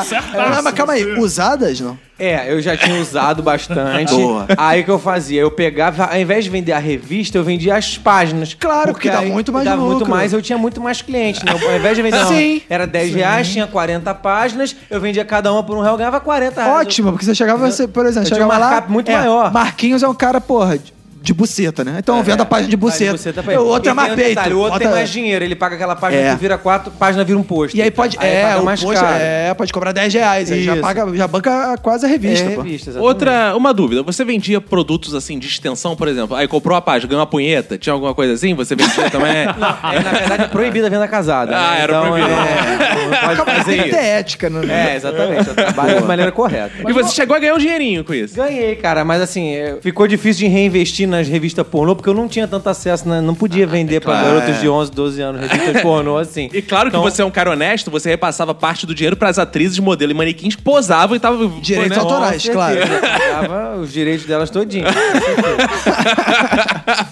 Ah, 0.00 0.04
sim. 0.04 0.14
Ah, 0.14 0.60
mas 0.62 0.74
calma 0.74 0.92
aí, 0.94 1.18
usadas 1.18 1.80
não? 1.80 1.98
É, 2.18 2.50
eu 2.50 2.62
já 2.62 2.74
tinha 2.76 2.98
usado 2.98 3.42
bastante. 3.42 4.14
Boa. 4.14 4.46
Aí 4.56 4.80
o 4.80 4.84
que 4.84 4.90
eu 4.90 4.98
fazia? 4.98 5.42
Eu 5.42 5.50
pegava, 5.50 6.04
ao 6.06 6.18
invés 6.18 6.44
de 6.44 6.50
vender 6.50 6.72
a 6.72 6.78
revista, 6.78 7.36
eu 7.36 7.44
vendia 7.44 7.76
as 7.76 7.98
páginas. 7.98 8.54
Claro, 8.54 8.92
porque 8.92 9.10
dá 9.10 9.18
aí 9.18 9.30
muito 9.30 9.52
mais 9.52 9.66
dava 9.66 9.82
muito 9.82 10.08
mais, 10.08 10.32
eu 10.32 10.40
tinha 10.40 10.56
muito 10.56 10.80
mais 10.80 11.02
clientes, 11.02 11.42
né? 11.42 11.52
Ao 11.52 11.76
invés 11.76 11.94
de 11.94 12.02
vender, 12.02 12.16
não, 12.18 12.28
Sim. 12.28 12.62
era 12.70 12.86
10 12.86 13.14
reais, 13.14 13.48
tinha 13.48 13.66
40 13.66 14.14
páginas, 14.14 14.74
eu 14.88 14.98
vendia 14.98 15.24
cada 15.24 15.52
uma 15.52 15.62
por 15.62 15.76
um 15.76 15.80
real, 15.82 15.94
eu 15.94 15.98
ganhava 15.98 16.18
40 16.18 16.62
reais. 16.62 16.80
Ótimo, 16.80 17.12
porque 17.12 17.24
você 17.26 17.34
chegava, 17.34 17.70
você, 17.70 17.86
por 17.86 18.06
exemplo, 18.06 18.28
Eu 18.28 18.34
tinha 18.34 18.46
chegava 18.46 18.66
um 18.66 18.70
lá. 18.70 18.84
muito 18.88 19.10
é, 19.10 19.14
maior. 19.14 19.52
Marquinhos 19.52 20.02
é 20.02 20.08
um 20.08 20.14
cara, 20.14 20.40
porra, 20.40 20.78
de, 21.26 21.34
buceta, 21.34 21.84
né? 21.84 21.96
Então 21.98 22.16
eu 22.16 22.22
vendo 22.22 22.40
a 22.40 22.44
página 22.46 22.70
de 22.70 22.76
buceta. 22.76 23.12
Buceta 23.12 23.42
pra 23.42 23.52
o 23.52 23.54
ele. 23.54 23.62
outro 23.70 23.88
E 23.88 23.90
é 23.90 23.94
mais 23.94 24.08
tem 24.08 24.14
um 24.14 24.16
peito. 24.16 24.28
detalhe, 24.36 24.54
o 24.54 24.58
outro 24.58 24.72
bota- 24.74 24.84
tem 24.84 24.94
mais 24.94 25.10
dinheiro, 25.10 25.44
ele 25.44 25.54
paga 25.56 25.74
aquela 25.74 25.96
página 25.96 26.22
É. 26.22 26.34
que 26.34 26.40
vira 26.40 26.56
quatro, 26.58 26.90
página 26.92 27.24
vira 27.24 27.38
um 27.38 27.42
posto. 27.42 27.76
E 27.76 27.82
aí 27.82 27.90
pode. 27.90 28.16
Aí 28.20 28.28
é, 28.30 28.42
paga 28.42 28.60
o 28.60 28.64
mais 28.64 28.82
post, 28.82 29.00
caro. 29.02 29.16
é, 29.20 29.54
pode 29.54 29.72
cobrar 29.72 29.92
10 29.92 30.14
reais. 30.14 30.50
Aí 30.52 30.62
já, 30.62 30.72
Isso. 30.72 30.82
paga, 30.82 31.14
já 31.16 31.26
banca 31.28 31.76
quase 31.82 32.06
a 32.06 32.08
É 32.08 32.12
revista, 32.12 32.50
pô. 32.50 32.62
revista, 32.62 32.90
exatamente. 32.90 33.08
Outra, 33.08 33.56
uma 33.56 33.74
dúvida. 33.74 34.02
Você 34.02 34.24
vendia 34.24 34.60
produtos 34.60 35.14
assim 35.14 35.38
de 35.38 35.46
extensão, 35.46 35.94
por 35.96 36.08
exemplo? 36.08 36.36
Aí 36.36 36.46
comprou 36.48 36.76
a 36.76 36.80
página, 36.80 37.08
ganhou 37.08 37.20
uma 37.20 37.26
punheta? 37.26 37.76
Tinha 37.76 37.92
alguma 37.92 38.14
coisa 38.14 38.32
assim? 38.34 38.54
Você 38.54 38.74
vendia 38.76 39.08
também? 39.10 39.30
É, 39.36 39.46
na 39.46 40.10
verdade, 40.12 40.42
é 40.44 40.48
proibida 40.48 40.86
a 40.86 40.90
venda 40.90 41.08
casada. 41.08 41.56
Ah, 41.56 41.70
né? 41.72 41.80
era 41.82 41.92
então, 41.92 42.08
proibido. 42.12 42.32
É, 42.34 43.06
não 43.06 43.36
pode 43.36 43.56
fazer 43.56 43.76
isso. 43.78 43.90
ter 43.90 43.96
ética, 44.04 44.50
não 44.50 44.62
É, 44.62 44.96
exatamente. 44.96 45.48
Eu 45.48 45.54
trabalho 45.54 45.96
de 46.00 46.04
maneira 46.04 46.32
correta. 46.32 46.72
e 46.88 46.92
você 46.92 47.10
chegou 47.14 47.36
a 47.36 47.38
ganhar 47.38 47.54
um 47.54 47.58
dinheirinho 47.58 48.04
com 48.04 48.14
isso? 48.14 48.34
Ganhei, 48.36 48.76
cara, 48.76 49.04
mas 49.04 49.20
assim, 49.20 49.54
é, 49.54 49.76
ficou 49.80 50.06
difícil 50.06 50.46
de 50.46 50.52
reinvestir 50.52 51.06
nas 51.18 51.28
revistas 51.28 51.66
pornô, 51.66 51.94
porque 51.96 52.08
eu 52.08 52.14
não 52.14 52.28
tinha 52.28 52.46
tanto 52.46 52.68
acesso, 52.68 53.08
né? 53.08 53.20
não 53.20 53.34
podia 53.34 53.66
vender 53.66 54.00
pra 54.00 54.12
claro, 54.12 54.26
garotos 54.26 54.56
é. 54.56 54.60
de 54.60 54.68
11, 54.68 54.90
12 54.92 55.22
anos 55.22 55.40
revistas 55.40 55.82
pornô, 55.82 56.18
assim. 56.18 56.48
E 56.52 56.62
claro 56.62 56.90
que 56.90 56.96
Então, 56.96 57.02
você 57.02 57.22
é 57.22 57.24
um 57.24 57.30
cara 57.30 57.50
honesto, 57.50 57.90
você 57.90 58.10
repassava 58.10 58.54
parte 58.54 58.86
do 58.86 58.94
dinheiro 58.94 59.16
pras 59.16 59.38
atrizes, 59.38 59.78
modelo 59.78 60.12
e 60.12 60.14
manequins 60.14 60.54
que 60.56 60.62
posavam 60.62 61.14
e 61.14 61.18
estavam... 61.18 61.48
Direitos 61.60 61.96
né? 61.96 62.02
autorais, 62.02 62.48
claro. 62.48 62.76
pagava 62.78 63.76
os 63.76 63.92
direitos 63.92 64.26
delas 64.26 64.50
todinhos. 64.50 64.90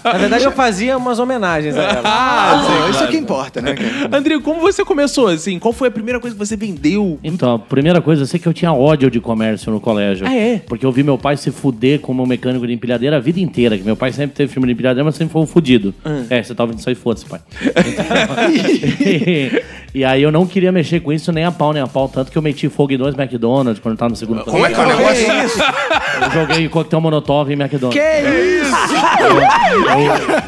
Na 0.03 0.17
verdade, 0.17 0.43
eu 0.43 0.51
fazia 0.51 0.97
umas 0.97 1.19
homenagens 1.19 1.75
a 1.75 1.81
elas. 1.81 2.01
Ah, 2.05 2.61
Pô, 2.61 2.67
sim, 2.67 2.73
isso 2.73 2.89
é 2.89 2.91
claro. 2.91 3.11
que 3.11 3.17
importa, 3.17 3.61
né, 3.61 3.73
cara? 3.73 4.17
André, 4.17 4.39
como 4.39 4.61
você 4.61 4.85
começou, 4.85 5.27
assim? 5.27 5.59
Qual 5.59 5.73
foi 5.73 5.87
a 5.87 5.91
primeira 5.91 6.19
coisa 6.19 6.35
que 6.35 6.39
você 6.39 6.55
vendeu? 6.55 7.19
Então, 7.23 7.55
a 7.55 7.59
primeira 7.59 8.01
coisa, 8.01 8.23
eu 8.23 8.25
sei 8.25 8.39
que 8.39 8.47
eu 8.47 8.53
tinha 8.53 8.71
ódio 8.73 9.09
de 9.09 9.19
comércio 9.19 9.71
no 9.71 9.79
colégio. 9.79 10.27
Ah, 10.27 10.35
é? 10.35 10.61
Porque 10.65 10.85
eu 10.85 10.91
vi 10.91 11.03
meu 11.03 11.17
pai 11.17 11.37
se 11.37 11.51
fuder 11.51 11.99
como 11.99 12.25
mecânico 12.25 12.65
de 12.65 12.73
empilhadeira 12.73 13.17
a 13.17 13.19
vida 13.19 13.39
inteira. 13.39 13.77
Que 13.77 13.83
meu 13.83 13.94
pai 13.95 14.11
sempre 14.11 14.35
teve 14.35 14.51
filme 14.51 14.67
de 14.67 14.73
mas 15.03 15.15
sempre 15.15 15.33
foi 15.33 15.41
um 15.41 15.47
fudido. 15.47 15.93
Ah. 16.03 16.25
É, 16.29 16.43
você 16.43 16.53
ouvindo 16.63 16.79
isso 16.79 16.89
aí, 16.89 16.95
foda-se, 16.95 17.25
pai. 17.25 17.39
Então, 19.55 19.84
e, 19.95 20.05
aí 20.05 20.21
eu 20.21 20.31
não 20.31 20.45
queria 20.45 20.71
mexer 20.71 20.99
com 20.99 21.11
isso 21.11 21.31
nem 21.31 21.43
a 21.43 21.51
pau, 21.51 21.73
nem 21.73 21.81
a 21.81 21.87
pau. 21.87 22.07
Tanto 22.07 22.31
que 22.31 22.37
eu 22.37 22.41
meti 22.41 22.69
fogo 22.69 22.93
em 22.93 22.97
dois 22.97 23.17
McDonald's 23.17 23.79
quando 23.81 23.93
eu 23.93 23.97
tava 23.97 24.09
no 24.09 24.15
segundo 24.15 24.43
Como 24.43 24.65
é 24.65 24.73
que 24.73 24.79
é 24.79 24.83
o 24.83 24.87
negócio? 24.87 25.27
Eu 26.21 26.31
joguei 26.31 26.69
coquetel 26.69 27.01
Molotov 27.01 27.49
em 27.49 27.53
McDonald's. 27.53 27.99
Que 27.99 28.21
isso? 28.61 28.75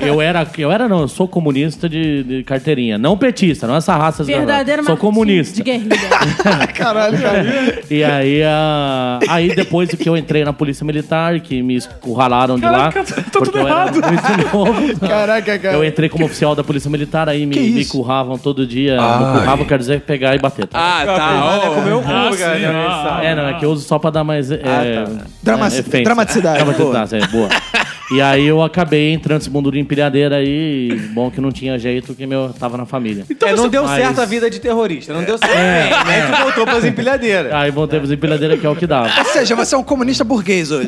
Eu, 0.01 0.07
eu 0.07 0.21
era, 0.21 0.47
eu 0.57 0.71
era 0.71 0.87
não, 0.87 1.01
eu 1.01 1.07
sou 1.07 1.27
comunista 1.27 1.87
de, 1.89 2.23
de 2.23 2.43
carteirinha. 2.43 2.97
Não 2.97 3.17
petista, 3.17 3.67
não 3.67 3.75
essa 3.75 3.95
raça 3.95 4.23
Verdadeiro 4.23 4.83
Sou 4.83 4.97
comunista. 4.97 5.55
De 5.55 5.63
guerrilha. 5.63 5.97
Caralho, 6.75 7.19
cara. 7.19 7.81
E 7.89 8.03
aí, 8.03 8.43
ah, 8.43 9.19
aí 9.27 9.55
depois 9.55 9.89
que 9.89 10.07
eu 10.07 10.17
entrei 10.17 10.43
na 10.43 10.53
polícia 10.53 10.85
militar, 10.85 11.39
que 11.39 11.61
me 11.61 11.75
escurralaram 11.75 12.55
de 12.55 12.65
lá, 12.65 12.91
Caraca, 12.91 13.03
tá 13.03 13.21
porque 13.23 13.45
tudo 13.45 13.57
eu 13.59 13.67
era 13.67 13.69
errado. 13.69 14.01
novo. 14.53 14.99
Caraca, 14.99 15.59
cara. 15.59 15.75
Eu 15.75 15.85
entrei 15.85 16.09
como 16.09 16.25
oficial 16.25 16.55
da 16.55 16.63
polícia 16.63 16.89
militar, 16.89 17.29
aí 17.29 17.45
me, 17.45 17.53
Que 17.53 17.59
me 17.59 17.81
isso? 17.81 17.91
curravam 17.91 18.37
todo 18.37 18.65
dia. 18.65 18.97
Me 19.37 19.43
curravam 19.45 19.65
quer 19.65 19.77
dizer 19.79 20.01
pegar 20.01 20.35
e 20.35 20.39
bater. 20.39 20.67
Tá? 20.67 20.79
Ah, 20.79 21.05
tá. 21.05 21.61
É 21.63 21.67
ó. 21.69 21.73
comer 21.75 21.93
o 21.93 22.01
cu, 22.01 22.07
Ah, 22.09 22.31
cara. 22.37 22.59
né? 22.59 22.87
ah, 22.89 23.19
É, 23.23 23.35
não, 23.35 23.47
é 23.47 23.53
que 23.55 23.65
eu 23.65 23.71
uso 23.71 23.87
só 23.87 23.97
pra 23.99 24.09
dar 24.09 24.23
mais. 24.23 24.51
É, 24.51 24.57
Drama- 25.43 25.65
é, 25.67 25.79
efeito. 25.79 26.03
dramaticidade, 26.05 26.57
Dramaticidade, 26.63 27.15
é, 27.15 27.27
boa. 27.27 27.49
E 28.11 28.21
aí 28.21 28.47
eu 28.47 28.61
acabei 28.63 29.11
entrando 29.11 29.39
nesse 29.39 29.49
mundo 29.49 29.71
de 29.71 29.79
empilhadeira 29.79 30.37
aí. 30.37 30.89
Bom 31.13 31.29
que 31.29 31.41
não 31.41 31.51
tinha 31.51 31.77
jeito, 31.77 32.15
que 32.15 32.25
meu 32.25 32.53
tava 32.57 32.77
na 32.77 32.85
família. 32.85 33.25
é, 33.45 33.53
não 33.53 33.67
deu 33.67 33.83
Mas- 33.83 34.01
certo 34.01 34.21
a 34.21 34.25
vida 34.25 34.49
de 34.49 34.59
terrorista, 34.59 35.13
não 35.13 35.23
deu 35.23 35.37
certo. 35.37 35.53
É, 35.57 35.93
aí 35.93 36.31
tu 36.31 36.41
voltou 36.43 36.65
pras 36.65 36.85
empilhadeiras. 36.85 37.51
Aí 37.53 37.69
voltei 37.69 37.99
pras 37.99 38.11
empilhadeiras, 38.11 38.59
que 38.59 38.65
é 38.65 38.69
o 38.69 38.75
que 38.75 38.87
dava. 38.87 39.09
Ou 39.19 39.25
seja, 39.25 39.55
você 39.55 39.75
é 39.75 39.77
um 39.77 39.83
comunista 39.83 40.23
burguês 40.23 40.71
hoje. 40.71 40.87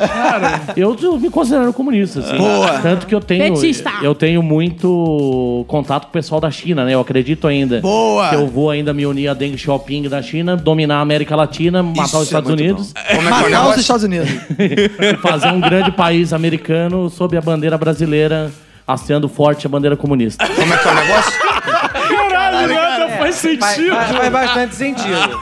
Eu, 0.77 0.95
eu 1.01 1.19
me 1.19 1.29
considero 1.29 1.73
comunista, 1.73 2.19
assim. 2.19 2.37
Boa. 2.37 2.79
Tanto 2.79 3.05
que 3.05 3.13
eu 3.13 3.19
tenho. 3.19 3.53
Petista. 3.53 3.91
Eu 4.01 4.15
tenho 4.15 4.41
muito 4.41 5.65
contato 5.67 6.03
com 6.03 6.09
o 6.09 6.13
pessoal 6.13 6.39
da 6.39 6.49
China, 6.51 6.85
né? 6.85 6.93
Eu 6.93 7.01
acredito 7.01 7.47
ainda. 7.47 7.81
Boa. 7.81 8.29
Que 8.29 8.35
eu 8.35 8.47
vou 8.47 8.69
ainda 8.69 8.93
me 8.93 9.05
unir 9.05 9.27
a 9.27 9.33
Deng 9.33 9.57
Xiaoping 9.57 10.03
da 10.03 10.21
China, 10.21 10.55
dominar 10.55 10.97
a 10.97 11.01
América 11.01 11.35
Latina, 11.35 11.83
matar 11.83 12.03
Isso 12.05 12.17
os 12.17 12.21
é 12.21 12.25
Estados 12.25 12.51
Unidos 12.51 12.93
Como 12.93 13.27
é 13.27 13.31
que 13.31 13.45
é 13.45 13.49
Matar 13.49 13.69
os? 13.69 13.77
Estados 13.77 14.03
Unidos. 14.03 14.29
fazer 15.21 15.47
um 15.49 15.59
grande 15.59 15.91
país 15.91 16.33
americano 16.33 17.08
sob 17.09 17.37
a 17.37 17.41
bandeira 17.41 17.77
brasileira, 17.77 18.51
hasteando 18.87 19.27
forte 19.27 19.67
a 19.67 19.69
bandeira 19.69 19.95
comunista. 19.97 20.47
Como 20.47 20.73
é 20.73 20.77
que 20.77 20.87
é 20.87 20.91
o 20.91 20.95
negócio? 20.95 21.48
Faz 23.31 23.75
sentido. 23.75 23.95
faz- 23.95 24.11
faz 24.17 24.29
bastante 24.31 24.75
sentido. 24.75 25.39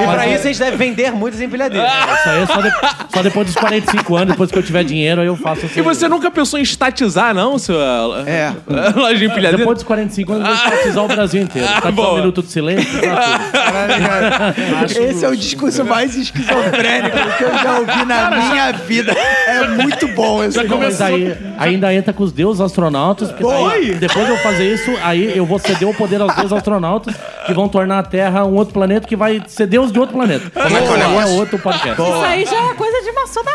E 0.00 0.06
pra 0.12 0.26
isso 0.26 0.44
a 0.44 0.46
gente 0.52 0.58
deve 0.58 0.76
vender 0.76 1.12
muitas 1.12 1.40
empilhadeiras. 1.40 1.90
Isso 1.90 2.28
aí 2.28 2.42
é 2.42 2.46
só, 2.46 2.60
de- 2.60 2.72
só 3.14 3.22
depois 3.22 3.46
dos 3.46 3.56
45 3.56 4.16
anos, 4.16 4.28
depois 4.28 4.50
que 4.50 4.58
eu 4.58 4.62
tiver 4.62 4.84
dinheiro, 4.84 5.20
aí 5.20 5.26
eu 5.26 5.36
faço 5.36 5.66
assim. 5.66 5.80
E 5.80 5.82
você 5.82 6.08
nunca 6.08 6.30
pensou 6.30 6.58
em 6.58 6.62
estatizar, 6.62 7.34
não, 7.34 7.58
sua 7.58 8.24
É. 8.26 8.52
loja 8.94 9.16
de 9.16 9.24
empilhadeira? 9.26 9.56
Depois 9.58 9.76
dos 9.78 9.84
45 9.84 10.32
anos, 10.32 10.48
eu 10.48 10.54
vou 10.56 10.64
estatizar 10.66 11.04
o 11.04 11.08
Brasil 11.08 11.42
inteiro. 11.42 11.68
Tá 11.68 11.82
só 11.82 11.92
boa. 11.92 12.12
um 12.12 12.16
minuto 12.16 12.42
de 12.42 12.50
silêncio. 12.50 13.00
tá. 13.00 14.54
Esse 14.84 15.24
é 15.24 15.28
o 15.28 15.36
discurso 15.36 15.84
mais 15.84 16.16
esquizofrênico 16.16 17.16
que 17.38 17.44
eu 17.44 17.58
já 17.58 17.78
ouvi 17.78 18.04
na 18.04 18.30
minha 18.30 18.72
vida. 18.72 19.12
É 19.46 19.66
muito 19.68 20.08
bom 20.08 20.42
esse 20.44 20.62
Não, 20.62 20.78
mas 20.78 21.00
aí 21.00 21.36
ainda 21.58 21.92
entra 21.92 22.12
com 22.12 22.22
os 22.22 22.32
deuses 22.32 22.60
astronautas, 22.60 23.30
porque 23.32 23.44
daí, 23.44 23.94
depois 23.94 24.26
de 24.26 24.32
eu 24.32 24.38
fazer 24.38 24.74
isso, 24.74 24.90
aí 25.02 25.36
eu 25.36 25.44
vou 25.46 25.58
ceder 25.58 25.88
o 25.88 25.94
poder 25.94 26.20
aos 26.20 26.34
deuses 26.34 26.52
astronautas, 26.52 27.09
que 27.46 27.54
vão 27.54 27.68
tornar 27.68 27.98
a 27.98 28.02
Terra 28.02 28.44
um 28.44 28.54
outro 28.54 28.74
planeta, 28.74 29.06
que 29.06 29.16
vai 29.16 29.42
ser 29.46 29.66
deus 29.66 29.92
de 29.92 29.98
outro 29.98 30.14
planeta. 30.14 30.50
Como 30.50 30.76
é 30.76 30.80
que 30.80 30.86
é 30.86 30.90
o 30.90 30.94
é 30.94 31.08
negócio? 31.08 31.34
outro 31.36 31.58
podcast. 31.58 32.00
Isso 32.00 32.24
aí 32.24 32.44
já 32.44 32.70
é 32.70 32.74
coisa 32.74 33.02
de 33.02 33.10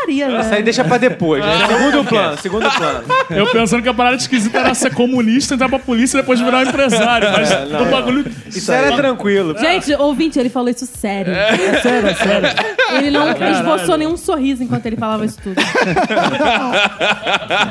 daria, 0.06 0.28
né? 0.28 0.42
Isso 0.42 0.54
aí 0.54 0.64
deixa 0.64 0.84
pra 0.84 0.98
depois. 0.98 1.44
né? 1.44 1.68
Segundo 1.68 2.04
plano, 2.06 2.38
segundo 2.38 2.72
plano. 2.72 3.04
Eu 3.30 3.48
pensando 3.48 3.82
que 3.82 3.90
a 3.90 3.94
parada 3.94 4.16
esquisita 4.16 4.60
era 4.60 4.74
ser 4.74 4.94
comunista, 4.94 5.56
entrar 5.56 5.70
pra 5.70 5.80
polícia 5.80 6.18
e 6.18 6.22
depois 6.22 6.40
virar 6.40 6.60
um 6.60 6.64
empresário. 6.64 7.30
Mas 7.32 7.52
o 7.52 7.86
bagulho. 7.86 8.26
Isso 8.48 8.72
era 8.72 8.96
tranquilo. 8.96 9.58
Gente, 9.58 9.94
ouvinte, 9.96 10.40
ele 10.40 10.50
falou 10.50 10.70
isso 10.70 10.86
sério. 10.86 11.34
É 11.34 11.82
sério, 11.82 12.10
é 12.10 12.14
sério. 12.14 12.50
Ele 12.96 13.10
não 13.10 13.32
esboçou 13.32 13.98
nenhum 13.98 14.16
sorriso 14.16 14.64
enquanto 14.64 14.86
ele 14.86 14.96
falava 14.96 15.26
isso 15.26 15.38
tudo. 15.42 15.56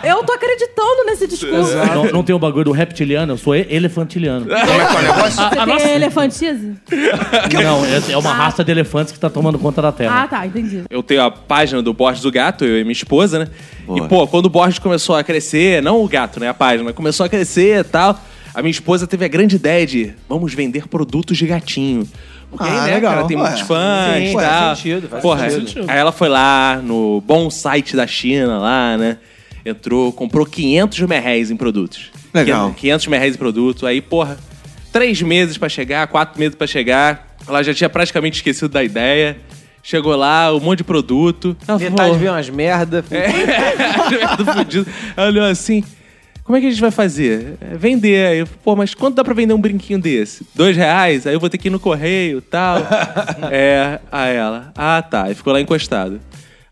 Eu 0.02 0.24
tô 0.24 0.32
acreditando 0.32 1.04
nesse 1.06 1.26
discurso. 1.28 1.72
Não, 1.94 2.04
não 2.06 2.22
tem 2.22 2.34
o 2.34 2.38
bagulho 2.38 2.64
do 2.64 2.72
reptiliano, 2.72 3.32
eu 3.32 3.38
sou 3.38 3.54
elefantiliano. 3.54 4.44
Como 4.44 4.56
é 4.56 4.64
que 4.64 4.70
é 4.70 4.98
o 4.98 5.02
negócio? 5.02 5.42
Você 5.78 5.84
tem 5.86 5.94
elefantise? 5.96 6.72
Não, 7.62 7.84
é, 7.84 8.12
é 8.12 8.16
uma 8.16 8.32
raça 8.32 8.64
de 8.64 8.70
elefantes 8.70 9.12
que 9.12 9.18
tá 9.18 9.28
tomando 9.30 9.58
conta 9.58 9.80
da 9.82 9.92
Terra. 9.92 10.22
Ah, 10.22 10.28
tá, 10.28 10.46
entendi. 10.46 10.84
Eu 10.90 11.02
tenho 11.02 11.22
a 11.22 11.30
página 11.30 11.82
do 11.82 11.92
Borges 11.92 12.22
do 12.22 12.30
Gato, 12.32 12.64
eu 12.64 12.78
e 12.80 12.84
minha 12.84 12.92
esposa, 12.92 13.38
né? 13.40 13.48
E, 13.94 14.08
pô, 14.08 14.26
quando 14.26 14.46
o 14.46 14.50
Borges 14.50 14.78
começou 14.78 15.14
a 15.16 15.22
crescer, 15.24 15.82
não 15.82 16.02
o 16.02 16.08
gato, 16.08 16.40
né? 16.40 16.48
A 16.48 16.54
página, 16.54 16.92
começou 16.92 17.24
a 17.26 17.28
crescer 17.28 17.80
e 17.80 17.84
tal. 17.84 18.18
A 18.54 18.62
minha 18.62 18.70
esposa 18.70 19.06
teve 19.06 19.24
a 19.24 19.28
grande 19.28 19.56
ideia 19.56 19.86
de 19.86 20.12
vamos 20.28 20.54
vender 20.54 20.86
produtos 20.88 21.36
de 21.36 21.46
gatinho. 21.46 22.08
Porque 22.50 22.64
aí, 22.68 22.78
Ah, 22.78 22.84
né, 22.86 22.94
legal. 22.94 23.14
cara, 23.14 23.26
tem 23.26 23.36
Ué, 23.36 23.42
muitos 23.42 23.60
fãs 23.62 24.16
sim, 24.16 24.30
e 24.30 24.32
faz 24.32 24.48
tal. 24.48 24.76
sentido, 24.76 25.08
faz 25.08 25.22
Porra, 25.22 25.50
sentido. 25.50 25.84
Aí 25.88 25.98
ela 25.98 26.12
foi 26.12 26.28
lá 26.28 26.80
no 26.82 27.20
bom 27.26 27.50
site 27.50 27.96
da 27.96 28.06
China 28.06 28.58
lá, 28.58 28.96
né? 28.96 29.16
Entrou, 29.66 30.12
comprou 30.12 30.46
500 30.46 31.00
mil 31.00 31.08
reais 31.08 31.50
em 31.50 31.56
produtos. 31.56 32.12
Legal. 32.32 32.72
500 32.74 33.06
mil 33.08 33.18
reais 33.18 33.34
em 33.34 33.38
produto. 33.38 33.86
Aí, 33.86 34.00
porra, 34.00 34.38
três 34.94 35.20
meses 35.20 35.58
pra 35.58 35.68
chegar, 35.68 36.06
quatro 36.06 36.38
meses 36.38 36.54
pra 36.54 36.68
chegar. 36.68 37.36
Ela 37.48 37.64
já 37.64 37.74
tinha 37.74 37.90
praticamente 37.90 38.36
esquecido 38.36 38.68
da 38.68 38.84
ideia. 38.84 39.36
Chegou 39.82 40.14
lá, 40.14 40.54
um 40.54 40.60
monte 40.60 40.78
de 40.78 40.84
produto. 40.84 41.56
Ela 41.66 41.78
Metade 41.80 42.16
veio 42.16 42.30
umas 42.30 42.48
merda. 42.48 43.04
é, 43.10 44.36
do 44.36 44.46
fudido. 44.46 44.86
Ela 45.16 45.26
olhou 45.26 45.44
assim. 45.44 45.82
Como 46.44 46.56
é 46.56 46.60
que 46.60 46.68
a 46.68 46.70
gente 46.70 46.80
vai 46.80 46.92
fazer? 46.92 47.54
É, 47.60 47.76
Vender. 47.76 48.28
Aí 48.28 48.38
eu, 48.38 48.46
pô, 48.46 48.76
mas 48.76 48.94
quanto 48.94 49.16
dá 49.16 49.24
pra 49.24 49.34
vender 49.34 49.52
um 49.52 49.60
brinquinho 49.60 49.98
desse? 49.98 50.46
Dois 50.54 50.76
reais? 50.76 51.26
Aí 51.26 51.34
eu 51.34 51.40
vou 51.40 51.50
ter 51.50 51.58
que 51.58 51.66
ir 51.66 51.70
no 51.72 51.80
correio 51.80 52.38
e 52.38 52.42
tal. 52.42 52.78
é, 53.50 53.98
a 54.12 54.26
ela. 54.26 54.72
Ah, 54.76 55.02
tá. 55.02 55.28
E 55.28 55.34
ficou 55.34 55.52
lá 55.52 55.60
encostado. 55.60 56.20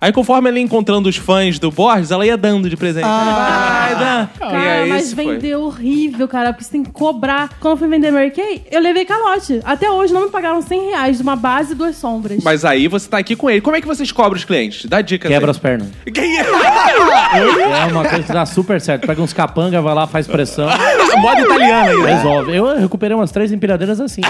Aí, 0.03 0.11
conforme 0.13 0.49
ela 0.49 0.59
ia 0.59 0.65
encontrando 0.65 1.09
os 1.09 1.17
fãs 1.17 1.61
do 1.61 1.71
Borges, 1.71 2.11
ela 2.11 2.27
ia 2.27 2.37
dando 2.37 2.69
de 2.69 2.77
presente. 2.77 3.05
Vai, 3.05 3.95
dá. 3.95 4.29
E 4.35 4.39
Cara, 4.41 4.83
aí, 4.83 4.89
mas 4.89 5.13
vender 5.13 5.55
horrível, 5.55 6.27
cara, 6.27 6.53
porque 6.53 6.65
você 6.65 6.73
tem 6.73 6.83
que 6.83 6.91
cobrar. 6.91 7.51
Quando 7.61 7.75
eu 7.75 7.77
fui 7.77 7.87
vender 7.87 8.11
Mary 8.11 8.33
Kay, 8.33 8.65
eu 8.69 8.81
levei 8.81 9.05
calote. 9.05 9.61
Até 9.63 9.89
hoje 9.89 10.13
não 10.13 10.25
me 10.25 10.31
pagaram 10.31 10.61
100 10.61 10.91
reais 10.91 11.17
de 11.19 11.23
uma 11.23 11.37
base 11.37 11.71
e 11.71 11.75
duas 11.77 11.95
sombras. 11.95 12.43
Mas 12.43 12.65
aí 12.65 12.89
você 12.89 13.09
tá 13.09 13.19
aqui 13.19 13.37
com 13.37 13.49
ele. 13.49 13.61
Como 13.61 13.77
é 13.77 13.81
que 13.81 13.87
vocês 13.87 14.11
cobram 14.11 14.37
os 14.37 14.45
clientes? 14.45 14.87
Dá 14.87 15.01
dica 15.01 15.29
Quebra 15.29 15.53
as 15.53 15.59
pernas. 15.59 15.87
Quem 16.13 16.37
é? 16.37 16.47
É 16.47 17.87
uma 17.93 18.03
coisa 18.05 18.25
que 18.25 18.33
dá 18.33 18.45
super 18.45 18.81
certo. 18.81 19.07
Pega 19.07 19.23
uns 19.23 19.33
capanga, 19.33 19.81
vai 19.81 19.95
lá, 19.95 20.09
faz 20.09 20.27
pressão. 20.27 20.69
Moda 21.21 21.43
italiana 21.43 21.91
aí, 21.91 21.97
né? 21.99 22.15
Resolve. 22.17 22.57
Eu 22.57 22.77
recuperei 22.77 23.17
umas 23.17 23.31
três 23.31 23.53
empilhadeiras 23.53 24.01
assim. 24.01 24.23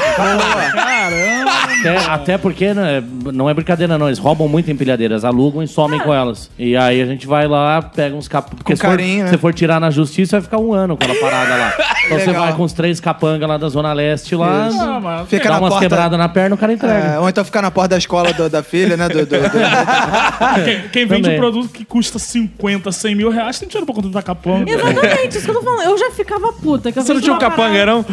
Até, 1.80 1.96
até 2.10 2.38
porque 2.38 2.74
né, 2.74 3.02
não 3.32 3.48
é 3.48 3.54
brincadeira, 3.54 3.96
não. 3.96 4.08
Eles 4.08 4.18
roubam 4.18 4.46
muito 4.46 4.70
empilhadeiras, 4.70 5.24
alugam 5.24 5.61
e 5.62 5.68
somem 5.68 5.98
com 6.00 6.12
elas. 6.12 6.50
E 6.58 6.76
aí 6.76 7.00
a 7.00 7.06
gente 7.06 7.26
vai 7.26 7.46
lá, 7.48 7.80
pega 7.82 8.14
uns 8.16 8.28
capanga. 8.28 8.56
Porque 8.56 8.72
Com 8.72 8.76
se 8.76 8.82
for, 8.82 8.88
carinho, 8.90 9.24
né? 9.24 9.30
se 9.30 9.38
for 9.38 9.52
tirar 9.54 9.80
na 9.80 9.90
justiça, 9.90 10.36
vai 10.36 10.42
ficar 10.42 10.58
um 10.58 10.72
ano 10.72 10.96
com 10.96 11.04
ela 11.04 11.14
parada 11.16 11.54
lá. 11.56 11.72
Então 12.04 12.18
você 12.18 12.32
vai 12.32 12.52
com 12.54 12.64
os 12.64 12.72
três 12.72 12.98
capanga 12.98 13.46
lá 13.46 13.56
da 13.56 13.68
Zona 13.68 13.92
Leste 13.92 14.34
lá, 14.34 14.68
Ah, 14.72 15.00
mas- 15.00 15.28
Fica 15.28 15.44
dá 15.44 15.50
na 15.54 15.58
umas 15.60 15.70
porta. 15.70 15.84
quebradas 15.88 16.18
na 16.18 16.28
perna, 16.28 16.56
o 16.56 16.58
cara 16.58 16.72
entrega. 16.72 16.94
É, 17.14 17.18
ou 17.20 17.28
então 17.28 17.44
ficar 17.44 17.62
na 17.62 17.70
porta 17.70 17.90
da 17.90 17.98
escola 17.98 18.32
do- 18.32 18.50
da 18.50 18.60
filha, 18.62 18.96
né? 18.96 19.08
Do, 19.08 19.20
do- 19.20 19.26
do- 19.26 20.64
Quem, 20.64 20.88
quem 20.88 21.06
vende 21.06 21.22
Também. 21.22 21.36
um 21.38 21.40
produto 21.40 21.68
que 21.70 21.84
custa 21.84 22.18
50, 22.18 22.90
100 22.90 23.14
mil 23.14 23.30
reais 23.30 23.58
tem 23.58 23.68
dinheiro 23.68 23.86
pra 23.86 23.94
contratar 23.94 24.22
capanga. 24.24 24.70
Exatamente, 24.70 25.36
isso 25.38 25.44
que 25.44 25.50
eu 25.50 25.54
tô 25.54 25.62
falando. 25.62 25.82
Eu 25.84 25.96
já 25.96 26.10
ficava 26.10 26.52
puta. 26.54 26.90
Que 26.90 26.98
eu 26.98 27.02
Você 27.04 27.14
não 27.14 27.20
tinha 27.20 27.34
um 27.34 27.38
capanga, 27.38 27.78
parada- 27.78 28.04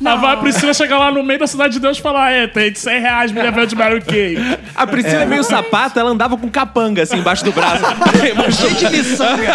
não? 0.00 0.26
A 0.26 0.36
Priscila 0.36 0.72
chegar 0.74 0.98
lá 0.98 1.10
no 1.10 1.22
meio 1.22 1.40
da 1.40 1.46
cidade 1.46 1.74
de 1.74 1.80
Deus 1.80 1.98
e 1.98 2.00
falar: 2.00 2.30
É, 2.30 2.46
tem 2.46 2.70
de 2.72 2.78
100 2.78 3.00
reais, 3.00 3.32
me 3.32 3.40
levando 3.40 3.66
de 3.66 3.76
Mary 3.76 4.00
Kay. 4.00 4.36
A 4.74 4.86
Priscila 4.86 5.22
é 5.22 5.26
meio 5.26 5.44
sapata, 5.44 6.00
ela 6.00 6.10
andava 6.10 6.36
com 6.36 6.48
capanga 6.48 7.02
assim 7.02 7.18
embaixo 7.18 7.44
do 7.44 7.52
braço. 7.52 7.84
Cheio 8.52 8.74
de 8.74 8.96
miçanga. 8.96 9.54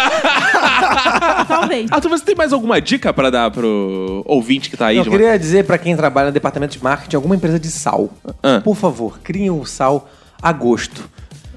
Talvez. 1.48 1.90
Arthur, 1.90 2.08
você 2.10 2.24
tem 2.24 2.34
mais 2.34 2.52
alguma 2.52 2.80
dica 2.80 3.12
pra 3.12 3.30
dar 3.30 3.50
pro 3.50 4.22
ouvinte 4.26 4.70
que 4.70 4.76
tá 4.76 4.86
aí? 4.86 4.96
Eu 4.96 5.04
queria 5.04 5.38
dizer 5.38 5.64
pra 5.64 5.78
quem 5.78 5.96
trabalha 5.96 6.26
no 6.26 6.32
departamento 6.32 6.76
de 6.76 6.82
marketing, 6.82 7.16
alguma 7.16 7.36
empresa 7.36 7.58
de 7.58 7.70
sal. 7.70 8.10
Ah. 8.42 8.60
Por 8.62 8.76
favor, 8.76 9.18
criem 9.20 9.50
um 9.50 9.64
sal 9.64 10.08
a 10.42 10.52
gosto. 10.52 11.08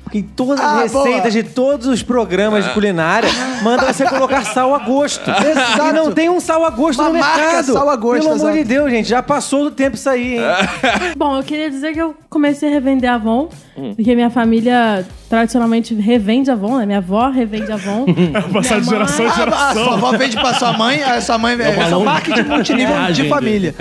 Porque 0.08 0.20
em 0.20 0.24
todas 0.24 0.60
Ah, 0.60 0.84
as 0.84 0.94
receitas 0.94 1.34
de 1.34 1.44
todos 1.44 1.86
os 1.88 2.02
programas 2.02 2.64
de 2.66 2.72
culinária, 2.74 3.30
manda 3.62 3.92
você 3.92 4.06
colocar 4.06 4.44
sal 4.46 4.74
a 4.74 4.80
gosto. 4.80 5.30
Exato. 5.30 5.88
E 5.90 5.92
não 5.94 6.12
tem 6.12 6.30
um 6.30 6.40
sal 6.40 6.64
a 6.66 6.70
gosto 6.70 7.02
Uma 7.02 7.10
no 7.10 7.20
marca 7.20 7.42
mercado. 7.42 7.74
sal 7.74 7.90
a 7.90 7.96
gosto, 7.96 8.22
Pelo 8.22 8.34
amor 8.34 8.50
exato. 8.52 8.58
de 8.58 8.64
Deus, 8.64 8.90
gente, 8.92 9.10
já 9.10 9.22
passou 9.22 9.66
do 9.66 9.72
tempo 9.72 9.96
isso 9.96 10.10
aí, 10.10 10.36
hein? 10.38 10.42
Bom, 11.18 11.38
eu 11.38 11.44
queria 11.44 11.70
dizer 11.70 11.94
que 11.94 12.00
eu 12.02 12.16
comecei 12.30 12.70
a 12.70 12.72
revender 12.72 13.10
Avon, 13.12 13.50
Hum. 13.78 13.94
porque 13.96 14.16
minha 14.16 14.30
família 14.32 15.06
tradicionalmente 15.30 15.94
revende 15.94 16.50
Avon, 16.50 16.78
né? 16.78 16.86
Minha 16.88 16.98
avó 16.98 17.30
revende 17.30 17.72
Avon. 17.72 18.06
Passar 18.52 18.82
de 18.82 18.90
geração 18.90 19.26
em 19.26 19.28
Ah, 19.28 19.32
a 19.32 19.36
sua 19.36 19.44
geração. 19.46 19.94
avó 19.94 20.12
vende 20.18 20.36
pra 20.38 20.54
sua 20.56 20.74
mãe, 20.74 21.04
a 21.04 21.22
sua 21.22 21.38
mãe 21.38 21.56
vende. 21.56 21.80
é 21.80 21.86
o 21.86 21.90
longa 21.92 22.06
marketing 22.06 22.42
multinível 22.50 22.96
de 22.96 23.02
viagem 23.02 23.30
família. 23.30 23.76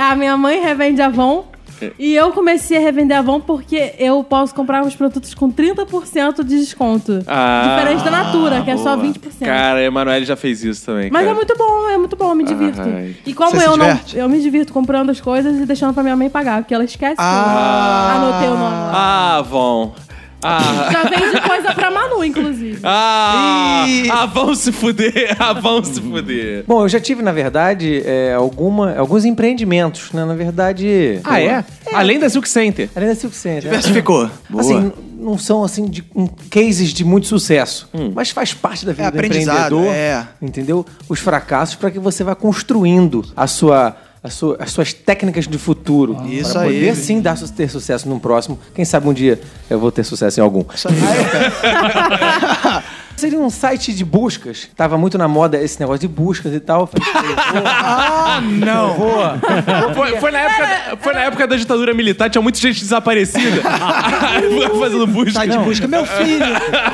A 0.00 0.16
minha 0.16 0.36
mãe 0.36 0.60
revende 0.60 1.00
Avon. 1.00 1.44
E 1.98 2.14
eu 2.14 2.32
comecei 2.32 2.76
a 2.76 2.80
revender 2.80 3.16
Avon 3.18 3.40
porque 3.40 3.94
eu 3.98 4.22
posso 4.24 4.54
comprar 4.54 4.84
os 4.84 4.94
produtos 4.94 5.34
com 5.34 5.50
30% 5.50 6.42
de 6.44 6.58
desconto. 6.58 7.22
Ah, 7.26 7.76
Diferente 7.78 8.04
da 8.04 8.10
Natura, 8.10 8.62
que 8.62 8.70
é 8.70 8.76
só 8.76 8.96
boa. 8.96 9.08
20%. 9.08 9.20
Cara, 9.44 9.78
a 9.78 9.82
Emanuele 9.82 10.24
já 10.24 10.36
fez 10.36 10.62
isso 10.64 10.84
também. 10.86 11.10
Mas 11.10 11.22
cara. 11.22 11.32
é 11.32 11.34
muito 11.34 11.56
bom, 11.56 11.88
é 11.88 11.96
muito 11.98 12.16
bom, 12.16 12.30
eu 12.30 12.34
me 12.34 12.44
divirto. 12.44 12.80
Ai. 12.80 13.14
E 13.26 13.32
como 13.34 13.50
Você 13.52 13.66
eu 13.66 13.76
não. 13.76 14.00
Eu 14.14 14.28
me 14.28 14.40
divirto 14.40 14.72
comprando 14.72 15.10
as 15.10 15.20
coisas 15.20 15.58
e 15.60 15.66
deixando 15.66 15.92
pra 15.94 16.02
minha 16.02 16.16
mãe 16.16 16.28
pagar, 16.30 16.62
porque 16.62 16.74
ela 16.74 16.84
esquece 16.84 17.16
que 17.16 17.22
Ah. 17.22 18.14
eu 18.16 18.22
anotei 18.28 18.48
o 18.48 18.52
nome 18.52 18.60
lá. 18.76 18.92
Ah, 19.38 19.42
Von. 19.42 19.94
Ah. 20.42 20.88
Já 20.90 21.02
vende 21.04 21.40
coisa 21.40 21.74
pra 21.74 21.90
Manu, 21.90 22.24
inclusive. 22.24 22.80
Ah, 22.82 23.84
Ih. 23.86 24.10
ah, 24.10 24.26
vão 24.26 24.54
se 24.54 24.72
fuder, 24.72 25.36
ah, 25.38 25.52
vão 25.52 25.82
se 25.84 26.00
fuder. 26.00 26.64
Bom, 26.66 26.82
eu 26.82 26.88
já 26.88 27.00
tive, 27.00 27.22
na 27.22 27.32
verdade, 27.32 28.02
é, 28.04 28.34
alguma, 28.34 28.96
alguns 28.96 29.24
empreendimentos, 29.24 30.12
né? 30.12 30.24
Na 30.24 30.34
verdade... 30.34 31.20
Ah, 31.24 31.40
é? 31.40 31.64
Além 31.92 32.18
da 32.18 32.28
Silk 32.28 32.48
Center. 32.48 32.88
Além 32.94 33.08
da 33.08 33.14
Silk 33.14 33.34
Center. 33.36 33.62
Diversificou. 33.62 34.30
Boa. 34.48 34.62
Assim, 34.62 34.92
não 35.20 35.36
são 35.36 35.62
assim 35.62 35.86
de 35.86 36.02
um, 36.14 36.26
cases 36.26 36.92
de 36.92 37.04
muito 37.04 37.26
sucesso, 37.26 37.88
mas 38.14 38.30
faz 38.30 38.54
parte 38.54 38.86
da 38.86 38.92
vida 38.92 39.08
É 39.08 39.10
do 39.10 39.18
empreendedor, 39.18 39.86
é. 39.86 40.26
entendeu? 40.40 40.84
Os 41.08 41.20
fracassos 41.20 41.74
para 41.74 41.90
que 41.90 41.98
você 41.98 42.24
vá 42.24 42.34
construindo 42.34 43.24
a 43.36 43.46
sua, 43.46 43.94
a 44.22 44.28
sua- 44.30 44.56
as 44.60 44.70
suas 44.70 44.92
técnicas 44.92 45.46
de 45.48 45.58
futuro. 45.58 46.16
Isso 46.26 46.52
pra 46.52 46.62
aí. 46.62 46.74
poder 46.74 46.94
sim 46.96 47.20
dar, 47.20 47.36
su- 47.36 47.50
ter 47.52 47.68
sucesso 47.70 48.08
num 48.08 48.18
próximo. 48.18 48.58
Quem 48.74 48.84
sabe 48.84 49.08
um 49.08 49.12
dia 49.14 49.40
eu 49.68 49.78
vou 49.80 49.90
ter 49.90 50.04
sucesso 50.04 50.38
em 50.40 50.42
algum. 50.42 50.62
Isso 50.74 50.88
aí. 50.88 50.94
Seria 53.20 53.38
um 53.38 53.50
site 53.50 53.92
de 53.92 54.04
buscas. 54.04 54.68
Tava 54.74 54.96
muito 54.96 55.18
na 55.18 55.28
moda 55.28 55.58
esse 55.62 55.78
negócio 55.78 56.00
de 56.00 56.08
buscas 56.08 56.54
e 56.54 56.60
tal. 56.60 56.80
Eu 56.82 56.86
falei, 56.86 57.34
Ah, 57.66 58.40
não. 58.42 58.94
Foi, 59.94 60.16
foi 60.18 60.30
na 60.30 60.38
época, 60.38 60.96
foi 61.02 61.12
na 61.12 61.20
época 61.20 61.46
da 61.46 61.56
ditadura 61.56 61.92
militar, 61.92 62.30
tinha 62.30 62.40
muita 62.40 62.58
gente 62.58 62.80
desaparecida. 62.80 63.60
Fazendo 64.80 65.06
busca. 65.06 65.32
Tá 65.32 65.46
de 65.46 65.58
busca. 65.58 65.86
Meu 65.86 66.06
filho. 66.06 66.46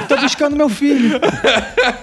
Tô 0.09 0.16
buscando 0.16 0.57
meu 0.57 0.68
filho. 0.68 1.20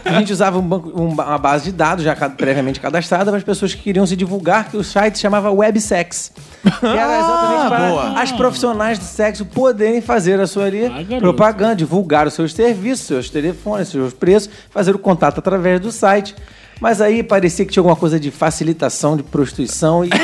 A 0.05 0.19
gente 0.19 0.31
usava 0.31 0.57
um 0.57 0.61
banco- 0.61 0.91
um- 0.95 1.09
uma 1.09 1.37
base 1.37 1.65
de 1.65 1.71
dados 1.73 2.03
já 2.05 2.15
previamente 2.15 2.79
cadastrada 2.79 3.25
para 3.25 3.37
as 3.37 3.43
pessoas 3.43 3.73
que 3.73 3.81
queriam 3.81 4.05
se 4.07 4.15
divulgar, 4.15 4.69
que 4.69 4.77
o 4.77 4.83
site 4.83 5.19
chamava 5.19 5.51
Websex. 5.51 6.31
Que 6.79 6.85
era 6.85 7.19
exatamente 7.19 7.67
para 7.67 7.89
boa. 7.89 8.21
as 8.21 8.31
profissionais 8.31 8.97
do 8.97 9.05
sexo 9.05 9.45
poderem 9.45 10.01
fazer 10.01 10.39
a 10.39 10.47
sua 10.47 10.65
ali 10.65 10.87
garoto. 10.87 11.19
propaganda, 11.19 11.75
divulgar 11.75 12.25
os 12.25 12.33
seus 12.33 12.53
serviços, 12.53 13.05
seus 13.05 13.29
telefones, 13.29 13.89
seus 13.89 14.13
preços, 14.13 14.49
fazer 14.69 14.95
o 14.95 14.99
contato 14.99 15.39
através 15.39 15.79
do 15.79 15.91
site. 15.91 16.35
Mas 16.81 16.99
aí 17.01 17.23
parecia 17.23 17.65
que 17.65 17.71
tinha 17.71 17.81
alguma 17.81 17.95
coisa 17.95 18.19
de 18.19 18.29
facilitação 18.31 19.15
de 19.15 19.23
prostituição 19.23 20.03
e. 20.03 20.09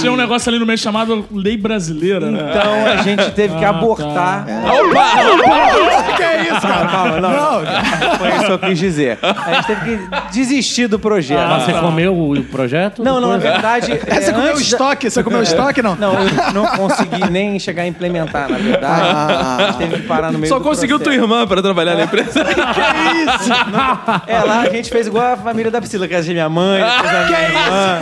Tinha 0.00 0.12
um 0.12 0.16
negócio 0.16 0.48
ali 0.48 0.58
no 0.58 0.66
meio 0.66 0.78
chamado 0.78 1.24
Lei 1.32 1.56
Brasileira, 1.56 2.30
né? 2.30 2.50
Então 2.50 2.86
a 2.92 2.96
gente 3.02 3.30
teve 3.32 3.56
que 3.56 3.64
abortar. 3.64 4.46
Opa! 4.46 6.16
que 6.16 6.22
é 6.22 6.42
isso, 6.42 6.60
cara? 6.62 6.86
Calma, 6.88 7.20
não. 7.20 8.18
Foi 8.18 8.28
isso 8.36 8.44
que 8.46 8.52
eu 8.52 8.58
quis 8.58 8.78
dizer. 8.78 9.18
A 9.22 9.54
gente 9.54 9.66
teve 9.66 9.80
que 9.98 10.08
desistir 10.32 10.86
do 10.86 10.98
projeto. 10.98 11.46
Mas 11.48 11.62
você 11.64 11.72
comeu 11.74 12.16
o 12.30 12.42
projeto? 12.44 13.02
Não, 13.04 13.20
não, 13.20 13.30
na 13.32 13.36
depois? 13.38 13.52
verdade. 13.52 13.92
é, 13.92 14.20
Você 14.20 14.32
comeu 14.32 14.50
antes 14.52 14.70
da- 14.70 14.76
estoque? 14.76 15.10
Você 15.10 15.22
comeu 15.22 15.42
estoque, 15.42 15.82
não? 15.82 15.96
Não, 15.96 16.14
eu 16.14 16.52
não 16.54 16.66
consegui 16.68 17.28
nem 17.30 17.58
chegar 17.58 17.82
a 17.82 17.86
implementar, 17.86 18.48
na 18.48 18.58
verdade. 18.58 19.02
Ah. 19.08 19.56
A 19.58 19.66
gente 19.72 19.78
teve 19.78 19.96
que 20.02 20.08
parar 20.08 20.32
no 20.32 20.38
meio 20.38 20.48
Só 20.52 20.58
do 20.58 20.64
conseguiu 20.64 20.98
tua 20.98 21.04
processo. 21.12 21.24
irmã 21.24 21.46
pra 21.46 21.60
trabalhar 21.62 21.94
na 21.96 22.04
empresa. 22.04 22.44
É, 24.26 24.35
lá 24.44 24.60
a 24.62 24.68
gente 24.70 24.90
fez 24.90 25.06
igual 25.06 25.32
a 25.32 25.36
família 25.36 25.70
da 25.70 25.80
Priscila, 25.80 26.06
que 26.08 26.14
é 26.14 26.22
minha 26.22 26.48
mãe, 26.48 26.82
depois 26.82 27.14
a 27.14 27.26
minha 27.26 27.42
irmã. 27.42 28.00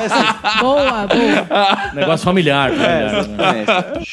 É 0.00 0.06
assim, 0.06 0.60
Boa, 0.60 1.06
boa. 1.06 1.92
Negócio 1.94 2.24
familiar. 2.24 2.70
é, 2.72 2.74
familiar. 2.76 3.58
exatamente. 3.58 4.12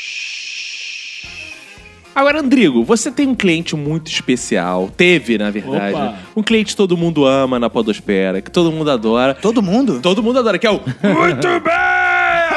Agora, 2.15 2.39
Andrigo, 2.41 2.83
você 2.83 3.09
tem 3.09 3.27
um 3.27 3.35
cliente 3.35 3.75
muito 3.77 4.07
especial. 4.11 4.89
Teve, 4.97 5.37
na 5.37 5.49
verdade. 5.49 5.93
Opa. 5.95 6.15
Um 6.35 6.43
cliente 6.43 6.71
que 6.71 6.75
todo 6.75 6.97
mundo 6.97 7.25
ama 7.25 7.57
na 7.57 7.69
podosfera, 7.69 8.41
que 8.41 8.51
todo 8.51 8.71
mundo 8.73 8.91
adora. 8.91 9.33
Todo 9.33 9.61
mundo? 9.61 10.01
Todo 10.01 10.21
mundo 10.21 10.39
adora, 10.39 10.57
que 10.57 10.67
é 10.67 10.71
o 10.71 10.81
Muito 11.01 11.47
bem, 11.63 11.73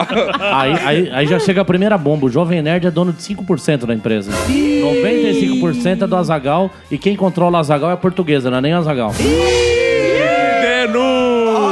Aí, 0.52 0.72
aí, 0.84 1.10
aí 1.12 1.26
já 1.26 1.38
chega 1.38 1.60
a 1.60 1.64
primeira 1.64 1.98
bomba. 1.98 2.26
O 2.26 2.30
Jovem 2.30 2.62
Nerd 2.62 2.86
é 2.86 2.90
dono 2.90 3.12
de 3.12 3.20
5% 3.22 3.84
da 3.84 3.94
empresa. 3.94 4.30
95% 4.48 6.02
é 6.02 6.06
do 6.06 6.16
Azagal 6.16 6.70
e 6.90 6.96
quem 6.96 7.14
controla 7.16 7.58
o 7.58 7.60
Azagal 7.60 7.90
é 7.90 7.94
a 7.94 7.96
portuguesa, 7.96 8.50
não 8.50 8.58
é 8.58 8.60
nem 8.60 8.74
o 8.74 8.78
Azagal. 8.78 9.12
Denu! 10.62 10.98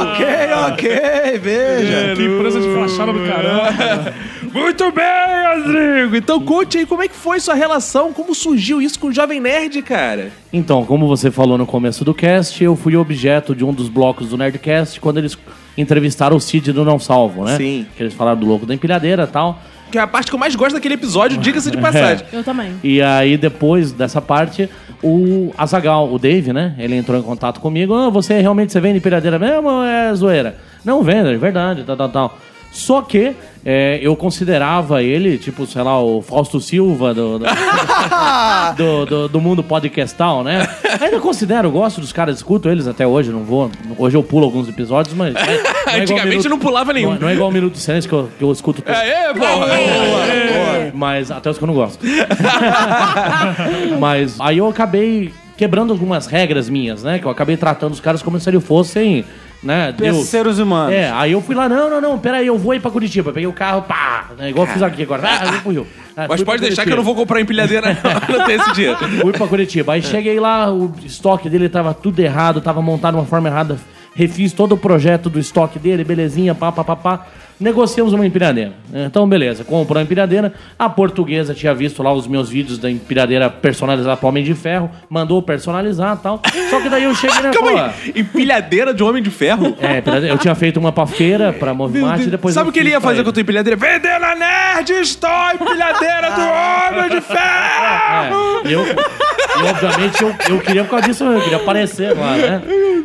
Ok, 0.01 0.25
ok, 0.71 1.39
veja. 1.39 2.15
Que 2.15 2.23
empresa 2.25 2.59
de 2.59 2.73
fachada 2.73 3.13
do 3.13 3.19
caramba. 3.19 4.13
Muito 4.57 4.91
bem, 4.91 5.05
Rodrigo! 5.63 6.15
Então 6.15 6.39
conte 6.41 6.79
aí 6.79 6.85
como 6.85 7.03
é 7.03 7.07
que 7.07 7.15
foi 7.15 7.39
sua 7.39 7.53
relação, 7.53 8.11
como 8.11 8.33
surgiu 8.33 8.81
isso 8.81 8.99
com 8.99 9.07
o 9.07 9.13
Jovem 9.13 9.39
Nerd, 9.39 9.81
cara. 9.83 10.31
Então, 10.51 10.83
como 10.83 11.07
você 11.07 11.29
falou 11.29 11.59
no 11.59 11.65
começo 11.65 12.03
do 12.03 12.13
cast, 12.13 12.63
eu 12.63 12.75
fui 12.75 12.95
objeto 12.95 13.55
de 13.55 13.63
um 13.63 13.71
dos 13.71 13.87
blocos 13.87 14.29
do 14.29 14.37
Nerdcast 14.37 14.99
quando 14.99 15.19
eles 15.19 15.37
entrevistaram 15.77 16.35
o 16.35 16.41
Cid 16.41 16.73
do 16.73 16.83
Não 16.83 16.97
Salvo, 16.97 17.43
né? 17.43 17.55
Sim. 17.55 17.85
Que 17.95 18.01
eles 18.01 18.13
falaram 18.15 18.39
do 18.39 18.47
louco 18.47 18.65
da 18.65 18.73
empilhadeira 18.73 19.23
e 19.23 19.27
tal. 19.27 19.61
Que 19.91 19.99
é 19.99 20.01
a 20.01 20.07
parte 20.07 20.29
que 20.29 20.35
eu 20.35 20.39
mais 20.39 20.55
gosto 20.55 20.73
daquele 20.73 20.95
episódio, 20.95 21.37
diga-se 21.37 21.69
de 21.69 21.77
passagem. 21.79 22.25
Eu 22.33 22.43
também. 22.43 22.73
E 22.83 22.99
aí, 23.01 23.37
depois 23.37 23.91
dessa 23.91 24.19
parte, 24.19 24.67
o 25.03 25.53
Azagal, 25.55 26.11
o 26.11 26.17
Dave, 26.17 26.51
né? 26.51 26.73
Ele 26.79 26.95
entrou 26.95 27.17
em 27.17 27.23
contato 27.23 27.59
comigo. 27.61 27.93
Ah, 27.93 28.09
você 28.09 28.41
realmente 28.41 28.71
você 28.73 28.79
vende 28.79 28.97
empilhadeira 28.97 29.37
mesmo 29.37 29.69
ou 29.69 29.83
é 29.83 30.13
zoeira? 30.15 30.57
Não, 30.83 31.03
vendo, 31.03 31.29
é 31.29 31.37
verdade, 31.37 31.83
tal, 31.85 31.95
tal, 31.95 32.09
tal. 32.09 32.37
Só 32.77 33.01
que 33.01 33.33
é, 33.65 33.99
eu 34.01 34.15
considerava 34.15 35.01
ele, 35.01 35.37
tipo, 35.39 35.65
sei 35.65 35.81
lá, 35.81 35.99
o 35.99 36.21
Fausto 36.21 36.61
Silva 36.61 37.11
do, 37.13 37.39
do, 37.39 37.45
do, 38.77 39.05
do- 39.05 39.27
do 39.29 39.41
mundo 39.41 39.63
podcastal, 39.63 40.43
né? 40.43 40.67
Ainda 41.01 41.19
considero, 41.19 41.71
gosto 41.71 41.99
dos 41.99 42.13
caras, 42.13 42.37
escuto 42.37 42.69
eles 42.69 42.85
até 42.87 43.05
hoje, 43.07 43.31
não 43.31 43.43
vou. 43.43 43.71
Hoje 43.97 44.15
eu 44.15 44.21
pulo 44.23 44.45
alguns 44.45 44.69
episódios, 44.69 45.15
mas. 45.15 45.33
não 45.33 45.41
é- 45.41 45.45
não 45.45 45.93
é 45.93 45.99
Antigamente 46.01 46.29
Minuto- 46.37 46.49
não 46.49 46.59
pulava 46.59 46.93
nenhum. 46.93 47.13
Não, 47.13 47.21
não 47.21 47.29
é 47.29 47.33
igual 47.33 47.49
o 47.49 47.51
Minuto 47.51 47.73
de 47.73 47.79
Silêncio 47.79 48.07
que 48.07 48.15
eu, 48.15 48.29
que 48.37 48.43
eu 48.43 48.51
escuto 48.51 48.81
todos. 48.83 48.99
Aê, 48.99 49.33
porra! 49.33 49.67
Mas 50.93 51.31
até 51.31 51.49
os 51.49 51.57
que 51.57 51.63
eu 51.63 51.67
não 51.67 51.73
gosto. 51.73 52.05
Mas 53.99 54.39
aí 54.39 54.57
eu 54.59 54.67
acabei 54.67 55.31
quebrando 55.57 55.91
algumas 55.91 56.27
regras 56.27 56.69
minhas, 56.69 57.03
né? 57.03 57.17
Que 57.19 57.25
eu 57.25 57.31
acabei 57.31 57.57
tratando 57.57 57.93
os 57.93 57.99
caras 57.99 58.21
como 58.21 58.39
se 58.39 58.47
eles 58.49 58.63
fossem, 58.63 59.25
né? 59.61 59.93
Deus. 59.97 60.27
Seres 60.27 60.59
humanos. 60.59 60.93
É, 60.93 61.09
aí 61.11 61.31
eu 61.31 61.41
fui 61.41 61.55
lá, 61.55 61.67
não, 61.67 61.89
não, 61.89 62.01
não, 62.01 62.19
peraí, 62.19 62.47
eu 62.47 62.57
vou 62.57 62.73
ir 62.73 62.79
pra 62.79 62.91
Curitiba. 62.91 63.31
Peguei 63.31 63.47
o 63.47 63.53
carro, 63.53 63.81
pá, 63.81 64.27
né, 64.37 64.49
igual 64.49 64.67
eu 64.67 64.73
fiz 64.73 64.81
aqui 64.81 65.03
agora. 65.03 65.23
Ah, 65.27 65.53
fui 65.63 65.77
eu. 65.77 65.87
Ah, 66.15 66.25
Mas 66.29 66.43
pode 66.43 66.61
deixar 66.61 66.83
que 66.83 66.91
eu 66.91 66.97
não 66.97 67.03
vou 67.03 67.15
comprar 67.15 67.41
empilhadeira, 67.41 67.97
não, 68.29 68.37
não 68.37 68.45
tem 68.45 68.55
esse 68.55 68.71
dinheiro. 68.73 68.97
Fui 69.21 69.31
pra 69.33 69.47
Curitiba. 69.47 69.93
Aí 69.93 70.01
cheguei 70.01 70.39
lá, 70.39 70.71
o 70.71 70.93
estoque 71.03 71.49
dele 71.49 71.69
tava 71.69 71.93
tudo 71.93 72.19
errado, 72.19 72.61
tava 72.61 72.81
montado 72.81 73.13
de 73.13 73.19
uma 73.19 73.25
forma 73.25 73.49
errada. 73.49 73.77
Refiz 74.15 74.51
todo 74.51 74.71
o 74.71 74.77
projeto 74.77 75.29
do 75.29 75.39
estoque 75.39 75.77
dele, 75.77 76.03
belezinha, 76.03 76.55
pá, 76.55 76.71
pá, 76.71 76.83
pá, 76.83 76.95
pá. 76.95 77.27
Negociamos 77.59 78.13
uma 78.13 78.25
empilhadeira. 78.25 78.73
Então, 78.93 79.27
beleza, 79.27 79.63
comprou 79.63 79.99
a 79.99 80.03
empilhadeira. 80.03 80.53
A 80.77 80.87
portuguesa 80.87 81.53
tinha 81.53 81.73
visto 81.73 82.03
lá 82.03 82.13
os 82.13 82.27
meus 82.27 82.49
vídeos 82.49 82.77
da 82.77 82.89
empilhadeira 82.89 83.49
personalizada 83.49 84.15
pro 84.15 84.27
Homem 84.27 84.43
de 84.43 84.53
Ferro, 84.53 84.89
mandou 85.09 85.41
personalizar 85.41 86.17
e 86.19 86.23
tal. 86.23 86.41
Só 86.69 86.79
que 86.79 86.87
daí 86.87 87.03
eu 87.03 87.15
cheguei 87.15 87.41
na 87.41 87.49
Calma 87.49 87.71
pô, 87.71 87.77
aí, 87.77 88.13
empilhadeira 88.15 88.93
de 88.93 89.03
Homem 89.03 89.23
de 89.23 89.31
Ferro? 89.31 89.75
É, 89.79 90.03
eu 90.29 90.37
tinha 90.37 90.53
feito 90.53 90.79
uma 90.79 90.91
pra 90.91 91.07
feira, 91.07 91.51
pra 91.51 91.73
Movimart, 91.73 92.21
e 92.21 92.27
depois. 92.27 92.53
Sabe 92.53 92.69
o 92.69 92.71
que 92.71 92.79
ele 92.79 92.91
ia 92.91 93.01
fazer 93.01 93.23
com 93.23 93.29
a 93.29 93.33
tua 93.33 93.41
empilhadeira? 93.41 93.77
Vender 93.77 94.19
na 94.19 94.35
Nerd 94.35 94.91
Store, 95.01 95.55
empilhadeira 95.55 96.31
do 96.31 96.41
Homem 96.41 97.09
de 97.09 97.21
Ferro! 97.21 98.61
É, 98.65 98.69
e 98.69 98.73
eu, 98.73 98.83
e 98.85 99.63
obviamente 99.63 100.21
eu, 100.21 100.35
eu 100.49 100.59
queria 100.59 100.83
por 100.83 100.91
causa 100.91 101.07
disso, 101.07 101.23
eu 101.23 101.41
queria 101.41 101.57
aparecer 101.57 102.15
lá, 102.15 102.35
né? 102.35 102.61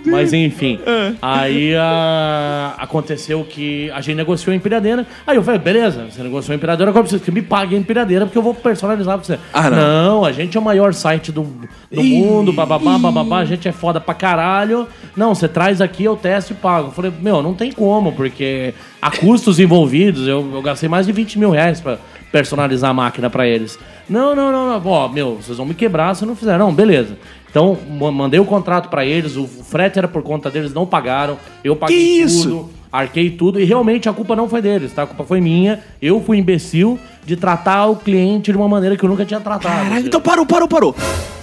Mas 0.06 0.32
enfim. 0.32 0.78
Aí 1.20 1.74
ah, 1.76 2.74
aconteceu 2.78 3.44
que 3.44 3.90
a 3.92 4.00
gente 4.00 4.16
negociou 4.16 4.41
a 4.50 4.54
empilhadeira. 4.54 5.06
Aí 5.26 5.36
eu 5.36 5.42
falei, 5.42 5.60
beleza, 5.60 6.06
você 6.10 6.22
negociou 6.22 6.54
a 6.54 6.56
empilhadeira, 6.56 6.90
agora 6.90 7.00
eu 7.00 7.04
preciso 7.04 7.22
que 7.22 7.30
me 7.30 7.42
pague 7.42 7.76
a 7.76 7.78
empilhadeira, 7.78 8.24
porque 8.26 8.38
eu 8.38 8.42
vou 8.42 8.54
personalizar 8.54 9.16
pra 9.18 9.24
você. 9.26 9.38
Ah, 9.52 9.70
não. 9.70 10.24
a 10.24 10.32
gente 10.32 10.56
é 10.56 10.60
o 10.60 10.62
maior 10.62 10.92
site 10.94 11.30
do, 11.30 11.42
do 11.90 12.02
mundo, 12.02 12.52
bababá, 12.52 12.98
bababá, 12.98 13.38
a 13.38 13.44
gente 13.44 13.68
é 13.68 13.72
foda 13.72 14.00
pra 14.00 14.14
caralho. 14.14 14.88
Não, 15.16 15.34
você 15.34 15.46
traz 15.46 15.80
aqui, 15.80 16.04
eu 16.04 16.16
testo 16.16 16.52
e 16.52 16.56
pago. 16.56 16.88
Eu 16.88 16.92
falei, 16.92 17.12
meu, 17.20 17.42
não 17.42 17.54
tem 17.54 17.70
como, 17.70 18.12
porque 18.12 18.74
há 19.00 19.10
custos 19.10 19.60
envolvidos, 19.60 20.26
eu, 20.26 20.50
eu 20.54 20.62
gastei 20.62 20.88
mais 20.88 21.06
de 21.06 21.12
20 21.12 21.38
mil 21.38 21.50
reais 21.50 21.80
pra 21.80 21.98
personalizar 22.32 22.90
a 22.90 22.94
máquina 22.94 23.28
pra 23.28 23.46
eles. 23.46 23.78
Não, 24.08 24.34
não, 24.34 24.50
não, 24.50 24.66
não. 24.80 24.86
Ó, 24.90 25.08
meu, 25.08 25.36
vocês 25.36 25.56
vão 25.58 25.66
me 25.66 25.74
quebrar 25.74 26.14
se 26.14 26.24
não 26.26 26.34
fizer. 26.34 26.58
Não, 26.58 26.72
beleza. 26.72 27.16
Então, 27.50 27.76
ma- 28.00 28.10
mandei 28.10 28.40
o 28.40 28.44
contrato 28.46 28.88
pra 28.88 29.04
eles, 29.04 29.36
o 29.36 29.46
frete 29.46 29.98
era 29.98 30.08
por 30.08 30.22
conta 30.22 30.50
deles, 30.50 30.72
não 30.72 30.86
pagaram. 30.86 31.36
Eu 31.62 31.76
paguei 31.76 31.96
Que 31.98 32.02
isso? 32.22 32.48
tudo, 32.48 32.70
arquei 32.92 33.30
tudo, 33.30 33.58
e 33.58 33.64
realmente 33.64 34.08
a 34.08 34.12
culpa 34.12 34.36
não 34.36 34.48
foi 34.48 34.60
deles, 34.60 34.92
tá? 34.92 35.04
A 35.04 35.06
culpa 35.06 35.24
foi 35.24 35.40
minha. 35.40 35.80
Eu 36.00 36.22
fui 36.22 36.36
imbecil 36.38 36.98
de 37.24 37.36
tratar 37.36 37.86
o 37.86 37.96
cliente 37.96 38.52
de 38.52 38.58
uma 38.58 38.68
maneira 38.68 38.96
que 38.96 39.04
eu 39.04 39.08
nunca 39.08 39.24
tinha 39.24 39.40
tratado. 39.40 39.88
Caralho, 39.88 40.06
então 40.06 40.20
parou, 40.20 40.44
parou, 40.44 40.68
parou. 40.68 40.94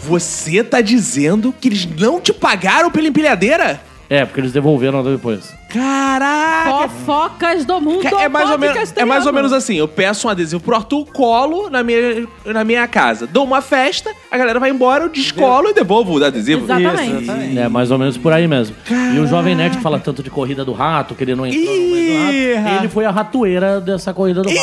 Você 0.03 0.63
tá 0.63 0.79
dizendo 0.79 1.53
que 1.59 1.67
eles 1.67 1.85
não 1.85 2.21
te 2.21 2.31
pagaram 2.31 2.91
pela 2.91 3.07
empilhadeira? 3.07 3.81
É, 4.09 4.25
porque 4.25 4.39
eles 4.39 4.51
devolveram 4.51 5.03
depois. 5.03 5.58
Caraca! 5.69 6.89
Fofocas 6.89 7.63
do 7.63 7.79
mundo 7.79 8.07
É 8.19 8.27
mais, 8.27 8.49
ou 8.49 8.57
menos, 8.57 8.93
é 8.95 9.05
mais 9.05 9.25
ou 9.25 9.33
menos 9.33 9.53
assim, 9.53 9.75
eu 9.75 9.87
peço 9.87 10.27
um 10.27 10.31
adesivo 10.31 10.61
pro 10.61 10.75
Arthur, 10.75 11.05
colo 11.05 11.69
na 11.69 11.83
minha, 11.83 12.27
na 12.45 12.63
minha 12.63 12.87
casa, 12.87 13.27
dou 13.27 13.43
uma 13.43 13.61
festa, 13.61 14.11
a 14.31 14.37
galera 14.37 14.59
vai 14.59 14.71
embora, 14.71 15.03
eu 15.03 15.09
descolo 15.09 15.69
e 15.69 15.73
devolvo 15.73 16.17
o 16.19 16.23
adesivo. 16.23 16.63
Exatamente. 16.63 17.29
É, 17.57 17.67
mais 17.67 17.91
ou 17.91 17.99
menos 17.99 18.17
por 18.17 18.33
aí 18.33 18.47
mesmo. 18.47 18.75
E 19.15 19.19
o 19.19 19.27
Jovem 19.27 19.55
Nerd 19.55 19.77
que 19.77 19.83
fala 19.83 19.99
tanto 19.99 20.23
de 20.23 20.29
corrida 20.29 20.65
do 20.65 20.73
rato, 20.73 21.13
que 21.13 21.23
ele 21.23 21.35
não 21.35 21.45
entrou 21.45 21.63
no 21.63 21.81
meio 21.81 21.91
do 21.91 22.33
Ih, 22.33 22.53
rato. 22.55 22.75
Ele 22.77 22.89
foi 22.89 23.05
a 23.05 23.11
ratoeira 23.11 23.79
dessa 23.79 24.13
corrida 24.13 24.41
do 24.41 24.49
rato. 24.49 24.59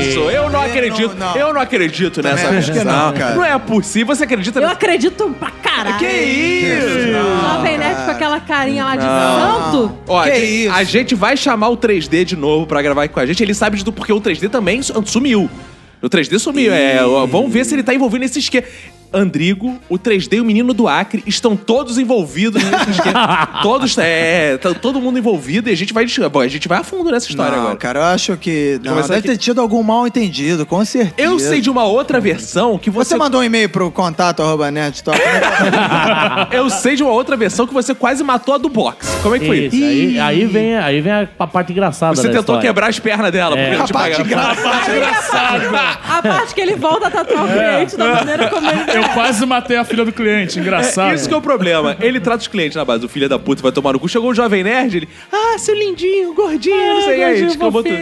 Isso, 0.00 0.20
eu 0.30 0.48
não 0.48 0.60
acredito, 0.60 1.14
não, 1.14 1.26
não. 1.26 1.36
eu 1.36 1.54
não 1.54 1.60
acredito 1.60 2.22
nessa 2.22 2.48
acho 2.48 2.72
não, 2.84 3.12
cara. 3.12 3.34
Não 3.34 3.44
é 3.44 3.58
possível, 3.58 4.14
você 4.14 4.24
acredita 4.24 4.58
Eu 4.58 4.62
nessa... 4.62 4.74
acredito 4.74 5.34
pra 5.38 5.50
caralho. 5.50 5.98
Que 5.98 6.06
isso? 6.06 7.12
Jovem 7.12 7.78
Nerd 7.78 8.04
com 8.04 8.10
aquela 8.10 8.40
carinha 8.46 8.84
lá 8.84 8.96
de 8.96 9.02
santo. 9.02 9.92
Ó, 10.08 10.22
Que 10.22 10.30
a, 10.30 10.34
gente, 10.34 10.64
isso? 10.64 10.72
a 10.74 10.84
gente 10.84 11.14
vai 11.14 11.36
chamar 11.36 11.68
o 11.68 11.76
3D 11.76 12.24
de 12.24 12.36
novo 12.36 12.66
pra 12.66 12.80
gravar 12.80 13.04
aqui 13.04 13.14
com 13.14 13.20
a 13.20 13.26
gente. 13.26 13.42
Ele 13.42 13.52
sabe 13.54 13.76
de 13.76 13.84
tudo, 13.84 13.94
porque 13.94 14.12
o 14.12 14.20
3D 14.20 14.48
também 14.48 14.80
su- 14.82 14.94
sumiu. 15.06 15.50
O 16.02 16.08
3D 16.08 16.38
sumiu. 16.38 16.72
É, 16.72 17.04
ó, 17.04 17.26
vamos 17.26 17.52
ver 17.52 17.64
se 17.64 17.74
ele 17.74 17.82
tá 17.82 17.94
envolvido 17.94 18.20
nesse 18.22 18.38
esquema. 18.38 18.66
Andrigo, 19.12 19.78
o 19.88 19.98
3D 19.98 20.34
e 20.34 20.40
o 20.40 20.44
menino 20.44 20.72
do 20.74 20.88
Acre 20.88 21.22
estão 21.26 21.56
todos 21.56 21.98
envolvidos 21.98 22.62
nesse 22.62 22.90
esquema. 22.90 23.60
todos, 23.62 23.96
é, 23.98 24.56
tá 24.58 24.74
todo 24.74 25.00
mundo 25.00 25.18
envolvido 25.18 25.68
e 25.68 25.72
a 25.72 25.76
gente 25.76 25.92
vai, 25.92 26.06
bom, 26.30 26.40
a 26.40 26.48
gente 26.48 26.68
vai 26.68 26.78
a 26.78 26.84
fundo 26.84 27.10
nessa 27.10 27.28
história 27.28 27.56
não, 27.56 27.62
agora. 27.62 27.76
cara, 27.76 27.98
eu 28.00 28.04
acho 28.04 28.36
que. 28.36 28.80
Não, 28.82 28.96
deve 28.96 29.14
aqui. 29.14 29.28
ter 29.28 29.36
tido 29.36 29.60
algum 29.60 29.82
mal 29.82 30.06
entendido, 30.06 30.66
com 30.66 30.84
certeza. 30.84 31.14
Eu 31.16 31.38
sei 31.38 31.60
de 31.60 31.70
uma 31.70 31.84
outra 31.84 32.20
versão 32.20 32.78
que 32.78 32.90
você. 32.90 33.10
Você 33.10 33.16
mandou 33.16 33.40
um 33.40 33.44
e-mail 33.44 33.68
pro 33.68 33.90
contato 33.90 34.42
arroba 34.42 34.70
nerdstop, 34.70 35.18
né? 35.18 36.48
Eu 36.52 36.68
sei 36.70 36.96
de 36.96 37.02
uma 37.02 37.12
outra 37.12 37.36
versão 37.36 37.66
que 37.66 37.74
você 37.74 37.94
quase 37.94 38.22
matou 38.22 38.54
a 38.54 38.58
do 38.58 38.68
box. 38.68 39.08
Como 39.22 39.34
é 39.34 39.38
que 39.38 39.46
foi 39.46 39.58
Isso, 39.66 39.76
aí, 39.76 40.18
aí 40.18 40.44
vem, 40.46 40.76
aí 40.76 41.00
vem 41.00 41.12
a, 41.12 41.28
a 41.38 41.46
parte 41.46 41.72
engraçada 41.72 42.16
Você 42.16 42.22
tentou 42.22 42.40
história. 42.40 42.62
quebrar 42.62 42.88
as 42.88 42.98
pernas 42.98 43.32
dela. 43.32 43.58
É. 43.58 43.68
porque 43.70 43.82
A 43.82 43.86
te 43.86 43.92
parte 43.92 44.24
pagaram. 44.24 44.56
A 46.08 46.22
parte 46.22 46.54
que 46.54 46.60
ele 46.60 46.76
volta 46.76 47.08
a 47.08 47.10
tatuar 47.10 47.44
o 47.44 47.48
cliente 47.48 47.96
da 47.96 48.14
maneira 48.14 48.48
como 48.48 48.68
ele 48.68 48.84
Eu 48.96 49.08
quase 49.10 49.44
matei 49.46 49.76
a 49.76 49.84
filha 49.84 50.04
do 50.04 50.12
cliente, 50.12 50.58
engraçado. 50.58 51.12
É, 51.12 51.14
isso 51.14 51.28
que 51.28 51.34
é 51.34 51.36
o 51.36 51.42
problema. 51.42 51.96
Ele 52.00 52.20
trata 52.20 52.42
os 52.42 52.48
clientes 52.48 52.76
na 52.76 52.84
base. 52.84 53.04
O 53.04 53.08
filho 53.08 53.28
da 53.28 53.38
puta 53.38 53.62
vai 53.62 53.72
tomar 53.72 53.92
no 53.92 54.00
cu. 54.00 54.08
Chegou 54.08 54.30
o 54.30 54.34
jovem 54.34 54.64
nerd, 54.64 54.96
ele... 54.96 55.08
Ah, 55.32 55.58
seu 55.58 55.74
lindinho, 55.74 56.34
gordinho, 56.34 56.76
não 56.76 57.02
sei. 57.02 57.22
aí, 57.22 57.46
descambou 57.46 57.82
tudo. 57.82 57.96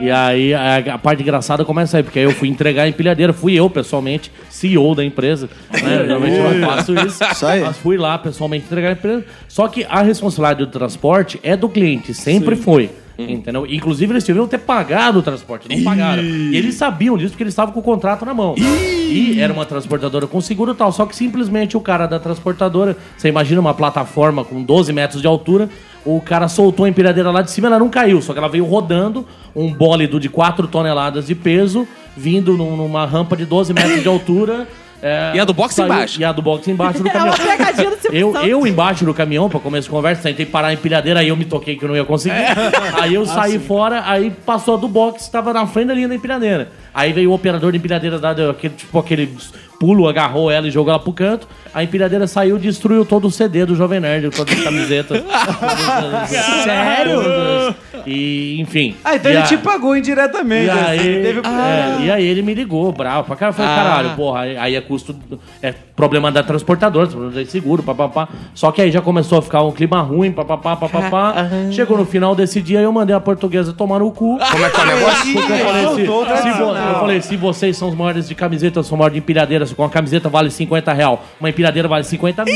E 0.00 0.10
aí 0.10 0.54
a, 0.54 0.94
a 0.94 0.98
parte 0.98 1.22
engraçada 1.22 1.62
começa 1.62 1.98
aí, 1.98 2.02
porque 2.02 2.18
aí 2.18 2.24
eu 2.24 2.32
fui 2.32 2.48
entregar 2.48 2.84
a 2.84 2.88
empilhadeira, 2.88 3.34
fui 3.34 3.54
eu 3.54 3.68
pessoalmente, 3.68 4.32
CEO 4.48 4.94
da 4.94 5.04
empresa, 5.04 5.50
né? 5.70 6.04
Geralmente 6.06 6.36
eu 6.38 6.54
não 6.54 6.68
faço 6.68 6.94
isso. 6.94 7.22
Isso 7.22 7.46
aí. 7.46 7.60
Mas 7.60 7.76
fui 7.76 7.98
lá 7.98 8.16
pessoalmente 8.16 8.64
entregar 8.64 8.88
a 8.88 8.92
empilhadeira. 8.92 9.30
Só 9.46 9.68
que 9.68 9.84
a 9.88 10.00
responsabilidade 10.00 10.64
do 10.64 10.70
transporte 10.70 11.38
é 11.42 11.54
do 11.54 11.68
cliente, 11.68 12.14
sempre 12.14 12.56
foi. 12.56 12.90
Entendeu? 13.28 13.66
Inclusive, 13.66 14.12
eles 14.12 14.24
deviam 14.24 14.46
ter 14.46 14.58
pagado 14.58 15.18
o 15.18 15.22
transporte, 15.22 15.68
não 15.68 15.82
pagaram. 15.84 16.22
E 16.22 16.56
eles 16.56 16.74
sabiam 16.74 17.16
disso 17.18 17.30
porque 17.30 17.42
eles 17.42 17.52
estavam 17.52 17.72
com 17.74 17.80
o 17.80 17.82
contrato 17.82 18.24
na 18.24 18.32
mão. 18.32 18.54
E 19.12 19.40
era 19.40 19.52
uma 19.52 19.66
transportadora 19.66 20.26
com 20.26 20.40
seguro 20.40 20.72
e 20.72 20.74
tal. 20.74 20.92
Só 20.92 21.04
que 21.06 21.14
simplesmente 21.16 21.76
o 21.76 21.80
cara 21.80 22.06
da 22.06 22.18
transportadora, 22.20 22.96
você 23.16 23.28
imagina 23.28 23.60
uma 23.60 23.74
plataforma 23.74 24.44
com 24.44 24.62
12 24.62 24.92
metros 24.92 25.20
de 25.20 25.26
altura, 25.26 25.68
o 26.04 26.20
cara 26.20 26.46
soltou 26.48 26.86
a 26.86 26.88
empilhadeira 26.88 27.30
lá 27.30 27.42
de 27.42 27.50
cima, 27.50 27.66
ela 27.66 27.78
não 27.78 27.88
caiu, 27.90 28.22
só 28.22 28.32
que 28.32 28.38
ela 28.38 28.48
veio 28.48 28.64
rodando, 28.64 29.26
um 29.54 29.72
bólido 29.72 30.18
de 30.20 30.28
4 30.28 30.66
toneladas 30.68 31.26
de 31.26 31.34
peso, 31.34 31.86
vindo 32.16 32.56
num- 32.56 32.76
numa 32.76 33.04
rampa 33.04 33.36
de 33.36 33.44
12 33.44 33.74
metros 33.74 34.00
de 34.02 34.08
altura. 34.08 34.66
É, 35.02 35.32
E 35.34 35.40
a 35.40 35.44
do 35.44 35.54
boxe 35.54 35.74
saiu- 35.76 35.86
embaixo. 35.86 36.20
E 36.20 36.24
a 36.24 36.32
do 36.32 36.42
boxe 36.42 36.70
embaixo 36.70 37.02
do 37.02 37.08
É 37.08 37.10
caminhão. 37.10 37.34
uma 37.34 37.46
pegadinha 37.56 37.90
do 37.90 37.96
Eu, 38.14 38.36
eu 38.44 38.66
embaixo 38.66 39.04
do 39.04 39.14
caminhão, 39.14 39.48
pra 39.48 39.58
começo 39.60 39.84
de 39.88 39.90
conversa, 39.90 40.22
tentei 40.22 40.44
parar 40.46 40.68
a 40.68 40.72
empilhadeira, 40.74 41.20
aí 41.20 41.28
eu 41.28 41.36
me 41.36 41.44
toquei 41.44 41.76
que 41.76 41.84
eu 41.84 41.88
não 41.88 41.96
ia 41.96 42.04
conseguir. 42.04 42.34
Aí 43.00 43.14
eu 43.14 43.24
saí 43.26 43.58
fora, 43.58 44.02
aí 44.06 44.30
passou 44.44 44.74
a 44.74 44.76
do 44.76 44.88
boxe, 44.88 45.30
tava 45.30 45.52
na 45.52 45.66
frente 45.66 45.88
da 45.88 45.94
linha 45.94 46.08
da 46.08 46.14
empilhadeira. 46.14 46.70
Aí 46.94 47.12
veio 47.12 47.30
o 47.30 47.34
operador 47.34 47.72
de 47.72 47.78
empilhadeira, 47.78 48.18
dado 48.18 48.50
aquele, 48.50 48.74
tipo 48.74 48.98
aquele 48.98 49.34
pulo, 49.78 50.06
agarrou 50.08 50.50
ela 50.50 50.66
e 50.68 50.70
jogou 50.70 50.92
ela 50.92 51.00
pro 51.02 51.12
canto. 51.12 51.48
A 51.72 51.82
empilhadeira 51.84 52.26
saiu 52.26 52.56
e 52.56 52.60
destruiu 52.60 53.04
todo 53.04 53.28
o 53.28 53.30
CD 53.30 53.64
do 53.64 53.74
Jovem 53.76 54.00
Nerd, 54.00 54.28
todas 54.30 54.52
as 54.58 54.64
camisetas. 54.64 55.22
Sério? 56.64 57.74
E, 58.06 58.60
enfim. 58.60 58.94
Ah, 59.04 59.16
então 59.16 59.30
E 59.30 59.34
ele 59.34 59.42
a- 59.42 59.46
te 59.46 59.56
pagou 59.58 59.96
indiretamente. 59.96 60.66
e 60.66 60.70
assim, 60.70 60.84
aí, 60.90 61.22
teve- 61.22 61.40
é, 61.46 62.04
e 62.04 62.10
aí 62.10 62.24
ele 62.26 62.42
me 62.42 62.54
ligou, 62.54 62.90
bravo. 62.92 63.24
Pra 63.24 63.36
cara, 63.36 63.50
eu 63.50 63.54
falei, 63.54 63.70
Ah. 63.70 63.74
caralho, 63.76 64.10
porra, 64.16 64.40
aí, 64.40 64.74
é 64.74 64.80
custo. 64.80 65.14
É 65.62 65.72
problema 65.94 66.32
da 66.32 66.42
transportadora, 66.42 67.06
problema 67.06 67.32
de 67.44 67.50
seguro, 67.50 67.82
papapá. 67.82 68.28
Só 68.54 68.72
que 68.72 68.80
aí 68.80 68.90
já 68.90 69.00
começou 69.02 69.38
a 69.38 69.42
ficar 69.42 69.62
um 69.62 69.70
clima 69.72 70.00
ruim, 70.00 70.32
papapá, 70.32 70.76
papapá. 70.76 71.34
Chegou 71.70 71.96
no 71.98 72.06
final 72.06 72.34
desse 72.34 72.60
dia, 72.60 72.80
eu 72.80 72.90
mandei 72.92 73.14
a 73.14 73.20
portuguesa 73.20 73.72
tomar 73.72 73.98
no 74.00 74.10
cu. 74.10 74.38
Como 74.50 74.64
é 74.64 74.70
que 74.70 74.80
é 74.80 74.82
o 74.82 74.86
negócio? 74.86 75.38
Eu 75.38 75.42
falei, 75.42 75.86
se, 75.88 76.42
se 76.42 76.58
vo-. 76.58 76.74
Eu 76.88 77.00
falei, 77.00 77.20
se 77.20 77.36
vocês 77.36 77.76
são 77.76 77.88
os 77.88 77.94
maiores 77.94 78.28
de 78.28 78.34
camiseta, 78.34 78.78
eu 78.78 78.82
sou 78.82 78.96
o 78.96 78.98
maior 78.98 79.10
de 79.10 79.18
empilhadeira, 79.18 79.64
se 79.66 79.74
com 79.74 79.82
uma 79.82 79.90
camiseta 79.90 80.28
vale 80.28 80.50
50 80.50 80.92
real, 80.92 81.24
uma 81.38 81.48
empilhadeira 81.50 81.86
vale 81.88 82.04
50 82.04 82.44
mil. 82.44 82.54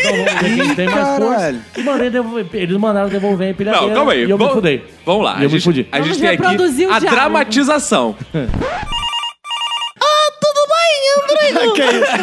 Então 0.00 0.12
vamos 0.16 0.32
ver 0.42 0.56
quem 0.56 0.74
tem 0.74 0.88
mais 0.88 1.16
força. 1.18 1.54
E 1.76 1.82
mandei 1.82 2.10
devolver, 2.10 2.46
eles 2.52 2.76
mandaram 2.76 3.08
devolver 3.08 3.48
a 3.48 3.50
empilhadeira. 3.50 3.86
Não, 3.88 3.94
calma 3.94 4.12
aí. 4.12 4.20
E 4.26 4.30
eu 4.30 4.36
me 4.36 4.44
Vamos- 4.44 4.54
fudei. 4.54 4.84
Vamos 5.06 5.24
lá. 5.24 5.30
E 5.32 5.34
eu 5.34 5.38
a 5.38 5.42
me 5.44 5.48
gente, 5.48 5.64
fudi. 5.64 5.88
a 5.90 5.96
gente 5.96 6.04
Vamos 6.04 6.18
tem 6.18 6.28
aqui 6.28 6.42
reproduzir 6.42 6.88
o 6.88 6.92
a 6.92 6.98
diálogo. 6.98 7.20
dramatização. 7.20 8.16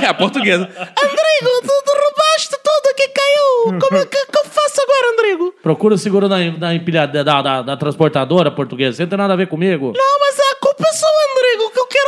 É 0.01 0.07
a 0.07 0.13
portuguesa. 0.13 0.63
Andrigo, 0.63 1.51
tu 1.61 1.83
derrubaste 1.85 2.55
tudo 2.63 2.95
que 2.95 3.07
caiu. 3.09 3.79
Como 3.79 4.05
que, 4.05 4.25
que 4.25 4.37
eu 4.37 4.45
faço 4.45 4.81
agora, 4.81 5.13
Andrigo? 5.13 5.53
Procura 5.63 5.95
o 5.95 5.97
seguro 5.97 6.27
na, 6.27 6.37
na 6.51 6.75
empilhada 6.75 7.23
da, 7.23 7.41
da, 7.41 7.61
da 7.61 7.77
transportadora 7.77 8.51
portuguesa. 8.51 8.97
Você 8.97 9.03
não 9.03 9.09
tem 9.09 9.17
nada 9.17 9.33
a 9.33 9.35
ver 9.37 9.47
comigo. 9.47 9.93
Não, 9.95 10.19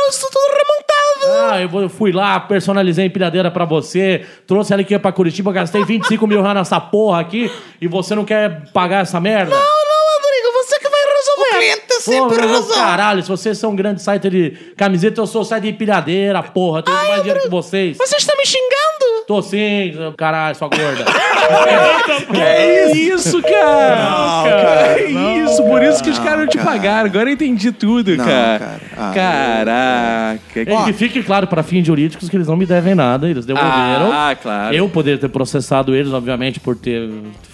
Isso 0.08 0.26
tudo 0.30 0.56
remontado. 0.56 1.52
Ah, 1.52 1.60
eu, 1.60 1.68
vou- 1.68 1.82
eu 1.82 1.88
fui 1.88 2.12
lá, 2.12 2.38
personalizei 2.40 3.04
a 3.04 3.06
empilhadeira 3.06 3.50
pra 3.50 3.64
você, 3.64 4.24
trouxe 4.46 4.72
ela 4.72 4.82
aqui 4.82 4.98
pra 4.98 5.12
Curitiba, 5.12 5.52
gastei 5.52 5.84
25 5.84 6.26
mil 6.26 6.40
reais 6.42 6.56
nessa 6.56 6.80
porra 6.80 7.20
aqui 7.20 7.50
e 7.80 7.88
você 7.88 8.14
não 8.14 8.24
quer 8.24 8.70
pagar 8.72 9.02
essa 9.02 9.20
merda? 9.20 9.50
Não, 9.50 9.58
não, 9.58 10.18
Andrigo, 10.18 10.52
você 10.64 10.78
que 10.78 10.88
vai 10.88 11.00
resolver. 11.00 11.48
O 11.48 11.58
cliente 11.58 11.88
Pô, 12.04 12.28
meu 12.28 12.62
caralho, 12.74 13.22
se 13.22 13.28
vocês 13.28 13.58
são 13.58 13.70
um 13.70 13.76
grande 13.76 14.00
site 14.00 14.30
de 14.30 14.50
camiseta, 14.76 15.20
eu 15.20 15.26
sou 15.26 15.44
site 15.44 15.64
de 15.64 15.68
empilhadeira, 15.70 16.42
porra. 16.42 16.78
Eu 16.78 16.82
tenho 16.84 16.96
mais 16.96 17.16
dinheiro 17.22 17.40
que 17.42 17.48
vocês. 17.50 17.96
Você 17.98 18.16
está 18.16 18.34
me 18.36 18.46
xingando? 18.46 19.24
Tô 19.26 19.42
sim, 19.42 19.92
caralho, 20.16 20.54
sua 20.54 20.68
gorda. 20.68 21.04
Que 22.92 22.98
isso, 22.98 23.42
cara? 23.42 24.94
que 24.96 25.04
isso, 25.12 25.47
por 25.68 25.82
isso 25.82 26.02
que 26.02 26.10
os 26.10 26.18
caras 26.18 26.40
não 26.40 26.46
te 26.46 26.58
cara. 26.58 26.70
pagaram. 26.70 27.06
Agora 27.06 27.28
eu 27.28 27.34
entendi 27.34 27.70
tudo, 27.72 28.16
Não, 28.16 28.24
cara. 28.24 28.58
cara. 28.58 28.80
Ah, 28.96 29.12
Caraca. 29.14 30.60
E 30.82 30.84
que 30.86 30.92
fique 30.92 31.22
claro 31.22 31.46
para 31.46 31.62
fins 31.62 31.86
jurídicos 31.86 32.28
que 32.28 32.36
eles 32.36 32.46
não 32.48 32.56
me 32.56 32.66
devem 32.66 32.94
nada, 32.94 33.28
eles 33.28 33.44
devolveram. 33.46 34.10
Ah, 34.12 34.36
claro. 34.40 34.74
Eu 34.74 34.88
poderia 34.88 35.18
ter 35.18 35.28
processado 35.28 35.94
eles, 35.94 36.12
obviamente, 36.12 36.58
por 36.60 36.76
ter 36.76 37.08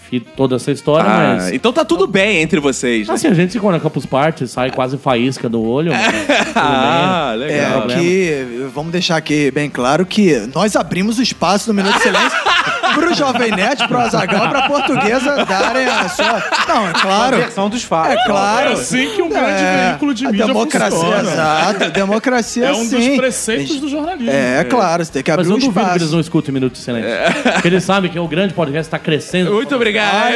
feito 0.09 0.27
toda 0.37 0.57
essa 0.57 0.71
história, 0.71 1.09
Ah, 1.11 1.35
mas. 1.37 1.53
então 1.53 1.73
tá 1.73 1.85
tudo 1.85 2.07
bem 2.07 2.39
entre 2.43 2.61
vocês. 2.61 3.09
né? 3.09 3.15
Assim, 3.15 3.27
a 3.27 3.35
gente 3.35 3.53
se 3.53 3.59
encontra 3.59 3.79
na 3.79 3.83
Campus 3.83 4.05
Party, 4.07 4.47
sai 4.47 4.71
quase 4.71 4.97
faísca 4.99 5.49
do 5.49 5.63
olho. 5.63 5.91
bem. 5.93 6.01
Ah, 6.57 7.35
legal. 7.37 7.91
É, 7.91 7.95
que 7.95 8.67
vamos 8.73 8.93
deixar 8.93 9.17
aqui 9.17 9.51
bem 9.51 9.69
claro 9.69 10.07
que 10.07 10.49
nós 10.55 10.77
abrimos 10.77 11.19
o 11.19 11.23
espaço 11.23 11.69
no 11.69 11.75
Minuto 11.75 11.97
de 11.97 12.03
Silêncio 12.03 12.39
pro 12.95 13.15
Jovem 13.15 13.51
Nerd, 13.51 13.87
pro 13.89 13.99
Azagal, 14.01 14.49
pra 14.49 14.63
portuguesa 14.69 15.45
darem 15.45 15.87
a 15.87 16.09
sua. 16.09 16.43
Não, 16.69 16.89
é 16.89 16.93
claro. 16.93 17.37
versão 17.37 17.69
dos 17.69 17.83
fatos. 17.83 18.15
É 18.15 18.25
claro. 18.27 18.71
É 18.71 18.73
assim 18.75 19.11
que 19.11 19.23
um 19.23 19.29
grande 19.29 19.63
veículo 19.63 20.15
de 20.15 20.27
a 20.27 20.31
mídia 20.31 20.47
democracia, 20.47 20.91
funciona. 20.99 21.31
exato. 21.33 21.91
Democracia, 21.91 22.67
É 22.67 22.73
um 22.73 22.85
sim. 22.85 22.97
dos 23.09 23.17
preceitos 23.17 23.81
do 23.81 23.89
jornalismo. 23.89 24.31
É, 24.33 24.65
claro, 24.65 25.05
você 25.05 25.13
tem 25.13 25.23
que 25.23 25.31
Mas 25.31 25.41
abrir 25.41 25.51
eu 25.51 25.57
um 25.57 25.59
duvido 25.61 25.73
que 25.75 25.81
eles 25.81 25.97
espaço. 25.97 26.13
não 26.13 26.21
escutem 26.21 26.51
o 26.51 26.55
Minuto 26.55 26.73
de 26.73 26.79
Silêncio. 26.79 27.11
Porque 27.53 27.69
eles 27.69 27.85
sabem 27.85 28.11
que 28.11 28.19
o 28.19 28.29
grande 28.29 28.55
podcast 28.55 28.87
está 28.87 28.99
crescendo. 28.99 29.53
Muito 29.53 29.75
obrigado. 29.75 30.33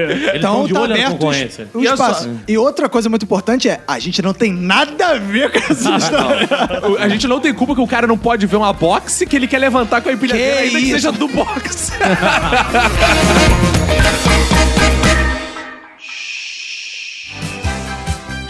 Eles 0.00 0.22
estão 0.34 0.36
Então 0.36 0.66
de 0.66 0.72
tá 0.74 0.80
olho 0.80 0.88
na 0.88 0.94
aberto 0.94 1.12
concorrência. 1.12 1.68
o 1.74 1.80
E 1.82 1.86
espaço. 1.86 2.30
E 2.46 2.58
outra 2.58 2.88
coisa 2.88 3.08
muito 3.08 3.24
importante 3.24 3.68
é, 3.68 3.80
a 3.86 3.98
gente 3.98 4.22
não 4.22 4.32
tem 4.32 4.52
nada 4.52 5.06
a 5.08 5.14
ver 5.14 5.50
com 5.50 5.58
essa 5.58 5.90
história. 5.96 6.48
O- 6.88 6.98
A 6.98 7.08
gente 7.08 7.26
não 7.26 7.40
tem 7.40 7.52
culpa 7.52 7.74
que 7.74 7.80
o 7.80 7.86
cara 7.86 8.06
não 8.06 8.16
pode 8.18 8.46
ver 8.46 8.56
uma 8.56 8.72
boxe 8.72 9.26
que 9.26 9.36
ele 9.36 9.46
quer 9.46 9.58
levantar 9.58 10.00
com 10.00 10.08
a 10.08 10.12
empilhadeira, 10.12 10.56
Que 10.56 10.62
ainda 10.68 10.78
que 10.80 10.86
seja 10.90 11.12
do 11.12 11.23
boxe. 11.28 11.92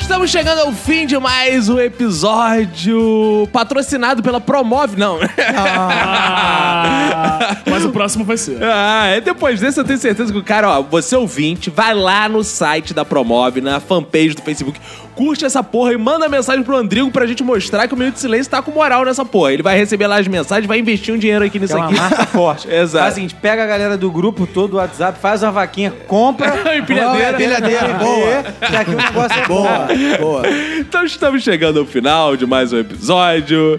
Estamos 0.05 0.31
chegando 0.31 0.59
ao 0.61 0.73
fim 0.73 1.07
de 1.07 1.19
mais 1.19 1.69
um 1.71 1.81
episódio 1.81 3.49
patrocinado 3.51 4.23
pela 4.23 4.39
Promove. 4.39 4.97
Não. 4.99 5.19
Ah, 5.57 7.57
mas 7.67 7.85
o 7.87 7.91
próximo 7.91 8.23
vai 8.23 8.37
ser. 8.37 8.63
Ah, 8.63 9.07
é 9.07 9.21
depois 9.23 9.61
desse 9.61 9.81
eu 9.81 9.85
tenho 9.85 9.99
certeza 9.99 10.31
que 10.31 10.39
o 10.39 10.43
cara, 10.45 10.69
ó, 10.79 10.83
você 10.83 11.17
ouvinte, 11.17 11.71
vai 11.71 11.95
lá 11.95 12.29
no 12.29 12.45
site 12.45 12.93
da 12.93 13.03
Promove, 13.05 13.63
na 13.63 13.81
fanpage 13.81 14.35
do 14.35 14.43
Facebook, 14.43 14.79
curte 15.15 15.47
essa 15.47 15.63
porra 15.63 15.95
e 15.95 15.97
manda 15.97 16.29
mensagem 16.29 16.63
pro 16.63 16.77
Andrigo 16.77 17.11
pra 17.11 17.27
gente 17.27 17.43
mostrar 17.43 17.89
que 17.89 17.95
o 17.95 17.97
Minuto 17.97 18.15
de 18.15 18.21
Silêncio 18.21 18.51
tá 18.51 18.61
com 18.61 18.71
moral 18.73 19.07
nessa 19.07 19.25
porra. 19.25 19.55
Ele 19.55 19.63
vai 19.63 19.77
receber 19.79 20.07
lá 20.07 20.19
as 20.19 20.29
mensagens, 20.29 20.67
vai 20.67 20.79
investir 20.79 21.15
um 21.15 21.19
dinheiro 21.19 21.43
aqui 21.45 21.59
nisso 21.59 21.73
É 21.73 21.77
uma 21.77 21.87
aqui. 21.87 21.97
marca 21.99 22.27
forte. 22.27 22.69
Exato. 22.71 23.05
Faz 23.05 23.13
o 23.13 23.15
seguinte, 23.17 23.35
pega 23.37 23.65
a 23.65 23.67
galera 23.67 23.97
do 23.97 24.11
grupo 24.11 24.47
todo 24.47 24.73
do 24.73 24.77
WhatsApp, 24.77 25.19
faz 25.19 25.43
uma 25.43 25.53
vaquinha, 25.53 25.91
compra. 26.07 26.55
Empilhadeira. 26.77 27.33
Empilhadeira, 27.33 27.95
boa. 27.95 28.43
Que 28.69 28.77
aqui 28.77 28.91
o 28.91 28.97
negócio 28.97 29.41
é 29.41 29.45
Boa, 29.49 29.87
bom. 29.87 29.94
Boa. 30.21 30.43
Então 30.79 31.05
estamos 31.05 31.43
chegando 31.43 31.81
ao 31.81 31.87
final 31.87 32.37
de 32.37 32.47
mais 32.47 32.73
um 32.73 32.79
episódio. 32.79 33.79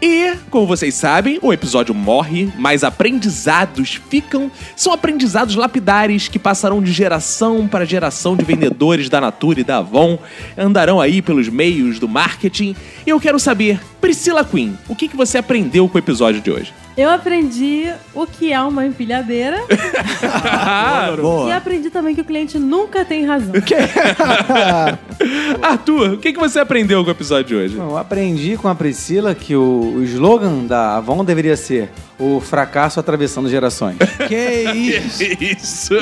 E, 0.00 0.34
como 0.50 0.66
vocês 0.66 0.94
sabem, 0.94 1.38
o 1.42 1.52
episódio 1.52 1.94
morre, 1.94 2.50
mas 2.58 2.84
aprendizados 2.84 4.00
ficam. 4.08 4.50
São 4.76 4.92
aprendizados 4.92 5.54
lapidares 5.54 6.28
que 6.28 6.38
passarão 6.38 6.82
de 6.82 6.92
geração 6.92 7.66
para 7.66 7.84
geração 7.84 8.36
de 8.36 8.44
vendedores 8.44 9.08
da 9.08 9.20
Natura 9.20 9.60
e 9.60 9.64
da 9.64 9.78
Avon. 9.78 10.18
Andarão 10.56 11.00
aí 11.00 11.22
pelos 11.22 11.48
meios 11.48 11.98
do 11.98 12.08
marketing. 12.08 12.74
E 13.06 13.10
eu 13.10 13.20
quero 13.20 13.38
saber, 13.38 13.80
Priscila 14.00 14.44
Queen, 14.44 14.76
o 14.88 14.94
que, 14.94 15.08
que 15.08 15.16
você 15.16 15.38
aprendeu 15.38 15.88
com 15.88 15.96
o 15.96 16.00
episódio 16.00 16.40
de 16.40 16.50
hoje? 16.50 16.72
Eu 16.96 17.08
aprendi 17.08 17.90
o 18.14 18.26
que 18.26 18.52
é 18.52 18.60
uma 18.60 18.84
empilhadeira 18.84 19.56
e 21.16 21.20
Boa. 21.20 21.56
aprendi 21.56 21.88
também 21.88 22.14
que 22.14 22.20
o 22.20 22.24
cliente 22.24 22.58
nunca 22.58 23.02
tem 23.04 23.24
razão. 23.24 23.52
Arthur, 25.62 26.12
o 26.14 26.18
que, 26.18 26.32
que 26.32 26.38
você 26.38 26.60
aprendeu 26.60 27.02
com 27.02 27.08
o 27.08 27.12
episódio 27.12 27.44
de 27.44 27.54
hoje? 27.54 27.76
Eu 27.78 27.96
aprendi 27.96 28.56
com 28.56 28.68
a 28.68 28.74
Priscila 28.74 29.34
que 29.34 29.56
o, 29.56 29.94
o 29.96 30.02
slogan 30.02 30.64
da 30.66 30.96
Avon 30.96 31.24
deveria 31.24 31.56
ser 31.56 31.90
o 32.18 32.40
fracasso 32.40 33.00
atravessando 33.00 33.48
gerações. 33.48 33.96
Que 34.28 34.70
isso. 34.72 35.22
Isso. 35.40 35.94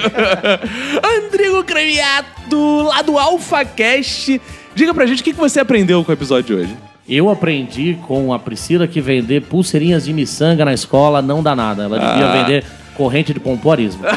Andrigo 1.03 1.65
Cremiato, 1.65 2.83
lá 2.83 3.03
do 3.03 3.19
AlphaCast. 3.19 4.41
Diga 4.75 4.93
pra 4.93 5.07
gente 5.07 5.21
o 5.21 5.25
que 5.25 5.33
que 5.33 5.39
você 5.39 5.59
aprendeu 5.61 6.05
com 6.05 6.11
o 6.11 6.15
episódio 6.15 6.57
de 6.57 6.63
hoje. 6.63 6.77
Eu 7.11 7.29
aprendi 7.29 7.99
com 8.07 8.33
a 8.33 8.39
Priscila 8.39 8.87
que 8.87 9.01
vender 9.01 9.43
pulseirinhas 9.43 10.05
de 10.05 10.13
miçanga 10.13 10.65
na 10.65 10.73
escola 10.73 11.21
não 11.21 11.43
dá 11.43 11.57
nada. 11.57 11.83
Ela 11.83 11.99
devia 11.99 12.27
Ah. 12.27 12.43
vender 12.43 12.65
corrente 13.01 13.33
de 13.33 13.41
pompoarismo. 13.41 14.03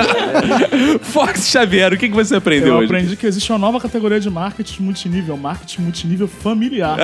Fox 1.02 1.46
Xavier, 1.46 1.92
o 1.92 1.98
que 1.98 2.08
que 2.08 2.14
você 2.14 2.36
aprendeu 2.36 2.68
Eu 2.68 2.76
hoje? 2.76 2.86
aprendi 2.86 3.16
que 3.16 3.26
existe 3.26 3.52
uma 3.52 3.58
nova 3.58 3.78
categoria 3.78 4.18
de 4.18 4.30
marketing 4.30 4.82
multinível, 4.82 5.36
marketing 5.36 5.82
multinível 5.82 6.26
familiar. 6.26 6.96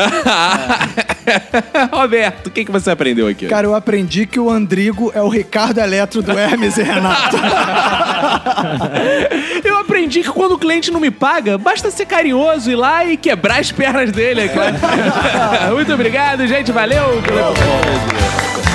Roberto, 1.92 2.46
o 2.46 2.50
que 2.50 2.64
que 2.64 2.72
você 2.72 2.90
aprendeu 2.90 3.28
aqui? 3.28 3.46
Cara, 3.48 3.66
eu 3.66 3.74
aprendi 3.74 4.24
que 4.26 4.40
o 4.40 4.48
Andrigo 4.50 5.12
é 5.14 5.20
o 5.20 5.28
Ricardo 5.28 5.78
Eletro 5.78 6.22
do 6.22 6.32
Hermes 6.32 6.78
e 6.78 6.82
Renato. 6.82 7.36
Eu 9.62 9.76
aprendi 9.76 10.22
que 10.22 10.30
quando 10.30 10.52
o 10.52 10.58
cliente 10.58 10.90
não 10.90 11.00
me 11.00 11.10
paga, 11.10 11.58
basta 11.58 11.90
ser 11.90 12.06
carinhoso, 12.06 12.70
ir 12.70 12.76
lá 12.76 13.04
e 13.04 13.18
quebrar 13.18 13.60
as 13.60 13.70
pernas 13.70 14.10
dele. 14.10 14.40
é 14.40 14.48
claro. 14.48 14.74
Muito 15.74 15.92
obrigado, 15.92 16.46
gente. 16.46 16.72
Valeu 16.72 17.20
pelo 17.22 18.71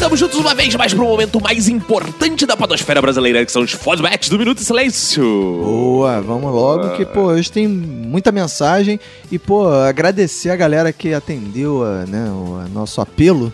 Estamos 0.00 0.18
juntos 0.18 0.38
uma 0.38 0.54
vez 0.54 0.74
mais 0.74 0.94
para 0.94 1.04
o 1.04 1.06
momento 1.06 1.38
mais 1.42 1.68
importante 1.68 2.46
da 2.46 2.56
podosfera 2.56 3.02
brasileira, 3.02 3.44
que 3.44 3.52
são 3.52 3.60
os 3.60 3.72
fodbacks 3.72 4.30
do 4.30 4.38
Minuto 4.38 4.62
Silêncio. 4.62 5.22
Boa, 5.22 6.22
vamos 6.22 6.50
logo 6.50 6.96
que, 6.96 7.04
pô, 7.04 7.24
hoje 7.24 7.52
tem 7.52 7.68
muita 7.68 8.32
mensagem 8.32 8.98
e, 9.30 9.38
pô, 9.38 9.68
agradecer 9.68 10.48
a 10.48 10.56
galera 10.56 10.90
que 10.90 11.12
atendeu 11.12 11.84
a, 11.84 12.06
né, 12.06 12.30
o 12.30 12.66
nosso 12.72 13.02
apelo 13.02 13.52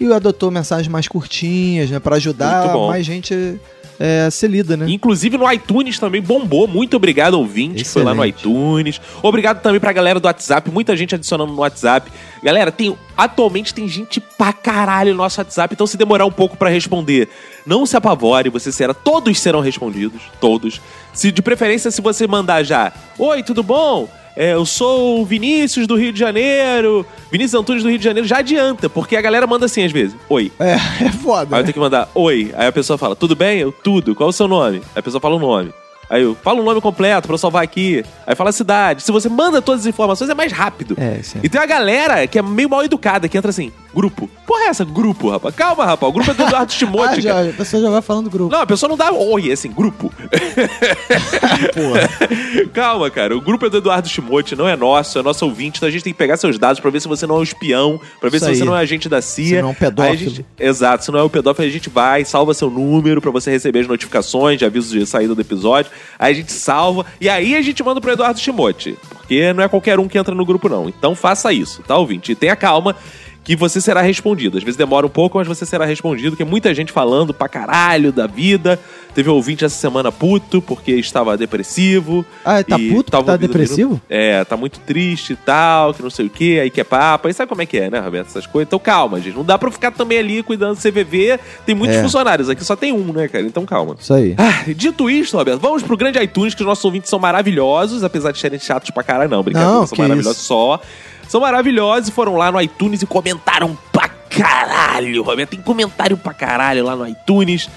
e 0.00 0.12
adotou 0.12 0.50
mensagens 0.50 0.88
mais 0.88 1.08
curtinhas, 1.08 1.90
né, 1.90 1.98
pra 1.98 2.16
ajudar 2.16 2.74
mais 2.76 3.04
gente 3.06 3.58
é, 3.98 4.24
a 4.26 4.30
ser 4.30 4.48
lida, 4.48 4.76
né? 4.76 4.86
Inclusive 4.88 5.36
no 5.36 5.50
iTunes 5.50 5.98
também 5.98 6.20
bombou. 6.20 6.66
Muito 6.66 6.96
obrigado, 6.96 7.34
ouvinte, 7.34 7.84
que 7.84 7.88
foi 7.88 8.02
lá 8.02 8.14
no 8.14 8.24
Excelente. 8.24 8.40
iTunes. 8.40 9.00
Obrigado 9.22 9.62
também 9.62 9.80
pra 9.80 9.92
galera 9.92 10.18
do 10.18 10.26
WhatsApp. 10.26 10.70
Muita 10.70 10.96
gente 10.96 11.14
adicionando 11.14 11.52
no 11.52 11.60
WhatsApp. 11.60 12.10
Galera, 12.42 12.72
tem 12.72 12.96
atualmente 13.16 13.72
tem 13.72 13.86
gente 13.86 14.20
pra 14.20 14.52
caralho 14.52 15.12
no 15.12 15.18
nosso 15.18 15.40
WhatsApp. 15.40 15.74
Então, 15.74 15.86
se 15.86 15.96
demorar 15.96 16.26
um 16.26 16.32
pouco 16.32 16.56
pra 16.56 16.68
responder, 16.68 17.28
não 17.64 17.86
se 17.86 17.96
apavore. 17.96 18.50
Você 18.50 18.72
será. 18.72 18.92
Todos 18.92 19.38
serão 19.38 19.60
respondidos. 19.60 20.22
Todos. 20.40 20.80
Se 21.12 21.30
De 21.30 21.42
preferência, 21.42 21.90
se 21.90 22.00
você 22.00 22.26
mandar 22.26 22.64
já. 22.64 22.92
Oi, 23.18 23.42
tudo 23.42 23.62
bom? 23.62 24.08
É, 24.36 24.52
eu 24.52 24.66
sou 24.66 25.20
o 25.20 25.24
Vinícius 25.24 25.86
do 25.86 25.96
Rio 25.96 26.12
de 26.12 26.18
Janeiro. 26.18 27.06
Vinícius 27.30 27.60
Antunes 27.60 27.82
do 27.82 27.88
Rio 27.88 27.98
de 27.98 28.04
Janeiro. 28.04 28.26
Já 28.26 28.38
adianta, 28.38 28.88
porque 28.88 29.16
a 29.16 29.22
galera 29.22 29.46
manda 29.46 29.66
assim 29.66 29.84
às 29.84 29.92
vezes. 29.92 30.16
Oi. 30.28 30.50
É, 30.58 30.72
é 31.04 31.12
foda. 31.12 31.54
Aí 31.54 31.60
eu 31.60 31.62
né? 31.62 31.62
tenho 31.62 31.74
que 31.74 31.80
mandar 31.80 32.08
oi. 32.14 32.52
Aí 32.56 32.66
a 32.66 32.72
pessoa 32.72 32.98
fala, 32.98 33.14
tudo 33.14 33.36
bem? 33.36 33.60
Eu, 33.60 33.70
tudo. 33.70 34.14
Qual 34.14 34.28
é 34.28 34.30
o 34.30 34.32
seu 34.32 34.48
nome? 34.48 34.78
Aí 34.94 35.00
a 35.00 35.02
pessoa 35.02 35.20
fala 35.20 35.36
o 35.36 35.38
nome. 35.38 35.72
Aí 36.14 36.22
eu 36.22 36.36
falo 36.44 36.62
o 36.62 36.64
nome 36.64 36.80
completo 36.80 37.26
pra 37.26 37.34
eu 37.34 37.38
salvar 37.38 37.64
aqui. 37.64 38.04
Aí 38.24 38.36
fala 38.36 38.50
a 38.50 38.52
cidade. 38.52 39.02
Se 39.02 39.10
você 39.10 39.28
manda 39.28 39.60
todas 39.60 39.80
as 39.80 39.86
informações, 39.88 40.30
é 40.30 40.34
mais 40.34 40.52
rápido. 40.52 40.94
É, 40.96 41.20
sim. 41.24 41.40
E 41.42 41.48
tem 41.48 41.60
uma 41.60 41.66
galera 41.66 42.24
que 42.28 42.38
é 42.38 42.42
meio 42.42 42.70
mal 42.70 42.84
educada, 42.84 43.28
que 43.28 43.36
entra 43.36 43.50
assim, 43.50 43.72
grupo. 43.92 44.30
Porra, 44.46 44.60
é 44.62 44.66
essa? 44.68 44.84
Grupo, 44.84 45.28
rapaz. 45.30 45.52
Calma, 45.56 45.84
rapaz. 45.84 46.08
O 46.08 46.12
grupo 46.12 46.30
é 46.30 46.34
do 46.34 46.42
Eduardo 46.44 46.70
Ah, 46.72 46.76
Timote, 46.76 47.20
já, 47.20 47.40
a 47.42 47.52
pessoa 47.52 47.82
já 47.82 47.90
vai 47.90 48.00
falando 48.00 48.24
do 48.26 48.30
grupo. 48.30 48.52
Não, 48.54 48.60
a 48.62 48.66
pessoa 48.66 48.88
não 48.88 48.96
dá 48.96 49.10
oi, 49.12 49.50
é 49.50 49.54
assim, 49.54 49.72
grupo. 49.72 50.12
Porra. 51.74 52.08
Calma, 52.72 53.10
cara. 53.10 53.36
O 53.36 53.40
grupo 53.40 53.66
é 53.66 53.70
do 53.70 53.78
Eduardo 53.78 54.08
Timote, 54.08 54.54
não 54.56 54.68
é 54.68 54.76
nosso, 54.76 55.18
é 55.18 55.22
nosso 55.22 55.44
ouvinte. 55.44 55.78
Então 55.78 55.88
a 55.88 55.92
gente 55.92 56.04
tem 56.04 56.12
que 56.12 56.18
pegar 56.18 56.36
seus 56.36 56.58
dados 56.58 56.80
pra 56.80 56.90
ver 56.90 57.00
se 57.00 57.08
você 57.08 57.26
não 57.26 57.36
é 57.36 57.38
um 57.40 57.42
espião, 57.42 58.00
pra 58.20 58.30
ver 58.30 58.36
Isso 58.36 58.46
se 58.46 58.54
você 58.56 58.62
aí. 58.62 58.68
não 58.68 58.76
é 58.76 58.80
agente 58.80 59.08
da 59.08 59.20
CIA. 59.20 59.46
Se 59.46 59.62
não 59.62 59.68
é 59.68 59.72
um 59.72 59.74
pedófilo. 59.74 60.14
A 60.14 60.16
gente- 60.16 60.46
Exato, 60.58 61.04
se 61.04 61.10
não 61.10 61.18
é 61.18 61.22
o 61.22 61.30
pedófilo, 61.30 61.66
a 61.66 61.70
gente 61.70 61.88
vai, 61.90 62.24
salva 62.24 62.54
seu 62.54 62.70
número 62.70 63.20
pra 63.20 63.30
você 63.30 63.50
receber 63.50 63.80
as 63.80 63.86
notificações 63.88 64.58
de 64.58 64.64
avisos 64.64 64.90
de 64.90 65.04
saída 65.06 65.34
do 65.34 65.40
episódio. 65.40 65.90
Aí 66.18 66.32
a 66.32 66.34
gente 66.34 66.52
salva 66.52 67.06
e 67.20 67.28
aí 67.28 67.56
a 67.56 67.62
gente 67.62 67.82
manda 67.82 68.00
pro 68.00 68.12
Eduardo 68.12 68.40
Timote. 68.40 68.96
Porque 69.08 69.52
não 69.52 69.62
é 69.62 69.68
qualquer 69.68 69.98
um 69.98 70.08
que 70.08 70.18
entra 70.18 70.34
no 70.34 70.44
grupo, 70.44 70.68
não. 70.68 70.88
Então 70.88 71.14
faça 71.14 71.52
isso, 71.52 71.82
tá, 71.82 71.96
ouvinte? 71.96 72.32
E 72.32 72.34
tenha 72.34 72.56
calma. 72.56 72.96
Que 73.44 73.54
você 73.54 73.78
será 73.78 74.00
respondido. 74.00 74.56
Às 74.56 74.64
vezes 74.64 74.76
demora 74.76 75.04
um 75.06 75.10
pouco, 75.10 75.36
mas 75.36 75.46
você 75.46 75.66
será 75.66 75.84
respondido. 75.84 76.34
Que 76.34 76.42
é 76.42 76.46
muita 76.46 76.74
gente 76.74 76.90
falando 76.90 77.34
pra 77.34 77.46
caralho 77.46 78.10
da 78.10 78.26
vida. 78.26 78.80
Teve 79.14 79.28
um 79.30 79.34
ouvinte 79.34 79.64
essa 79.64 79.76
semana 79.76 80.10
puto 80.10 80.62
porque 80.62 80.92
estava 80.92 81.36
depressivo. 81.36 82.24
Ah, 82.44 82.64
tá 82.64 82.78
puto? 82.78 83.10
tava 83.12 83.24
Tá 83.26 83.36
depressivo? 83.36 84.00
É, 84.08 84.42
tá 84.44 84.56
muito 84.56 84.80
triste 84.80 85.34
e 85.34 85.36
tal, 85.36 85.92
que 85.94 86.02
não 86.02 86.10
sei 86.10 86.26
o 86.26 86.30
que, 86.30 86.58
aí 86.58 86.70
que 86.70 86.80
é 86.80 86.84
papo. 86.84 87.28
Aí 87.28 87.34
sabe 87.34 87.48
como 87.48 87.60
é 87.62 87.66
que 87.66 87.76
é, 87.78 87.90
né, 87.90 88.00
Roberto? 88.00 88.28
Essas 88.28 88.46
coisas. 88.46 88.66
Então 88.66 88.78
calma, 88.78 89.20
gente. 89.20 89.36
Não 89.36 89.44
dá 89.44 89.58
pra 89.58 89.70
ficar 89.70 89.90
também 89.92 90.18
ali 90.18 90.42
cuidando 90.42 90.76
do 90.76 90.80
CVV. 90.80 91.38
Tem 91.66 91.74
muitos 91.74 91.98
É. 91.98 92.02
funcionários. 92.02 92.48
Aqui 92.48 92.64
só 92.64 92.74
tem 92.74 92.92
um, 92.92 93.12
né, 93.12 93.28
cara? 93.28 93.44
Então 93.44 93.64
calma. 93.66 93.94
Isso 94.00 94.12
aí. 94.14 94.34
Ah, 94.38 94.64
dito 94.74 95.08
isto, 95.10 95.36
Roberto, 95.36 95.60
vamos 95.60 95.82
pro 95.82 95.96
grande 95.98 96.18
iTunes, 96.18 96.54
que 96.54 96.62
os 96.62 96.66
nossos 96.66 96.84
ouvintes 96.84 97.10
são 97.10 97.18
maravilhosos, 97.18 98.02
apesar 98.02 98.32
de 98.32 98.38
serem 98.38 98.58
chatos 98.58 98.90
pra 98.90 99.02
caralho, 99.02 99.30
não. 99.30 99.42
Brincadeira, 99.42 99.74
Não, 99.74 99.86
são 99.86 99.98
maravilhosos 99.98 100.38
isso. 100.38 100.46
só. 100.48 100.80
São 101.28 101.40
maravilhosos 101.40 102.08
e 102.08 102.12
foram 102.12 102.36
lá 102.36 102.50
no 102.50 102.60
iTunes 102.60 103.02
e 103.02 103.06
comentaram 103.06 103.76
pra 103.92 104.08
caralho, 104.08 105.22
Roberto. 105.22 105.50
Tem 105.50 105.60
comentário 105.60 106.16
pra 106.16 106.32
caralho 106.32 106.84
lá 106.84 106.96
no 106.96 107.06
iTunes. 107.06 107.68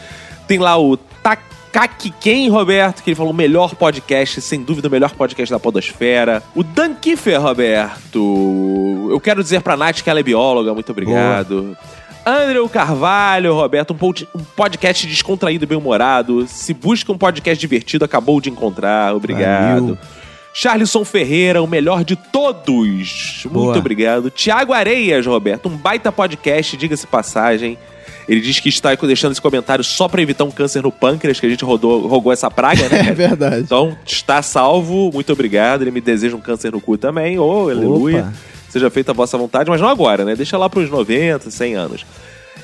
Tem 0.47 0.57
lá 0.57 0.77
o 0.77 0.97
Takaki 0.97 2.11
Ken, 2.19 2.49
Roberto, 2.49 3.03
que 3.03 3.09
ele 3.09 3.15
falou 3.15 3.31
o 3.31 3.35
melhor 3.35 3.75
podcast, 3.75 4.41
sem 4.41 4.63
dúvida 4.63 4.87
o 4.87 4.91
melhor 4.91 5.11
podcast 5.11 5.51
da 5.51 5.59
podosfera. 5.59 6.41
O 6.55 6.63
Dan 6.63 6.95
Kiffer, 6.95 7.41
Roberto. 7.41 9.09
Eu 9.11 9.19
quero 9.19 9.43
dizer 9.43 9.61
pra 9.61 9.77
Nath 9.77 10.01
que 10.01 10.09
ela 10.09 10.19
é 10.19 10.23
bióloga, 10.23 10.73
muito 10.73 10.91
obrigado. 10.91 11.77
Andrew 12.25 12.67
Carvalho, 12.67 13.53
Roberto, 13.53 13.93
um, 13.93 14.39
um 14.39 14.43
podcast 14.43 15.07
descontraído 15.07 15.63
e 15.63 15.67
bem-humorado. 15.67 16.45
Se 16.45 16.73
busca 16.73 17.09
um 17.09 17.17
podcast 17.17 17.57
divertido, 17.57 18.03
acabou 18.03 18.41
de 18.41 18.49
encontrar. 18.49 19.15
Obrigado. 19.15 19.81
Valeu. 19.81 19.97
Charlison 20.53 21.05
Ferreira, 21.05 21.61
o 21.61 21.67
melhor 21.67 22.03
de 22.03 22.15
todos. 22.15 23.41
Muito 23.43 23.49
Boa. 23.49 23.77
obrigado. 23.77 24.29
Tiago 24.29 24.73
Areias, 24.73 25.25
Roberto, 25.25 25.69
um 25.69 25.77
baita 25.77 26.11
podcast, 26.11 26.75
diga-se 26.75 27.05
passagem. 27.05 27.77
Ele 28.27 28.41
diz 28.41 28.59
que 28.59 28.67
está 28.67 28.93
deixando 28.93 29.31
esse 29.31 29.41
comentário 29.41 29.83
só 29.83 30.07
pra 30.07 30.21
evitar 30.21 30.43
um 30.43 30.51
câncer 30.51 30.83
no 30.83 30.91
pâncreas, 30.91 31.39
que 31.39 31.45
a 31.45 31.49
gente 31.49 31.63
rodou, 31.63 32.05
rogou 32.07 32.33
essa 32.33 32.51
praga, 32.51 32.89
né? 32.89 33.05
É 33.07 33.13
verdade. 33.13 33.61
Então, 33.61 33.95
está 34.05 34.41
salvo. 34.41 35.11
Muito 35.13 35.31
obrigado. 35.31 35.83
Ele 35.83 35.91
me 35.91 36.01
deseja 36.01 36.35
um 36.35 36.41
câncer 36.41 36.71
no 36.73 36.81
cu 36.81 36.97
também. 36.97 37.39
Oh, 37.39 37.69
aleluia. 37.69 38.21
Opa. 38.21 38.33
Seja 38.69 38.89
feita 38.89 39.11
a 39.11 39.15
vossa 39.15 39.37
vontade, 39.37 39.69
mas 39.69 39.79
não 39.79 39.87
agora, 39.87 40.25
né? 40.25 40.35
Deixa 40.35 40.57
lá 40.57 40.69
pros 40.69 40.89
90, 40.89 41.49
100 41.49 41.75
anos. 41.75 42.05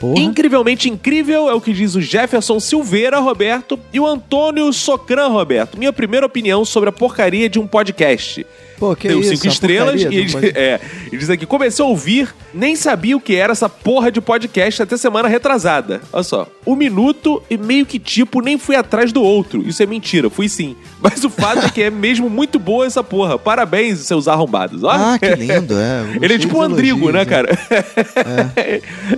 Porra. 0.04 0.20
Incrivelmente 0.20 0.90
incrível 0.90 1.50
é 1.50 1.54
o 1.54 1.62
que 1.62 1.72
diz 1.72 1.96
o 1.96 2.02
Jefferson 2.02 2.60
Silveira, 2.60 3.20
Roberto, 3.20 3.80
e 3.94 4.02
o 4.02 4.06
Antônio 4.06 4.74
Socran, 4.74 5.30
Roberto. 5.30 5.78
Minha 5.78 5.94
primeira 5.94 6.26
opinião 6.26 6.66
sobre 6.66 6.90
a 6.90 6.92
porcaria 6.92 7.48
de 7.48 7.58
um 7.58 7.66
podcast. 7.66 8.46
Pô, 8.84 8.98
que 8.98 9.08
Deu 9.08 9.22
isso? 9.22 9.38
cinco 9.38 9.48
estrelas 9.48 10.02
e 10.02 10.04
porcaria 10.04 10.30
podcast. 10.30 10.60
é, 10.60 10.82
ele 11.08 11.18
diz 11.18 11.30
aqui: 11.30 11.46
comecei 11.46 11.86
a 11.86 11.88
ouvir, 11.88 12.36
nem 12.54 12.76
sabia 12.76 13.16
o 13.16 13.22
que 13.22 13.34
era 13.34 13.54
essa 13.54 13.70
porra 13.70 14.12
de 14.12 14.20
podcast 14.20 14.84
até 14.84 14.98
semana 14.98 15.30
retrasada. 15.30 16.02
Olha 16.12 16.22
só, 16.22 16.48
um 16.68 16.76
minuto 16.76 17.42
e 17.50 17.58
meio 17.58 17.86
que 17.86 17.98
tipo, 17.98 18.42
nem 18.42 18.58
fui 18.58 18.76
atrás 18.76 19.14
do 19.14 19.24
outro. 19.24 19.66
Isso 19.66 19.82
é 19.82 19.86
mentira, 19.86 20.30
fui 20.30 20.50
sim. 20.50 20.76
Mas 21.02 21.24
o 21.24 21.30
fato 21.30 21.66
é 21.66 21.70
que 21.70 21.82
é 21.82 21.90
mesmo 21.90 22.30
muito 22.30 22.60
boa 22.60 22.86
essa 22.86 23.02
porra. 23.02 23.40
Parabéns, 23.40 24.00
seus 24.00 24.28
arrombados. 24.28 24.84
Ó. 24.84 24.90
Ah, 24.90 25.18
que 25.18 25.34
lindo, 25.34 25.76
é. 25.78 26.18
Ele 26.22 26.34
é 26.34 26.38
tipo 26.38 26.58
um 26.58 26.62
Andrigo, 26.62 27.10
elogios, 27.10 27.14
né, 27.14 27.24
cara? 27.24 27.58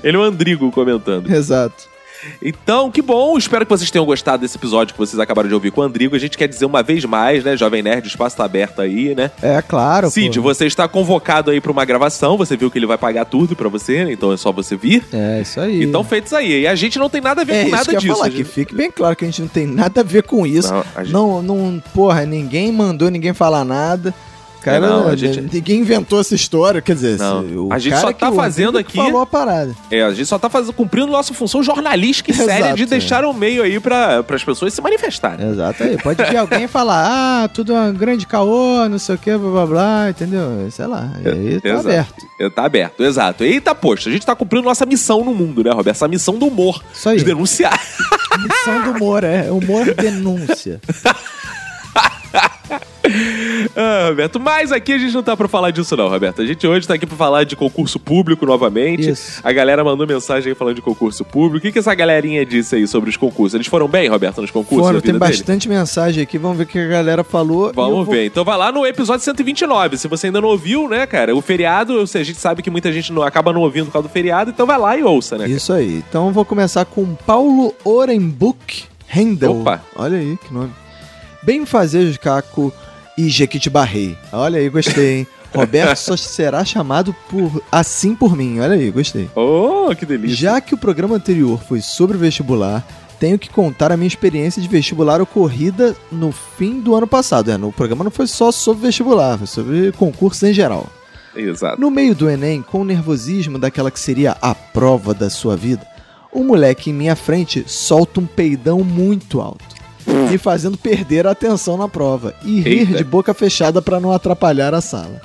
Ele 0.04 0.16
é 0.16 0.20
um 0.20 0.24
Andrigo 0.24 0.72
comentando. 0.72 1.34
Exato. 1.34 1.95
Então, 2.42 2.92
que 2.92 3.02
bom. 3.02 3.38
Espero 3.38 3.66
que 3.66 3.70
vocês 3.70 3.90
tenham 3.92 4.06
gostado 4.06 4.42
desse 4.42 4.58
episódio 4.58 4.94
que 4.94 5.00
vocês 5.00 5.20
acabaram 5.20 5.48
de 5.48 5.54
ouvir 5.56 5.72
com 5.72 5.82
o 5.82 5.84
Andrigo. 5.84 6.16
A 6.16 6.20
gente 6.20 6.38
quer 6.38 6.48
dizer 6.48 6.66
uma 6.66 6.82
vez 6.84 7.06
mais, 7.06 7.44
né, 7.44 7.56
Jovem 7.58 7.82
Nerd, 7.82 8.06
o 8.06 8.08
espaço 8.08 8.36
tá 8.38 8.46
aberto 8.46 8.82
aí, 8.82 9.14
né? 9.16 9.32
É 9.42 9.62
claro. 9.62 10.10
Cid, 10.10 10.38
pô. 10.40 10.44
você 10.44 10.66
está 10.66 10.88
convocado 10.88 11.52
aí 11.52 11.60
pra 11.62 11.72
uma 11.72 11.86
gravação. 11.86 12.38
Você 12.38 12.56
viu 12.58 12.70
que 12.72 12.78
ele 12.78 12.86
vai 12.86 12.98
pagar 12.98 13.26
tudo 13.26 13.56
pra 13.56 13.70
você, 13.70 14.06
né? 14.06 14.12
Então 14.12 14.32
é 14.32 14.38
só 14.38 14.52
você 14.52 14.76
vir. 14.76 15.04
É, 15.14 15.42
isso 15.42 15.60
aí. 15.60 15.84
Então, 15.84 16.04
feitos 16.04 16.34
aí. 16.34 16.62
E 16.62 16.68
a 16.68 16.76
gente 16.76 16.98
não 17.00 17.10
tem 17.10 17.22
nada 17.22 17.42
a 17.42 17.46
ver 17.46 17.54
é 17.54 17.64
com 17.66 17.70
nada 17.72 17.96
disso. 17.96 18.14
falar, 18.16 18.28
A 18.28 18.30
que 18.30 18.38
gente- 18.38 18.50
fique 18.50 18.76
bem 18.76 18.92
claro 18.92 19.16
que 19.16 19.24
a 19.26 19.28
gente 19.28 19.42
não 19.42 19.48
tem 19.48 19.66
nada 19.68 20.02
a 20.02 20.04
ver 20.04 20.24
com 20.24 20.46
isso. 20.46 20.74
Não, 20.74 20.84
gente- 21.04 21.14
Não, 21.14 21.42
não, 21.42 21.84
porra, 21.94 22.26
ninguém 22.26 22.72
mandou 22.72 23.10
ninguém 23.10 23.34
falar 23.34 23.64
nada. 23.66 24.14
Cara, 24.66 24.78
É, 24.78 24.80
não, 24.80 25.08
a 25.08 25.16
gente- 25.16 25.42
ninguém 25.42 25.82
inventou 25.82 26.20
essa 26.20 26.34
história, 26.34 26.82
quer 26.82 26.96
dizer, 26.96 27.20
Não, 27.20 27.70
a 27.72 27.78
gente 27.78 27.96
só 28.00 28.12
tá 28.12 28.32
fazendo 28.32 28.80
aqui- 28.80 28.98
falou 28.98 29.22
a 29.22 29.26
parada. 29.28 29.76
É, 29.92 30.02
a 30.02 30.12
gente 30.12 30.26
só 30.26 30.40
tá 30.40 30.50
fazendo, 30.50 30.74
cumprindo 30.74 31.06
nossa 31.06 31.36
função 31.36 31.62
jornalística 31.62 32.32
e 32.32 32.34
séria 32.34 32.74
de 32.74 32.82
é. 32.82 32.86
deixar 32.88 33.24
o 33.26 33.32
meio 33.32 33.62
aí 33.62 33.80
para 33.80 34.26
as 34.28 34.44
pessoas 34.44 34.74
se 34.74 34.82
manifestarem. 34.82 35.48
Exato 35.52 35.84
aí. 35.84 35.98
Pode 36.02 36.24
vir 36.26 36.38
alguém 36.38 36.68
falar, 36.68 37.44
ah, 37.44 37.48
tudo 37.48 37.74
é 37.76 37.80
um 37.82 37.94
grande 37.94 38.26
caô, 38.26 38.90
não 38.90 38.98
sei 38.98 39.14
o 39.14 39.18
que, 39.20 39.38
blá 39.38 39.52
blá 39.52 39.66
blá, 39.68 40.10
entendeu? 40.10 40.68
Sei 40.72 40.88
lá. 40.88 41.12
E 41.24 41.30
aí 41.30 41.62
tá 41.62 41.70
Exato. 41.70 41.88
aberto. 41.88 42.26
É, 42.40 42.50
Tá 42.50 42.66
aberto, 42.66 43.04
exato. 43.04 43.44
Eita, 43.44 43.76
poxa, 43.76 44.10
a 44.10 44.12
gente 44.12 44.26
tá 44.26 44.36
cumprindo 44.36 44.66
nossa 44.66 44.84
missão 44.88 45.24
no 45.24 45.32
mundo, 45.34 45.64
né, 45.64 45.70
Roberto? 45.70 45.96
Essa 45.96 46.08
missão 46.08 46.40
do 46.40 46.48
humor. 46.48 46.84
Isso 46.92 47.08
aí. 47.08 47.18
De 47.20 47.24
denunciar. 47.24 47.80
Missão 48.40 48.82
do 48.82 48.92
humor, 48.98 49.24
é. 49.24 49.52
Humor 49.52 49.94
denúncia. 49.94 50.82
Ah, 53.76 54.08
Roberto, 54.10 54.40
mas 54.40 54.72
aqui 54.72 54.94
a 54.94 54.98
gente 54.98 55.14
não 55.14 55.24
tá 55.24 55.36
pra 55.36 55.48
falar 55.48 55.72
disso, 55.72 55.98
não, 55.98 56.08
Roberto. 56.08 56.42
A 56.42 56.46
gente 56.46 56.66
hoje 56.66 56.88
tá 56.88 56.94
aqui 56.94 57.06
pra 57.06 57.18
falar 57.18 57.44
de 57.44 57.56
concurso 57.56 58.00
público 58.00 58.46
novamente. 58.46 59.10
Isso. 59.10 59.42
A 59.44 59.52
galera 59.52 59.84
mandou 59.84 60.08
mensagem 60.08 60.50
aí 60.50 60.56
falando 60.56 60.76
de 60.76 60.82
concurso 60.82 61.26
público. 61.26 61.58
O 61.58 61.62
que, 61.62 61.72
que 61.72 61.80
essa 61.80 61.94
galerinha 61.94 62.46
disse 62.46 62.76
aí 62.76 62.88
sobre 62.88 63.10
os 63.10 63.18
concursos? 63.18 63.56
Eles 63.56 63.68
foram 63.68 63.88
bem, 63.88 64.08
Roberto, 64.08 64.42
nos 64.42 64.52
concursos? 64.52 64.86
Foram, 64.88 65.02
tem 65.02 65.14
vida 65.14 65.26
dele? 65.26 65.38
bastante 65.38 65.68
mensagem 65.68 66.24
aqui, 66.24 66.38
vamos 66.38 66.58
ver 66.58 66.64
o 66.64 66.68
que 66.68 66.80
a 66.80 66.88
galera 66.88 67.24
falou. 67.24 67.72
Vamos 67.74 68.06
vou- 68.06 68.16
ver. 68.16 68.26
Então 68.26 68.46
vai 68.46 68.58
lá 68.58 68.72
no 68.72 68.86
episódio 68.86 69.24
129. 69.26 69.98
Se 69.98 70.08
você 70.08 70.28
ainda 70.28 70.40
não 70.40 70.50
ouviu, 70.50 70.88
né, 70.88 71.06
cara? 71.06 71.36
O 71.36 71.42
feriado, 71.42 71.96
ou 72.00 72.08
seja, 72.08 72.22
a 72.22 72.26
gente 72.26 72.40
sabe 72.40 72.62
que 72.62 72.70
muita 72.70 72.92
gente 72.94 73.12
não, 73.12 73.24
acaba 73.24 73.52
não 73.52 73.62
ouvindo 73.62 73.88
por 73.88 73.94
causa 73.94 74.08
do 74.08 74.12
feriado, 74.12 74.52
então 74.52 74.66
vai 74.66 74.78
lá 74.78 74.98
e 74.98 75.04
ouça, 75.04 75.38
né? 75.38 75.50
Isso 75.50 75.74
aí. 75.74 76.04
Então 76.08 76.32
vou 76.32 76.46
começar 76.46 76.86
com 76.86 77.16
Paulo 77.16 77.74
Orenbuch 77.84 78.86
Rendel. 79.08 79.60
Opa. 79.62 79.82
Olha 79.96 80.18
aí, 80.18 80.38
que 80.38 80.54
nome. 80.54 80.72
Bem 81.44 81.66
fazer, 81.66 82.18
Caco 82.18 82.74
e 83.18 83.30
Jequitibarrei. 83.30 84.18
Olha 84.32 84.60
aí, 84.60 84.70
gostei, 84.70 85.20
hein? 85.20 85.28
Roberto 85.54 85.98
só 85.98 86.18
será 86.18 86.66
chamado 86.66 87.16
por 87.30 87.64
assim 87.72 88.14
por 88.14 88.36
mim. 88.36 88.60
Olha 88.60 88.74
aí, 88.74 88.92
gostei. 88.92 89.30
Oh, 89.36 89.96
que 89.96 90.06
delícia. 90.06 90.36
Já 90.36 90.62
que 90.62 90.74
o 90.74 90.78
programa 90.78 91.16
anterior 91.16 91.62
foi 91.64 91.80
sobre 91.80 92.18
vestibular, 92.18 92.86
tenho 93.20 93.40
que 93.40 93.50
contar 93.50 93.92
a 93.92 93.98
minha 93.98 94.08
experiência 94.08 94.62
de 94.62 94.68
vestibular 94.68 95.22
ocorrida 95.22 95.96
no 96.12 96.34
fim 96.34 96.82
do 96.82 96.94
ano 96.94 97.08
passado. 97.08 97.50
É, 97.52 97.58
no 97.58 97.72
programa 97.72 98.04
não 98.04 98.12
foi 98.12 98.28
só 98.28 98.52
sobre 98.52 98.88
vestibular, 98.88 99.38
foi 99.38 99.48
sobre 99.48 99.92
concursos 99.94 100.44
em 100.44 100.52
geral. 100.54 100.88
Exato. 101.34 101.80
No 101.80 101.90
meio 101.90 102.14
do 102.14 102.30
Enem, 102.30 102.62
com 102.62 102.82
o 102.82 102.86
nervosismo 102.86 103.58
daquela 103.58 103.92
que 103.92 104.00
seria 104.00 104.36
a 104.42 104.54
prova 104.54 105.14
da 105.14 105.30
sua 105.30 105.56
vida, 105.56 105.86
O 106.36 106.44
moleque 106.44 106.90
em 106.90 106.94
minha 106.94 107.16
frente 107.16 107.64
solta 107.66 108.20
um 108.20 108.26
peidão 108.26 108.84
muito 108.84 109.40
alto, 109.40 109.64
me 110.06 110.38
fazendo 110.38 110.78
perder 110.78 111.26
a 111.28 111.32
atenção 111.32 111.78
na 111.78 111.88
prova 111.88 112.34
e 112.44 112.60
rir 112.62 112.80
Eita. 112.80 112.94
de 112.98 113.04
boca 113.04 113.34
fechada 113.34 113.82
para 113.82 114.00
não 114.00 114.12
atrapalhar 114.12 114.74
a 114.74 114.82
sala. 114.82 115.22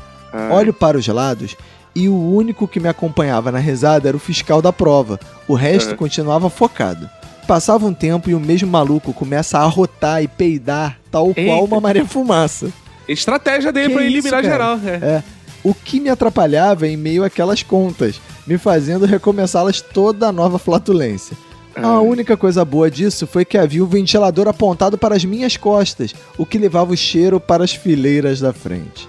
Olho 0.52 0.72
para 0.72 0.96
os 0.96 1.06
lados 1.06 1.56
e 1.94 2.08
o 2.08 2.14
único 2.14 2.68
que 2.68 2.78
me 2.80 2.88
acompanhava 2.88 3.50
na 3.50 3.58
risada 3.58 4.08
era 4.08 4.16
o 4.16 4.20
fiscal 4.20 4.62
da 4.62 4.72
prova. 4.72 5.18
O 5.48 5.54
resto 5.54 5.96
continuava 5.96 6.48
focado. 6.48 7.08
Passava 7.46 7.84
um 7.86 7.92
tempo 7.92 8.30
e 8.30 8.34
o 8.34 8.40
mesmo 8.40 8.70
maluco 8.70 9.12
começa 9.12 9.58
a 9.58 9.62
arrotar 9.62 10.22
e 10.22 10.28
peidar, 10.28 10.98
tal 11.10 11.34
qual 11.34 11.36
Eita. 11.36 11.64
uma 11.64 11.80
Maria 11.80 12.06
Fumaça. 12.06 12.68
Estratégia 13.08 13.72
dele 13.72 13.88
Que 13.88 13.94
pra 13.94 14.04
isso, 14.04 14.12
eliminar 14.18 14.42
geral. 14.44 14.78
é. 14.84 14.94
É. 15.16 15.22
O 15.64 15.74
que 15.74 15.98
me 16.00 16.08
atrapalhava 16.08 16.86
em 16.86 16.96
meio 16.96 17.24
àquelas 17.24 17.62
contas, 17.62 18.20
me 18.46 18.56
fazendo 18.56 19.04
recomeçá-las 19.04 19.80
toda 19.80 20.28
a 20.28 20.32
nova 20.32 20.58
flatulência. 20.58 21.36
A 21.74 22.00
única 22.00 22.36
coisa 22.36 22.64
boa 22.64 22.90
disso 22.90 23.26
foi 23.26 23.44
que 23.44 23.56
havia 23.56 23.82
um 23.82 23.86
ventilador 23.86 24.48
apontado 24.48 24.98
para 24.98 25.14
as 25.14 25.24
minhas 25.24 25.56
costas, 25.56 26.14
o 26.36 26.44
que 26.44 26.58
levava 26.58 26.92
o 26.92 26.96
cheiro 26.96 27.38
para 27.38 27.64
as 27.64 27.72
fileiras 27.72 28.40
da 28.40 28.52
frente. 28.52 29.08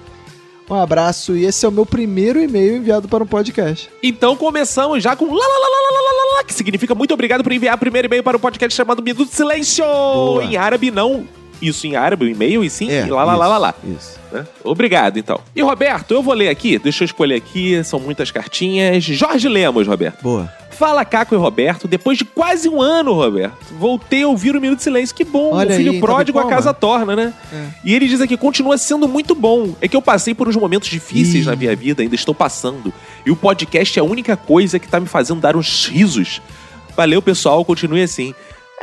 Um 0.69 0.75
abraço 0.75 1.35
e 1.35 1.45
esse 1.45 1.65
é 1.65 1.69
o 1.69 1.71
meu 1.71 1.85
primeiro 1.85 2.39
e-mail 2.39 2.77
enviado 2.77 3.07
para 3.07 3.23
um 3.23 3.27
podcast. 3.27 3.89
Então 4.01 4.37
começamos 4.37 5.03
já 5.03 5.17
com 5.17 5.25
lá, 5.25 5.31
lá, 5.33 5.35
lá, 5.37 6.37
lá 6.37 6.43
que 6.45 6.53
significa 6.53 6.95
muito 6.95 7.13
obrigado 7.13 7.43
por 7.43 7.51
enviar 7.51 7.75
o 7.75 7.79
primeiro 7.79 8.07
e-mail 8.07 8.23
para 8.23 8.37
um 8.37 8.39
podcast 8.39 8.75
chamado 8.75 9.03
Minuto 9.03 9.33
Silêncio. 9.33 9.83
Boa. 9.83 10.45
Em 10.45 10.55
árabe 10.55 10.89
não 10.89 11.27
isso 11.61 11.85
em 11.85 11.95
árabe, 11.95 12.25
o 12.25 12.27
e-mail, 12.27 12.63
e 12.63 12.69
sim, 12.69 12.89
é, 12.89 13.05
e 13.05 13.09
lá, 13.11 13.23
lá, 13.23 13.33
isso, 13.33 13.39
lá, 13.39 13.47
lá, 13.47 13.57
lá. 13.57 13.75
Isso. 13.83 14.19
Né? 14.31 14.47
Obrigado, 14.63 15.17
então. 15.17 15.39
E, 15.55 15.61
Roberto, 15.61 16.11
eu 16.11 16.23
vou 16.23 16.33
ler 16.33 16.49
aqui, 16.49 16.79
deixa 16.79 17.03
eu 17.03 17.05
escolher 17.05 17.35
aqui, 17.35 17.83
são 17.83 17.99
muitas 17.99 18.31
cartinhas. 18.31 19.03
Jorge 19.03 19.47
Lemos, 19.47 19.87
Roberto. 19.87 20.23
Boa. 20.23 20.51
Fala, 20.81 21.05
Caco 21.05 21.35
e 21.35 21.37
Roberto. 21.37 21.87
Depois 21.87 22.17
de 22.17 22.25
quase 22.25 22.67
um 22.67 22.81
ano, 22.81 23.13
Roberto, 23.13 23.55
voltei 23.77 24.23
a 24.23 24.27
ouvir 24.27 24.55
o 24.55 24.59
Minuto 24.59 24.79
de 24.79 24.83
Silêncio. 24.83 25.15
Que 25.15 25.23
bom, 25.23 25.53
Olha 25.53 25.75
o 25.75 25.77
filho 25.77 25.91
aí, 25.91 25.97
então 25.97 26.09
pródigo 26.09 26.39
me 26.39 26.45
a 26.45 26.49
casa 26.49 26.73
torna, 26.73 27.15
né? 27.15 27.33
E 27.85 27.93
ele 27.93 28.07
diz 28.07 28.19
aqui, 28.19 28.35
continua 28.35 28.79
sendo 28.79 29.07
muito 29.07 29.35
bom. 29.35 29.75
É 29.79 29.87
que 29.87 29.95
eu 29.95 30.01
passei 30.01 30.33
por 30.33 30.47
uns 30.47 30.55
momentos 30.55 30.89
difíceis 30.89 31.45
Ih. 31.45 31.47
na 31.47 31.55
minha 31.55 31.75
vida, 31.75 32.01
ainda 32.01 32.15
estou 32.15 32.33
passando. 32.33 32.91
E 33.23 33.29
o 33.29 33.35
podcast 33.35 33.99
é 33.99 34.01
a 34.01 34.03
única 34.03 34.35
coisa 34.35 34.79
que 34.79 34.87
tá 34.87 34.99
me 34.99 35.05
fazendo 35.05 35.39
dar 35.39 35.55
uns 35.55 35.85
risos. 35.85 36.41
Valeu, 36.97 37.21
pessoal, 37.21 37.63
continue 37.63 38.01
assim. 38.01 38.33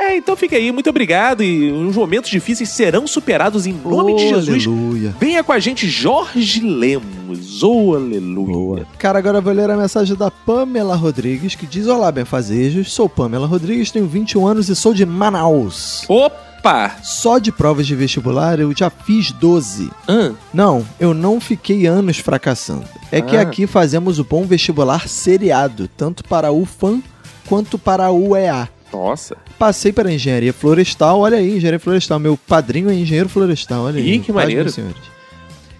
É, 0.01 0.15
então 0.15 0.35
fica 0.37 0.55
aí, 0.55 0.71
muito 0.71 0.89
obrigado. 0.89 1.43
E 1.43 1.69
os 1.71 1.95
momentos 1.95 2.29
difíceis 2.31 2.69
serão 2.69 3.05
superados 3.05 3.67
em 3.67 3.73
nome 3.73 4.15
de 4.15 4.25
Oh, 4.25 4.29
Jesus. 4.41 4.65
Aleluia. 4.65 5.13
Venha 5.19 5.43
com 5.43 5.51
a 5.51 5.59
gente, 5.59 5.89
Jorge 5.89 6.61
Lemos. 6.61 7.61
Oh, 7.61 7.93
aleluia. 7.95 8.87
Cara, 8.97 9.19
agora 9.19 9.39
eu 9.39 9.41
vou 9.41 9.51
ler 9.51 9.69
a 9.69 9.75
mensagem 9.75 10.15
da 10.15 10.31
Pamela 10.31 10.95
Rodrigues, 10.95 11.53
que 11.55 11.65
diz: 11.67 11.87
Olá, 11.87 12.09
benfazejos. 12.13 12.93
Sou 12.93 13.09
Pamela 13.09 13.45
Rodrigues, 13.45 13.91
tenho 13.91 14.07
21 14.07 14.47
anos 14.47 14.69
e 14.69 14.75
sou 14.75 14.93
de 14.93 15.05
Manaus. 15.05 16.05
Opa! 16.07 16.95
Só 17.03 17.37
de 17.37 17.51
provas 17.51 17.85
de 17.85 17.95
vestibular 17.95 18.57
eu 18.59 18.73
já 18.75 18.89
fiz 18.89 19.31
12. 19.33 19.89
Hã? 20.07 20.33
Não, 20.53 20.85
eu 20.99 21.13
não 21.13 21.41
fiquei 21.41 21.85
anos 21.85 22.17
fracassando. 22.19 22.85
É 23.11 23.21
que 23.21 23.35
Ah. 23.35 23.41
aqui 23.41 23.67
fazemos 23.67 24.17
o 24.17 24.23
bom 24.23 24.43
vestibular 24.45 25.07
seriado, 25.09 25.89
tanto 25.97 26.23
para 26.23 26.47
a 26.47 26.51
UFAM 26.51 27.01
quanto 27.47 27.77
para 27.77 28.05
a 28.05 28.11
UEA. 28.11 28.69
Nossa. 28.91 29.37
Passei 29.57 29.91
para 29.91 30.11
engenharia 30.11 30.53
florestal, 30.53 31.19
olha 31.19 31.37
aí, 31.37 31.57
engenharia 31.57 31.79
florestal. 31.79 32.19
Meu 32.19 32.37
padrinho 32.37 32.89
é 32.89 32.93
engenheiro 32.93 33.29
florestal, 33.29 33.83
olha 33.83 33.99
aí. 33.99 34.15
Ih, 34.15 34.19
que 34.19 34.33
Paz, 34.33 34.45
maneiro. 34.45 34.71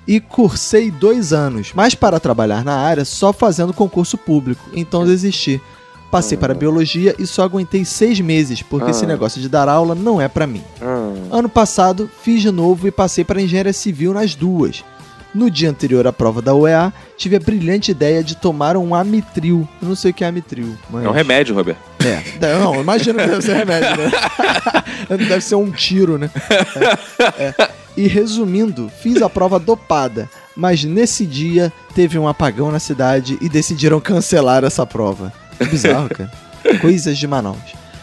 E 0.07 0.19
cursei 0.19 0.89
dois 0.89 1.33
anos, 1.33 1.71
mas 1.75 1.93
para 1.93 2.19
trabalhar 2.19 2.63
na 2.63 2.75
área 2.75 3.05
só 3.05 3.31
fazendo 3.31 3.73
concurso 3.73 4.17
público, 4.17 4.69
então 4.73 5.05
desisti. 5.05 5.61
Passei 6.09 6.35
para 6.35 6.55
biologia 6.55 7.15
e 7.19 7.27
só 7.27 7.43
aguentei 7.43 7.85
seis 7.85 8.19
meses, 8.19 8.63
porque 8.63 8.89
esse 8.89 9.05
negócio 9.05 9.39
de 9.39 9.47
dar 9.47 9.69
aula 9.69 9.93
não 9.93 10.19
é 10.19 10.27
para 10.27 10.47
mim. 10.47 10.63
Ano 11.31 11.47
passado, 11.47 12.09
fiz 12.23 12.41
de 12.41 12.49
novo 12.49 12.87
e 12.87 12.91
passei 12.91 13.23
para 13.23 13.39
engenharia 13.39 13.73
civil 13.73 14.11
nas 14.13 14.33
duas. 14.33 14.83
No 15.35 15.51
dia 15.51 15.69
anterior 15.69 16.07
à 16.07 16.11
prova 16.11 16.41
da 16.41 16.55
UEA, 16.55 16.91
tive 17.15 17.35
a 17.35 17.39
brilhante 17.39 17.91
ideia 17.91 18.23
de 18.23 18.35
tomar 18.35 18.75
um 18.75 18.95
Amitril. 18.95 19.69
Eu 19.79 19.87
não 19.87 19.95
sei 19.95 20.09
o 20.09 20.13
que 20.13 20.23
é 20.23 20.27
Amitril, 20.27 20.75
mas... 20.89 21.05
É 21.05 21.09
um 21.09 21.11
remédio, 21.11 21.53
Roberto. 21.53 21.88
É, 22.05 22.57
não, 22.57 22.79
imagina 22.79 23.21
que 23.21 23.29
deve 23.29 23.41
ser 23.41 23.55
remédio, 23.57 23.97
né? 23.97 24.11
deve 25.27 25.41
ser 25.41 25.55
um 25.55 25.69
tiro, 25.69 26.17
né? 26.17 26.29
É, 27.37 27.43
é. 27.43 27.69
E 27.97 28.07
resumindo, 28.07 28.89
fiz 29.01 29.21
a 29.21 29.29
prova 29.29 29.59
dopada, 29.59 30.29
mas 30.55 30.83
nesse 30.83 31.25
dia 31.25 31.73
teve 31.93 32.17
um 32.17 32.27
apagão 32.27 32.71
na 32.71 32.79
cidade 32.79 33.37
e 33.41 33.49
decidiram 33.49 33.99
cancelar 33.99 34.63
essa 34.63 34.85
prova. 34.85 35.33
Que 35.57 35.65
bizarro, 35.65 36.09
cara. 36.09 36.31
Coisas 36.79 37.17
de 37.17 37.27
Manaus. 37.27 37.57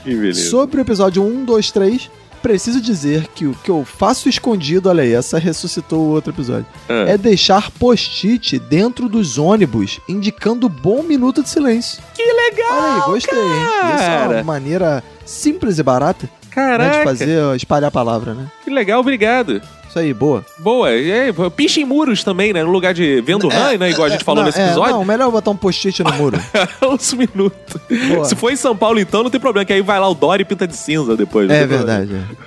Que 0.04 0.14
beleza. 0.14 0.50
Sobre 0.50 0.78
o 0.78 0.82
episódio 0.82 1.22
1, 1.22 1.44
2, 1.44 1.70
3, 1.70 2.10
preciso 2.46 2.80
dizer 2.80 3.26
que 3.34 3.44
o 3.44 3.54
que 3.64 3.68
eu 3.70 3.84
faço 3.84 4.28
escondido, 4.28 4.88
olha 4.88 5.02
aí, 5.02 5.12
essa 5.12 5.36
ressuscitou 5.36 5.98
o 6.00 6.10
outro 6.10 6.32
episódio, 6.32 6.66
Ah. 6.88 7.04
é 7.08 7.18
deixar 7.18 7.72
post-it 7.72 8.58
dentro 8.60 9.08
dos 9.08 9.36
ônibus 9.36 9.98
indicando 10.08 10.68
bom 10.68 11.02
minuto 11.02 11.42
de 11.42 11.48
silêncio. 11.48 12.00
Que 12.14 12.22
legal! 12.22 12.72
Olha 12.72 12.94
aí, 12.94 13.00
gostei. 13.10 13.36
hein? 13.38 13.94
Isso 13.94 14.04
é 14.04 14.06
cara. 14.18 14.34
uma 14.36 14.42
maneira 14.44 15.02
simples 15.24 15.78
e 15.78 15.82
barata 15.82 16.26
né, 16.26 16.30
Caraca, 16.50 16.98
de 16.98 17.04
fazer, 17.04 17.56
espalhar 17.56 17.88
a 17.88 17.90
palavra, 17.90 18.32
né? 18.32 18.46
que 18.64 18.70
legal, 18.70 19.00
obrigado. 19.00 19.60
Isso 19.96 20.00
aí, 20.00 20.12
boa. 20.12 20.44
Boa, 20.58 20.92
e 20.92 21.10
aí, 21.10 21.32
picha 21.56 21.80
em 21.80 21.84
muros 21.86 22.22
também, 22.22 22.52
né? 22.52 22.62
No 22.62 22.70
lugar 22.70 22.92
de 22.92 23.22
vendo 23.22 23.48
rã, 23.48 23.78
né? 23.78 23.88
Igual 23.90 24.06
a 24.06 24.10
gente 24.10 24.24
falou 24.24 24.42
Não, 24.42 24.46
nesse 24.46 24.60
é, 24.60 24.66
episódio. 24.66 24.92
não, 24.92 25.04
melhor 25.06 25.30
botar 25.30 25.50
um 25.50 25.56
post-it 25.56 26.02
no 26.04 26.12
muro. 26.12 26.38
Uns 26.92 27.14
minutos. 27.14 27.80
Boa. 28.10 28.26
Se 28.26 28.36
for 28.36 28.52
em 28.52 28.56
São 28.56 28.76
Paulo, 28.76 29.00
então, 29.00 29.22
não 29.22 29.30
tem 29.30 29.40
problema, 29.40 29.64
que 29.64 29.72
aí 29.72 29.80
vai 29.80 29.98
lá 29.98 30.06
o 30.06 30.14
Dória 30.14 30.42
e 30.42 30.44
pinta 30.44 30.66
de 30.66 30.76
cinza 30.76 31.16
depois. 31.16 31.48
é 31.48 31.60
problema. 31.60 31.84
verdade. 31.84 32.14
é. 32.14 32.46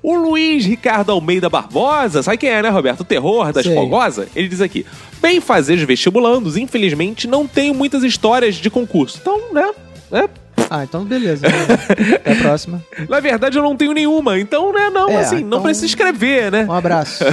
O 0.00 0.14
Luiz 0.14 0.64
Ricardo 0.64 1.10
Almeida 1.10 1.48
Barbosa, 1.48 2.22
sabe 2.22 2.36
quem 2.36 2.50
é, 2.50 2.62
né, 2.62 2.68
Roberto? 2.68 3.00
O 3.00 3.04
terror 3.04 3.52
das 3.52 3.64
Sei. 3.64 3.74
fogosas? 3.74 4.28
Ele 4.36 4.46
diz 4.46 4.60
aqui: 4.60 4.86
Bem 5.20 5.40
fazer 5.40 5.84
vestibulandos, 5.84 6.56
infelizmente, 6.56 7.26
não 7.26 7.44
tenho 7.48 7.74
muitas 7.74 8.04
histórias 8.04 8.54
de 8.54 8.70
concurso. 8.70 9.18
Então, 9.20 9.52
né? 9.52 9.68
é, 10.12 10.28
Ah, 10.70 10.84
então 10.84 11.04
beleza. 11.04 11.46
Até 11.46 12.32
a 12.32 12.36
próxima. 12.36 12.82
na 13.08 13.20
verdade, 13.20 13.56
eu 13.58 13.62
não 13.62 13.76
tenho 13.76 13.92
nenhuma. 13.92 14.38
Então, 14.38 14.72
né, 14.72 14.90
não, 14.90 15.10
É, 15.10 15.16
assim, 15.18 15.36
não 15.40 15.46
então- 15.48 15.62
precisa 15.62 15.86
escrever, 15.86 16.50
né? 16.50 16.64
Um 16.68 16.72
abraço. 16.72 17.24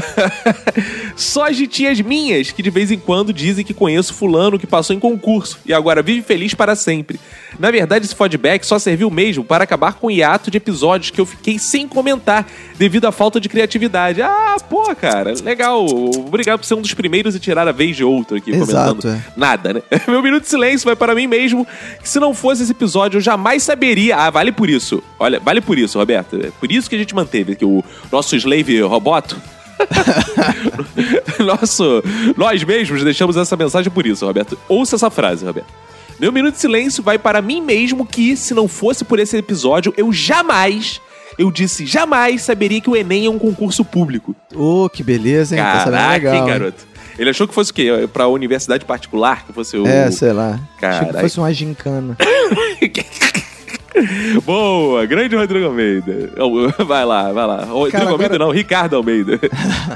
Só 1.15 1.47
as 1.47 1.55
de 1.57 1.67
tias 1.67 1.99
minhas 2.01 2.51
que 2.51 2.61
de 2.61 2.69
vez 2.69 2.91
em 2.91 2.99
quando 2.99 3.33
dizem 3.33 3.63
que 3.65 3.73
conheço 3.73 4.13
fulano 4.13 4.59
que 4.59 4.67
passou 4.67 4.95
em 4.95 4.99
concurso 4.99 5.59
e 5.65 5.73
agora 5.73 6.01
vive 6.01 6.21
feliz 6.21 6.53
para 6.53 6.75
sempre. 6.75 7.19
Na 7.61 7.69
verdade, 7.69 8.05
esse 8.05 8.15
feedback 8.15 8.65
só 8.65 8.79
serviu 8.79 9.11
mesmo 9.11 9.43
para 9.43 9.63
acabar 9.63 9.93
com 9.93 10.07
o 10.07 10.11
hiato 10.11 10.49
de 10.49 10.57
episódios 10.57 11.11
que 11.11 11.21
eu 11.21 11.27
fiquei 11.27 11.59
sem 11.59 11.88
comentar 11.88 12.47
devido 12.75 13.05
à 13.05 13.11
falta 13.11 13.39
de 13.39 13.47
criatividade. 13.47 14.19
Ah, 14.19 14.57
pô, 14.67 14.83
cara, 14.95 15.31
legal. 15.43 15.85
Obrigado 15.85 16.57
por 16.57 16.65
ser 16.65 16.73
um 16.73 16.81
dos 16.81 16.95
primeiros 16.95 17.35
e 17.35 17.39
tirar 17.39 17.67
a 17.67 17.71
vez 17.71 17.95
de 17.95 18.03
outro 18.03 18.35
aqui 18.35 18.49
Exato, 18.49 18.95
comentando 18.95 19.15
é. 19.15 19.23
nada, 19.38 19.73
né? 19.73 19.83
Meu 20.09 20.23
minuto 20.23 20.41
de 20.41 20.49
silêncio 20.49 20.85
vai 20.85 20.95
para 20.95 21.13
mim 21.13 21.27
mesmo, 21.27 21.67
que 22.01 22.09
se 22.09 22.19
não 22.19 22.33
fosse 22.33 22.63
esse 22.63 22.71
episódio 22.71 23.17
eu 23.17 23.21
jamais 23.21 23.61
saberia. 23.61 24.17
Ah, 24.17 24.31
vale 24.31 24.51
por 24.51 24.67
isso. 24.67 25.03
Olha, 25.19 25.39
vale 25.39 25.61
por 25.61 25.77
isso, 25.77 25.99
Roberto. 25.99 26.38
É 26.43 26.49
por 26.59 26.71
isso 26.71 26.89
que 26.89 26.95
a 26.95 26.99
gente 26.99 27.13
manteve 27.13 27.53
aqui 27.53 27.63
o 27.63 27.83
nosso 28.11 28.35
slave 28.35 28.81
roboto. 28.81 29.39
Nosso, 31.39 32.03
nós 32.38 32.63
mesmos 32.63 33.03
deixamos 33.03 33.35
essa 33.35 33.55
mensagem 33.55 33.91
por 33.91 34.05
isso, 34.05 34.25
Roberto. 34.25 34.57
Ouça 34.67 34.95
essa 34.95 35.09
frase, 35.09 35.43
Roberto. 35.43 35.73
Meu 36.22 36.31
minuto 36.31 36.53
de 36.53 36.61
silêncio 36.61 37.02
vai 37.02 37.18
para 37.18 37.41
mim 37.41 37.60
mesmo 37.61 38.06
que, 38.06 38.38
se 38.38 38.53
não 38.53 38.68
fosse 38.68 39.03
por 39.03 39.18
esse 39.18 39.35
episódio, 39.35 39.91
eu 39.98 40.14
jamais, 40.14 41.02
eu 41.35 41.49
disse 41.49 41.84
jamais, 41.84 42.43
saberia 42.43 42.80
que 42.80 42.88
o 42.91 42.95
Enem 42.95 43.26
é 43.26 43.30
um 43.30 43.39
concurso 43.39 43.84
público. 43.84 44.35
Ô, 44.53 44.88
que 44.88 45.02
beleza, 45.02 45.56
hein? 45.56 45.64
Tá 45.64 45.85
Caraca, 45.85 46.14
legal. 46.14 46.34
hein, 46.35 46.41
hein? 46.41 46.48
garoto? 46.48 46.85
Ele 47.18 47.31
achou 47.31 47.48
que 47.48 47.56
fosse 47.56 47.72
o 47.72 47.73
quê? 47.73 48.07
Pra 48.14 48.27
universidade 48.27 48.85
particular? 48.85 49.48
Que 49.48 49.52
fosse 49.52 49.76
o. 49.77 49.88
É, 49.88 50.11
sei 50.11 50.31
lá. 50.31 50.52
Achei 50.52 50.61
Caralho. 50.80 51.14
que 51.15 51.22
fosse 51.22 51.39
uma 51.39 51.52
gincana. 51.52 52.15
Boa, 54.45 55.03
grande 55.07 55.35
Rodrigo 55.35 55.65
Almeida. 55.65 56.30
Vai 56.85 57.03
lá, 57.03 57.31
vai 57.34 57.48
lá. 57.48 57.65
Rodrigo 57.65 57.91
Cara, 57.91 58.10
Almeida 58.11 58.35
agora- 58.35 58.45
não, 58.45 58.52
Ricardo 58.52 58.95
Almeida. 58.95 59.39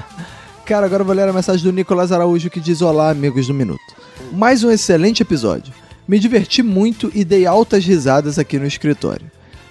Cara, 0.65 0.87
agora 0.87 1.03
eu 1.03 1.05
vou 1.05 1.15
ler 1.15 1.29
a 1.29 1.33
mensagem 1.33 1.63
do 1.63 1.71
Nicolas 1.71 2.11
Araújo 2.11 2.49
que 2.49 2.59
diz: 2.59 2.81
Olá, 2.81 3.11
amigos 3.11 3.45
do 3.47 3.53
Minuto. 3.53 3.79
Mais 4.33 4.63
um 4.63 4.71
excelente 4.71 5.21
episódio. 5.21 5.71
Me 6.07 6.19
diverti 6.19 6.61
muito 6.61 7.11
e 7.13 7.25
dei 7.25 7.45
altas 7.45 7.83
risadas 7.85 8.37
aqui 8.37 8.59
no 8.59 8.65
escritório. 8.65 9.29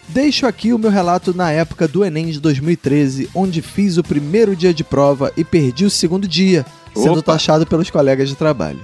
Deixo 0.09 0.47
aqui 0.47 0.73
o 0.73 0.79
meu 0.79 0.91
relato 0.91 1.33
na 1.35 1.51
época 1.51 1.89
do 1.89 2.05
Enem 2.05 2.27
de 2.27 2.41
2013, 2.41 3.31
onde 3.35 3.63
fiz 3.63 3.97
o 3.97 4.03
primeiro 4.03 4.55
dia 4.55 4.75
de 4.75 4.85
prova 4.85 5.33
e 5.37 5.45
perdi 5.45 5.85
o 5.85 5.91
segundo 5.91 6.29
dia, 6.29 6.67
sendo 6.95 7.21
Opa. 7.21 7.33
taxado 7.33 7.67
pelos 7.67 7.89
colegas 7.89 8.29
de 8.29 8.35
trabalho. 8.35 8.81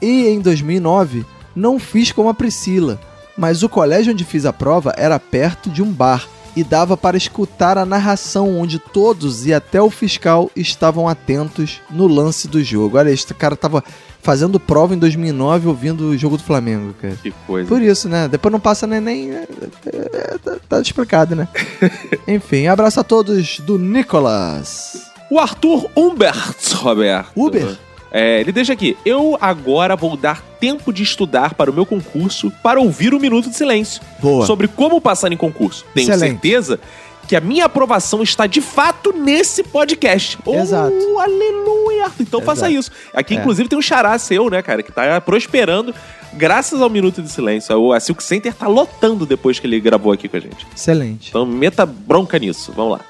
E 0.00 0.26
em 0.26 0.40
2009, 0.40 1.24
não 1.54 1.78
fiz 1.78 2.12
como 2.12 2.28
a 2.28 2.34
Priscila, 2.34 3.00
mas 3.36 3.62
o 3.62 3.68
colégio 3.68 4.12
onde 4.12 4.24
fiz 4.24 4.44
a 4.44 4.52
prova 4.52 4.92
era 4.96 5.18
perto 5.18 5.70
de 5.70 5.82
um 5.82 5.90
bar 5.90 6.28
e 6.54 6.64
dava 6.64 6.96
para 6.96 7.16
escutar 7.16 7.76
a 7.76 7.84
narração 7.84 8.58
onde 8.58 8.78
todos 8.78 9.46
e 9.46 9.52
até 9.52 9.80
o 9.80 9.90
fiscal 9.90 10.50
estavam 10.56 11.06
atentos 11.06 11.80
no 11.90 12.06
lance 12.06 12.48
do 12.48 12.62
jogo. 12.64 12.96
Olha, 12.96 13.10
este 13.10 13.34
cara 13.34 13.54
tava 13.54 13.84
fazendo 14.26 14.58
prova 14.58 14.92
em 14.92 14.98
2009 14.98 15.68
ouvindo 15.68 16.08
o 16.08 16.18
jogo 16.18 16.36
do 16.36 16.42
Flamengo, 16.42 16.92
cara. 17.00 17.14
Que 17.22 17.30
coisa. 17.46 17.68
Por 17.68 17.80
isso, 17.80 18.08
né? 18.08 18.26
Depois 18.26 18.50
não 18.50 18.58
passa 18.58 18.84
neném. 18.84 19.30
é, 19.30 19.46
é, 19.86 20.38
tá, 20.42 20.56
tá 20.68 20.80
explicado, 20.80 21.36
né? 21.36 21.46
Enfim, 22.26 22.66
abraço 22.66 22.98
a 22.98 23.04
todos 23.04 23.60
do 23.60 23.78
Nicolas. 23.78 25.12
O 25.30 25.38
Arthur 25.38 25.88
Humbert, 25.96 26.56
Roberto. 26.74 27.30
Uber? 27.36 27.76
É, 28.10 28.40
ele 28.40 28.50
deixa 28.50 28.72
aqui. 28.72 28.96
Eu 29.06 29.38
agora 29.40 29.94
vou 29.94 30.16
dar 30.16 30.42
tempo 30.58 30.92
de 30.92 31.04
estudar 31.04 31.54
para 31.54 31.70
o 31.70 31.74
meu 31.74 31.86
concurso 31.86 32.50
para 32.62 32.80
ouvir 32.80 33.14
o 33.14 33.20
Minuto 33.20 33.48
de 33.48 33.56
Silêncio. 33.56 34.02
Boa. 34.18 34.44
Sobre 34.44 34.66
como 34.66 35.00
passar 35.00 35.30
em 35.30 35.36
concurso. 35.36 35.84
Tenho 35.94 36.10
Excelente. 36.10 36.32
certeza 36.32 36.80
que 37.28 37.34
a 37.36 37.40
minha 37.40 37.64
aprovação 37.64 38.22
está 38.22 38.46
de 38.46 38.60
fato 38.60 39.12
nesse 39.12 39.62
podcast. 39.62 40.38
Oh, 40.44 40.54
Exato. 40.54 40.94
aleluia! 41.18 42.10
Então 42.20 42.40
faça 42.40 42.70
isso. 42.70 42.90
Aqui, 43.12 43.34
É. 43.34 43.38
inclusive, 43.38 43.68
tem 43.68 43.78
um 43.78 43.82
xará 43.82 44.16
seu, 44.18 44.48
né, 44.48 44.62
cara, 44.62 44.82
que 44.82 44.92
tá 44.92 45.20
prosperando 45.20 45.94
graças 46.34 46.80
ao 46.80 46.88
Minuto 46.88 47.20
de 47.22 47.28
Silêncio. 47.28 47.76
O- 47.78 47.92
A 47.92 47.98
Silk 48.00 48.22
Center 48.22 48.54
tá 48.54 48.68
lotando 48.68 49.26
depois 49.26 49.58
que 49.58 49.66
ele 49.66 49.80
gravou 49.80 50.12
aqui 50.12 50.28
com 50.28 50.36
a 50.36 50.40
gente. 50.40 50.66
Excelente. 50.76 51.30
Então 51.30 51.44
meta 51.44 51.84
bronca 51.84 52.38
nisso. 52.38 52.72
Vamos 52.76 52.92
lá. 52.92 53.00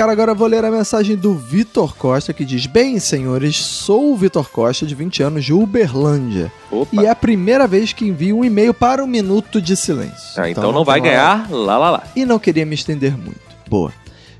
Cara, 0.00 0.12
agora 0.12 0.32
eu 0.32 0.34
vou 0.34 0.48
ler 0.48 0.64
a 0.64 0.70
mensagem 0.70 1.14
do 1.14 1.34
Vitor 1.34 1.94
Costa 1.94 2.32
que 2.32 2.42
diz: 2.42 2.64
Bem, 2.64 2.98
senhores, 2.98 3.58
sou 3.58 4.14
o 4.14 4.16
Vitor 4.16 4.48
Costa, 4.48 4.86
de 4.86 4.94
20 4.94 5.22
anos, 5.22 5.44
de 5.44 5.52
Uberlândia. 5.52 6.50
Opa. 6.70 7.02
E 7.02 7.04
é 7.04 7.10
a 7.10 7.14
primeira 7.14 7.66
vez 7.66 7.92
que 7.92 8.06
envio 8.06 8.38
um 8.38 8.42
e-mail 8.42 8.72
para 8.72 9.04
o 9.04 9.06
Minuto 9.06 9.60
de 9.60 9.76
Silêncio. 9.76 10.40
Ah, 10.42 10.48
então, 10.48 10.72
não 10.72 10.86
vai 10.86 11.00
lá. 11.00 11.04
ganhar 11.04 11.50
lá, 11.50 11.76
lá, 11.76 11.90
lá. 11.90 12.04
E 12.16 12.24
não 12.24 12.38
queria 12.38 12.64
me 12.64 12.74
estender 12.74 13.14
muito. 13.14 13.42
Boa. 13.68 13.92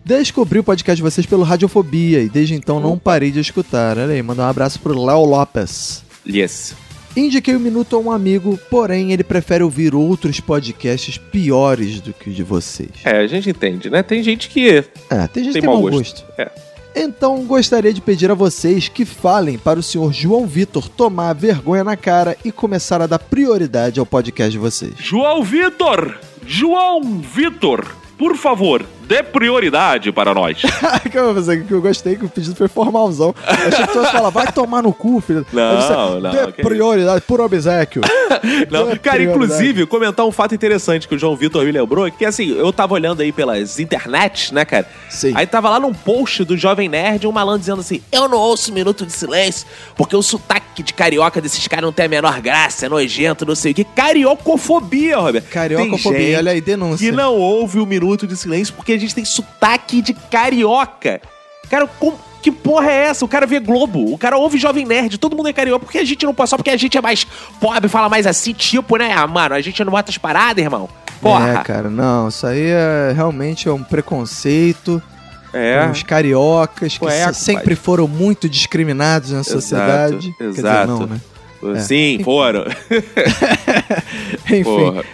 Descobri 0.03 0.59
o 0.61 0.65
podcast 0.65 0.97
de 0.97 1.03
vocês 1.03 1.27
pelo 1.27 1.43
Radiofobia 1.43 2.23
e 2.23 2.31
desde 2.31 2.55
então 2.55 2.81
não 2.81 2.99
parei 2.99 3.31
de 3.31 3.41
escutar. 3.41 3.99
Olha 3.99 4.15
aí, 4.15 4.23
manda 4.23 4.41
um 4.41 4.47
abraço 4.47 4.81
pro 4.81 4.99
Léo 4.99 5.27
Lopes. 5.27 6.03
Yes. 6.27 6.74
Indiquei 7.16 7.57
o 7.57 7.61
Minuto 7.61 7.97
a 7.97 7.99
um 7.99 8.11
amigo, 8.11 8.59
porém 8.70 9.12
ele 9.12 9.24
prefere 9.24 9.65
ouvir 9.65 9.95
outros 9.95 10.39
podcasts 10.41 11.19
piores 11.19 12.01
do 12.01 12.12
que 12.12 12.31
o 12.31 12.32
de 12.32 12.43
vocês. 12.43 12.91
É, 13.05 13.19
a 13.19 13.27
gente 13.27 13.51
entende, 13.51 13.91
né? 13.91 14.03
Tem 14.03 14.23
gente 14.23 14.49
que 14.49 14.69
É, 15.11 15.27
tem 15.27 15.45
gente 15.45 15.53
tem 15.53 15.53
que 15.55 15.61
tem 15.61 15.62
mau 15.62 15.74
mau 15.82 15.91
gosto. 15.91 16.23
gosto. 16.23 16.24
É. 16.39 16.51
Então 16.95 17.45
gostaria 17.45 17.93
de 17.93 18.01
pedir 18.01 18.31
a 18.31 18.35
vocês 18.35 18.89
que 18.89 19.05
falem 19.05 19.57
para 19.59 19.78
o 19.78 19.82
senhor 19.82 20.12
João 20.12 20.47
Vitor 20.47 20.89
tomar 20.89 21.32
vergonha 21.35 21.85
na 21.85 21.97
cara 21.97 22.37
e 22.45 22.51
começar 22.51 23.01
a 23.01 23.07
dar 23.07 23.19
prioridade 23.20 24.01
ao 24.01 24.07
podcast 24.07 24.51
de 24.51 24.59
vocês. 24.59 24.93
João 24.99 25.43
Vitor! 25.45 26.19
João 26.47 27.20
Vitor! 27.20 27.95
Por 28.19 28.37
favor, 28.37 28.85
dê 29.11 29.24
prioridade 29.24 30.12
para 30.12 30.32
nós. 30.32 30.62
que 31.11 31.19
eu, 31.19 31.35
que 31.66 31.74
eu 31.74 31.82
gostei 31.82 32.15
que 32.15 32.24
o 32.24 32.28
pedido 32.28 32.55
foi 32.55 32.69
formalzão. 32.69 33.35
Eu 33.45 33.69
achei 33.69 33.87
que 33.87 33.93
tu 33.93 34.05
falar, 34.05 34.31
vai 34.31 34.53
tomar 34.53 34.85
no 34.85 34.93
cu, 34.93 35.20
filho. 35.20 35.45
Não, 35.53 36.20
não, 36.20 36.31
Dê 36.31 36.53
prioridade, 36.53 37.23
por 37.23 37.41
obsequio. 37.41 38.03
Não, 38.70 38.87
Dê 38.87 38.99
cara, 38.99 39.23
inclusive, 39.23 39.87
comentar 39.87 40.24
um 40.24 40.31
fato 40.31 40.55
interessante 40.55 41.09
que 41.09 41.15
o 41.15 41.19
João 41.19 41.35
Vitor 41.35 41.65
me 41.65 41.73
lembrou, 41.73 42.09
que 42.11 42.24
assim, 42.24 42.57
eu 42.57 42.73
tava 42.73 42.95
olhando 42.95 43.20
aí 43.23 43.32
pelas 43.32 43.81
internets, 43.81 44.53
né, 44.53 44.65
cara? 44.65 44.87
Sim. 45.09 45.32
Aí 45.35 45.47
tava 45.47 45.69
lá 45.69 45.81
num 45.81 45.93
post 45.93 46.45
do 46.45 46.57
Jovem 46.57 46.89
Nerd 46.89 47.27
um 47.27 47.32
malandro 47.32 47.61
dizendo 47.61 47.81
assim: 47.81 48.01
Eu 48.12 48.28
não 48.28 48.39
ouço 48.39 48.73
Minuto 48.73 49.05
de 49.05 49.12
Silêncio, 49.12 49.66
porque 49.97 50.15
o 50.15 50.23
sotaque 50.23 50.82
de 50.82 50.95
carioca 50.95 51.41
desses 51.41 51.66
caras 51.66 51.85
não 51.85 51.93
tem 51.93 52.07
a 52.07 52.09
menor 52.09 52.41
graça, 52.41 52.87
é 52.87 52.89
nojento, 52.89 53.45
não 53.45 53.57
sei 53.57 53.73
o 53.73 53.74
que. 53.74 53.85
Cariocofobia, 53.85 55.19
Roberto. 55.19 55.49
Cariocofobia, 55.49 56.39
olha 56.39 56.53
aí, 56.53 56.61
denúncia. 56.61 57.11
Que 57.11 57.16
não 57.16 57.35
ouve 57.35 57.81
o 57.81 57.87
Minuto 57.87 58.27
de 58.27 58.37
Silêncio 58.37 58.74
porque 58.74 59.00
gente 59.01 59.15
tem 59.15 59.25
sotaque 59.25 60.03
de 60.03 60.15
carioca. 60.15 61.21
Cara, 61.69 61.87
como. 61.87 62.19
Que 62.43 62.51
porra 62.51 62.91
é 62.91 63.05
essa? 63.05 63.23
O 63.23 63.29
cara 63.29 63.47
vê 63.47 63.61
Globo, 63.61 64.15
o 64.15 64.17
cara 64.17 64.39
ouve 64.39 64.57
Jovem 64.57 64.87
Nerd, 64.87 65.19
todo 65.19 65.37
mundo 65.37 65.51
é 65.51 65.53
carioca. 65.53 65.85
Por 65.85 65.93
que 65.93 65.99
a 65.99 66.05
gente 66.07 66.25
não 66.25 66.33
pode? 66.33 66.49
Só 66.49 66.57
porque 66.57 66.71
a 66.71 66.77
gente 66.77 66.97
é 66.97 67.01
mais 67.03 67.23
pobre, 67.61 67.87
fala 67.87 68.09
mais 68.09 68.27
assim, 68.27 68.55
tipo, 68.55 68.97
né? 68.97 69.13
Ah, 69.13 69.27
mano, 69.27 69.55
a 69.55 69.61
gente 69.61 69.85
não 69.85 69.93
bota 69.93 70.11
as 70.11 70.17
paradas, 70.17 70.65
irmão. 70.65 70.89
Porra. 71.21 71.51
É, 71.51 71.63
cara, 71.63 71.91
não, 71.91 72.29
isso 72.29 72.47
aí 72.47 72.65
é 72.65 73.13
realmente 73.15 73.69
é 73.69 73.73
um 73.73 73.83
preconceito. 73.83 75.03
É. 75.53 75.87
Os 75.91 76.03
cariocas 76.03 76.97
que 76.97 77.35
sempre 77.35 77.75
foram 77.75 78.07
muito 78.07 78.49
discriminados 78.49 79.33
na 79.33 79.43
sociedade. 79.43 80.35
Quer 80.39 80.49
dizer, 80.49 80.61
exato. 80.61 80.93
não, 80.93 81.07
né? 81.07 81.21
É. 81.77 81.81
Sim, 81.81 82.21
foram. 82.25 82.65
Enfim. 84.47 84.65
Porra. 84.65 85.05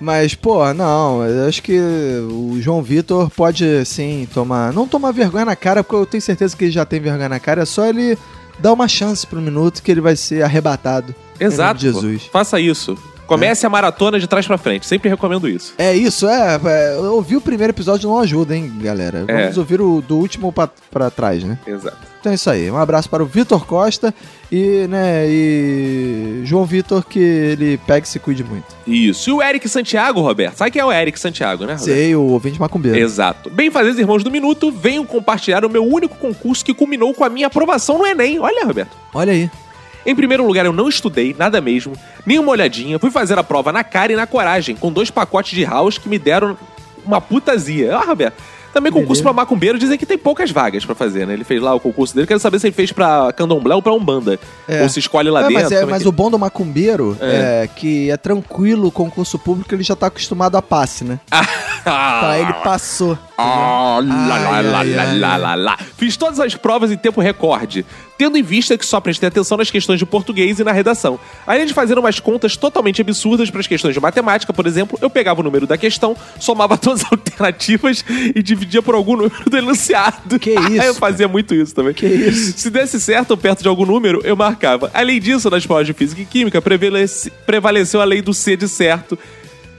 Mas, 0.00 0.34
pô, 0.34 0.72
não, 0.72 1.22
eu 1.24 1.46
acho 1.46 1.62
que 1.62 1.78
o 1.78 2.56
João 2.58 2.82
Vitor 2.82 3.28
pode, 3.30 3.84
sim, 3.84 4.26
tomar. 4.32 4.72
Não 4.72 4.88
tomar 4.88 5.12
vergonha 5.12 5.44
na 5.44 5.54
cara, 5.54 5.84
porque 5.84 5.96
eu 5.96 6.06
tenho 6.06 6.22
certeza 6.22 6.56
que 6.56 6.64
ele 6.64 6.72
já 6.72 6.86
tem 6.86 6.98
vergonha 6.98 7.28
na 7.28 7.38
cara. 7.38 7.62
É 7.62 7.66
só 7.66 7.86
ele 7.86 8.16
dar 8.58 8.72
uma 8.72 8.88
chance 8.88 9.26
pro 9.26 9.40
minuto 9.40 9.82
que 9.82 9.90
ele 9.90 10.00
vai 10.00 10.16
ser 10.16 10.42
arrebatado. 10.42 11.14
Em 11.38 11.44
nome 11.44 11.54
Exato. 11.54 11.80
de 11.80 11.86
Jesus. 11.86 12.22
pô. 12.24 12.30
Faça 12.30 12.58
isso. 12.58 12.96
Comece 13.30 13.64
a 13.64 13.70
maratona 13.70 14.18
de 14.18 14.26
trás 14.26 14.46
pra 14.46 14.58
frente. 14.58 14.86
Sempre 14.86 15.08
recomendo 15.08 15.48
isso. 15.48 15.72
É 15.78 15.94
isso, 15.94 16.28
é. 16.28 16.60
é 16.64 16.98
ouvir 16.98 17.36
o 17.36 17.40
primeiro 17.40 17.72
episódio 17.72 18.08
não 18.08 18.18
ajuda, 18.18 18.56
hein, 18.56 18.72
galera? 18.82 19.24
É. 19.28 19.42
Vamos 19.42 19.58
ouvir 19.58 19.80
o 19.80 20.00
do 20.00 20.16
último 20.16 20.52
pra, 20.52 20.68
pra 20.90 21.10
trás, 21.10 21.44
né? 21.44 21.58
Exato. 21.66 21.96
Então 22.20 22.32
é 22.32 22.34
isso 22.34 22.50
aí. 22.50 22.70
Um 22.70 22.76
abraço 22.76 23.08
para 23.08 23.22
o 23.22 23.26
Vitor 23.26 23.64
Costa 23.64 24.12
e, 24.52 24.86
né, 24.88 25.26
e 25.26 26.42
João 26.44 26.66
Vitor, 26.66 27.04
que 27.06 27.18
ele 27.18 27.78
pega 27.86 28.04
e 28.04 28.08
se 28.08 28.18
cuide 28.18 28.44
muito. 28.44 28.66
Isso. 28.86 29.30
E 29.30 29.32
o 29.32 29.42
Eric 29.42 29.66
Santiago, 29.68 30.20
Roberto? 30.20 30.56
Sabe 30.56 30.72
quem 30.72 30.82
é 30.82 30.84
o 30.84 30.92
Eric 30.92 31.18
Santiago, 31.18 31.64
né, 31.64 31.74
Roberto? 31.74 31.96
Sei, 31.96 32.14
o 32.14 32.22
ouvinte 32.22 32.60
macumbeiro. 32.60 32.98
Exato. 32.98 33.48
Bem 33.48 33.70
fazer, 33.70 33.98
irmãos 33.98 34.22
do 34.22 34.30
Minuto, 34.30 34.70
venham 34.70 35.06
compartilhar 35.06 35.64
o 35.64 35.70
meu 35.70 35.84
único 35.84 36.16
concurso 36.16 36.64
que 36.64 36.74
culminou 36.74 37.14
com 37.14 37.24
a 37.24 37.30
minha 37.30 37.46
aprovação 37.46 37.96
no 37.96 38.06
Enem. 38.06 38.38
Olha, 38.38 38.66
Roberto. 38.66 38.96
Olha 39.14 39.32
aí. 39.32 39.48
Em 40.04 40.14
primeiro 40.14 40.46
lugar, 40.46 40.64
eu 40.64 40.72
não 40.72 40.88
estudei, 40.88 41.34
nada 41.38 41.60
mesmo, 41.60 41.92
nem 42.24 42.38
uma 42.38 42.50
olhadinha. 42.52 42.98
Fui 42.98 43.10
fazer 43.10 43.38
a 43.38 43.42
prova 43.44 43.70
na 43.72 43.84
cara 43.84 44.12
e 44.12 44.16
na 44.16 44.26
coragem, 44.26 44.74
com 44.76 44.92
dois 44.92 45.10
pacotes 45.10 45.52
de 45.52 45.64
house 45.64 45.98
que 45.98 46.08
me 46.08 46.18
deram 46.18 46.56
uma 47.04 47.20
putazia. 47.20 47.96
Ah, 47.96 48.04
Roberto. 48.04 48.42
Também 48.72 48.92
concurso 48.92 49.20
pra 49.20 49.32
macumbeiro 49.32 49.76
dizem 49.76 49.98
que 49.98 50.06
tem 50.06 50.16
poucas 50.16 50.52
vagas 50.52 50.84
pra 50.84 50.94
fazer, 50.94 51.26
né? 51.26 51.32
Ele 51.32 51.42
fez 51.42 51.60
lá 51.60 51.74
o 51.74 51.80
concurso 51.80 52.14
dele. 52.14 52.24
Quero 52.28 52.38
saber 52.38 52.60
se 52.60 52.68
ele 52.68 52.72
fez 52.74 52.92
pra 52.92 53.32
candomblé 53.32 53.74
ou 53.74 53.82
pra 53.82 53.92
umbanda. 53.92 54.38
É. 54.68 54.82
Ou 54.84 54.88
se 54.88 55.00
escolhe 55.00 55.28
lá 55.28 55.40
É, 55.40 55.48
dentro. 55.48 55.62
mas 55.64 55.72
é, 55.72 55.80
como 55.80 55.90
é 55.90 55.94
mas 55.94 56.06
o 56.06 56.12
bom 56.12 56.30
do 56.30 56.38
macumbeiro 56.38 57.16
é. 57.20 57.68
que 57.74 58.08
é 58.12 58.16
tranquilo 58.16 58.86
o 58.86 58.92
concurso 58.92 59.40
público, 59.40 59.74
ele 59.74 59.82
já 59.82 59.96
tá 59.96 60.06
acostumado 60.06 60.56
a 60.56 60.62
passe, 60.62 61.02
né? 61.02 61.18
Tá, 61.82 62.38
ele 62.38 62.52
passou. 62.62 63.18
Ah, 63.42 64.00
lá, 64.02 64.38
lá, 64.38 64.60
lá, 64.60 64.82
lá, 64.82 65.12
lá, 65.14 65.36
lá, 65.36 65.54
lá. 65.54 65.78
Fiz 65.96 66.16
todas 66.16 66.38
as 66.40 66.54
provas 66.54 66.90
em 66.90 66.96
tempo 66.96 67.20
recorde, 67.20 67.84
tendo 68.18 68.36
em 68.36 68.42
vista 68.42 68.76
que 68.76 68.84
só 68.84 69.00
prestei 69.00 69.28
atenção 69.28 69.56
nas 69.56 69.70
questões 69.70 69.98
de 69.98 70.04
português 70.06 70.58
e 70.60 70.64
na 70.64 70.72
redação. 70.72 71.18
Além 71.46 71.64
de 71.66 71.72
fazer 71.72 71.98
umas 71.98 72.20
contas 72.20 72.56
totalmente 72.56 73.00
absurdas 73.00 73.50
para 73.50 73.60
as 73.60 73.66
questões 73.66 73.94
de 73.94 74.00
matemática, 74.00 74.52
por 74.52 74.66
exemplo, 74.66 74.98
eu 75.00 75.08
pegava 75.08 75.40
o 75.40 75.42
número 75.42 75.66
da 75.66 75.78
questão, 75.78 76.16
somava 76.38 76.76
todas 76.78 77.02
as 77.04 77.12
alternativas 77.12 78.04
e 78.34 78.42
dividia 78.42 78.82
por 78.82 78.94
algum 78.94 79.16
número 79.16 79.48
do 79.48 79.56
enunciado. 79.56 80.38
Que 80.38 80.50
isso, 80.70 80.82
eu 80.82 80.94
fazia 80.94 81.26
muito 81.28 81.54
isso 81.54 81.74
também. 81.74 81.94
Que 81.94 82.06
isso? 82.06 82.58
Se 82.58 82.68
desse 82.70 83.00
certo 83.00 83.32
ou 83.32 83.36
perto 83.36 83.62
de 83.62 83.68
algum 83.68 83.86
número, 83.86 84.20
eu 84.24 84.36
marcava. 84.36 84.90
Além 84.92 85.20
disso, 85.20 85.48
nas 85.50 85.64
provas 85.66 85.86
de 85.86 85.92
física 85.92 86.20
e 86.20 86.26
química, 86.26 86.60
prevalece- 86.60 87.30
prevaleceu 87.46 88.00
a 88.00 88.04
lei 88.04 88.20
do 88.20 88.34
C 88.34 88.56
de 88.56 88.68
certo 88.68 89.18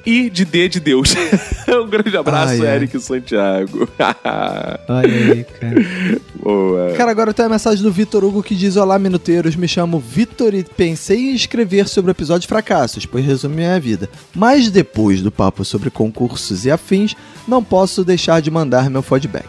e 0.06 0.30
de 0.30 0.46
D 0.46 0.70
de 0.70 0.80
Deus. 0.80 1.14
um 1.68 1.88
grande 1.88 2.16
abraço. 2.16 2.64
Eric 2.64 3.00
Santiago. 3.00 3.88
Olha 4.88 5.34
aí, 5.34 5.44
cara. 5.44 6.22
Boa. 6.36 6.94
Cara, 6.94 7.12
agora 7.12 7.34
tem 7.34 7.46
a 7.46 7.50
mensagem 7.50 7.84
do 7.84 7.92
Vitor 7.92 8.24
Hugo 8.24 8.44
que 8.44 8.56
diz: 8.56 8.76
Olá, 8.76 8.98
minuteiros, 8.98 9.56
me 9.56 9.68
chamo 9.68 10.00
Vitor 10.00 10.54
e 10.54 10.64
pensei 10.64 11.32
em 11.32 11.36
escrever 11.36 11.88
sobre 11.88 12.12
o 12.12 12.14
episódio 12.14 12.42
de 12.42 12.48
fracassos, 12.48 13.06
pois 13.06 13.26
resume 13.26 13.56
minha 13.56 13.80
vida. 13.80 14.10
Mas 14.34 14.70
depois 14.70 15.22
do 15.22 15.32
papo 15.32 15.64
sobre 15.64 15.90
concursos 15.90 16.66
e 16.66 16.72
afins, 16.72 17.16
não 17.48 17.64
posso 17.64 18.04
deixar 18.04 18.42
de 18.42 18.50
mandar 18.50 18.90
meu 18.90 19.02
feedback. 19.02 19.48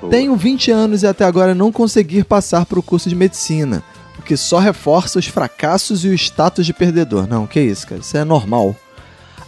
Boa. 0.00 0.10
Tenho 0.10 0.36
20 0.36 0.70
anos 0.70 1.02
e 1.02 1.06
até 1.06 1.24
agora 1.24 1.54
não 1.54 1.72
consegui 1.72 2.22
passar 2.22 2.66
para 2.66 2.78
o 2.78 2.82
curso 2.82 3.08
de 3.08 3.14
medicina, 3.14 3.82
o 4.18 4.22
que 4.22 4.36
só 4.36 4.58
reforça 4.58 5.18
os 5.18 5.26
fracassos 5.26 6.04
e 6.04 6.08
o 6.08 6.14
status 6.14 6.66
de 6.66 6.72
perdedor. 6.72 7.26
Não, 7.26 7.46
que 7.46 7.60
isso, 7.60 7.86
cara, 7.86 8.00
isso 8.00 8.16
é 8.16 8.24
normal. 8.24 8.76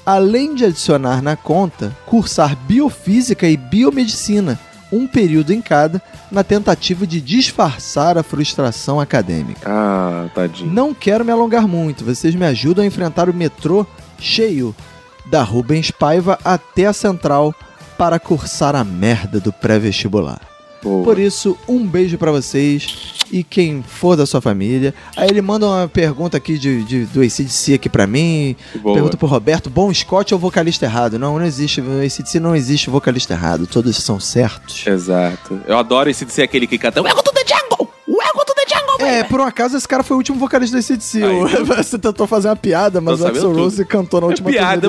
Além 0.08 0.54
de 0.54 0.64
adicionar 0.64 1.20
na 1.20 1.36
conta, 1.36 1.94
cursar 2.06 2.56
biofísica 2.56 3.46
e 3.46 3.58
biomedicina, 3.58 4.58
um 4.90 5.06
período 5.06 5.52
em 5.52 5.60
cada, 5.60 6.00
na 6.32 6.42
tentativa 6.42 7.06
de 7.06 7.20
disfarçar 7.20 8.16
a 8.16 8.22
frustração 8.22 8.98
acadêmica. 8.98 9.70
Ah, 9.70 10.30
tadinho. 10.34 10.72
Não 10.72 10.94
quero 10.94 11.26
me 11.26 11.30
alongar 11.30 11.68
muito, 11.68 12.06
vocês 12.06 12.34
me 12.34 12.46
ajudam 12.46 12.84
a 12.84 12.86
enfrentar 12.86 13.28
o 13.28 13.34
metrô 13.34 13.86
cheio 14.18 14.74
da 15.26 15.42
Rubens 15.42 15.90
Paiva 15.90 16.38
até 16.42 16.86
a 16.86 16.94
central 16.94 17.54
para 17.98 18.18
cursar 18.18 18.74
a 18.74 18.84
merda 18.84 19.38
do 19.38 19.52
pré-vestibular. 19.52 20.40
Boa. 20.82 21.04
Por 21.04 21.18
isso, 21.18 21.56
um 21.68 21.86
beijo 21.86 22.16
pra 22.18 22.30
vocês 22.30 23.14
e 23.30 23.42
quem 23.42 23.82
for 23.82 24.16
da 24.16 24.24
sua 24.26 24.40
família. 24.40 24.94
Aí 25.16 25.28
ele 25.28 25.42
manda 25.42 25.66
uma 25.66 25.88
pergunta 25.88 26.36
aqui 26.36 26.58
de, 26.58 26.82
de- 26.84 27.04
do 27.06 27.20
ACDC 27.20 27.74
aqui 27.74 27.88
pra 27.88 28.06
mim. 28.06 28.54
Boa. 28.76 28.94
Pergunta 28.94 29.16
pro 29.16 29.26
Roberto, 29.26 29.68
bom 29.68 29.92
Scott 29.92 30.32
ou 30.32 30.40
vocalista 30.40 30.86
errado? 30.86 31.18
Não, 31.18 31.38
não 31.38 31.44
existe, 31.44 31.80
no 31.80 32.00
ACDC 32.00 32.40
não 32.40 32.54
existe 32.56 32.88
vocalista 32.90 33.34
errado, 33.34 33.66
todos 33.66 33.96
são 33.96 34.18
certos. 34.20 34.86
Exato. 34.86 35.60
Eu 35.66 35.76
adoro 35.78 36.08
ser 36.32 36.42
aquele 36.42 36.66
que 36.66 36.78
canta 36.78 37.02
to 37.22 37.32
É, 38.98 39.22
por 39.24 39.40
um 39.40 39.44
acaso 39.44 39.76
esse 39.76 39.86
cara 39.86 40.02
foi 40.02 40.14
o 40.16 40.18
último 40.18 40.38
vocalista 40.38 40.76
da 40.76 40.80
ACDC. 40.80 41.20
Você 41.76 41.98
tentou 41.98 42.26
fazer 42.26 42.48
uma 42.48 42.56
piada, 42.56 43.00
mas 43.00 43.20
o 43.20 43.26
Axel. 43.26 43.52
Rose 43.52 43.84
cantou 43.84 44.20
na 44.20 44.26
É 44.26 44.30
última 44.30 44.50
piada. 44.50 44.88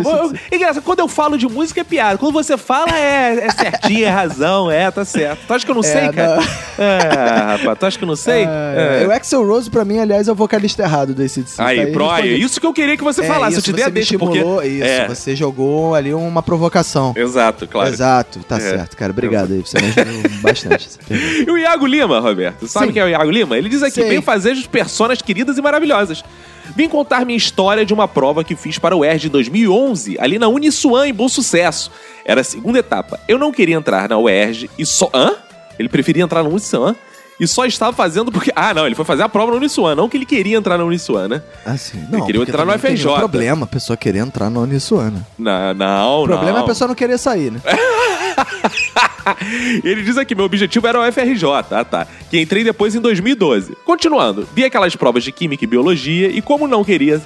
É 0.52 0.56
engraçado, 0.56 0.84
quando 0.84 1.00
eu 1.00 1.08
falo 1.08 1.38
de 1.38 1.48
música 1.48 1.82
é 1.82 1.84
piada. 1.84 2.18
Quando 2.18 2.34
você 2.34 2.58
fala 2.58 2.90
é, 2.98 3.46
é 3.46 3.50
certinho, 3.52 4.06
é 4.06 4.10
razão, 4.10 4.70
é, 4.72 4.90
tá 4.92 5.06
certo. 5.06 5.40
Tu 5.48 5.54
acha 5.54 5.66
que 5.66 5.72
eu 5.72 5.76
não 5.76 5.84
sei, 5.84 6.02
É, 6.02 6.12
cara? 6.12 6.36
não. 6.38 6.84
É, 6.86 7.58
rapaz, 7.58 7.80
tu 7.80 7.86
acha 7.86 7.98
que 7.98 8.04
eu 8.04 8.08
não 8.08 8.16
sei? 8.16 8.44
É, 8.46 9.04
É. 9.04 9.08
O 9.08 9.12
Axel 9.12 9.46
Rose, 9.46 9.70
pra 9.70 9.84
mim, 9.86 10.00
aliás, 10.00 10.28
é 10.28 10.32
o 10.32 10.36
vocalista 10.36 10.84
errado 10.84 11.14
do 11.14 11.22
ACDC. 11.22 11.56
Aí, 11.62 11.86
tá? 11.88 11.92
pro, 11.94 12.10
aí, 12.10 12.42
isso 12.42 12.60
que 12.60 12.66
eu 12.66 12.74
queria 12.74 12.96
que 12.98 13.04
você 13.04 13.22
É, 13.22 13.26
falasse. 13.26 13.58
isso, 13.60 13.70
eu 13.70 13.74
te 13.74 13.76
dei 13.76 13.86
a 13.86 13.90
deixa, 13.90 14.18
porque... 14.18 14.40
Isso, 14.40 14.84
É, 14.84 15.08
você 15.08 15.36
jogou 15.36 15.94
ali 15.96 16.14
uma 16.14 16.42
provocação. 16.42 17.14
exato, 17.16 17.68
claro. 17.68 17.90
Exato, 17.90 18.40
tá 18.40 18.58
É. 18.58 18.60
certo, 18.60 18.96
cara. 18.98 19.12
Obrigado 19.12 19.54
aí, 19.54 19.60
você 19.60 19.78
me 19.80 19.88
ajudou 19.96 20.32
bastante. 20.42 20.90
E 21.10 21.50
o 21.52 21.58
Iago 21.58 21.86
Lima, 21.86 22.20
Roberto? 22.20 22.68
Sabe 22.68 22.88
Sim. 22.88 22.94
quem 22.94 23.02
é 23.02 23.06
o 23.06 23.10
Iago 23.10 23.30
Lima? 23.30 23.58
Ele 23.58 23.70
diz 23.70 23.84
aqui: 23.84 23.99
Sei. 24.02 24.10
vem 24.10 24.22
fazer 24.22 24.54
de 24.56 24.68
personas 24.68 25.22
queridas 25.22 25.58
e 25.58 25.62
maravilhosas. 25.62 26.24
Vim 26.76 26.88
contar 26.88 27.26
minha 27.26 27.38
história 27.38 27.84
de 27.86 27.94
uma 27.94 28.08
prova 28.08 28.44
que 28.44 28.56
fiz 28.56 28.78
para 28.78 28.96
o 28.96 29.04
ERJ 29.04 29.28
em 29.28 29.32
2011, 29.32 30.18
ali 30.20 30.38
na 30.38 30.48
Uniswan, 30.48 31.08
em 31.08 31.14
Bom 31.14 31.28
Sucesso. 31.28 31.92
Era 32.24 32.42
a 32.42 32.44
segunda 32.44 32.78
etapa. 32.80 33.20
Eu 33.28 33.40
não 33.40 33.52
queria 33.52 33.76
entrar 33.76 34.08
na 34.08 34.18
UERJ 34.18 34.70
e 34.78 34.86
só. 34.86 35.10
Hã? 35.14 35.34
Ele 35.80 35.90
preferia 35.90 36.22
entrar 36.24 36.44
na 36.44 36.50
Uniswan 36.50 36.96
e 37.40 37.48
só 37.48 37.66
estava 37.66 37.94
fazendo 37.96 38.32
porque. 38.32 38.52
Ah, 38.56 38.74
não, 38.74 38.86
ele 38.86 38.94
foi 38.96 39.06
fazer 39.06 39.24
a 39.24 39.30
prova 39.30 39.52
na 39.52 39.58
Uniswan, 39.58 39.96
não 39.96 40.08
que 40.10 40.18
ele 40.18 40.26
queria 40.26 40.58
entrar 40.58 40.78
na 40.78 40.84
Uniswan, 40.84 41.28
né? 41.30 41.42
Assim, 41.66 41.98
Eu 42.12 42.20
não. 42.20 42.26
queria 42.26 42.42
porque 42.42 42.52
entrar 42.52 42.66
no 42.66 42.74
FRJ. 42.78 43.06
nenhum 43.06 43.18
problema 43.18 43.64
a 43.64 43.68
pessoa 43.68 43.96
querer 43.98 44.20
entrar 44.20 44.50
no 44.50 44.62
Uniswana. 44.62 45.26
Não, 45.38 45.74
não. 45.74 46.24
O 46.24 46.28
problema 46.28 46.52
não. 46.52 46.60
é 46.60 46.64
a 46.64 46.66
pessoa 46.68 46.88
não 46.90 46.96
querer 46.96 47.18
sair, 47.18 47.52
né? 47.52 47.62
Ele 49.84 50.02
diz 50.04 50.18
aqui, 50.18 50.36
meu 50.36 50.46
objetivo 50.46 50.88
era 50.88 51.00
o 51.00 51.12
FRJ, 51.12 51.44
ah 51.72 51.84
tá, 51.84 52.08
que 52.30 52.40
entrei 52.40 52.64
depois 52.64 52.96
em 52.96 53.00
2012. 53.00 53.76
Continuando, 53.86 54.48
vi 54.54 54.64
aquelas 54.64 54.96
provas 54.96 55.24
de 55.24 55.32
Química 55.32 55.64
e 55.64 55.68
Biologia 55.68 56.28
e 56.30 56.42
como 56.42 56.68
não 56.68 56.84
queria 56.84 57.22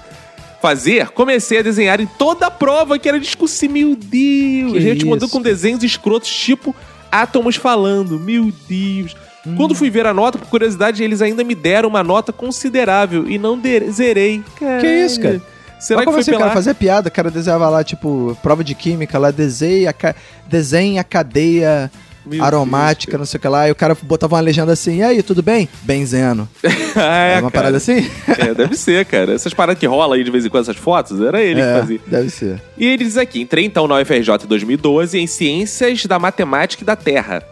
fazer, 0.61 1.09
comecei 1.09 1.59
a 1.59 1.61
desenhar 1.61 1.99
em 1.99 2.05
toda 2.05 2.47
a 2.47 2.51
prova 2.51 2.97
que 2.97 3.09
era 3.09 3.19
discussir, 3.19 3.69
meu 3.69 3.95
Deus, 3.95 4.71
Que 4.73 4.79
gente 4.81 5.05
mandando 5.05 5.25
isso? 5.25 5.33
com 5.33 5.41
desenhos 5.41 5.83
escrotos 5.83 6.29
tipo 6.33 6.73
átomos 7.11 7.57
falando, 7.57 8.19
meu 8.19 8.51
Deus. 8.67 9.15
Hum. 9.45 9.55
Quando 9.55 9.75
fui 9.75 9.89
ver 9.89 10.05
a 10.05 10.13
nota, 10.13 10.37
por 10.37 10.47
curiosidade, 10.47 11.03
eles 11.03 11.21
ainda 11.21 11.43
me 11.43 11.53
deram 11.53 11.89
uma 11.89 12.01
nota 12.01 12.31
considerável 12.31 13.29
e 13.29 13.37
não 13.37 13.61
zerei. 13.91 14.41
Que 14.57 14.87
isso, 14.87 15.19
cara? 15.19 15.41
Será 15.83 15.99
que 15.99 16.05
como 16.05 16.15
foi 16.15 16.21
assim, 16.21 16.31
pela... 16.31 16.43
cara? 16.43 16.53
Fazia 16.53 16.73
piada, 16.73 17.09
o 17.09 17.11
cara 17.11 17.29
desenhava 17.29 17.69
lá, 17.69 17.83
tipo, 17.83 18.37
prova 18.41 18.63
de 18.63 18.73
química, 18.73 19.17
lá, 19.19 19.31
desenha, 19.31 19.89
a 19.89 19.93
ca- 19.93 20.15
desenha 20.47 21.01
a 21.01 21.03
cadeia 21.03 21.91
Meu 22.25 22.43
aromática, 22.43 23.11
Deus, 23.11 23.19
não 23.19 23.25
sei 23.25 23.37
o 23.37 23.41
que 23.41 23.47
lá, 23.47 23.67
e 23.67 23.71
o 23.71 23.75
cara 23.75 23.97
botava 24.01 24.35
uma 24.35 24.41
legenda 24.41 24.71
assim, 24.71 24.97
e 24.99 25.03
aí, 25.03 25.21
tudo 25.21 25.43
bem? 25.43 25.67
Benzeno. 25.81 26.47
é, 26.63 27.33
É, 27.35 27.39
uma 27.39 27.51
cara. 27.51 27.51
parada 27.51 27.77
assim? 27.77 28.09
É, 28.39 28.53
deve 28.53 28.75
ser, 28.77 29.05
cara. 29.05 29.33
Essas 29.33 29.53
paradas 29.53 29.79
que 29.79 29.85
rola 29.85 30.15
aí 30.15 30.23
de 30.23 30.31
vez 30.31 30.45
em 30.45 30.49
quando, 30.49 30.63
essas 30.63 30.77
fotos, 30.77 31.19
era 31.19 31.41
ele 31.41 31.61
que 31.61 31.67
é, 31.67 31.79
fazia. 31.79 31.99
deve 32.07 32.29
ser. 32.29 32.61
E 32.77 32.85
ele 32.85 33.03
diz 33.03 33.17
aqui: 33.17 33.41
entrei 33.41 33.65
então 33.65 33.87
na 33.87 33.95
UFRJ 33.99 34.45
em 34.45 34.47
2012 34.47 35.19
em 35.19 35.27
Ciências 35.27 36.05
da 36.05 36.17
Matemática 36.17 36.81
e 36.81 36.85
da 36.85 36.95
Terra. 36.95 37.43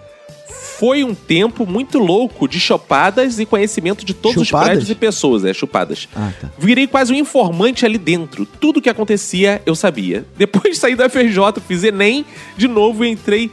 Foi 0.82 1.04
um 1.04 1.14
tempo 1.14 1.64
muito 1.68 2.00
louco 2.00 2.48
de 2.48 2.60
chopadas 2.60 3.38
e 3.38 3.46
conhecimento 3.46 4.04
de 4.04 4.16
todos 4.16 4.48
Chupadas? 4.48 4.70
os 4.70 4.72
prédios 4.72 4.90
e 4.90 4.96
pessoas, 4.96 5.46
é, 5.46 5.54
chupadas. 5.54 6.10
Ah, 6.16 6.32
tá. 6.42 6.50
Virei 6.58 6.88
quase 6.88 7.14
um 7.14 7.16
informante 7.16 7.86
ali 7.86 8.00
dentro. 8.00 8.48
Tudo 8.48 8.78
o 8.78 8.82
que 8.82 8.90
acontecia, 8.90 9.62
eu 9.64 9.76
sabia. 9.76 10.26
Depois 10.36 10.74
de 10.74 10.80
sair 10.80 10.96
da 10.96 11.08
FRJ, 11.08 11.38
fiz 11.68 11.84
Enem 11.84 12.26
de 12.58 12.68
novo 12.68 13.06
e 13.06 13.10
entrei 13.10 13.52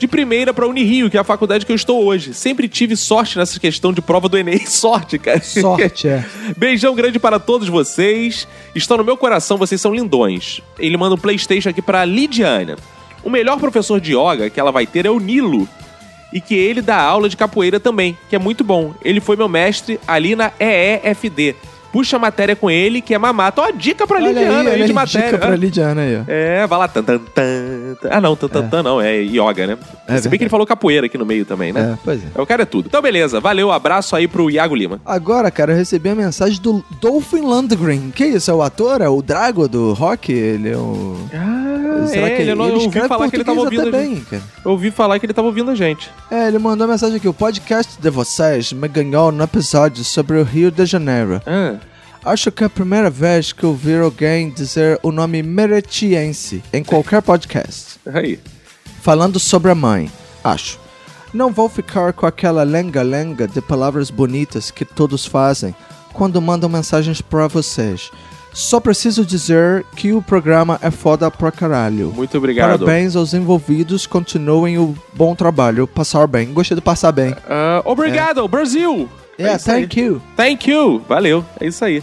de 0.00 0.08
primeira 0.08 0.52
pra 0.52 0.66
Unirio, 0.66 1.08
que 1.08 1.16
é 1.16 1.20
a 1.20 1.22
faculdade 1.22 1.64
que 1.64 1.70
eu 1.70 1.76
estou 1.76 2.04
hoje. 2.04 2.34
Sempre 2.34 2.66
tive 2.66 2.96
sorte 2.96 3.38
nessa 3.38 3.60
questão 3.60 3.92
de 3.92 4.02
prova 4.02 4.28
do 4.28 4.36
Enem. 4.36 4.58
Sorte, 4.66 5.16
cara. 5.16 5.40
Sorte, 5.40 6.08
é. 6.08 6.26
Beijão 6.58 6.92
grande 6.92 7.20
para 7.20 7.38
todos 7.38 7.68
vocês. 7.68 8.48
Estão 8.74 8.96
no 8.96 9.04
meu 9.04 9.16
coração, 9.16 9.56
vocês 9.56 9.80
são 9.80 9.94
lindões. 9.94 10.60
Ele 10.76 10.96
manda 10.96 11.14
um 11.14 11.18
PlayStation 11.18 11.68
aqui 11.68 11.80
para 11.80 12.04
Lidiana. 12.04 12.74
O 13.22 13.30
melhor 13.30 13.60
professor 13.60 14.00
de 14.00 14.10
yoga 14.10 14.50
que 14.50 14.58
ela 14.58 14.72
vai 14.72 14.88
ter 14.88 15.06
é 15.06 15.10
o 15.10 15.20
Nilo. 15.20 15.68
E 16.34 16.40
que 16.40 16.54
ele 16.54 16.82
dá 16.82 17.00
aula 17.00 17.28
de 17.28 17.36
capoeira 17.36 17.78
também, 17.78 18.18
que 18.28 18.34
é 18.34 18.38
muito 18.40 18.64
bom. 18.64 18.92
Ele 19.04 19.20
foi 19.20 19.36
meu 19.36 19.48
mestre 19.48 20.00
ali 20.06 20.34
na 20.34 20.52
EEFD. 20.58 21.54
Puxa 21.94 22.16
a 22.16 22.18
matéria 22.18 22.56
com 22.56 22.68
ele, 22.68 23.00
que 23.00 23.14
é 23.14 23.18
mamato. 23.18 23.60
Ó, 23.60 23.70
dica 23.70 24.04
pra 24.04 24.16
Olha 24.16 24.32
Lidiana 24.32 24.58
aí, 24.62 24.66
olha 24.66 24.76
de 24.78 24.82
aí, 24.82 24.92
matéria. 24.92 25.30
Dica 25.30 25.38
pra 25.38 25.54
Lidiana 25.54 26.00
aí, 26.00 26.16
ó. 26.16 26.22
É, 26.26 26.66
vai 26.66 26.76
lá. 26.80 26.88
Tan, 26.88 27.04
tan, 27.04 27.18
tan. 27.20 27.42
Ah, 28.10 28.20
não, 28.20 28.34
tan, 28.34 28.48
tan, 28.48 28.68
tan, 28.68 28.82
não. 28.82 29.00
É 29.00 29.14
yoga, 29.14 29.64
né? 29.64 29.78
É 30.08 30.18
Se 30.18 30.28
bem 30.28 30.36
que 30.36 30.42
ele 30.42 30.50
falou 30.50 30.66
capoeira 30.66 31.06
aqui 31.06 31.16
no 31.16 31.24
meio 31.24 31.44
também, 31.44 31.72
né? 31.72 31.92
É, 31.92 31.98
pois 32.04 32.20
é. 32.20 32.26
É. 32.34 32.42
O 32.42 32.44
cara 32.44 32.62
é 32.62 32.66
tudo. 32.66 32.86
Então, 32.88 33.00
beleza. 33.00 33.38
Valeu, 33.38 33.70
abraço 33.70 34.16
aí 34.16 34.26
pro 34.26 34.50
Iago 34.50 34.74
Lima. 34.74 35.00
Agora, 35.06 35.52
cara, 35.52 35.70
eu 35.70 35.76
recebi 35.76 36.08
a 36.08 36.16
mensagem 36.16 36.60
do 36.60 36.84
Dolphin 37.00 37.42
Landgren. 37.42 38.10
Que 38.10 38.24
isso? 38.24 38.50
É 38.50 38.54
o 38.54 38.60
ator? 38.60 39.00
É 39.00 39.08
o 39.08 39.22
Drago 39.22 39.68
do 39.68 39.92
rock? 39.92 40.32
Ele 40.32 40.70
é 40.70 40.76
o... 40.76 41.16
Ah, 41.32 42.06
Será 42.08 42.26
é, 42.26 42.30
que 42.30 42.42
ele, 42.42 42.54
não, 42.56 42.66
eu 42.66 42.74
ouvi 42.74 42.86
escreve 42.86 43.08
falar 43.08 43.30
que 43.30 43.36
ele 43.36 43.44
tava 43.44 43.60
ouvindo 43.60 43.90
bem, 43.90 44.16
cara. 44.28 44.42
Eu 44.64 44.70
ouvi 44.72 44.90
falar 44.90 45.18
que 45.20 45.26
ele 45.26 45.32
tava 45.32 45.46
ouvindo 45.46 45.70
a 45.70 45.74
gente. 45.74 46.10
É, 46.28 46.48
ele 46.48 46.58
mandou 46.58 46.86
uma 46.86 46.92
mensagem 46.92 47.16
aqui. 47.16 47.28
O 47.28 47.32
podcast 47.32 48.00
de 48.00 48.10
vocês 48.10 48.72
me 48.72 48.88
ganhou 48.88 49.30
no 49.30 49.44
episódio 49.44 50.02
sobre 50.02 50.38
o 50.38 50.42
Rio 50.42 50.70
de 50.72 50.84
Janeiro. 50.84 51.40
Ah, 51.46 51.76
Acho 52.24 52.50
que 52.50 52.62
é 52.64 52.66
a 52.66 52.70
primeira 52.70 53.10
vez 53.10 53.52
que 53.52 53.64
eu 53.64 53.70
ouvi 53.70 53.94
alguém 53.94 54.48
dizer 54.48 54.98
o 55.02 55.12
nome 55.12 55.42
meretiense 55.42 56.62
em 56.72 56.82
qualquer 56.82 57.20
podcast. 57.20 58.00
aí. 58.12 58.40
Falando 59.02 59.38
sobre 59.38 59.70
a 59.70 59.74
mãe. 59.74 60.10
Acho. 60.42 60.80
Não 61.34 61.52
vou 61.52 61.68
ficar 61.68 62.12
com 62.14 62.24
aquela 62.24 62.62
lenga-lenga 62.62 63.46
de 63.46 63.60
palavras 63.60 64.08
bonitas 64.08 64.70
que 64.70 64.84
todos 64.84 65.26
fazem 65.26 65.74
quando 66.14 66.40
mandam 66.40 66.70
mensagens 66.70 67.20
pra 67.20 67.46
vocês. 67.46 68.10
Só 68.54 68.78
preciso 68.78 69.26
dizer 69.26 69.84
que 69.96 70.12
o 70.12 70.22
programa 70.22 70.78
é 70.80 70.90
foda 70.90 71.28
pra 71.30 71.50
caralho. 71.50 72.12
Muito 72.14 72.38
obrigado. 72.38 72.78
Parabéns 72.78 73.16
aos 73.16 73.34
envolvidos, 73.34 74.06
continuem 74.06 74.78
o 74.78 74.94
bom 75.12 75.34
trabalho. 75.34 75.86
Passar 75.88 76.26
bem. 76.28 76.54
Gostei 76.54 76.76
do 76.76 76.80
passar 76.80 77.10
bem. 77.12 77.34
Ah, 77.48 77.82
obrigado, 77.84 78.46
Brasil! 78.46 79.08
Yeah, 79.38 79.56
isso 79.56 79.70
aí. 79.70 79.82
thank 79.82 80.00
you. 80.00 80.22
Thank 80.36 80.70
you! 80.70 81.04
Valeu, 81.08 81.44
é 81.60 81.66
isso 81.66 81.84
aí. 81.84 82.02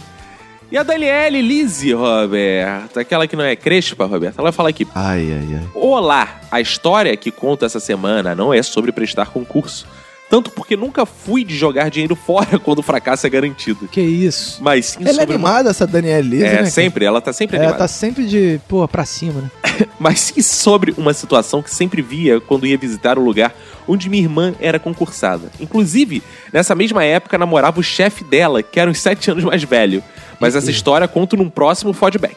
E 0.70 0.78
a 0.78 0.82
Daniele 0.82 1.42
Lise, 1.42 1.92
Roberto, 1.92 2.98
aquela 2.98 3.26
que 3.26 3.36
não 3.36 3.44
é 3.44 3.54
crespa, 3.54 4.06
Roberto, 4.06 4.38
ela 4.38 4.52
fala 4.52 4.70
aqui: 4.70 4.88
Ai, 4.94 5.30
ai, 5.30 5.58
ai. 5.58 5.68
Olá! 5.74 6.40
A 6.50 6.62
história 6.62 7.14
que 7.14 7.30
conto 7.30 7.64
essa 7.66 7.78
semana 7.78 8.34
não 8.34 8.54
é 8.54 8.62
sobre 8.62 8.90
prestar 8.90 9.26
concurso. 9.26 9.86
Tanto 10.32 10.50
porque 10.50 10.78
nunca 10.78 11.04
fui 11.04 11.44
de 11.44 11.54
jogar 11.54 11.90
dinheiro 11.90 12.16
fora 12.16 12.56
quando 12.64 12.78
o 12.78 12.82
fracasso 12.82 13.26
é 13.26 13.28
garantido. 13.28 13.86
Que 13.86 14.00
isso. 14.00 14.62
Mas 14.62 14.86
sim 14.86 15.00
Ela 15.02 15.10
é 15.10 15.12
sobre 15.12 15.36
uma- 15.36 15.48
animada, 15.50 15.68
essa 15.68 15.86
Daniela 15.86 16.22
Lisa, 16.22 16.44
né? 16.44 16.48
É, 16.52 16.56
cara? 16.56 16.66
sempre, 16.70 17.04
ela 17.04 17.20
tá 17.20 17.34
sempre 17.34 17.56
Ela 17.56 17.64
animada. 17.66 17.84
tá 17.84 17.88
sempre 17.88 18.24
de, 18.24 18.58
pô, 18.66 18.88
pra 18.88 19.04
cima, 19.04 19.42
né? 19.42 19.50
Mas 20.00 20.20
sim 20.20 20.40
sobre 20.40 20.94
uma 20.96 21.12
situação 21.12 21.60
que 21.62 21.68
sempre 21.70 22.00
via 22.00 22.40
quando 22.40 22.66
ia 22.66 22.78
visitar 22.78 23.18
o 23.18 23.22
lugar 23.22 23.54
onde 23.86 24.08
minha 24.08 24.22
irmã 24.22 24.54
era 24.58 24.78
concursada. 24.78 25.50
Inclusive, 25.60 26.22
nessa 26.50 26.74
mesma 26.74 27.04
época, 27.04 27.36
namorava 27.36 27.78
o 27.78 27.82
chefe 27.82 28.24
dela, 28.24 28.62
que 28.62 28.80
era 28.80 28.90
uns 28.90 29.00
sete 29.02 29.30
anos 29.30 29.44
mais 29.44 29.62
velho. 29.64 30.02
Mas 30.40 30.56
essa 30.56 30.70
história 30.70 31.06
conto 31.06 31.36
num 31.36 31.50
próximo 31.50 31.92
feedback. 31.92 32.36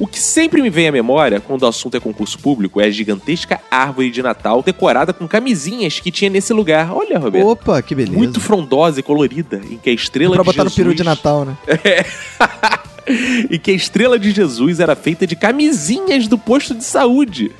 O 0.00 0.06
que 0.06 0.18
sempre 0.18 0.62
me 0.62 0.70
vem 0.70 0.88
à 0.88 0.92
memória 0.92 1.40
quando 1.40 1.62
o 1.62 1.66
assunto 1.66 1.94
é 1.94 2.00
concurso 2.00 2.38
público 2.38 2.80
é 2.80 2.86
a 2.86 2.90
gigantesca 2.90 3.60
árvore 3.70 4.10
de 4.10 4.22
Natal 4.22 4.62
decorada 4.62 5.12
com 5.12 5.28
camisinhas 5.28 6.00
que 6.00 6.10
tinha 6.10 6.30
nesse 6.30 6.54
lugar. 6.54 6.90
Olha, 6.90 7.18
Roberto. 7.18 7.46
Opa, 7.46 7.82
que 7.82 7.94
beleza. 7.94 8.16
Muito 8.16 8.40
frondosa 8.40 8.98
e 8.98 9.02
colorida, 9.02 9.60
em 9.70 9.76
que 9.76 9.90
a 9.90 9.92
estrela 9.92 10.34
pra 10.34 10.42
de 10.42 10.46
botar 10.46 10.64
no 10.64 10.70
Jesus... 10.70 10.84
peru 10.84 10.94
de 10.94 11.04
Natal, 11.04 11.44
né? 11.44 11.54
e 13.50 13.58
que 13.58 13.70
a 13.70 13.74
estrela 13.74 14.18
de 14.18 14.30
Jesus 14.30 14.80
era 14.80 14.96
feita 14.96 15.26
de 15.26 15.36
camisinhas 15.36 16.26
do 16.26 16.38
posto 16.38 16.74
de 16.74 16.84
saúde. 16.84 17.52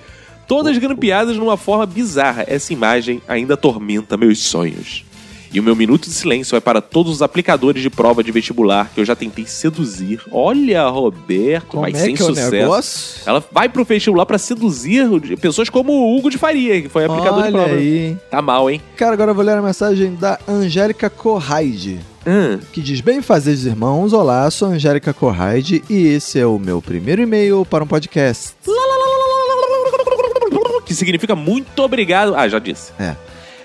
Todas 0.47 0.79
grampeadas 0.79 1.37
numa 1.37 1.57
forma 1.57 1.87
bizarra. 1.87 2.45
Essa 2.47 2.73
imagem 2.73 3.21
ainda 3.29 3.55
atormenta 3.55 4.17
meus 4.17 4.41
sonhos. 4.41 5.05
E 5.53 5.59
o 5.59 5.63
meu 5.63 5.75
minuto 5.75 6.05
de 6.09 6.15
silêncio 6.15 6.57
é 6.57 6.61
para 6.61 6.81
todos 6.81 7.13
os 7.13 7.23
aplicadores 7.23 7.83
de 7.83 7.91
prova 7.91 8.23
de 8.23 8.31
vestibular 8.31 8.91
que 8.95 9.01
eu 9.01 9.05
já 9.05 9.17
tentei 9.17 9.45
seduzir. 9.47 10.21
Olha, 10.31 10.87
Roberto, 10.89 11.67
Como 11.69 11.83
mas 11.83 11.95
é 11.97 12.05
sem 12.05 12.15
que 12.15 12.23
é 12.23 12.25
o 12.25 12.29
sucesso. 12.29 12.51
negócio? 12.53 13.23
Ela 13.27 13.45
vai 13.51 13.69
pro 13.69 13.85
vestibular 13.85 14.25
para 14.27 14.39
seduzir 14.39 15.09
pessoas 15.39 15.69
como 15.69 15.93
o 15.93 16.17
Hugo 16.17 16.31
de 16.31 16.39
Faria, 16.39 16.81
que 16.81 16.89
foi 16.89 17.05
aplicador 17.05 17.43
de 17.43 17.49
Olha 17.49 17.53
prova. 17.53 17.75
aí. 17.75 18.17
Tá 18.31 18.41
mal, 18.41 18.71
hein? 18.71 18.81
Cara, 18.97 19.15
agora 19.15 19.33
eu 19.33 19.35
vou 19.35 19.45
ler 19.45 19.57
a 19.59 19.63
mensagem 19.63 20.15
da 20.15 20.39
Angélica 20.47 21.11
Corraide. 21.11 21.99
Hum. 22.27 22.61
Que 22.73 22.81
diz: 22.81 23.01
Bem 23.01 23.21
fazeres 23.21 23.65
irmãos, 23.65 24.13
olá, 24.13 24.49
sou 24.51 24.69
a 24.69 24.73
Angélica 24.73 25.13
Corraide 25.13 25.83
e 25.91 26.07
esse 26.07 26.39
é 26.39 26.47
o 26.47 26.59
meu 26.59 26.81
primeiro 26.81 27.23
e-mail 27.23 27.67
para 27.69 27.83
um 27.83 27.87
podcast. 27.87 28.55
Que 30.85 30.95
significa 30.95 31.35
muito 31.37 31.81
obrigado. 31.83 32.35
Ah, 32.35 32.49
já 32.49 32.59
disse. 32.59 32.93
É. 32.99 33.15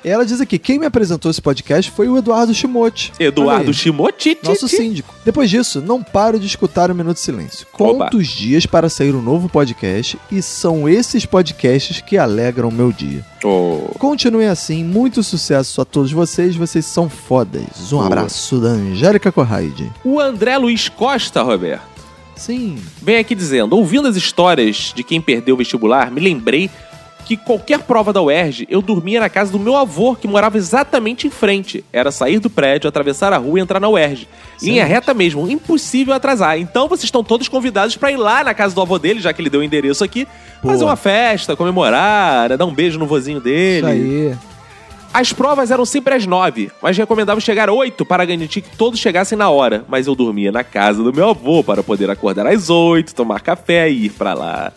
Ela 0.05 0.23
diz 0.23 0.39
aqui: 0.39 0.59
quem 0.59 0.77
me 0.77 0.85
apresentou 0.85 1.31
esse 1.31 1.41
podcast 1.41 1.89
foi 1.89 2.07
o 2.07 2.15
Eduardo 2.15 2.53
Shimote. 2.53 3.11
Olha 3.19 3.27
Eduardo. 3.27 3.73
Shimochi. 3.73 4.37
Nosso 4.43 4.67
síndico. 4.67 5.15
Depois 5.25 5.49
disso, 5.49 5.81
não 5.81 6.03
paro 6.03 6.39
de 6.39 6.45
escutar 6.45 6.91
o 6.91 6.95
Minuto 6.95 7.15
de 7.15 7.21
Silêncio. 7.21 7.65
Oba. 7.73 8.05
Conto 8.05 8.17
os 8.17 8.27
dias 8.27 8.67
para 8.67 8.87
sair 8.87 9.15
um 9.15 9.21
novo 9.21 9.49
podcast 9.49 10.19
e 10.31 10.43
são 10.43 10.87
esses 10.87 11.25
podcasts 11.25 12.01
que 12.01 12.19
alegram 12.19 12.69
o 12.69 12.71
meu 12.71 12.91
dia. 12.91 13.25
Oh. 13.43 13.89
Continuem 13.97 14.47
assim, 14.47 14.83
muito 14.83 15.23
sucesso 15.23 15.81
a 15.81 15.85
todos 15.85 16.11
vocês, 16.11 16.55
vocês 16.55 16.85
são 16.85 17.09
fodas. 17.09 17.91
Um 17.91 17.97
Boa. 17.97 18.05
abraço 18.05 18.59
da 18.59 18.69
Angélica 18.69 19.31
Corraide. 19.31 19.91
O 20.03 20.19
André 20.19 20.55
Luiz 20.59 20.87
Costa, 20.87 21.41
Roberto, 21.41 21.81
Sim. 22.35 22.77
vem 23.01 23.17
aqui 23.17 23.33
dizendo: 23.33 23.75
ouvindo 23.75 24.07
as 24.07 24.15
histórias 24.15 24.93
de 24.95 25.03
quem 25.03 25.19
perdeu 25.19 25.55
o 25.55 25.57
vestibular, 25.57 26.11
me 26.11 26.21
lembrei 26.21 26.69
que 27.25 27.35
qualquer 27.35 27.79
prova 27.79 28.13
da 28.13 28.21
UERJ 28.21 28.67
eu 28.69 28.81
dormia 28.81 29.19
na 29.19 29.29
casa 29.29 29.51
do 29.51 29.59
meu 29.59 29.75
avô, 29.75 30.15
que 30.15 30.27
morava 30.27 30.57
exatamente 30.57 31.27
em 31.27 31.29
frente. 31.29 31.83
Era 31.91 32.11
sair 32.11 32.39
do 32.39 32.49
prédio, 32.49 32.87
atravessar 32.87 33.33
a 33.33 33.37
rua 33.37 33.59
e 33.59 33.61
entrar 33.61 33.79
na 33.79 33.89
UERJ. 33.89 34.27
Linha 34.61 34.85
reta 34.85 35.13
mesmo, 35.13 35.49
impossível 35.49 36.13
atrasar. 36.13 36.59
Então 36.59 36.87
vocês 36.87 37.05
estão 37.05 37.23
todos 37.23 37.47
convidados 37.47 37.97
para 37.97 38.11
ir 38.11 38.17
lá 38.17 38.43
na 38.43 38.53
casa 38.53 38.75
do 38.75 38.81
avô 38.81 38.99
dele, 38.99 39.19
já 39.19 39.33
que 39.33 39.41
ele 39.41 39.49
deu 39.49 39.61
o 39.61 39.63
endereço 39.63 40.03
aqui, 40.03 40.27
fazer 40.61 40.79
Boa. 40.79 40.91
uma 40.91 40.95
festa, 40.95 41.55
comemorar, 41.55 42.55
dar 42.55 42.65
um 42.65 42.73
beijo 42.73 42.99
no 42.99 43.07
vozinho 43.07 43.41
dele. 43.41 43.77
Isso 43.77 43.87
aí. 43.87 44.35
As 45.11 45.31
provas 45.31 45.71
eram 45.71 45.85
sempre 45.85 46.13
às 46.13 46.25
nove, 46.25 46.69
mas 46.81 46.97
recomendavam 46.97 47.39
chegar 47.39 47.69
oito 47.69 48.05
para 48.05 48.25
garantir 48.25 48.59
que 48.59 48.75
todos 48.75 48.99
chegassem 48.99 49.37
na 49.37 49.49
hora. 49.49 49.85
Mas 49.87 50.07
eu 50.07 50.13
dormia 50.13 50.51
na 50.51 50.61
casa 50.61 51.01
do 51.01 51.13
meu 51.13 51.29
avô 51.29 51.63
para 51.63 51.81
poder 51.81 52.09
acordar 52.09 52.45
às 52.45 52.69
oito, 52.69 53.15
tomar 53.15 53.39
café 53.39 53.89
e 53.89 54.07
ir 54.07 54.09
pra 54.09 54.33
lá. 54.33 54.73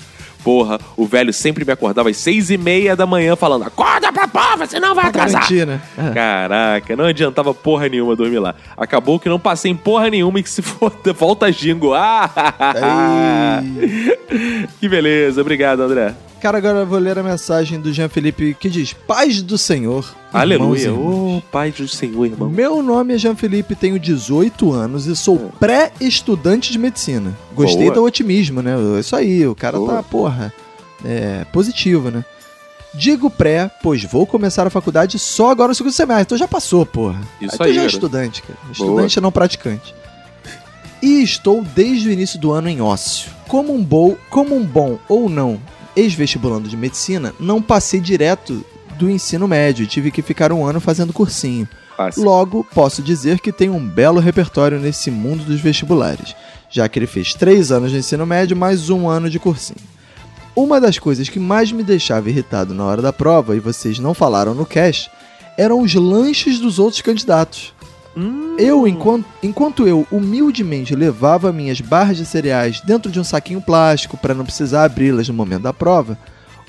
Porra, 0.48 0.80
o 0.96 1.04
velho 1.04 1.30
sempre 1.30 1.62
me 1.62 1.72
acordava 1.72 2.08
às 2.08 2.16
seis 2.16 2.48
e 2.48 2.56
meia 2.56 2.96
da 2.96 3.04
manhã 3.04 3.36
falando: 3.36 3.64
Acorda 3.64 4.10
pra 4.10 4.26
prova, 4.26 4.64
senão 4.64 4.94
vai 4.94 5.10
Pra 5.12 5.24
atrasar. 5.24 5.42
garantir, 5.42 5.66
né? 5.66 5.78
É. 5.98 6.14
Caraca, 6.14 6.96
não 6.96 7.04
adiantava 7.04 7.52
porra 7.52 7.86
nenhuma 7.86 8.16
dormir 8.16 8.38
lá. 8.38 8.54
Acabou 8.74 9.20
que 9.20 9.28
não 9.28 9.38
passei 9.38 9.70
em 9.70 9.76
porra 9.76 10.08
nenhuma 10.08 10.40
e 10.40 10.42
que 10.42 10.48
se 10.48 10.62
foda, 10.62 11.12
volta 11.12 11.52
jingo. 11.52 11.92
Ah! 12.00 13.60
que 14.80 14.88
beleza, 14.88 15.42
obrigado, 15.42 15.80
André. 15.82 16.14
Cara, 16.40 16.58
agora 16.58 16.78
eu 16.78 16.86
vou 16.86 17.00
ler 17.00 17.18
a 17.18 17.22
mensagem 17.22 17.80
do 17.80 17.92
Jean 17.92 18.08
Felipe 18.08 18.54
que 18.54 18.70
diz: 18.70 18.92
Paz 18.92 19.42
do 19.42 19.58
Senhor. 19.58 20.08
Aleluia. 20.32 20.94
Ô, 20.94 21.42
Pai 21.50 21.72
do 21.72 21.88
Senhor, 21.88 22.26
irmão. 22.26 22.48
Meu 22.48 22.80
nome 22.80 23.14
é 23.14 23.18
Jean 23.18 23.34
Felipe, 23.34 23.74
tenho 23.74 23.98
18 23.98 24.72
anos 24.72 25.06
e 25.06 25.16
sou 25.16 25.50
pré-estudante 25.58 26.70
de 26.70 26.78
medicina. 26.78 27.36
Gostei 27.54 27.86
Boa. 27.86 27.94
do 27.94 28.04
otimismo, 28.04 28.62
né? 28.62 28.76
Isso 29.00 29.16
aí, 29.16 29.46
o 29.48 29.54
cara 29.54 29.78
Boa. 29.78 29.94
tá, 29.94 30.02
porra, 30.04 30.54
é, 31.04 31.44
positivo, 31.52 32.10
né? 32.10 32.24
Digo 32.94 33.28
pré, 33.28 33.68
pois 33.82 34.04
vou 34.04 34.24
começar 34.24 34.66
a 34.66 34.70
faculdade 34.70 35.18
só 35.18 35.50
agora 35.50 35.68
no 35.68 35.74
segundo 35.74 35.92
semestre. 35.92 36.22
Então 36.22 36.38
já 36.38 36.48
passou, 36.48 36.86
porra. 36.86 37.20
Isso 37.40 37.56
tu 37.56 37.64
aí, 37.64 37.74
já 37.74 37.82
é 37.82 37.86
estudante, 37.86 38.42
cara. 38.42 38.58
Estudante 38.70 39.20
não 39.20 39.32
praticante. 39.32 39.92
E 41.02 41.20
estou 41.22 41.62
desde 41.62 42.08
o 42.08 42.12
início 42.12 42.38
do 42.38 42.52
ano 42.52 42.68
em 42.68 42.80
ócio. 42.80 43.30
Como 43.48 43.74
um, 43.74 43.82
bom, 43.82 44.16
como 44.30 44.54
um 44.54 44.64
bom 44.64 44.98
ou 45.08 45.28
não 45.28 45.60
ex-vestibulando 45.98 46.68
de 46.68 46.76
medicina, 46.76 47.34
não 47.40 47.60
passei 47.60 48.00
direto 48.00 48.64
do 48.96 49.10
ensino 49.10 49.48
médio 49.48 49.82
e 49.82 49.86
tive 49.86 50.10
que 50.10 50.22
ficar 50.22 50.52
um 50.52 50.64
ano 50.64 50.80
fazendo 50.80 51.12
cursinho. 51.12 51.68
Fácil. 51.96 52.22
Logo, 52.22 52.64
posso 52.72 53.02
dizer 53.02 53.40
que 53.40 53.50
tem 53.50 53.68
um 53.68 53.84
belo 53.84 54.20
repertório 54.20 54.78
nesse 54.78 55.10
mundo 55.10 55.44
dos 55.44 55.60
vestibulares, 55.60 56.36
já 56.70 56.88
que 56.88 56.98
ele 56.98 57.06
fez 57.06 57.34
três 57.34 57.72
anos 57.72 57.90
de 57.90 57.98
ensino 57.98 58.24
médio 58.24 58.56
mais 58.56 58.88
um 58.90 59.08
ano 59.08 59.28
de 59.28 59.40
cursinho. 59.40 59.80
Uma 60.54 60.80
das 60.80 60.98
coisas 60.98 61.28
que 61.28 61.40
mais 61.40 61.72
me 61.72 61.82
deixava 61.82 62.28
irritado 62.28 62.74
na 62.74 62.84
hora 62.84 63.02
da 63.02 63.12
prova, 63.12 63.56
e 63.56 63.60
vocês 63.60 63.98
não 63.98 64.14
falaram 64.14 64.54
no 64.54 64.66
cast, 64.66 65.10
eram 65.56 65.80
os 65.80 65.94
lanches 65.94 66.60
dos 66.60 66.78
outros 66.78 67.02
candidatos. 67.02 67.72
Eu, 68.58 68.86
enquanto, 68.88 69.24
enquanto 69.42 69.86
eu 69.86 70.06
humildemente 70.10 70.94
levava 70.94 71.52
minhas 71.52 71.80
barras 71.80 72.16
de 72.16 72.26
cereais 72.26 72.80
dentro 72.80 73.10
de 73.10 73.20
um 73.20 73.24
saquinho 73.24 73.60
plástico 73.60 74.16
para 74.16 74.34
não 74.34 74.44
precisar 74.44 74.84
abri-las 74.84 75.28
no 75.28 75.34
momento 75.34 75.62
da 75.62 75.72
prova, 75.72 76.18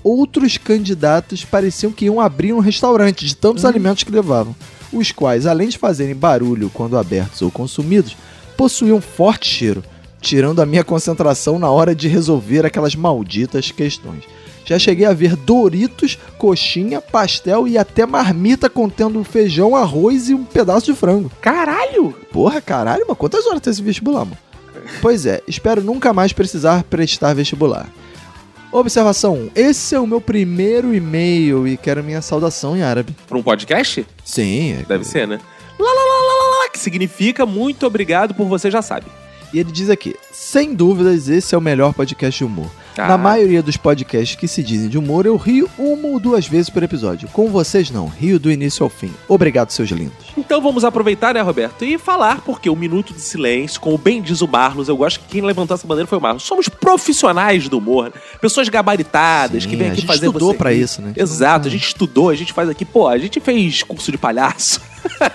outros 0.03 0.57
candidatos 0.57 1.43
pareciam 1.43 1.91
que 1.91 2.05
iam 2.05 2.19
abrir 2.19 2.53
um 2.53 2.59
restaurante 2.59 3.25
de 3.25 3.35
tantos 3.35 3.65
alimentos 3.65 4.03
que 4.03 4.11
levavam, 4.11 4.55
os 4.91 5.11
quais, 5.11 5.45
além 5.45 5.69
de 5.69 5.77
fazerem 5.77 6.15
barulho 6.15 6.69
quando 6.73 6.97
abertos 6.97 7.41
ou 7.41 7.49
consumidos, 7.49 8.15
possuíam 8.55 9.01
forte 9.01 9.47
cheiro, 9.47 9.83
tirando 10.21 10.61
a 10.61 10.65
minha 10.65 10.83
concentração 10.83 11.57
na 11.57 11.69
hora 11.69 11.95
de 11.95 12.07
resolver 12.07 12.65
aquelas 12.65 12.95
malditas 12.95 13.71
questões. 13.71 14.23
Já 14.69 14.77
cheguei 14.77 15.07
a 15.07 15.13
ver 15.13 15.35
Doritos, 15.35 16.19
coxinha, 16.37 17.01
pastel 17.01 17.67
e 17.67 17.75
até 17.75 18.05
marmita 18.05 18.69
contendo 18.69 19.23
feijão, 19.23 19.75
arroz 19.75 20.29
e 20.29 20.35
um 20.35 20.43
pedaço 20.43 20.85
de 20.85 20.93
frango. 20.95 21.31
Caralho! 21.41 22.13
Porra, 22.31 22.61
caralho, 22.61 23.03
mas 23.07 23.17
quantas 23.17 23.47
horas 23.47 23.61
tem 23.61 23.71
esse 23.71 23.81
vestibular, 23.81 24.25
mano? 24.25 24.37
Pois 25.01 25.25
é, 25.25 25.41
espero 25.47 25.81
nunca 25.81 26.13
mais 26.13 26.33
precisar 26.33 26.83
prestar 26.83 27.33
vestibular. 27.33 27.89
Observação 28.71 29.33
1. 29.33 29.49
Esse 29.55 29.95
é 29.95 29.99
o 29.99 30.05
meu 30.05 30.21
primeiro 30.21 30.93
e-mail 30.93 31.67
e 31.67 31.75
quero 31.75 32.03
minha 32.03 32.21
saudação 32.21 32.77
em 32.77 32.83
árabe. 32.83 33.15
Pra 33.27 33.39
um 33.39 33.41
podcast? 33.41 34.05
Sim, 34.23 34.73
é- 34.73 34.83
Deve 34.87 35.03
ser, 35.03 35.27
né? 35.27 35.39
Lá, 35.79 35.87
lá, 35.87 35.93
lá, 35.93 36.23
lá, 36.43 36.59
lá, 36.65 36.69
que 36.69 36.77
significa 36.77 37.43
muito 37.43 37.87
obrigado 37.87 38.35
por 38.35 38.45
você 38.45 38.69
já 38.69 38.83
sabe. 38.83 39.07
E 39.53 39.59
ele 39.59 39.71
diz 39.71 39.89
aqui: 39.89 40.15
sem 40.31 40.73
dúvidas, 40.73 41.27
esse 41.27 41.53
é 41.53 41.57
o 41.57 41.61
melhor 41.61 41.93
podcast 41.93 42.37
de 42.37 42.43
humor. 42.43 42.69
Ah. 42.97 43.07
Na 43.07 43.17
maioria 43.17 43.63
dos 43.63 43.77
podcasts 43.77 44.35
que 44.35 44.47
se 44.47 44.61
dizem 44.61 44.89
de 44.89 44.97
humor, 44.97 45.25
eu 45.25 45.37
rio 45.37 45.69
uma 45.77 46.07
ou 46.07 46.19
duas 46.19 46.47
vezes 46.47 46.69
por 46.69 46.83
episódio. 46.83 47.29
Com 47.29 47.47
vocês, 47.49 47.89
não. 47.89 48.07
Rio 48.07 48.39
do 48.39 48.51
início 48.51 48.83
ao 48.83 48.89
fim. 48.89 49.13
Obrigado, 49.27 49.69
seus 49.69 49.89
lindos. 49.89 50.13
Então 50.37 50.61
vamos 50.61 50.83
aproveitar, 50.83 51.33
né, 51.33 51.41
Roberto? 51.41 51.85
E 51.85 51.97
falar, 51.97 52.41
porque 52.41 52.69
o 52.69 52.75
Minuto 52.75 53.13
de 53.13 53.21
Silêncio, 53.21 53.79
como 53.79 53.97
bem 53.97 54.21
diz 54.21 54.41
o 54.41 54.47
Marlos, 54.47 54.89
eu 54.89 54.97
gosto 54.97 55.19
que 55.21 55.27
quem 55.27 55.41
levantou 55.41 55.75
essa 55.75 55.87
bandeira 55.87 56.07
foi 56.07 56.17
o 56.17 56.21
Marlos. 56.21 56.43
Somos 56.43 56.67
profissionais 56.67 57.69
do 57.69 57.77
humor, 57.77 58.05
né? 58.05 58.21
pessoas 58.41 58.67
gabaritadas 58.67 59.65
que 59.65 59.71
Sim, 59.71 59.77
vêm 59.77 59.87
a 59.87 59.91
aqui 59.91 60.01
gente 60.01 60.07
fazer 60.07 60.25
estudou 60.25 60.51
você 60.51 60.57
pra 60.57 60.73
isso, 60.73 61.01
né? 61.01 61.13
Exato, 61.15 61.67
a 61.67 61.71
gente 61.71 61.85
estudou, 61.85 62.29
a 62.29 62.35
gente 62.35 62.51
faz 62.51 62.67
aqui, 62.67 62.83
pô, 62.83 63.07
a 63.07 63.17
gente 63.17 63.39
fez 63.39 63.83
curso 63.83 64.11
de 64.11 64.17
palhaço. 64.17 64.81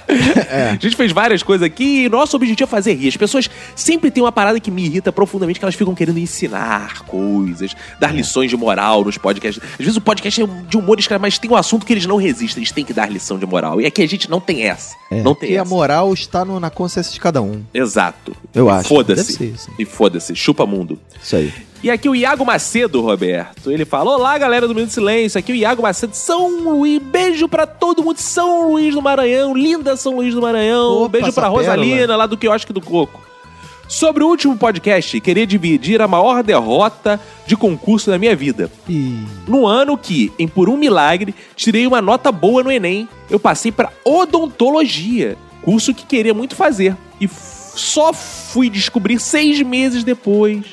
É. 0.09 0.71
A 0.71 0.73
gente 0.81 0.97
fez 0.97 1.13
várias 1.13 1.43
coisas 1.43 1.65
aqui 1.67 2.05
e 2.05 2.09
nosso 2.09 2.37
objetivo 2.37 2.69
é 2.69 2.71
fazer 2.71 2.95
rir. 2.95 3.09
As 3.09 3.17
pessoas 3.17 3.51
sempre 3.75 4.11
têm 4.11 4.23
uma 4.23 4.33
parada 4.33 4.59
que 4.61 4.71
me 4.71 4.85
irrita 4.85 5.13
profundamente, 5.13 5.59
que 5.59 5.65
elas 5.65 5.75
ficam 5.75 5.95
querendo 5.95 6.19
ensinar 6.19 7.01
coisas, 7.07 7.75
dar 7.99 8.11
É. 8.11 8.17
lições 8.17 8.51
de 8.51 8.57
moral 8.57 9.05
nos 9.05 9.19
podcasts. 9.19 9.63
Às 9.73 9.79
vezes 9.79 9.97
o 9.97 10.01
podcast 10.01 10.43
é 10.43 10.47
de 10.69 10.77
humor, 10.77 10.97
mas 11.21 11.39
tem 11.39 11.51
um 11.51 11.57
assunto 11.57 11.85
que 11.85 11.93
eles 11.93 12.07
não 12.07 12.17
resistem, 12.17 12.61
eles 12.63 12.73
têm 12.73 12.85
que 12.85 12.93
dar 12.93 13.11
lição 13.11 13.39
de 13.39 13.47
moral. 13.47 13.81
E 13.81 13.87
aqui 13.87 14.03
a 14.03 14.09
gente 14.09 14.31
não 14.31 14.41
tem 14.41 14.63
essa. 14.65 14.95
não 15.11 15.35
tem 15.35 15.49
Porque 15.51 15.57
a 15.57 15.65
moral 15.65 16.13
está 16.15 16.45
no- 16.45 16.59
na 16.61 16.71
consciência 16.71 17.13
de 17.13 17.21
cada 17.21 17.41
um. 17.43 17.63
Exato. 17.73 18.37
Eu 18.55 18.69
E 18.69 18.71
acho. 18.71 18.89
Foda-se. 18.89 19.45
isso. 19.45 19.71
E 19.79 19.85
foda-se. 19.85 20.35
Chupa 20.37 20.65
mundo. 20.67 20.99
Isso 21.23 21.37
aí. 21.37 21.53
E 21.85 21.91
aqui 21.91 22.09
o 22.09 22.15
Iago 22.15 22.47
Macedo, 22.47 23.03
Roberto. 23.03 23.71
Ele 23.71 23.85
fala: 23.85 24.17
Olá, 24.17 24.39
galera 24.39 24.67
do 24.67 24.75
Minuto 24.75 24.89
de 24.89 24.95
Silêncio. 24.95 25.39
Aqui 25.39 25.53
o 25.53 25.55
Iago 25.55 25.83
Macedo, 25.83 26.13
de 26.13 26.17
São 26.17 26.63
Luís. 26.63 26.99
Beijo 26.99 27.47
pra 27.47 27.67
todo 27.67 28.03
mundo 28.03 28.17
de 28.17 28.23
São 28.23 28.71
Luís 28.71 28.95
do 28.95 29.03
Maranhão. 29.03 29.55
Linda 29.55 29.95
São 29.95 30.17
Luís 30.17 30.35
do 30.35 30.41
Maranhão. 30.41 31.03
Opa, 31.03 31.11
Beijo 31.11 31.31
pra 31.35 31.49
Rosalina, 31.49 31.97
pérola. 31.97 32.17
lá 32.17 32.27
do 32.27 32.39
Quiosque 32.39 32.73
do 32.73 32.81
Coco. 32.81 33.23
Sobre 33.87 34.25
o 34.25 34.29
último 34.29 34.57
podcast, 34.57 35.21
queria 35.21 35.47
dividir 35.47 36.01
a 36.01 36.09
maior 36.09 36.43
derrota 36.43 37.21
de 37.47 37.55
concurso 37.55 38.11
da 38.11 38.19
minha 38.19 38.35
vida. 38.35 38.71
E 38.89 39.19
No 39.47 39.67
ano 39.67 39.99
que, 39.99 40.33
em 40.39 40.49
por 40.49 40.71
um 40.71 40.79
milagre, 40.79 41.35
tirei 41.55 41.87
uma 41.87 42.01
nota 42.01 42.33
boa 42.33 42.63
no 42.63 42.73
Enem, 42.73 43.07
eu 43.29 43.39
passei 43.39 43.71
para 43.71 43.93
odontologia, 44.03 45.37
curso 45.61 45.93
que 45.93 46.07
queria 46.07 46.33
muito 46.33 46.57
fazer. 46.57 46.97
E 47.21 47.29
só 47.29 48.15
fui 48.15 48.71
descobrir 48.71 49.21
seis 49.21 49.61
meses 49.61 50.03
depois, 50.03 50.65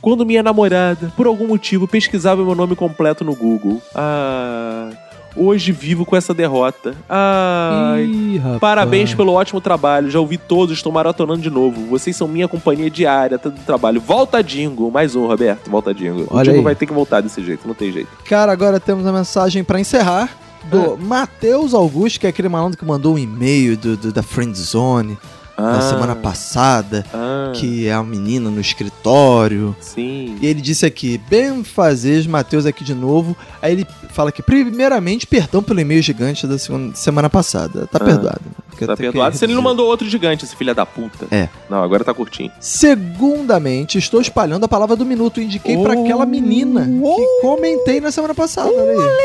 quando 0.00 0.24
minha 0.26 0.42
namorada, 0.42 1.12
por 1.16 1.26
algum 1.26 1.46
motivo, 1.46 1.86
pesquisava 1.88 2.44
meu 2.44 2.54
nome 2.54 2.74
completo 2.76 3.24
no 3.24 3.34
Google. 3.34 3.80
Ah. 3.94 4.90
Hoje 5.36 5.70
vivo 5.70 6.04
com 6.04 6.16
essa 6.16 6.34
derrota. 6.34 6.94
Ai. 7.08 8.04
Ih. 8.04 8.42
Parabéns 8.60 9.14
pelo 9.14 9.34
ótimo 9.34 9.60
trabalho. 9.60 10.10
Já 10.10 10.18
ouvi 10.18 10.36
todos, 10.36 10.76
estou 10.76 10.90
maratonando 10.90 11.40
de 11.42 11.50
novo. 11.50 11.86
Vocês 11.86 12.16
são 12.16 12.26
minha 12.26 12.48
companhia 12.48 12.90
diária, 12.90 13.38
do 13.38 13.50
trabalho. 13.64 14.00
Volta 14.00 14.42
Dingo. 14.42 14.90
Mais 14.90 15.14
um, 15.14 15.26
Roberto. 15.26 15.70
Volta 15.70 15.94
Dingo. 15.94 16.22
o 16.22 16.28
Olha 16.30 16.44
Dingo 16.46 16.56
aí. 16.58 16.64
vai 16.64 16.74
ter 16.74 16.86
que 16.86 16.92
voltar 16.92 17.20
desse 17.20 17.44
jeito, 17.44 17.68
não 17.68 17.74
tem 17.74 17.92
jeito. 17.92 18.08
Cara, 18.24 18.50
agora 18.50 18.80
temos 18.80 19.06
a 19.06 19.12
mensagem 19.12 19.62
pra 19.62 19.78
encerrar 19.78 20.28
do 20.64 20.94
Ah. 20.94 20.96
Matheus 20.98 21.72
Augusto, 21.72 22.18
que 22.18 22.26
é 22.26 22.30
aquele 22.30 22.48
malandro 22.48 22.76
que 22.78 22.84
mandou 22.84 23.14
um 23.14 23.18
e-mail 23.18 23.76
do, 23.76 23.96
do- 23.96 24.12
da 24.12 24.22
Friend 24.24 24.58
Zone 24.58 25.16
na 25.58 25.78
Ah. 25.78 25.80
semana 25.82 26.14
passada, 26.14 27.04
Ah, 27.12 27.52
que 27.54 27.88
é 27.88 27.92
a 27.92 28.02
menina 28.02 28.48
no 28.50 28.60
escritório. 28.60 29.74
sim. 29.80 30.36
E 30.40 30.46
ele 30.46 30.60
disse 30.60 30.86
aqui, 30.86 31.18
bem 31.28 31.64
fazer, 31.64 32.26
Matheus 32.28 32.64
aqui 32.66 32.84
de 32.84 32.94
novo. 32.94 33.36
Aí 33.60 33.72
ele 33.72 33.86
fala 34.10 34.30
que, 34.30 34.42
primeiramente, 34.42 35.26
perdão 35.26 35.62
pelo 35.62 35.80
e-mail 35.80 36.02
gigante 36.02 36.46
da 36.46 36.58
segunda- 36.58 36.94
semana 36.96 37.28
passada. 37.28 37.86
Tá 37.86 37.98
Ah. 38.00 38.04
perdoado. 38.04 38.40
né? 38.46 38.86
Tá 38.86 38.96
perdoado. 38.96 39.36
Se 39.36 39.44
ele 39.44 39.54
não 39.54 39.62
mandou 39.62 39.88
outro 39.88 40.08
gigante, 40.08 40.44
esse 40.44 40.54
filho 40.54 40.72
da 40.72 40.86
puta. 40.86 41.26
É. 41.32 41.48
Não, 41.68 41.82
agora 41.82 42.04
tá 42.04 42.14
curtinho. 42.14 42.52
Segundamente, 42.60 43.98
estou 43.98 44.20
espalhando 44.20 44.64
a 44.64 44.68
palavra 44.68 44.94
do 44.94 45.04
minuto. 45.04 45.40
Indiquei 45.40 45.76
pra 45.82 45.96
Oh. 45.96 46.02
aquela 46.04 46.24
menina 46.24 46.84
que 46.86 47.40
comentei 47.42 48.00
na 48.00 48.12
semana 48.12 48.34
passada. 48.36 48.70
Olha 48.70 48.92
aí. 48.92 49.18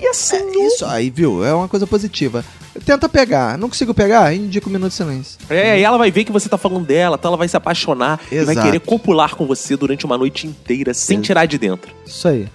E 0.00 0.06
assim, 0.06 0.36
É 0.36 0.66
isso 0.66 0.86
aí, 0.86 1.10
viu? 1.10 1.44
É 1.44 1.52
uma 1.52 1.68
coisa 1.68 1.86
positiva. 1.86 2.44
Tenta 2.84 3.08
pegar. 3.08 3.58
Não 3.58 3.68
consigo 3.68 3.92
pegar? 3.92 4.32
Indica 4.34 4.68
um 4.68 4.72
minuto 4.72 4.90
de 4.90 4.96
silêncio. 4.96 5.38
É, 5.50 5.80
e 5.80 5.82
ela 5.82 5.98
vai 5.98 6.10
ver 6.10 6.24
que 6.24 6.32
você 6.32 6.48
tá 6.48 6.56
falando 6.56 6.86
dela, 6.86 7.16
então 7.18 7.30
ela 7.30 7.36
vai 7.36 7.48
se 7.48 7.56
apaixonar 7.56 8.20
e 8.30 8.36
vai 8.44 8.54
Exato. 8.54 8.66
querer 8.66 8.80
copular 8.80 9.34
com 9.34 9.46
você 9.46 9.76
durante 9.76 10.06
uma 10.06 10.16
noite 10.16 10.46
inteira, 10.46 10.94
sem 10.94 11.20
tirar 11.20 11.46
de 11.46 11.58
dentro. 11.58 11.90
Isso 12.06 12.28
aí. 12.28 12.48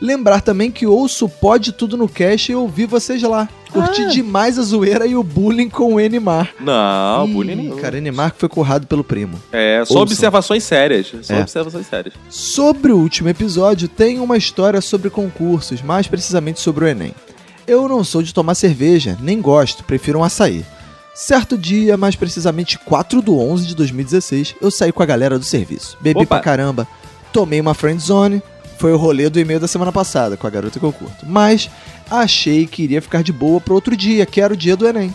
Lembrar 0.00 0.40
também 0.40 0.70
que 0.70 0.86
ouço 0.86 1.26
o 1.26 1.28
Pode 1.28 1.72
Tudo 1.72 1.96
no 1.96 2.08
Cash 2.08 2.50
e 2.50 2.54
ouvi 2.54 2.86
vocês 2.86 3.20
lá. 3.22 3.48
Curti 3.72 4.06
demais 4.06 4.58
a 4.58 4.62
zoeira 4.62 5.06
e 5.06 5.14
o 5.16 5.22
bullying 5.22 5.68
com 5.68 5.94
o 5.94 6.00
Enimar. 6.00 6.50
Não, 6.60 7.26
Ih, 7.28 7.32
bullying 7.32 7.54
nenhum. 7.56 7.76
Cara, 7.76 7.98
Enimar 7.98 8.32
que 8.32 8.38
foi 8.38 8.48
currado 8.48 8.86
pelo 8.86 9.02
primo. 9.04 9.38
É, 9.52 9.78
só 9.84 9.94
Ouçam. 9.94 10.02
observações 10.02 10.62
sérias. 10.64 11.12
Só 11.22 11.34
É. 11.34 11.40
observações 11.40 11.86
sérias. 11.86 12.14
Sobre 12.30 12.92
o 12.92 12.96
último 12.96 13.28
episódio, 13.28 13.88
tem 13.88 14.20
uma 14.20 14.36
história 14.36 14.80
sobre 14.80 15.10
concursos, 15.10 15.82
mais 15.82 16.06
precisamente 16.06 16.60
sobre 16.60 16.84
o 16.84 16.88
Enem. 16.88 17.12
Eu 17.66 17.86
não 17.88 18.02
sou 18.04 18.22
de 18.22 18.32
tomar 18.32 18.54
cerveja, 18.54 19.18
nem 19.20 19.42
gosto, 19.42 19.84
prefiro 19.84 20.20
um 20.20 20.24
açaí. 20.24 20.64
Certo 21.14 21.58
dia, 21.58 21.96
mais 21.96 22.14
precisamente 22.16 22.78
4 22.78 23.20
do 23.20 23.36
11 23.38 23.66
de 23.66 23.74
2016, 23.74 24.54
eu 24.62 24.70
saí 24.70 24.92
com 24.92 25.02
a 25.02 25.06
galera 25.06 25.38
do 25.38 25.44
serviço. 25.44 25.98
Bebi 26.00 26.20
Opa. 26.20 26.36
pra 26.36 26.40
caramba, 26.40 26.86
tomei 27.32 27.60
uma 27.60 27.74
friend 27.74 28.00
zone, 28.00 28.40
foi 28.78 28.92
o 28.92 28.96
rolê 28.96 29.28
do 29.28 29.40
e-mail 29.40 29.60
da 29.60 29.68
semana 29.68 29.92
passada, 29.92 30.36
com 30.36 30.46
a 30.46 30.50
garota 30.50 30.78
que 30.78 30.84
eu 30.84 30.92
curto. 30.92 31.26
Mas 31.26 31.68
achei 32.10 32.66
que 32.66 32.84
iria 32.84 33.02
ficar 33.02 33.22
de 33.22 33.32
boa 33.32 33.60
pro 33.60 33.74
outro 33.74 33.96
dia, 33.96 34.24
que 34.24 34.40
era 34.40 34.54
o 34.54 34.56
dia 34.56 34.76
do 34.76 34.86
Enem. 34.86 35.14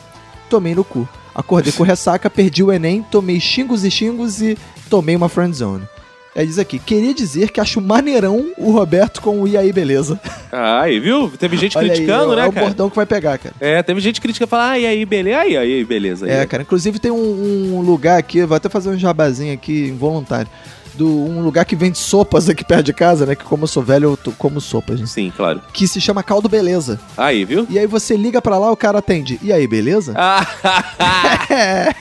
Tomei 0.49 0.75
no 0.75 0.83
cu. 0.83 1.07
Acordei 1.33 1.71
com 1.71 1.83
ressaca, 1.83 2.29
perdi 2.29 2.61
o 2.61 2.71
Enem, 2.71 3.03
tomei 3.09 3.39
xingos 3.39 3.83
e 3.83 3.89
xingos 3.89 4.41
e 4.41 4.57
tomei 4.89 5.15
uma 5.15 5.29
friend 5.29 5.55
zone. 5.55 5.87
Aí 6.35 6.47
diz 6.47 6.57
aqui, 6.57 6.79
queria 6.79 7.13
dizer 7.13 7.51
que 7.51 7.61
acho 7.61 7.79
maneirão 7.79 8.51
o 8.57 8.71
Roberto 8.71 9.21
com 9.21 9.41
o 9.41 9.47
E 9.47 9.55
aí, 9.55 9.71
beleza? 9.71 10.19
Aí, 10.51 10.99
viu? 10.99 11.31
Teve 11.37 11.57
gente 11.57 11.77
Olha 11.77 11.85
aí, 11.85 11.91
criticando, 11.91 12.33
é, 12.33 12.35
né, 12.37 12.41
é 12.45 12.47
o 12.47 12.51
cara? 12.51 12.65
bordão 12.65 12.89
que 12.89 12.95
vai 12.95 13.05
pegar, 13.05 13.37
cara. 13.37 13.53
É, 13.59 13.83
teve 13.83 14.01
gente 14.01 14.19
criticando, 14.19 14.49
falar, 14.49 14.71
ah, 14.71 14.79
e 14.79 14.85
aí, 14.85 15.05
beleza, 15.05 15.39
aí, 15.39 15.55
aí, 15.55 15.83
beleza. 15.83 16.27
É, 16.27 16.41
aí. 16.41 16.47
cara. 16.47 16.63
Inclusive 16.63 16.97
tem 16.97 17.11
um, 17.11 17.75
um 17.77 17.81
lugar 17.81 18.17
aqui, 18.17 18.43
vou 18.45 18.57
até 18.57 18.67
fazer 18.67 18.89
um 18.89 18.97
jabazinho 18.97 19.53
aqui 19.53 19.89
involuntário. 19.89 20.49
Do, 20.95 21.07
um 21.07 21.41
lugar 21.41 21.65
que 21.65 21.75
vende 21.75 21.97
sopas 21.97 22.47
aqui 22.49 22.63
perto 22.63 22.83
de 22.85 22.93
casa, 22.93 23.25
né? 23.25 23.35
Que 23.35 23.43
como 23.43 23.63
eu 23.63 23.67
sou 23.67 23.81
velho, 23.83 24.11
eu 24.11 24.17
tô- 24.17 24.31
como 24.33 24.61
sopas, 24.61 24.99
gente. 24.99 25.09
Sim, 25.09 25.33
claro. 25.35 25.61
Que 25.73 25.87
se 25.87 25.99
chama 25.99 26.21
Caldo 26.23 26.47
Beleza. 26.47 26.99
Aí, 27.17 27.43
viu? 27.45 27.65
E 27.69 27.79
aí 27.79 27.87
você 27.87 28.15
liga 28.15 28.41
pra 28.41 28.57
lá, 28.57 28.71
o 28.71 28.77
cara 28.77 28.99
atende. 28.99 29.39
E 29.41 29.51
aí, 29.51 29.65
beleza? 29.67 30.13
Ah, 30.15 30.45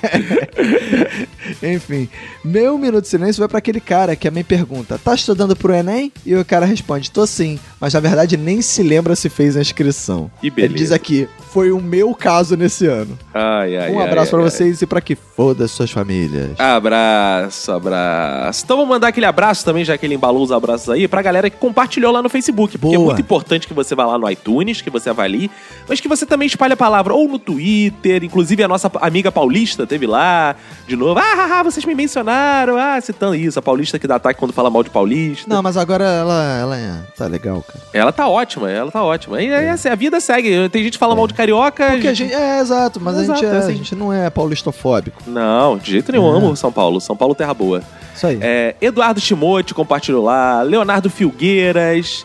Enfim, 1.63 2.09
meu 2.45 2.77
minuto 2.79 3.03
de 3.03 3.09
silêncio 3.09 3.41
vai 3.41 3.49
pra 3.49 3.59
aquele 3.59 3.81
cara 3.81 4.15
que 4.17 4.27
a 4.27 4.31
mãe 4.31 4.45
pergunta: 4.45 4.99
tá 5.03 5.15
estudando 5.15 5.55
pro 5.57 5.73
Enem? 5.73 6.13
E 6.25 6.35
o 6.35 6.45
cara 6.45 6.67
responde: 6.67 7.11
tô 7.11 7.27
sim, 7.27 7.59
mas 7.81 7.95
na 7.95 8.01
verdade 8.01 8.37
nem 8.37 8.63
se 8.63 8.83
lembra 8.83 9.15
se 9.17 9.29
fez 9.29 9.57
a 9.57 9.61
inscrição. 9.61 10.31
Que 10.41 10.51
beleza. 10.51 10.73
Ele 10.73 10.79
diz 10.83 10.93
aqui: 10.93 11.29
foi 11.53 11.71
o 11.73 11.81
meu 11.81 12.15
caso 12.15 12.57
nesse 12.57 12.87
ano. 12.87 13.19
ai, 13.33 13.77
ai, 13.77 13.91
um 13.93 14.01
abraço 14.01 14.37
ai. 14.37 14.43
vocês 14.43 14.83
e 14.83 14.87
pra 14.87 15.01
que 15.01 15.15
foda 15.15 15.67
suas 15.69 15.91
famílias. 15.91 16.59
Abraço, 16.59 17.73
abraço. 17.73 18.63
Então 18.65 18.82
vou 18.83 18.95
mandar 18.95 19.09
aquele 19.09 19.27
abraço 19.27 19.65
também, 19.65 19.85
já 19.85 19.97
que 19.97 20.05
ele 20.05 20.15
embalou 20.15 20.43
os 20.43 20.53
abraços 20.53 20.89
aí, 20.91 21.07
pra 21.07 21.23
galera 21.23 21.49
que 21.49 21.57
compartilhou 21.57 22.13
lá 22.13 22.23
no 22.23 22.29
Facebook. 22.29 22.77
Porque 22.79 22.97
é 22.97 22.99
muito 22.99 23.21
importante 23.21 23.67
que 23.67 23.75
você 23.75 23.95
vá 23.95 24.05
lá 24.07 24.19
no 24.19 24.29
iTunes, 24.31 24.81
que 24.81 24.91
você 24.91 25.11
avalie, 25.11 25.51
mas 25.89 26.01
que 26.01 26.09
você 26.09 26.27
também 26.27 26.47
espalhe 26.47 26.73
a 26.75 26.77
palavra 26.77 27.15
ou 27.15 27.29
no 27.29 27.39
Twitter. 27.39 28.25
Inclusive 28.25 28.63
a 28.63 28.69
nossa 28.69 28.91
amiga 29.01 29.31
Paulista 29.31 29.87
teve 29.87 30.07
lá 30.07 30.57
de 30.87 30.97
novo. 30.97 31.19
Ah, 31.19 31.23
ah, 31.37 31.61
ah, 31.61 31.63
vocês 31.63 31.85
me 31.85 31.95
mencionaram. 31.95 32.77
Ah, 32.77 33.01
citando 33.01 33.35
isso. 33.35 33.59
A 33.59 33.63
Paulista 33.63 33.99
que 33.99 34.07
dá 34.07 34.17
ataque 34.17 34.39
quando 34.39 34.53
fala 34.53 34.71
mal 34.71 34.83
de 34.83 34.91
Paulista. 34.91 35.47
Não, 35.49 35.63
mas 35.63 35.77
agora 35.77 36.05
ela, 36.05 36.59
ela 36.61 36.77
é- 36.79 37.03
tá 37.17 37.27
legal, 37.27 37.63
cara. 37.63 37.85
Ela 37.93 38.13
tá 38.13 38.29
ótima, 38.29 38.71
ela 38.71 38.91
tá 38.91 39.03
ótima. 39.03 39.41
E 39.41 39.53
aí, 39.53 39.69
assim, 39.69 39.89
a 39.89 39.95
vida 39.95 40.21
segue. 40.21 40.69
Tem 40.69 40.83
gente 40.83 40.95
que 40.95 40.99
fala 40.99 41.15
mal 41.15 41.27
de 41.27 41.35
carioca. 41.35 41.91
Porque 41.91 42.09
a 42.09 42.15
gente. 42.15 42.33
É, 42.33 42.61
exato, 42.61 43.01
mas 43.01 43.17
a, 43.19 43.23
Exato, 43.23 43.41
gente 43.41 43.51
é, 43.51 43.55
é 43.55 43.59
assim. 43.59 43.73
a 43.73 43.77
gente 43.77 43.95
não 43.95 44.13
é 44.13 44.29
paulistofóbico. 44.31 45.23
Não, 45.27 45.77
de 45.79 45.93
jeito 45.93 46.11
nenhum. 46.13 46.33
É. 46.35 46.37
Amo 46.37 46.57
São 46.57 46.73
Paulo. 46.73 47.01
São 47.01 47.17
Paulo, 47.17 47.35
terra 47.35 47.55
boa. 47.55 47.83
Isso 48.15 48.27
aí. 48.27 48.39
É, 48.41 48.72
Eduardo 48.81 49.21
Timote 49.21 49.75
compartilhou 49.75 50.25
lá, 50.25 50.63
Leonardo 50.63 51.11
Filgueiras, 51.11 52.25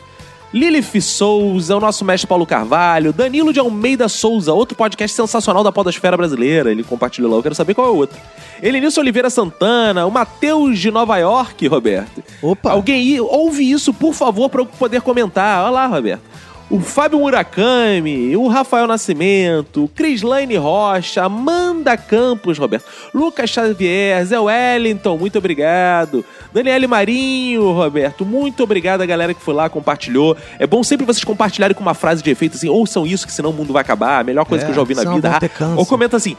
Lilith 0.53 1.02
Souza, 1.02 1.76
o 1.76 1.80
nosso 1.80 2.06
mestre 2.06 2.28
Paulo 2.28 2.45
Carvalho, 2.45 3.11
Danilo 3.11 3.52
de 3.52 3.60
Almeida 3.60 4.07
Souza, 4.07 4.53
outro 4.53 4.78
podcast 4.78 5.15
sensacional 5.15 5.64
da 5.64 5.72
podosfera 5.72 6.15
brasileira, 6.15 6.72
ele 6.72 6.84
compartilhou 6.84 7.30
lá, 7.30 7.38
eu 7.38 7.44
quero 7.44 7.56
saber 7.56 7.74
qual 7.74 7.88
é 7.88 7.91
o 7.91 7.95
outro. 7.95 8.18
Elenilson 8.64 9.02
Oliveira 9.02 9.30
Santana, 9.30 10.06
o 10.06 10.11
Matheus 10.11 10.80
de 10.80 10.90
Nova 10.90 11.18
York, 11.18 11.68
Roberto. 11.68 12.24
Opa! 12.41 12.72
Alguém 12.72 12.95
aí, 12.95 13.19
ouve 13.19 13.69
isso, 13.69 13.94
por 13.94 14.14
favor, 14.14 14.49
para 14.49 14.61
eu 14.61 14.65
poder 14.65 15.02
comentar. 15.02 15.64
Olha 15.64 15.69
lá, 15.72 15.86
Roberto. 15.86 16.24
O 16.69 16.81
Fábio 16.81 17.19
Murakami, 17.19 18.35
o 18.35 18.49
Rafael 18.49 18.88
Nascimento, 18.88 19.89
Crislaine 19.95 20.57
Rocha, 20.57 21.23
Amanda 21.23 21.95
Campos, 21.95 22.57
Roberto, 22.57 22.85
Lucas 23.14 23.49
Xavier, 23.49 24.26
Zé 24.26 24.38
Wellington, 24.38 25.18
muito 25.18 25.38
obrigado. 25.38 26.26
Daniele 26.53 26.85
Marinho, 26.85 27.72
Roberto, 27.72 28.26
muito 28.26 28.64
obrigado 28.64 28.99
a 28.99 29.06
galera 29.06 29.34
que 29.34 29.41
foi 29.41 29.53
lá, 29.53 29.69
compartilhou. 29.69 30.35
É 30.60 30.68
bom 30.68 30.84
sempre 30.84 31.06
vocês 31.06 31.23
compartilharem 31.23 31.73
com 31.73 31.81
uma 31.81 31.94
frase 31.94 32.22
de 32.22 32.30
efeito 32.30 32.57
assim, 32.57 32.68
ouçam 32.68 33.07
isso 33.07 33.26
que 33.26 33.31
senão 33.31 33.52
o 33.52 33.53
mundo 33.53 33.72
vai 33.72 33.81
acabar, 33.81 34.19
a 34.19 34.23
melhor 34.26 34.44
coisa 34.44 34.64
É, 34.64 34.65
que 34.65 34.72
eu 34.72 34.76
já 34.76 34.81
ouvi 34.81 34.94
na 34.94 35.03
senão 35.03 35.15
vida. 35.15 35.39
Ou 35.77 35.85
comenta 35.85 36.18
assim, 36.18 36.35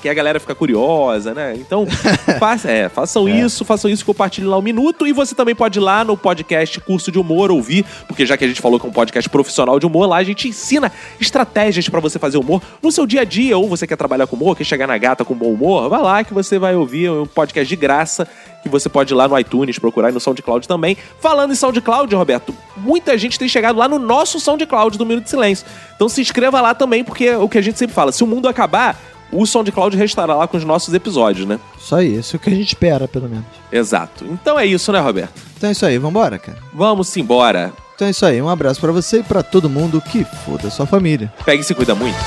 que 0.00 0.08
a 0.08 0.14
galera 0.14 0.38
fica 0.38 0.54
curiosa, 0.54 1.34
né? 1.34 1.56
Então, 1.56 1.86
faça, 2.38 2.70
é, 2.70 2.88
façam 2.88 3.28
isso, 3.28 3.64
façam 3.64 3.90
isso, 3.90 4.04
compartilhem 4.04 4.48
lá 4.48 4.56
um 4.58 4.62
minuto. 4.62 5.08
E 5.08 5.12
você 5.12 5.34
também 5.34 5.56
pode 5.56 5.80
ir 5.80 5.82
lá 5.82 6.04
no 6.04 6.16
podcast 6.16 6.78
Curso 6.80 7.10
de 7.10 7.18
Humor 7.18 7.50
ouvir, 7.50 7.84
porque 8.06 8.24
já 8.24 8.36
que 8.36 8.44
a 8.44 8.48
gente 8.48 8.60
falou 8.60 8.78
que 8.78 8.86
é 8.86 8.88
um 8.88 8.92
podcast 8.92 9.23
profissional 9.28 9.78
de 9.78 9.86
humor, 9.86 10.08
lá 10.08 10.16
a 10.16 10.24
gente 10.24 10.48
ensina 10.48 10.90
estratégias 11.20 11.88
pra 11.88 12.00
você 12.00 12.18
fazer 12.18 12.38
humor 12.38 12.62
no 12.82 12.90
seu 12.90 13.06
dia 13.06 13.22
a 13.22 13.24
dia. 13.24 13.56
Ou 13.56 13.68
você 13.68 13.86
quer 13.86 13.96
trabalhar 13.96 14.26
com 14.26 14.36
humor, 14.36 14.56
quer 14.56 14.64
chegar 14.64 14.86
na 14.86 14.96
gata 14.98 15.24
com 15.24 15.34
bom 15.34 15.52
humor, 15.52 15.88
vai 15.88 16.02
lá 16.02 16.24
que 16.24 16.34
você 16.34 16.58
vai 16.58 16.74
ouvir 16.74 17.10
um 17.10 17.26
podcast 17.26 17.68
de 17.68 17.76
graça 17.76 18.28
que 18.62 18.68
você 18.68 18.88
pode 18.88 19.12
ir 19.12 19.16
lá 19.16 19.28
no 19.28 19.38
iTunes 19.38 19.78
procurar 19.78 20.08
e 20.08 20.12
no 20.12 20.20
SoundCloud 20.20 20.66
também. 20.66 20.96
Falando 21.20 21.52
em 21.52 21.54
SoundCloud, 21.54 22.14
Roberto, 22.14 22.54
muita 22.76 23.16
gente 23.18 23.38
tem 23.38 23.46
chegado 23.46 23.78
lá 23.78 23.86
no 23.86 23.98
nosso 23.98 24.40
SoundCloud 24.40 24.96
do 24.96 25.04
Minuto 25.04 25.24
de 25.24 25.30
Silêncio. 25.30 25.66
Então 25.94 26.08
se 26.08 26.22
inscreva 26.22 26.60
lá 26.62 26.74
também, 26.74 27.04
porque 27.04 27.26
é 27.26 27.36
o 27.36 27.48
que 27.48 27.58
a 27.58 27.62
gente 27.62 27.78
sempre 27.78 27.94
fala, 27.94 28.10
se 28.10 28.24
o 28.24 28.26
mundo 28.26 28.48
acabar, 28.48 28.98
o 29.30 29.44
SoundCloud 29.44 29.96
restará 29.96 30.34
lá 30.34 30.46
com 30.46 30.56
os 30.56 30.64
nossos 30.64 30.94
episódios, 30.94 31.46
né? 31.46 31.58
Isso 31.78 31.94
aí, 31.94 32.16
isso 32.16 32.36
é 32.36 32.38
o 32.38 32.40
que 32.40 32.50
a 32.50 32.54
gente 32.54 32.68
espera, 32.68 33.06
pelo 33.06 33.28
menos. 33.28 33.44
Exato. 33.70 34.24
Então 34.30 34.58
é 34.58 34.64
isso, 34.64 34.90
né, 34.92 35.00
Roberto? 35.00 35.42
Então 35.56 35.68
é 35.68 35.72
isso 35.72 35.84
aí, 35.84 35.98
vambora, 35.98 36.38
cara. 36.38 36.58
Vamos 36.72 37.14
embora. 37.16 37.72
Então 37.94 38.08
é 38.08 38.10
isso 38.10 38.26
aí, 38.26 38.42
um 38.42 38.48
abraço 38.48 38.80
pra 38.80 38.90
você 38.92 39.18
e 39.18 39.22
pra 39.22 39.42
todo 39.42 39.70
mundo 39.70 40.00
que 40.00 40.24
foda 40.24 40.70
sua 40.70 40.86
família. 40.86 41.32
Pegue 41.44 41.62
e 41.62 41.64
se 41.64 41.74
cuida 41.74 41.94
muito. 41.94 42.18